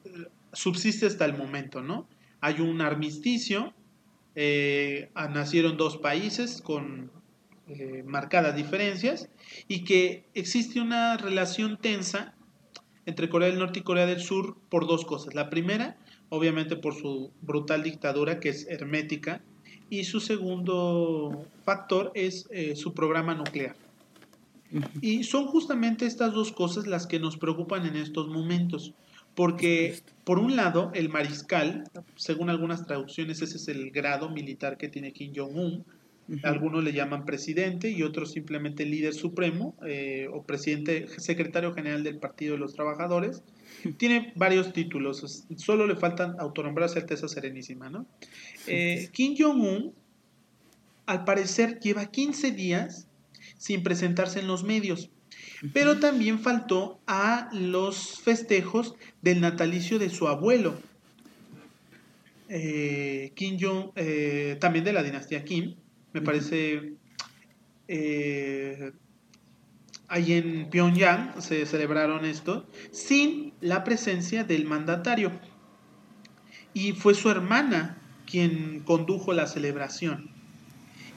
subsiste 0.54 1.06
hasta 1.06 1.26
el 1.26 1.38
momento, 1.38 1.82
¿no? 1.82 2.08
Hay 2.42 2.60
un 2.60 2.82
armisticio, 2.82 3.74
eh, 4.36 5.10
nacieron 5.16 5.78
dos 5.78 5.98
países 5.98 6.62
con 6.62 7.12
marcadas 8.06 8.56
diferencias 8.56 9.30
y 9.68 9.84
que 9.84 10.24
existe 10.34 10.80
una 10.80 11.18
relación 11.18 11.76
tensa 11.76 12.37
entre 13.08 13.30
Corea 13.30 13.48
del 13.48 13.58
Norte 13.58 13.80
y 13.80 13.84
Corea 13.84 14.06
del 14.06 14.20
Sur 14.20 14.58
por 14.70 14.86
dos 14.86 15.06
cosas. 15.06 15.34
La 15.34 15.50
primera, 15.50 15.96
obviamente 16.30 16.76
por 16.76 16.94
su 16.94 17.32
brutal 17.42 17.82
dictadura 17.82 18.40
que 18.40 18.50
es 18.50 18.68
hermética, 18.68 19.42
y 19.90 20.04
su 20.04 20.20
segundo 20.20 21.46
factor 21.64 22.12
es 22.14 22.48
eh, 22.52 22.76
su 22.76 22.94
programa 22.94 23.34
nuclear. 23.34 23.76
Y 25.00 25.24
son 25.24 25.48
justamente 25.48 26.06
estas 26.06 26.34
dos 26.34 26.52
cosas 26.52 26.86
las 26.86 27.08
que 27.08 27.22
nos 27.22 27.38
preocupan 27.38 27.86
en 27.86 27.96
estos 27.96 28.28
momentos, 28.28 28.94
porque 29.34 30.02
por 30.26 30.40
un 30.40 30.58
lado 30.58 30.92
el 30.94 31.08
mariscal, 31.08 31.86
según 32.18 32.50
algunas 32.50 32.86
traducciones 32.86 33.42
ese 33.42 33.56
es 33.56 33.70
el 33.70 33.92
grado 33.92 34.28
militar 34.30 34.78
que 34.78 34.90
tiene 34.90 35.14
Kim 35.14 35.32
Jong-un, 35.34 35.86
algunos 36.44 36.84
le 36.84 36.92
llaman 36.92 37.26
presidente 37.26 37.90
y 37.90 38.04
otros 38.04 38.32
simplemente 38.32 38.86
líder 38.86 39.14
supremo 39.14 39.76
eh, 39.86 40.28
o 40.32 40.44
presidente, 40.44 41.08
secretario 41.20 41.74
general 41.74 42.04
del 42.04 42.18
Partido 42.18 42.54
de 42.54 42.60
los 42.60 42.74
Trabajadores. 42.74 43.44
Tiene 43.98 44.34
varios 44.36 44.74
títulos, 44.74 45.46
solo 45.56 45.88
le 45.88 45.96
faltan 45.96 46.36
autonombrarse 46.40 47.00
Alteza 47.00 47.28
Serenísima. 47.28 47.90
¿no? 47.90 48.06
Eh, 48.68 49.10
Kim 49.14 49.36
Jong-un, 49.38 49.94
al 51.06 51.24
parecer, 51.24 51.80
lleva 51.80 52.08
15 52.08 52.52
días 52.52 53.08
sin 53.58 53.82
presentarse 53.82 54.40
en 54.40 54.48
los 54.48 54.64
medios, 54.66 55.10
pero 55.74 56.00
también 56.00 56.40
faltó 56.40 57.00
a 57.08 57.50
los 57.54 58.20
festejos 58.20 58.96
del 59.22 59.40
natalicio 59.40 59.98
de 59.98 60.10
su 60.10 60.28
abuelo. 60.28 60.78
Eh, 62.50 63.32
Kim 63.36 63.58
Jong, 63.60 63.92
también 64.60 64.84
de 64.84 64.94
la 64.94 65.04
dinastía 65.04 65.44
Kim, 65.46 65.76
me 66.18 66.24
parece, 66.24 66.94
eh, 67.88 68.92
ahí 70.08 70.34
en 70.34 70.68
Pyongyang 70.72 71.40
se 71.40 71.64
celebraron 71.68 72.26
esto, 72.26 72.66
sin 72.92 73.54
la 73.62 73.84
presencia 73.84 74.44
del 74.44 74.66
mandatario. 74.66 75.32
Y 76.74 76.94
fue 76.94 77.14
su 77.14 77.30
hermana 77.30 78.02
quien 78.26 78.80
condujo 78.80 79.32
la 79.34 79.46
celebración. 79.46 80.32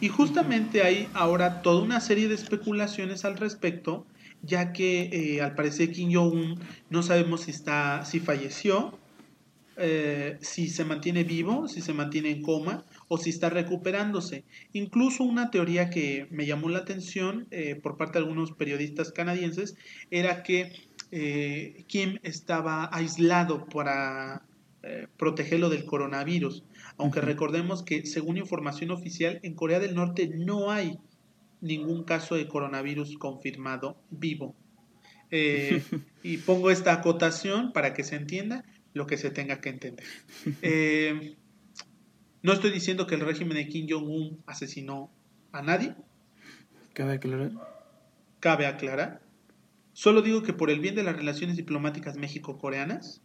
Y 0.02 0.08
justamente 0.08 0.82
hay 0.82 1.08
ahora 1.14 1.62
toda 1.62 1.82
una 1.82 2.00
serie 2.00 2.28
de 2.28 2.34
especulaciones 2.34 3.24
al 3.24 3.38
respecto, 3.38 4.06
ya 4.42 4.74
que 4.74 5.08
eh, 5.12 5.40
al 5.40 5.54
parecer 5.54 5.92
Kim 5.92 6.12
Jong-un 6.12 6.60
no 6.90 7.02
sabemos 7.02 7.42
si, 7.42 7.52
está, 7.52 8.04
si 8.04 8.20
falleció, 8.20 8.98
eh, 9.78 10.36
si 10.42 10.68
se 10.68 10.84
mantiene 10.84 11.24
vivo, 11.24 11.68
si 11.68 11.80
se 11.80 11.94
mantiene 11.94 12.30
en 12.30 12.42
coma 12.42 12.84
o 13.12 13.18
si 13.18 13.30
está 13.30 13.50
recuperándose. 13.50 14.44
Incluso 14.72 15.24
una 15.24 15.50
teoría 15.50 15.90
que 15.90 16.28
me 16.30 16.46
llamó 16.46 16.68
la 16.68 16.78
atención 16.78 17.48
eh, 17.50 17.74
por 17.74 17.96
parte 17.96 18.12
de 18.12 18.24
algunos 18.24 18.52
periodistas 18.52 19.10
canadienses 19.10 19.74
era 20.12 20.44
que 20.44 20.72
eh, 21.10 21.82
Kim 21.88 22.20
estaba 22.22 22.88
aislado 22.92 23.66
para 23.66 24.46
eh, 24.84 25.08
protegerlo 25.16 25.70
del 25.70 25.86
coronavirus, 25.86 26.62
aunque 26.98 27.20
recordemos 27.20 27.82
que 27.82 28.06
según 28.06 28.36
información 28.36 28.92
oficial 28.92 29.40
en 29.42 29.56
Corea 29.56 29.80
del 29.80 29.96
Norte 29.96 30.30
no 30.32 30.70
hay 30.70 30.96
ningún 31.60 32.04
caso 32.04 32.36
de 32.36 32.46
coronavirus 32.46 33.18
confirmado 33.18 34.00
vivo. 34.10 34.54
y 36.22 36.36
pongo 36.38 36.70
esta 36.70 36.92
acotación 36.92 37.72
para 37.72 37.92
que 37.92 38.04
se 38.04 38.16
entienda 38.16 38.64
lo 38.94 39.06
que 39.06 39.16
se 39.16 39.30
tenga 39.30 39.60
que 39.60 39.68
entender. 39.68 40.06
No 42.42 42.52
estoy 42.52 42.70
diciendo 42.70 43.06
que 43.06 43.16
el 43.16 43.20
régimen 43.20 43.56
de 43.56 43.68
Kim 43.68 43.86
Jong-un 43.88 44.42
asesinó 44.46 45.10
a 45.52 45.62
nadie. 45.62 45.94
Cabe 46.94 47.14
aclarar. 47.14 47.52
Cabe 48.40 48.66
aclarar. 48.66 49.20
Solo 49.92 50.22
digo 50.22 50.42
que 50.42 50.52
por 50.52 50.70
el 50.70 50.80
bien 50.80 50.94
de 50.94 51.02
las 51.02 51.16
relaciones 51.16 51.56
diplomáticas 51.56 52.16
México-coreanas, 52.16 53.20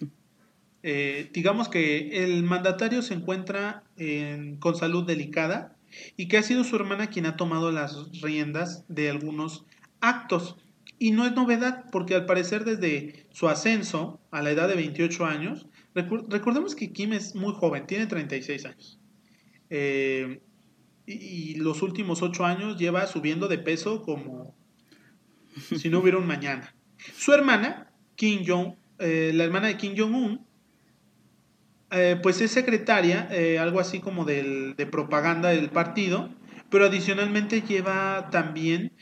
eh, 0.82 1.30
digamos 1.32 1.68
que 1.68 2.24
el 2.24 2.44
mandatario 2.44 3.02
se 3.02 3.14
encuentra 3.14 3.82
con 4.60 4.76
salud 4.76 5.04
delicada 5.04 5.76
y 6.16 6.28
que 6.28 6.38
ha 6.38 6.42
sido 6.42 6.64
su 6.64 6.76
hermana 6.76 7.08
quien 7.08 7.26
ha 7.26 7.36
tomado 7.36 7.72
las 7.72 8.20
riendas 8.20 8.84
de 8.88 9.10
algunos 9.10 9.64
actos. 10.00 10.56
Y 10.98 11.10
no 11.10 11.26
es 11.26 11.32
novedad, 11.32 11.86
porque 11.90 12.14
al 12.14 12.26
parecer 12.26 12.64
desde 12.64 13.26
su 13.32 13.48
ascenso 13.48 14.20
a 14.30 14.42
la 14.42 14.50
edad 14.50 14.68
de 14.68 14.76
28 14.76 15.26
años, 15.26 15.66
recordemos 15.94 16.74
que 16.74 16.92
Kim 16.92 17.12
es 17.12 17.34
muy 17.34 17.54
joven, 17.54 17.86
tiene 17.86 18.06
36 18.06 18.64
años. 18.66 19.00
Eh, 19.70 20.40
y, 21.06 21.54
los 21.56 21.82
últimos 21.82 22.22
8 22.22 22.44
años 22.44 22.78
lleva 22.78 23.06
subiendo 23.06 23.48
de 23.48 23.58
peso 23.58 24.02
como 24.02 24.54
si 25.76 25.88
no 25.88 26.00
hubiera 26.00 26.18
un 26.18 26.26
mañana. 26.26 26.74
Su 27.16 27.32
hermana, 27.32 27.92
Kim 28.16 28.42
Jong, 28.46 28.74
eh, 28.98 29.32
la 29.34 29.44
hermana 29.44 29.68
de 29.68 29.76
Kim 29.76 29.94
Jong-un, 29.96 30.46
eh, 31.90 32.18
pues 32.22 32.40
es 32.40 32.50
secretaria, 32.50 33.28
algo 33.60 33.78
así 33.78 34.00
como 34.00 34.24
de 34.24 34.88
propaganda 34.90 35.50
del 35.50 35.70
partido, 35.70 36.28
pero 36.68 36.86
adicionalmente 36.86 37.60
lleva 37.60 38.30
también 38.30 38.92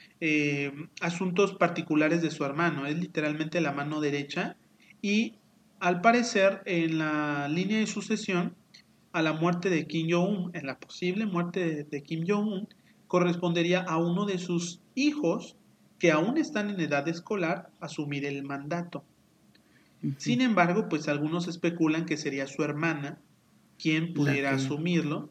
asuntos 1.01 1.55
particulares 1.55 2.21
de 2.21 2.31
su 2.31 2.45
hermano, 2.45 2.87
es 2.87 2.99
literalmente 2.99 3.63
la 3.63 3.73
mano 3.73 4.01
derecha 4.01 4.57
y 5.01 5.39
al 5.83 6.01
parecer, 6.01 6.63
en 6.65 6.99
la 6.99 7.49
línea 7.49 7.79
de 7.79 7.89
sucesión 7.89 8.55
a 9.11 9.21
la 9.21 9.33
muerte 9.33 9.69
de 9.69 9.89
Kim 9.89 10.07
Jong-un, 10.09 10.55
en 10.55 10.65
la 10.65 10.79
posible 10.79 11.27
muerte 11.27 11.83
de, 11.83 12.03
Kim 12.05 12.25
Jong-un, 12.25 12.69
correspondería 13.09 13.81
a 13.81 13.99
uno 13.99 14.25
de 14.25 14.39
sus 14.39 14.81
hijos 14.95 15.57
que 15.99 16.13
aún 16.13 16.39
están 16.39 16.71
en 16.71 16.79
edad 16.79 17.09
escolar 17.09 17.69
asumir 17.81 18.25
el 18.25 18.45
mandato. 18.45 19.03
Sin 20.19 20.41
embargo, 20.41 20.89
pues 20.89 21.09
algunos 21.09 21.49
especulan 21.49 22.07
que 22.07 22.17
sería 22.17 22.47
su 22.47 22.63
hermana 22.63 23.19
quien 23.77 24.15
pudiera 24.15 24.53
asumirlo. 24.53 25.31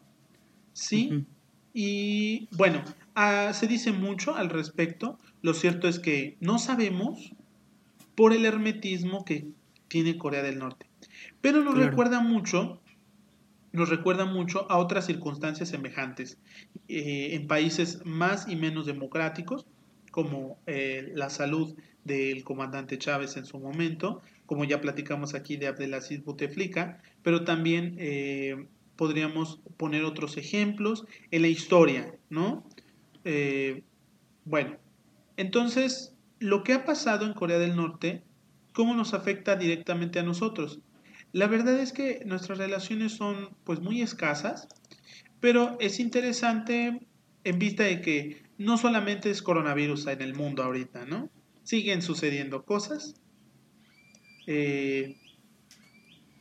Sí. 0.74 1.26
Y 1.74 2.50
bueno, 2.58 2.84
ah, 3.16 3.54
se 3.54 3.68
dice 3.68 3.94
mucho 3.94 4.36
al 4.36 4.50
respecto. 4.50 5.18
Lo 5.42 5.54
cierto 5.54 5.88
es 5.88 6.00
que 6.00 6.36
no 6.42 6.60
sabemos 6.60 7.32
por 8.16 8.34
el 8.34 8.46
hermetismo 8.46 9.24
que 9.24 9.48
tiene 9.92 10.18
Corea 10.18 10.42
del 10.42 10.58
Norte. 10.58 10.88
Pero 11.42 11.62
nos 11.62 11.78
recuerda 11.78 12.22
mucho, 12.22 12.80
nos 13.74 13.90
recuerda 13.90 14.24
mucho 14.24 14.66
a 14.72 14.78
otras 14.78 15.06
circunstancias 15.06 15.68
semejantes 15.68 16.38
eh, 16.88 17.32
en 17.34 17.46
países 17.46 18.00
más 18.06 18.48
y 18.48 18.56
menos 18.56 18.86
democráticos, 18.86 19.66
como 20.12 20.58
eh, 20.66 21.12
la 21.14 21.30
salud 21.30 21.76
del 22.06 22.46
comandante 22.46 22.98
Chávez 22.98 23.36
en 23.36 23.46
su 23.46 23.60
momento, 23.60 24.22
como 24.46 24.64
ya 24.64 24.80
platicamos 24.80 25.34
aquí 25.34 25.58
de 25.58 25.68
Abdelaziz 25.68 26.24
Bouteflika, 26.24 27.02
pero 27.22 27.44
también 27.44 27.98
eh, 28.00 28.68
podríamos 28.96 29.60
poner 29.76 30.06
otros 30.06 30.38
ejemplos 30.38 31.06
en 31.32 31.42
la 31.42 31.50
historia, 31.50 32.16
¿no? 32.30 32.66
bueno, 34.46 34.78
entonces, 35.38 36.16
lo 36.40 36.64
que 36.64 36.74
ha 36.74 36.86
pasado 36.86 37.26
en 37.26 37.34
Corea 37.34 37.60
del 37.60 37.76
Norte 37.76 38.24
¿Cómo 38.74 38.94
nos 38.96 39.14
afecta 39.14 39.56
directamente 39.56 40.20
a 40.20 40.24
nosotros? 40.24 40.80
La 41.34 41.48
verdad 41.48 41.80
es 41.80 41.94
que 41.94 42.24
nuestras 42.26 42.58
relaciones 42.58 43.14
son 43.14 43.56
pues 43.64 43.80
muy 43.80 44.02
escasas, 44.02 44.68
pero 45.40 45.78
es 45.80 46.00
interesante 46.00 47.08
en 47.44 47.60
vista 47.60 47.84
de 47.84 48.02
que 48.02 48.44
no 48.58 48.78
solamente 48.78 49.30
es 49.30 49.42
coronavirus 49.42 50.08
en 50.08 50.22
el 50.22 50.36
mundo 50.36 50.64
ahorita, 50.64 51.06
¿no? 51.06 51.30
Siguen 51.64 52.02
sucediendo 52.02 52.64
cosas. 52.64 53.16
Eh, 54.46 55.18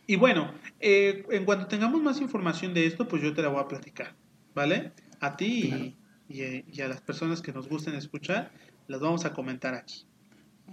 y 0.07 0.17
bueno, 0.17 0.53
eh, 0.81 1.25
en 1.31 1.45
cuanto 1.45 1.67
tengamos 1.67 2.03
más 2.03 2.21
información 2.21 2.75
de 2.75 2.87
esto, 2.87 3.07
pues 3.07 3.23
yo 3.23 3.33
te 3.33 3.43
la 3.43 3.49
voy 3.49 3.61
a 3.61 3.69
platicar, 3.69 4.17
¿vale? 4.55 4.93
A 5.21 5.37
ti 5.37 5.97
y, 6.29 6.65
y 6.67 6.81
a 6.81 6.89
las 6.89 7.01
personas 7.01 7.43
que 7.43 7.53
nos 7.53 7.69
gusten 7.69 7.95
escuchar, 7.95 8.53
las 8.89 9.01
vamos 9.01 9.25
a 9.25 9.33
comentar 9.33 9.75
aquí. 9.75 10.05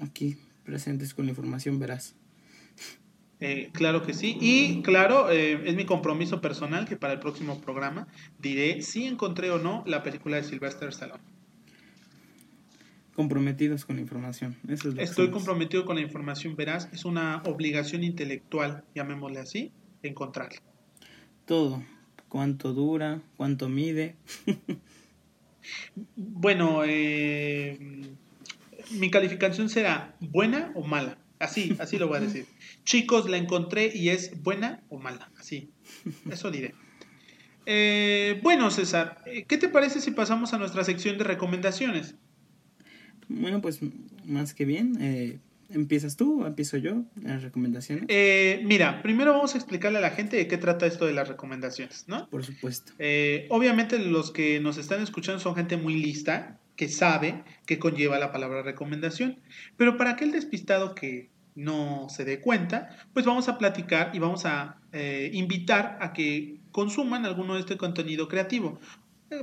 Aquí 0.01 0.37
presentes 0.67 1.13
con 1.13 1.25
la 1.25 1.31
información 1.31 1.79
verás. 1.79 2.13
Eh, 3.39 3.69
claro 3.71 4.03
que 4.03 4.13
sí. 4.13 4.37
Y 4.41 4.81
claro, 4.81 5.31
eh, 5.31 5.61
es 5.65 5.75
mi 5.75 5.85
compromiso 5.85 6.41
personal 6.41 6.85
que 6.85 6.97
para 6.97 7.13
el 7.13 7.19
próximo 7.19 7.61
programa 7.61 8.07
diré 8.39 8.81
si 8.81 9.05
encontré 9.05 9.49
o 9.49 9.59
no 9.59 9.83
la 9.87 10.03
película 10.03 10.35
de 10.35 10.43
Sylvester 10.43 10.89
Stallone. 10.89 11.23
Comprometidos 13.15 13.85
con 13.85 13.95
la 13.95 14.01
información. 14.01 14.57
Estoy 14.97 15.31
comprometido 15.31 15.85
con 15.85 15.95
la 15.95 16.01
información 16.01 16.55
verás. 16.55 16.89
Es 16.91 17.05
una 17.05 17.41
obligación 17.45 18.03
intelectual, 18.03 18.83
llamémosle 18.93 19.39
así, 19.39 19.71
encontrarla. 20.03 20.61
Todo. 21.45 21.81
¿Cuánto 22.27 22.73
dura? 22.73 23.21
¿Cuánto 23.37 23.69
mide? 23.69 24.17
bueno, 26.15 26.81
eh 26.85 28.17
mi 28.91 29.09
calificación 29.09 29.69
será 29.69 30.15
buena 30.19 30.71
o 30.75 30.83
mala. 30.83 31.17
Así, 31.39 31.75
así 31.79 31.97
lo 31.97 32.07
voy 32.07 32.17
a 32.17 32.21
decir. 32.21 32.45
Chicos, 32.83 33.29
la 33.29 33.37
encontré 33.37 33.91
y 33.93 34.09
es 34.09 34.41
buena 34.41 34.81
o 34.89 34.99
mala. 34.99 35.29
Así. 35.37 35.69
Eso 36.29 36.51
diré. 36.51 36.73
Eh, 37.65 38.39
bueno, 38.43 38.71
César, 38.71 39.21
eh, 39.25 39.43
¿qué 39.45 39.57
te 39.57 39.67
parece 39.67 39.99
si 39.99 40.11
pasamos 40.11 40.53
a 40.53 40.57
nuestra 40.57 40.83
sección 40.83 41.17
de 41.17 41.25
recomendaciones? 41.25 42.15
Bueno, 43.27 43.61
pues 43.61 43.79
más 44.25 44.53
que 44.53 44.65
bien. 44.65 44.97
Eh, 45.01 45.39
¿Empiezas 45.69 46.15
tú 46.15 46.43
o 46.43 46.47
empiezo 46.47 46.77
yo 46.77 47.03
las 47.21 47.43
recomendaciones? 47.43 48.05
Eh, 48.07 48.61
mira, 48.63 49.01
primero 49.01 49.33
vamos 49.33 49.53
a 49.53 49.57
explicarle 49.57 49.97
a 49.97 50.01
la 50.01 50.11
gente 50.11 50.37
de 50.37 50.47
qué 50.47 50.57
trata 50.57 50.85
esto 50.85 51.05
de 51.05 51.11
las 51.11 51.27
recomendaciones, 51.27 52.05
¿no? 52.07 52.29
Por 52.29 52.45
supuesto. 52.45 52.93
Obviamente 53.49 53.99
los 53.99 54.31
que 54.31 54.61
nos 54.61 54.77
están 54.77 55.03
escuchando 55.03 55.41
son 55.41 55.55
gente 55.55 55.75
muy 55.75 55.95
lista, 56.01 56.57
que 56.77 56.87
sabe 56.87 57.43
qué 57.65 57.79
conlleva 57.79 58.17
la 58.19 58.31
palabra 58.31 58.61
recomendación, 58.61 59.39
pero 59.75 59.97
para 59.97 60.11
aquel 60.11 60.31
despistado 60.31 60.95
que 60.95 61.29
no 61.55 62.07
se 62.09 62.23
dé 62.23 62.39
cuenta, 62.39 62.95
pues 63.13 63.25
vamos 63.25 63.49
a 63.49 63.57
platicar 63.57 64.11
y 64.13 64.19
vamos 64.19 64.45
a 64.45 64.77
eh, 64.93 65.29
invitar 65.33 65.97
a 65.99 66.13
que 66.13 66.61
consuman 66.71 67.25
alguno 67.25 67.55
de 67.55 67.59
este 67.59 67.75
contenido 67.75 68.29
creativo. 68.29 68.79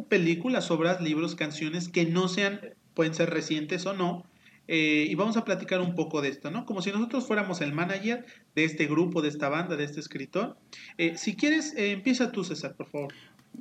películas, 0.08 0.70
obras, 0.70 1.02
libros, 1.02 1.34
canciones 1.34 1.90
que 1.90 2.06
no 2.06 2.28
sean, 2.28 2.60
pueden 2.94 3.12
ser 3.12 3.28
recientes 3.28 3.84
o 3.84 3.92
no, 3.92 4.24
eh, 4.66 5.06
y 5.10 5.14
vamos 5.14 5.36
a 5.36 5.44
platicar 5.44 5.80
un 5.80 5.94
poco 5.94 6.22
de 6.22 6.28
esto, 6.28 6.50
¿no? 6.50 6.64
Como 6.64 6.80
si 6.80 6.90
nosotros 6.90 7.26
fuéramos 7.26 7.60
el 7.60 7.72
manager 7.72 8.24
de 8.54 8.64
este 8.64 8.86
grupo, 8.86 9.20
de 9.20 9.28
esta 9.28 9.48
banda, 9.48 9.76
de 9.76 9.84
este 9.84 10.00
escritor. 10.00 10.56
Eh, 10.96 11.18
si 11.18 11.36
quieres, 11.36 11.74
eh, 11.76 11.92
empieza 11.92 12.32
tú, 12.32 12.44
César, 12.44 12.74
por 12.74 12.86
favor. 12.86 13.12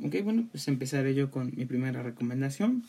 Ok, 0.02 0.16
bueno, 0.24 0.48
pues 0.50 0.68
empezaré 0.68 1.14
yo 1.14 1.30
con 1.30 1.52
mi 1.56 1.66
primera 1.66 2.02
recomendación. 2.02 2.84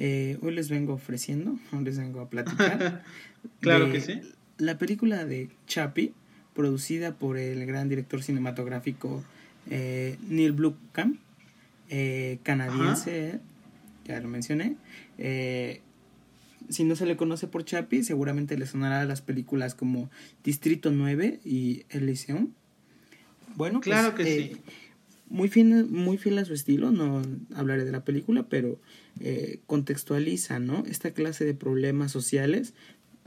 Hoy 0.00 0.54
les 0.54 0.68
vengo 0.68 0.94
ofreciendo, 0.94 1.58
hoy 1.72 1.84
les 1.84 1.98
vengo 1.98 2.20
a 2.20 2.28
platicar. 2.28 3.04
claro 3.60 3.90
que 3.92 4.00
sí. 4.00 4.20
La 4.58 4.78
película 4.78 5.24
de 5.24 5.48
Chappie, 5.66 6.12
producida 6.54 7.14
por 7.14 7.38
el 7.38 7.64
gran 7.66 7.88
director 7.88 8.22
cinematográfico 8.22 9.22
Neil 9.68 10.52
Blomkamp, 10.52 11.18
canadiense, 12.42 13.40
ya 14.04 14.20
lo 14.20 14.28
mencioné 14.28 14.76
si 16.70 16.84
no 16.84 16.96
se 16.96 17.04
le 17.04 17.16
conoce 17.16 17.48
por 17.48 17.64
Chapi, 17.64 18.02
seguramente 18.02 18.56
le 18.56 18.66
sonará 18.66 19.00
a 19.00 19.04
las 19.04 19.20
películas 19.20 19.74
como 19.74 20.08
Distrito 20.44 20.90
9 20.90 21.40
y 21.44 21.84
Elysium. 21.90 22.50
Bueno, 23.56 23.80
pues, 23.80 23.84
claro 23.84 24.14
que 24.14 24.24
sí. 24.24 24.30
Eh, 24.30 24.56
muy, 25.28 25.48
fiel, 25.48 25.86
muy 25.86 26.16
fiel 26.16 26.38
a 26.38 26.44
su 26.44 26.54
estilo, 26.54 26.90
no 26.90 27.22
hablaré 27.54 27.84
de 27.84 27.92
la 27.92 28.04
película, 28.04 28.44
pero 28.48 28.78
eh, 29.20 29.60
contextualiza 29.66 30.58
¿no? 30.58 30.84
esta 30.86 31.12
clase 31.12 31.44
de 31.44 31.54
problemas 31.54 32.10
sociales 32.10 32.74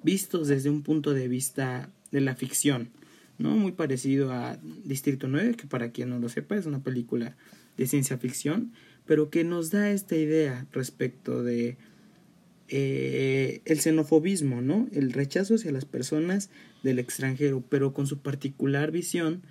vistos 0.01 0.47
desde 0.47 0.69
un 0.69 0.81
punto 0.81 1.13
de 1.13 1.27
vista 1.27 1.89
de 2.11 2.21
la 2.21 2.35
ficción, 2.35 2.89
¿no? 3.37 3.51
muy 3.51 3.71
parecido 3.71 4.31
a 4.31 4.57
Distrito 4.83 5.27
9, 5.27 5.55
que 5.55 5.67
para 5.67 5.91
quien 5.91 6.09
no 6.09 6.19
lo 6.19 6.29
sepa 6.29 6.55
es 6.55 6.65
una 6.65 6.83
película 6.83 7.37
de 7.77 7.87
ciencia 7.87 8.17
ficción, 8.17 8.73
pero 9.05 9.29
que 9.29 9.43
nos 9.43 9.69
da 9.71 9.91
esta 9.91 10.15
idea 10.15 10.67
respecto 10.71 11.43
de 11.43 11.77
eh, 12.69 13.61
el 13.65 13.79
xenofobismo, 13.79 14.61
¿no? 14.61 14.87
El 14.93 15.11
rechazo 15.11 15.55
hacia 15.55 15.71
las 15.71 15.85
personas 15.85 16.49
del 16.81 16.97
extranjero, 16.97 17.63
pero 17.69 17.93
con 17.93 18.07
su 18.07 18.19
particular 18.19 18.91
visión 18.91 19.43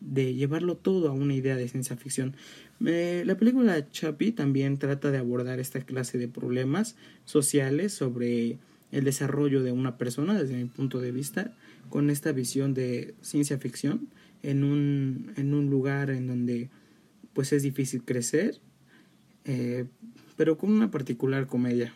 de 0.00 0.34
llevarlo 0.34 0.76
todo 0.76 1.08
a 1.08 1.12
una 1.12 1.34
idea 1.34 1.56
de 1.56 1.68
ciencia 1.68 1.96
ficción. 1.96 2.36
la 2.80 3.36
película 3.36 3.90
Chappie 3.90 4.32
también 4.32 4.78
trata 4.78 5.10
de 5.10 5.18
abordar 5.18 5.58
esta 5.58 5.80
clase 5.80 6.18
de 6.18 6.28
problemas 6.28 6.96
sociales 7.24 7.92
sobre 7.92 8.58
el 8.92 9.04
desarrollo 9.04 9.62
de 9.62 9.72
una 9.72 9.98
persona 9.98 10.40
desde 10.40 10.56
mi 10.56 10.64
punto 10.66 11.00
de 11.00 11.12
vista 11.12 11.54
con 11.90 12.10
esta 12.10 12.32
visión 12.32 12.74
de 12.74 13.14
ciencia 13.20 13.58
ficción 13.58 14.08
en 14.42 14.64
un, 14.64 15.32
en 15.36 15.52
un 15.52 15.68
lugar 15.68 16.10
en 16.10 16.26
donde 16.26 16.70
pues 17.32 17.52
es 17.52 17.62
difícil 17.62 18.04
crecer 18.04 18.60
eh, 19.44 19.86
pero 20.36 20.56
con 20.56 20.70
una 20.70 20.90
particular 20.90 21.46
comedia 21.46 21.92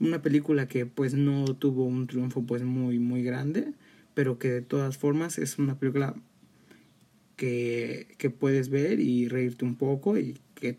una 0.00 0.22
película 0.22 0.66
que 0.66 0.86
pues 0.86 1.14
no 1.14 1.44
tuvo 1.54 1.84
un 1.84 2.06
triunfo 2.06 2.42
pues 2.42 2.62
muy 2.62 2.98
muy 2.98 3.22
grande, 3.22 3.74
pero 4.14 4.38
que 4.38 4.48
de 4.48 4.62
todas 4.62 4.96
formas 4.96 5.38
es 5.38 5.58
una 5.58 5.78
película 5.78 6.14
que, 7.40 8.30
puedes 8.38 8.68
ver 8.68 9.00
y 9.00 9.26
reírte 9.28 9.64
un 9.64 9.74
poco 9.76 10.18
y 10.18 10.38
que 10.54 10.76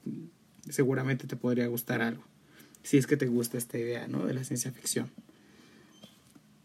seguramente 0.69 1.25
te 1.25 1.35
podría 1.35 1.65
gustar 1.65 2.03
algo. 2.03 2.23
Si 2.83 2.97
es 2.97 3.07
que 3.07 3.17
te 3.17 3.25
gusta 3.25 3.57
esta 3.57 3.79
idea, 3.79 4.07
¿no? 4.07 4.27
De 4.27 4.35
la 4.35 4.43
ciencia 4.43 4.71
ficción. 4.71 5.09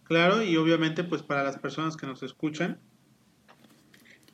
Claro, 0.04 0.42
y 0.42 0.56
obviamente 0.56 1.02
pues 1.02 1.22
para 1.22 1.42
las 1.42 1.58
personas 1.58 1.96
que 1.96 2.06
nos 2.06 2.22
escuchan, 2.22 2.78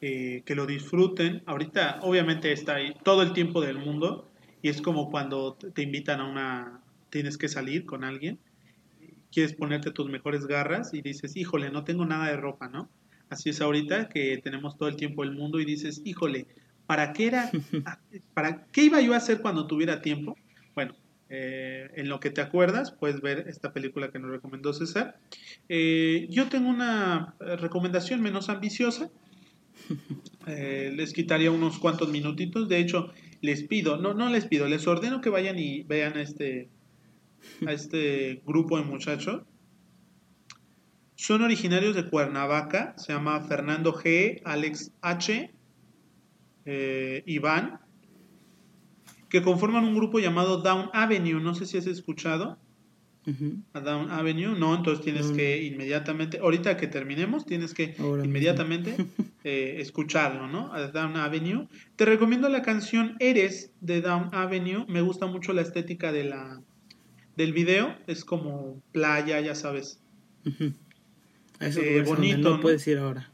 eh, 0.01 0.43
que 0.45 0.57
lo 0.57 0.67
disfruten. 0.67 1.43
Ahorita 1.47 2.01
obviamente 2.03 2.51
está 2.53 2.75
ahí 2.75 2.95
todo 3.05 3.23
el 3.23 3.33
tiempo 3.33 3.61
del 3.61 3.79
mundo 3.79 4.29
y 4.63 4.69
es 4.69 4.83
como 4.83 5.13
cuando 5.13 5.55
te 5.55 5.83
invitan 5.83 6.21
a 6.21 6.29
una, 6.29 6.81
tienes 7.09 7.39
que 7.39 7.49
salir 7.49 7.87
con 7.87 8.03
alguien, 8.03 8.41
quieres 9.31 9.55
ponerte 9.55 9.93
tus 9.93 10.11
mejores 10.11 10.47
garras 10.47 10.93
y 10.93 11.03
dices, 11.03 11.37
híjole, 11.37 11.71
no 11.71 11.85
tengo 11.85 12.05
nada 12.05 12.27
de 12.27 12.37
ropa, 12.37 12.69
¿no? 12.69 12.91
Así 13.33 13.49
es 13.49 13.63
ahorita 13.63 14.11
que 14.11 14.37
tenemos 14.45 14.77
todo 14.77 14.91
el 14.91 14.97
tiempo 14.97 15.25
el 15.25 15.33
mundo 15.33 15.59
y 15.59 15.65
dices, 15.65 16.03
híjole, 16.05 16.47
¿para 16.87 17.15
qué 17.15 17.29
era, 17.29 17.51
para 18.35 18.67
qué 18.67 18.85
iba 18.85 19.01
yo 19.01 19.15
a 19.15 19.17
hacer 19.17 19.41
cuando 19.41 19.67
tuviera 19.67 20.03
tiempo? 20.03 20.37
Bueno, 20.75 20.95
eh, 21.31 21.89
en 21.95 22.11
lo 22.11 22.21
que 22.21 22.29
te 22.29 22.43
acuerdas, 22.43 22.93
puedes 22.93 23.23
ver 23.23 23.47
esta 23.49 23.73
película 23.73 24.11
que 24.11 24.19
nos 24.19 24.31
recomendó 24.33 24.75
César. 24.75 25.19
Eh, 25.71 26.27
yo 26.29 26.51
tengo 26.51 26.69
una 26.69 27.35
recomendación 27.41 28.21
menos 28.21 28.51
ambiciosa. 28.51 29.11
Eh, 30.49 30.93
les 30.97 31.13
quitaría 31.13 31.53
unos 31.53 31.79
cuantos 31.79 32.09
minutitos. 32.09 32.69
De 32.69 32.79
hecho, 32.79 33.13
les 33.41 33.63
pido, 33.63 33.97
no, 33.97 34.13
no 34.13 34.29
les 34.29 34.45
pido, 34.45 34.67
les 34.67 34.89
ordeno 34.89 35.21
que 35.21 35.31
vayan 35.31 35.57
y 35.57 35.85
vean 35.85 36.19
este, 36.19 36.69
a 37.65 37.73
este 37.73 38.43
grupo 38.45 38.77
de 38.77 38.83
muchachos. 38.83 39.43
Son 41.23 41.41
originarios 41.41 41.95
de 41.95 42.05
Cuernavaca, 42.05 42.95
se 42.97 43.13
llama 43.13 43.39
Fernando 43.43 43.95
G, 43.95 44.43
Alex 44.45 44.91
H, 45.03 45.53
eh, 46.65 47.23
Iván, 47.27 47.79
que 49.29 49.41
conforman 49.41 49.85
un 49.85 49.95
grupo 49.95 50.19
llamado 50.19 50.63
Down 50.63 50.91
Avenue. 50.93 51.41
No 51.41 51.55
sé 51.55 51.67
si 51.67 51.79
has 51.79 51.87
escuchado. 51.87 52.59
A 53.73 53.81
Down 53.81 54.11
Avenue, 54.11 54.59
no, 54.59 54.75
entonces 54.75 55.05
tienes 55.05 55.31
que 55.31 55.63
inmediatamente, 55.63 56.41
ahorita 56.41 56.77
que 56.77 56.89
terminemos, 56.89 57.47
tienes 57.47 57.73
que 57.73 57.95
inmediatamente 58.25 58.97
eh, 59.45 59.77
escucharlo, 59.79 60.49
¿no? 60.49 60.75
A 60.75 60.89
Down 60.89 61.15
Avenue. 61.15 61.69
Te 61.95 62.05
recomiendo 62.05 62.49
la 62.49 62.63
canción 62.63 63.15
Eres 63.21 63.71
de 63.81 64.01
Down 64.01 64.31
Avenue, 64.33 64.87
me 64.89 65.03
gusta 65.03 65.29
mucho 65.29 65.53
la 65.53 65.63
estética 65.63 66.11
de 66.11 66.25
la, 66.25 66.61
del 67.37 67.53
video 67.53 67.95
es 68.09 68.25
como 68.25 68.83
playa, 68.91 69.39
ya 69.39 69.55
sabes. 69.55 70.03
Eso 71.61 71.81
eh, 71.81 72.03
bonito. 72.03 72.51
No, 72.51 72.61
puedes 72.61 72.87
ir 72.87 72.99
ahora. 72.99 73.31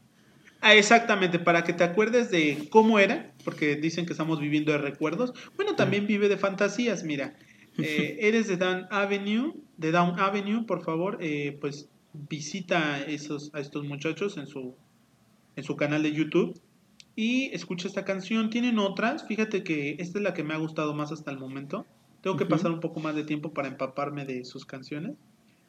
Ah, 0.61 0.75
exactamente, 0.75 1.39
para 1.39 1.63
que 1.63 1.73
te 1.73 1.83
acuerdes 1.83 2.31
de 2.31 2.67
cómo 2.69 2.99
era, 2.99 3.33
porque 3.45 3.77
dicen 3.77 4.05
que 4.05 4.11
estamos 4.11 4.39
viviendo 4.39 4.71
de 4.71 4.77
recuerdos. 4.77 5.33
Bueno, 5.55 5.75
también 5.75 6.05
vive 6.05 6.27
de 6.29 6.37
fantasías, 6.37 7.03
mira. 7.03 7.35
Eh, 7.81 8.27
eres 8.27 8.49
de 8.49 8.57
Down 8.57 8.87
Avenue, 8.89 9.53
de 9.77 9.93
Down 9.93 10.19
Avenue, 10.19 10.65
por 10.65 10.83
favor, 10.83 11.17
eh, 11.21 11.57
pues 11.61 11.87
visita 12.11 13.01
esos, 13.01 13.51
a 13.53 13.61
estos 13.61 13.85
muchachos 13.85 14.35
en 14.35 14.47
su, 14.47 14.75
en 15.55 15.63
su 15.63 15.77
canal 15.77 16.03
de 16.03 16.11
YouTube 16.11 16.59
y 17.15 17.49
escucha 17.53 17.87
esta 17.87 18.03
canción. 18.03 18.49
Tienen 18.49 18.79
otras, 18.79 19.25
fíjate 19.25 19.63
que 19.63 19.95
esta 19.99 20.19
es 20.19 20.23
la 20.23 20.33
que 20.33 20.43
me 20.43 20.53
ha 20.53 20.57
gustado 20.57 20.93
más 20.93 21.13
hasta 21.13 21.31
el 21.31 21.37
momento. 21.37 21.85
Tengo 22.21 22.35
que 22.35 22.45
pasar 22.45 22.71
un 22.71 22.81
poco 22.81 22.99
más 22.99 23.15
de 23.15 23.23
tiempo 23.23 23.53
para 23.53 23.69
empaparme 23.69 24.25
de 24.25 24.43
sus 24.43 24.65
canciones. 24.65 25.15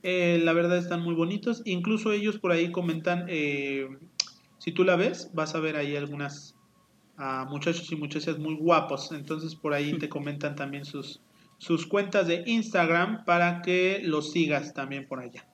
Eh, 0.03 0.41
la 0.43 0.53
verdad 0.53 0.79
están 0.79 1.03
muy 1.03 1.15
bonitos. 1.15 1.63
Incluso 1.65 2.13
ellos 2.13 2.39
por 2.39 2.53
ahí 2.53 2.71
comentan, 2.71 3.27
eh, 3.29 3.89
si 4.59 4.73
tú 4.73 4.85
la 4.85 4.97
ves, 4.97 5.31
vas 5.35 5.55
a 5.55 5.61
ver 5.61 5.77
ahí 5.77 5.97
algunas 5.97 6.55
ah, 7.17 7.47
muchachos 7.49 7.91
y 7.93 7.97
muchachas 7.97 8.39
muy 8.39 8.57
guapos. 8.57 9.13
Entonces 9.13 9.55
por 9.55 9.75
ahí 9.75 9.99
te 9.99 10.09
comentan 10.11 10.57
también 10.57 10.85
sus, 10.85 11.21
sus 11.59 11.87
cuentas 11.87 12.27
de 12.27 12.43
Instagram 12.47 13.25
para 13.25 13.63
que 13.63 14.01
los 14.03 14.33
sigas 14.33 14.75
también 14.75 15.07
por 15.07 15.21
allá. 15.21 15.47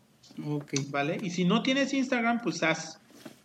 Ok. 0.45 0.75
¿Vale? 0.91 1.19
Y 1.23 1.31
si 1.31 1.45
no 1.45 1.63
tienes 1.63 1.93
Instagram, 1.93 2.41
pues 2.43 2.63
haz, 2.63 3.01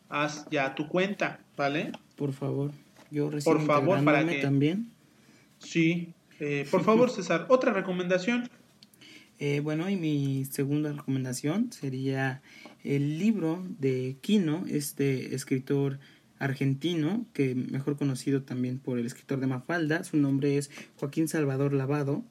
haz 0.10 0.48
ya 0.49 0.76
tu 0.76 0.88
cuenta, 0.88 1.40
¿vale? 1.57 1.91
Por 2.15 2.34
favor. 2.34 2.72
Yo 3.10 3.30
por 3.44 3.65
favor, 3.65 4.03
para 4.06 4.26
que 4.26 4.40
también. 4.40 4.90
Sí, 5.60 6.14
eh, 6.40 6.65
por 6.72 6.84
favor, 6.84 7.10
César, 7.11 7.45
otra 7.49 7.73
recomendación. 7.73 8.49
Eh, 9.43 9.59
bueno, 9.59 9.89
y 9.89 9.95
mi 9.95 10.45
segunda 10.45 10.93
recomendación 10.93 11.73
sería 11.73 12.43
el 12.84 13.18
libro 13.18 13.65
de 13.80 14.15
Quino, 14.22 14.65
este 14.69 15.34
escritor 15.34 15.97
argentino, 16.38 17.26
que 17.34 17.55
mejor 17.55 17.97
conocido 17.97 18.43
también 18.43 18.77
por 18.77 18.99
el 18.99 19.07
escritor 19.07 19.39
de 19.39 19.47
Mafalda. 19.47 20.03
Su 20.03 20.18
nombre 20.18 20.59
es 20.59 20.69
Joaquín 20.97 21.27
Salvador 21.27 21.73
Lavado. 21.73 22.23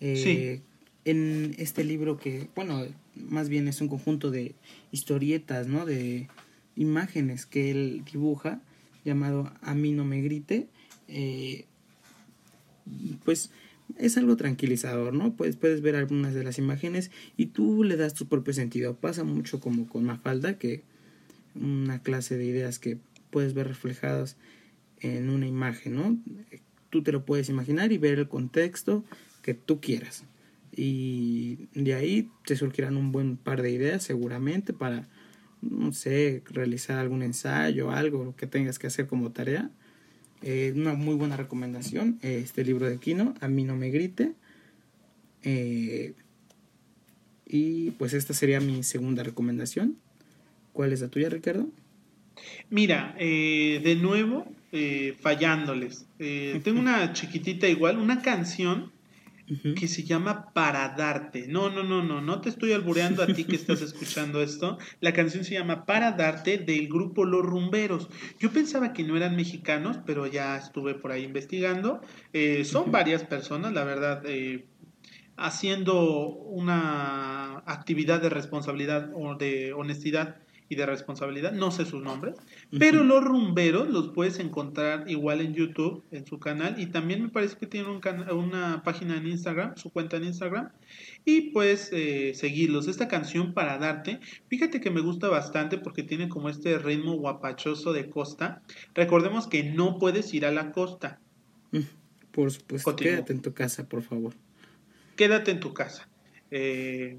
Eh, 0.00 0.16
sí. 0.16 0.62
En 1.04 1.54
este 1.58 1.84
libro 1.84 2.16
que, 2.16 2.48
bueno, 2.54 2.86
más 3.14 3.50
bien 3.50 3.68
es 3.68 3.82
un 3.82 3.88
conjunto 3.88 4.30
de 4.30 4.54
historietas, 4.92 5.66
¿no? 5.66 5.84
De 5.84 6.26
imágenes 6.74 7.44
que 7.44 7.70
él 7.70 8.02
dibuja, 8.10 8.62
llamado 9.04 9.52
A 9.60 9.74
mí 9.74 9.92
no 9.92 10.06
me 10.06 10.22
grite 10.22 10.68
pues 13.24 13.50
es 13.98 14.16
algo 14.16 14.36
tranquilizador, 14.36 15.14
¿no? 15.14 15.34
Puedes, 15.34 15.56
puedes 15.56 15.80
ver 15.80 15.96
algunas 15.96 16.34
de 16.34 16.44
las 16.44 16.58
imágenes 16.58 17.10
y 17.36 17.46
tú 17.46 17.84
le 17.84 17.96
das 17.96 18.14
tu 18.14 18.26
propio 18.26 18.52
sentido. 18.52 18.96
Pasa 18.96 19.24
mucho 19.24 19.60
como 19.60 19.88
con 19.88 20.04
Mafalda, 20.04 20.58
que 20.58 20.82
una 21.54 22.00
clase 22.02 22.36
de 22.36 22.44
ideas 22.44 22.78
que 22.78 22.98
puedes 23.30 23.54
ver 23.54 23.68
reflejadas 23.68 24.36
en 25.00 25.30
una 25.30 25.46
imagen, 25.46 25.94
¿no? 25.94 26.18
Tú 26.90 27.02
te 27.02 27.12
lo 27.12 27.24
puedes 27.24 27.48
imaginar 27.48 27.92
y 27.92 27.98
ver 27.98 28.18
el 28.18 28.28
contexto 28.28 29.04
que 29.42 29.54
tú 29.54 29.80
quieras. 29.80 30.24
Y 30.74 31.68
de 31.74 31.94
ahí 31.94 32.30
te 32.44 32.56
surgirán 32.56 32.96
un 32.96 33.12
buen 33.12 33.36
par 33.36 33.62
de 33.62 33.70
ideas 33.70 34.02
seguramente 34.02 34.72
para, 34.72 35.08
no 35.62 35.92
sé, 35.92 36.42
realizar 36.50 36.98
algún 36.98 37.22
ensayo, 37.22 37.90
algo 37.90 38.36
que 38.36 38.46
tengas 38.46 38.78
que 38.78 38.88
hacer 38.88 39.06
como 39.06 39.32
tarea. 39.32 39.70
Eh, 40.42 40.72
una 40.76 40.94
muy 40.94 41.14
buena 41.14 41.36
recomendación, 41.36 42.18
este 42.22 42.64
libro 42.64 42.88
de 42.88 42.98
Kino, 42.98 43.34
A 43.40 43.48
mí 43.48 43.64
no 43.64 43.76
me 43.76 43.90
grite. 43.90 44.32
Eh, 45.42 46.14
y 47.46 47.92
pues 47.92 48.12
esta 48.12 48.34
sería 48.34 48.60
mi 48.60 48.82
segunda 48.82 49.22
recomendación. 49.22 49.96
¿Cuál 50.72 50.92
es 50.92 51.00
la 51.00 51.08
tuya, 51.08 51.28
Ricardo? 51.28 51.68
Mira, 52.68 53.14
eh, 53.18 53.80
de 53.82 53.96
nuevo, 53.96 54.46
fallándoles. 55.20 56.06
tengo 56.18 56.80
una 56.80 57.12
chiquitita 57.12 57.68
igual, 57.68 57.98
una 57.98 58.20
canción 58.20 58.92
que 59.76 59.86
se 59.88 60.02
llama 60.02 60.52
Para 60.52 60.88
Darte. 60.96 61.46
No, 61.46 61.70
no, 61.70 61.82
no, 61.82 62.02
no, 62.02 62.20
no 62.20 62.40
te 62.40 62.48
estoy 62.48 62.72
albureando 62.72 63.22
a 63.22 63.26
ti 63.26 63.44
que 63.44 63.56
estás 63.56 63.80
escuchando 63.80 64.42
esto. 64.42 64.78
La 65.00 65.12
canción 65.12 65.44
se 65.44 65.54
llama 65.54 65.86
Para 65.86 66.12
Darte 66.12 66.58
del 66.58 66.88
grupo 66.88 67.24
Los 67.24 67.44
Rumberos. 67.44 68.08
Yo 68.38 68.50
pensaba 68.50 68.92
que 68.92 69.04
no 69.04 69.16
eran 69.16 69.36
mexicanos, 69.36 69.98
pero 70.04 70.26
ya 70.26 70.56
estuve 70.56 70.94
por 70.94 71.12
ahí 71.12 71.24
investigando. 71.24 72.00
Eh, 72.32 72.64
son 72.64 72.90
varias 72.90 73.22
personas, 73.24 73.72
la 73.72 73.84
verdad, 73.84 74.22
eh, 74.26 74.66
haciendo 75.36 76.28
una 76.28 77.58
actividad 77.66 78.20
de 78.20 78.30
responsabilidad 78.30 79.10
o 79.14 79.36
de 79.36 79.72
honestidad 79.72 80.36
y 80.68 80.74
de 80.74 80.86
responsabilidad, 80.86 81.52
no 81.52 81.70
sé 81.70 81.84
sus 81.84 82.02
nombres, 82.02 82.34
pero 82.78 83.04
los 83.04 83.22
rumberos 83.22 83.88
los 83.88 84.08
puedes 84.08 84.38
encontrar 84.40 85.08
igual 85.08 85.40
en 85.40 85.54
YouTube, 85.54 86.02
en 86.10 86.26
su 86.26 86.38
canal, 86.38 86.80
y 86.80 86.86
también 86.86 87.22
me 87.22 87.28
parece 87.28 87.56
que 87.56 87.66
tienen 87.66 87.90
un 87.90 88.00
una 88.32 88.82
página 88.82 89.16
en 89.16 89.26
Instagram, 89.26 89.76
su 89.76 89.90
cuenta 89.90 90.16
en 90.16 90.24
Instagram, 90.24 90.70
y 91.24 91.50
puedes 91.50 91.90
eh, 91.92 92.32
seguirlos. 92.34 92.88
Esta 92.88 93.08
canción 93.08 93.52
para 93.54 93.78
darte, 93.78 94.20
fíjate 94.48 94.80
que 94.80 94.90
me 94.90 95.00
gusta 95.00 95.28
bastante 95.28 95.78
porque 95.78 96.02
tiene 96.02 96.28
como 96.28 96.48
este 96.48 96.78
ritmo 96.78 97.14
guapachoso 97.14 97.92
de 97.92 98.08
costa. 98.08 98.62
Recordemos 98.94 99.46
que 99.46 99.64
no 99.64 99.98
puedes 99.98 100.32
ir 100.34 100.46
a 100.46 100.52
la 100.52 100.72
costa. 100.72 101.20
Por 102.32 102.50
supuesto, 102.50 102.96
quédate 102.96 103.32
en 103.32 103.40
tu 103.40 103.54
casa, 103.54 103.88
por 103.88 104.02
favor. 104.02 104.34
Quédate 105.16 105.50
en 105.50 105.60
tu 105.60 105.72
casa. 105.72 106.08
Eh, 106.50 107.18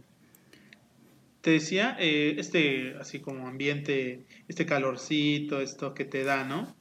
te 1.48 1.52
decía, 1.52 1.96
eh, 1.98 2.36
este 2.40 2.98
así 3.00 3.20
como 3.22 3.48
ambiente, 3.48 4.26
este 4.50 4.66
calorcito, 4.66 5.62
esto 5.62 5.94
que 5.94 6.04
te 6.04 6.26
da, 6.26 6.44
¿no? 6.44 6.76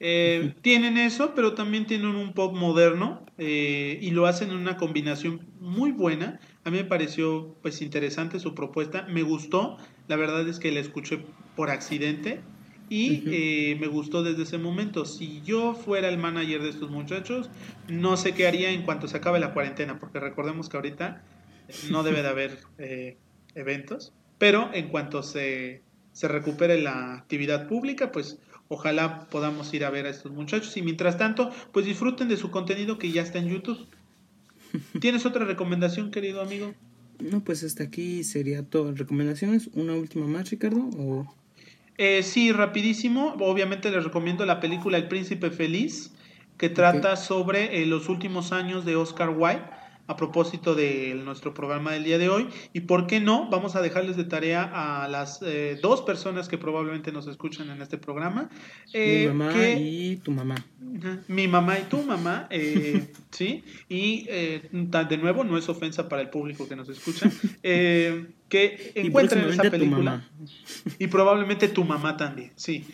Eh, 0.00 0.52
tienen 0.62 0.98
eso, 0.98 1.32
pero 1.36 1.54
también 1.54 1.86
tienen 1.86 2.16
un 2.16 2.32
pop 2.32 2.52
moderno 2.52 3.24
eh, 3.38 4.00
y 4.02 4.10
lo 4.10 4.26
hacen 4.26 4.50
en 4.50 4.56
una 4.56 4.76
combinación 4.76 5.46
muy 5.60 5.92
buena. 5.92 6.40
A 6.64 6.72
mí 6.72 6.78
me 6.78 6.84
pareció 6.84 7.54
pues 7.62 7.82
interesante 7.82 8.40
su 8.40 8.52
propuesta, 8.52 9.06
me 9.08 9.22
gustó, 9.22 9.76
la 10.08 10.16
verdad 10.16 10.48
es 10.48 10.58
que 10.58 10.72
la 10.72 10.80
escuché 10.80 11.20
por 11.54 11.70
accidente 11.70 12.40
y 12.88 13.76
me 13.78 13.86
gustó 13.86 14.24
desde 14.24 14.42
ese 14.42 14.58
momento. 14.58 15.04
Si 15.04 15.40
yo 15.42 15.74
fuera 15.74 16.08
el 16.08 16.18
manager 16.18 16.62
de 16.62 16.70
estos 16.70 16.90
muchachos, 16.90 17.48
no 17.86 18.16
sé 18.16 18.34
qué 18.34 18.48
haría 18.48 18.72
en 18.72 18.82
cuanto 18.82 19.06
se 19.06 19.18
acabe 19.18 19.38
la 19.38 19.52
cuarentena, 19.52 20.00
porque 20.00 20.18
recordemos 20.18 20.68
que 20.68 20.78
ahorita 20.78 21.22
no 21.92 22.02
debe 22.02 22.22
de 22.22 22.28
haber 22.28 22.58
eventos, 23.54 24.12
pero 24.38 24.70
en 24.72 24.88
cuanto 24.88 25.22
se, 25.22 25.82
se 26.12 26.28
recupere 26.28 26.80
la 26.80 27.14
actividad 27.14 27.68
pública, 27.68 28.12
pues 28.12 28.38
ojalá 28.68 29.26
podamos 29.30 29.72
ir 29.74 29.84
a 29.84 29.90
ver 29.90 30.06
a 30.06 30.10
estos 30.10 30.32
muchachos 30.32 30.76
y 30.76 30.82
mientras 30.82 31.18
tanto, 31.18 31.50
pues 31.72 31.86
disfruten 31.86 32.28
de 32.28 32.36
su 32.36 32.50
contenido 32.50 32.98
que 32.98 33.10
ya 33.10 33.22
está 33.22 33.38
en 33.38 33.48
YouTube. 33.48 33.86
¿Tienes 35.00 35.26
otra 35.26 35.44
recomendación, 35.44 36.10
querido 36.10 36.40
amigo? 36.40 36.74
No, 37.18 37.40
pues 37.44 37.62
hasta 37.64 37.84
aquí 37.84 38.24
sería 38.24 38.62
todo. 38.62 38.92
¿Recomendaciones? 38.94 39.68
¿Una 39.74 39.94
última 39.94 40.26
más, 40.26 40.50
Ricardo? 40.50 40.88
¿O... 40.96 41.26
Eh, 41.98 42.22
sí, 42.22 42.50
rapidísimo. 42.52 43.34
Obviamente 43.40 43.90
les 43.90 44.04
recomiendo 44.04 44.46
la 44.46 44.58
película 44.60 44.96
El 44.96 45.08
Príncipe 45.08 45.50
Feliz, 45.50 46.12
que 46.56 46.70
trata 46.70 47.16
sobre 47.16 47.82
eh, 47.82 47.86
los 47.86 48.08
últimos 48.08 48.52
años 48.52 48.86
de 48.86 48.96
Oscar 48.96 49.30
Wilde 49.30 49.64
a 50.10 50.16
propósito 50.16 50.74
de 50.74 51.14
nuestro 51.24 51.54
programa 51.54 51.92
del 51.92 52.02
día 52.02 52.18
de 52.18 52.28
hoy. 52.28 52.48
Y 52.72 52.80
por 52.80 53.06
qué 53.06 53.20
no, 53.20 53.48
vamos 53.48 53.76
a 53.76 53.80
dejarles 53.80 54.16
de 54.16 54.24
tarea 54.24 54.64
a 54.64 55.06
las 55.06 55.40
eh, 55.40 55.78
dos 55.80 56.02
personas 56.02 56.48
que 56.48 56.58
probablemente 56.58 57.12
nos 57.12 57.28
escuchan 57.28 57.70
en 57.70 57.80
este 57.80 57.96
programa. 57.96 58.50
mi 58.92 59.00
eh, 59.00 59.30
mamá 59.32 59.68
y 59.78 60.16
tu 60.16 60.32
mamá. 60.32 60.56
Mi 61.28 61.46
mamá 61.46 61.78
y 61.78 61.82
tu 61.82 62.02
mamá, 62.02 62.48
eh, 62.50 63.12
¿sí? 63.30 63.62
Y 63.88 64.24
de 64.24 65.18
nuevo, 65.22 65.44
no 65.44 65.56
es 65.56 65.68
ofensa 65.68 66.08
para 66.08 66.22
el 66.22 66.28
público 66.28 66.66
que 66.66 66.74
nos 66.74 66.88
escucha, 66.88 67.30
que 67.62 68.92
encuentren 68.96 69.48
esa 69.48 69.70
película. 69.70 70.28
Y 70.98 71.06
probablemente 71.06 71.68
tu 71.68 71.84
mamá 71.84 72.16
también, 72.16 72.50
sí. 72.56 72.84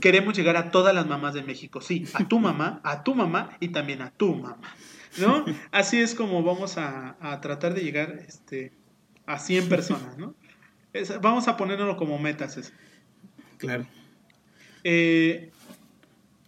Queremos 0.00 0.36
llegar 0.36 0.56
a 0.56 0.72
todas 0.72 0.92
las 0.92 1.06
mamás 1.06 1.34
de 1.34 1.44
México, 1.44 1.80
sí, 1.80 2.04
a 2.14 2.26
tu 2.26 2.40
mamá, 2.40 2.80
a 2.82 3.04
tu 3.04 3.14
mamá 3.14 3.56
y 3.60 3.68
también 3.68 4.02
a 4.02 4.10
tu 4.10 4.34
mamá. 4.34 4.74
¿No? 5.18 5.44
Así 5.70 6.00
es 6.00 6.14
como 6.14 6.42
vamos 6.42 6.76
a, 6.78 7.16
tratar 7.40 7.74
de 7.74 7.82
llegar 7.82 8.20
este, 8.26 8.72
a 9.26 9.38
100 9.38 9.68
personas, 9.68 10.16
¿no? 10.18 10.34
vamos 11.22 11.48
a 11.48 11.56
ponerlo 11.56 11.96
como 11.96 12.18
metas. 12.18 12.72
Claro. 13.56 13.86
Eh, 14.84 15.50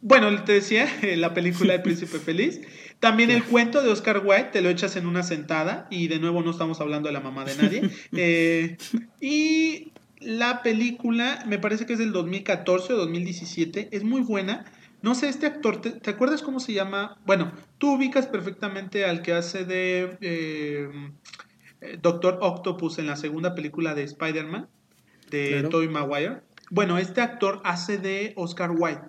bueno, 0.01 0.45
te 0.45 0.53
decía, 0.53 0.87
la 1.17 1.33
película 1.33 1.75
El 1.75 1.83
Príncipe 1.83 2.19
Feliz. 2.19 2.61
También 3.01 3.31
el 3.31 3.45
cuento 3.45 3.83
de 3.83 3.91
Oscar 3.91 4.23
Wilde, 4.25 4.51
te 4.53 4.61
lo 4.61 4.71
echas 4.71 4.97
en 4.97 5.07
una 5.07 5.23
sentada 5.23 5.87
y 5.91 6.09
de 6.09 6.19
nuevo 6.19 6.43
no 6.43 6.51
estamos 6.51 6.81
hablando 6.81 7.09
de 7.09 7.13
la 7.13 7.21
mamá 7.21 7.45
de 7.45 7.57
nadie. 7.57 7.91
Eh, 8.13 8.77
y 9.21 9.93
la 10.21 10.63
película, 10.63 11.45
me 11.47 11.59
parece 11.59 11.87
que 11.87 11.95
es 11.95 11.99
del 11.99 12.13
2014 12.13 12.93
o 12.93 12.97
2017, 12.97 13.89
es 13.93 14.05
muy 14.05 14.23
buena 14.23 14.65
no 15.05 15.15
sé, 15.15 15.29
este 15.29 15.45
actor, 15.45 15.83
¿te, 15.83 16.11
acuerdas 16.11 16.41
cómo 16.41 16.61
se 16.61 16.73
llama? 16.73 17.19
Bueno, 17.27 17.53
tú 17.77 17.97
ubicas 17.97 18.27
perfectamente 18.27 19.05
al 19.05 19.21
que 19.21 19.35
hace 19.35 19.67
de 19.67 20.17
eh, 20.23 20.89
Doctor 22.01 22.39
Octopus 22.41 22.99
en 22.99 23.07
la 23.07 23.17
segunda 23.17 23.55
película 23.55 23.95
de 23.95 24.05
Spider-Man, 24.05 24.67
de 25.31 25.65
Tobey 25.65 25.89
Maguire. 25.89 26.41
Bueno, 26.71 26.97
este 26.97 27.21
actor 27.21 27.61
hace 27.65 27.99
de 27.99 28.33
Oscar 28.37 28.71
Wilde. 28.71 29.03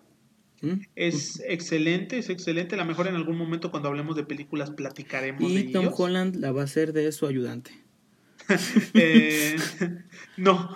Mm. 0.61 0.81
Es 0.97 1.41
excelente, 1.47 2.17
es 2.17 2.30
excelente. 2.30 2.76
A 2.76 2.80
lo 2.80 2.84
mejor 2.84 3.07
en 3.07 3.15
algún 3.15 3.38
momento 3.38 3.72
cuando 3.72 3.88
hablemos 3.88 4.17
de 4.17 4.26
películas 4.26 4.72
platicaremos 4.72 5.49
y 5.49 5.72
Tom 5.72 5.89
Holland 5.95 6.35
la 6.35 6.51
va 6.51 6.59
a 6.59 6.65
hacer 6.65 6.91
de 6.91 7.09
su 7.13 7.26
ayudante. 7.26 7.72
Eh, 8.93 9.55
no. 10.35 10.76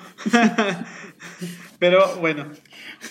Pero 1.80 2.16
bueno. 2.22 2.50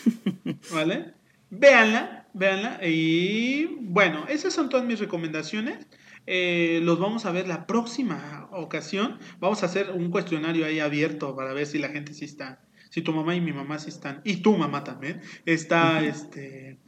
¿Vale? 0.73 1.18
Véanla, 1.51 2.29
véanla. 2.35 2.81
Y 2.87 3.67
bueno, 3.81 4.27
esas 4.29 4.53
son 4.53 4.69
todas 4.69 4.87
mis 4.87 4.99
recomendaciones. 4.99 5.87
Eh, 6.27 6.81
los 6.83 6.99
vamos 6.99 7.25
a 7.25 7.33
ver 7.33 7.49
la 7.49 7.67
próxima 7.67 8.49
ocasión. 8.53 9.19
Vamos 9.41 9.63
a 9.63 9.67
hacer 9.67 9.91
un 9.91 10.11
cuestionario 10.11 10.67
ahí 10.67 10.79
abierto 10.79 11.35
para 11.35 11.55
ver 11.55 11.67
si 11.67 11.79
la 11.79 11.89
gente 11.89 12.13
sí 12.13 12.27
está, 12.27 12.61
si 12.91 13.01
tu 13.01 13.13
mamá 13.13 13.35
y 13.35 13.41
mi 13.41 13.53
mamá 13.53 13.79
sí 13.79 13.89
están, 13.89 14.21
y 14.25 14.37
tu 14.43 14.55
mamá 14.55 14.85
también, 14.85 15.23
está, 15.47 16.05
este, 16.05 16.79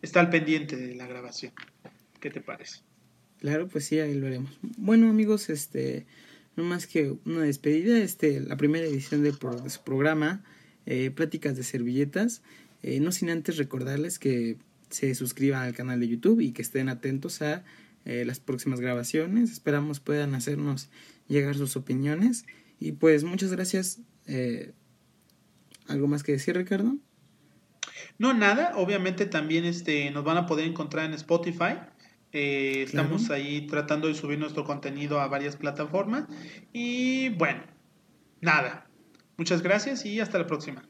está 0.00 0.20
al 0.20 0.30
pendiente 0.30 0.76
de 0.76 0.94
la 0.94 1.06
grabación. 1.06 1.52
¿Qué 2.20 2.30
te 2.30 2.40
parece? 2.40 2.80
Claro, 3.38 3.68
pues 3.68 3.84
sí, 3.84 3.98
ahí 3.98 4.14
lo 4.14 4.28
haremos. 4.28 4.58
Bueno, 4.78 5.10
amigos, 5.10 5.50
este, 5.50 6.06
no 6.56 6.64
más 6.64 6.86
que 6.86 7.14
una 7.26 7.42
despedida, 7.42 7.98
este, 7.98 8.40
la 8.40 8.56
primera 8.56 8.86
edición 8.86 9.22
de, 9.22 9.32
su 9.32 9.82
programa, 9.84 10.42
eh, 10.86 11.10
Pláticas 11.10 11.56
de 11.56 11.64
Servilletas. 11.64 12.42
Eh, 12.82 13.00
no 13.00 13.12
sin 13.12 13.30
antes 13.30 13.56
recordarles 13.56 14.18
que 14.18 14.56
se 14.90 15.14
suscriban 15.14 15.62
al 15.62 15.74
canal 15.74 16.00
de 16.00 16.08
YouTube 16.08 16.40
y 16.40 16.52
que 16.52 16.62
estén 16.62 16.88
atentos 16.88 17.40
a 17.42 17.64
eh, 18.04 18.24
las 18.24 18.40
próximas 18.40 18.80
grabaciones. 18.80 19.50
Esperamos 19.52 20.00
puedan 20.00 20.34
hacernos 20.34 20.88
llegar 21.28 21.54
sus 21.54 21.76
opiniones. 21.76 22.44
Y 22.80 22.92
pues 22.92 23.24
muchas 23.24 23.52
gracias. 23.52 24.00
Eh, 24.26 24.72
¿Algo 25.88 26.08
más 26.08 26.22
que 26.22 26.32
decir, 26.32 26.56
Ricardo? 26.56 26.96
No, 28.18 28.34
nada. 28.34 28.72
Obviamente 28.76 29.26
también 29.26 29.64
este, 29.64 30.10
nos 30.10 30.24
van 30.24 30.36
a 30.36 30.46
poder 30.46 30.66
encontrar 30.66 31.06
en 31.06 31.14
Spotify. 31.14 31.78
Estamos 32.32 33.30
ahí 33.30 33.66
tratando 33.66 34.08
de 34.08 34.14
subir 34.14 34.38
nuestro 34.38 34.64
contenido 34.64 35.20
a 35.20 35.28
varias 35.28 35.56
plataformas. 35.56 36.24
Y 36.72 37.28
bueno, 37.30 37.62
nada. 38.40 38.86
Muchas 39.36 39.62
gracias 39.62 40.06
y 40.06 40.18
hasta 40.18 40.38
la 40.38 40.46
próxima. 40.46 40.88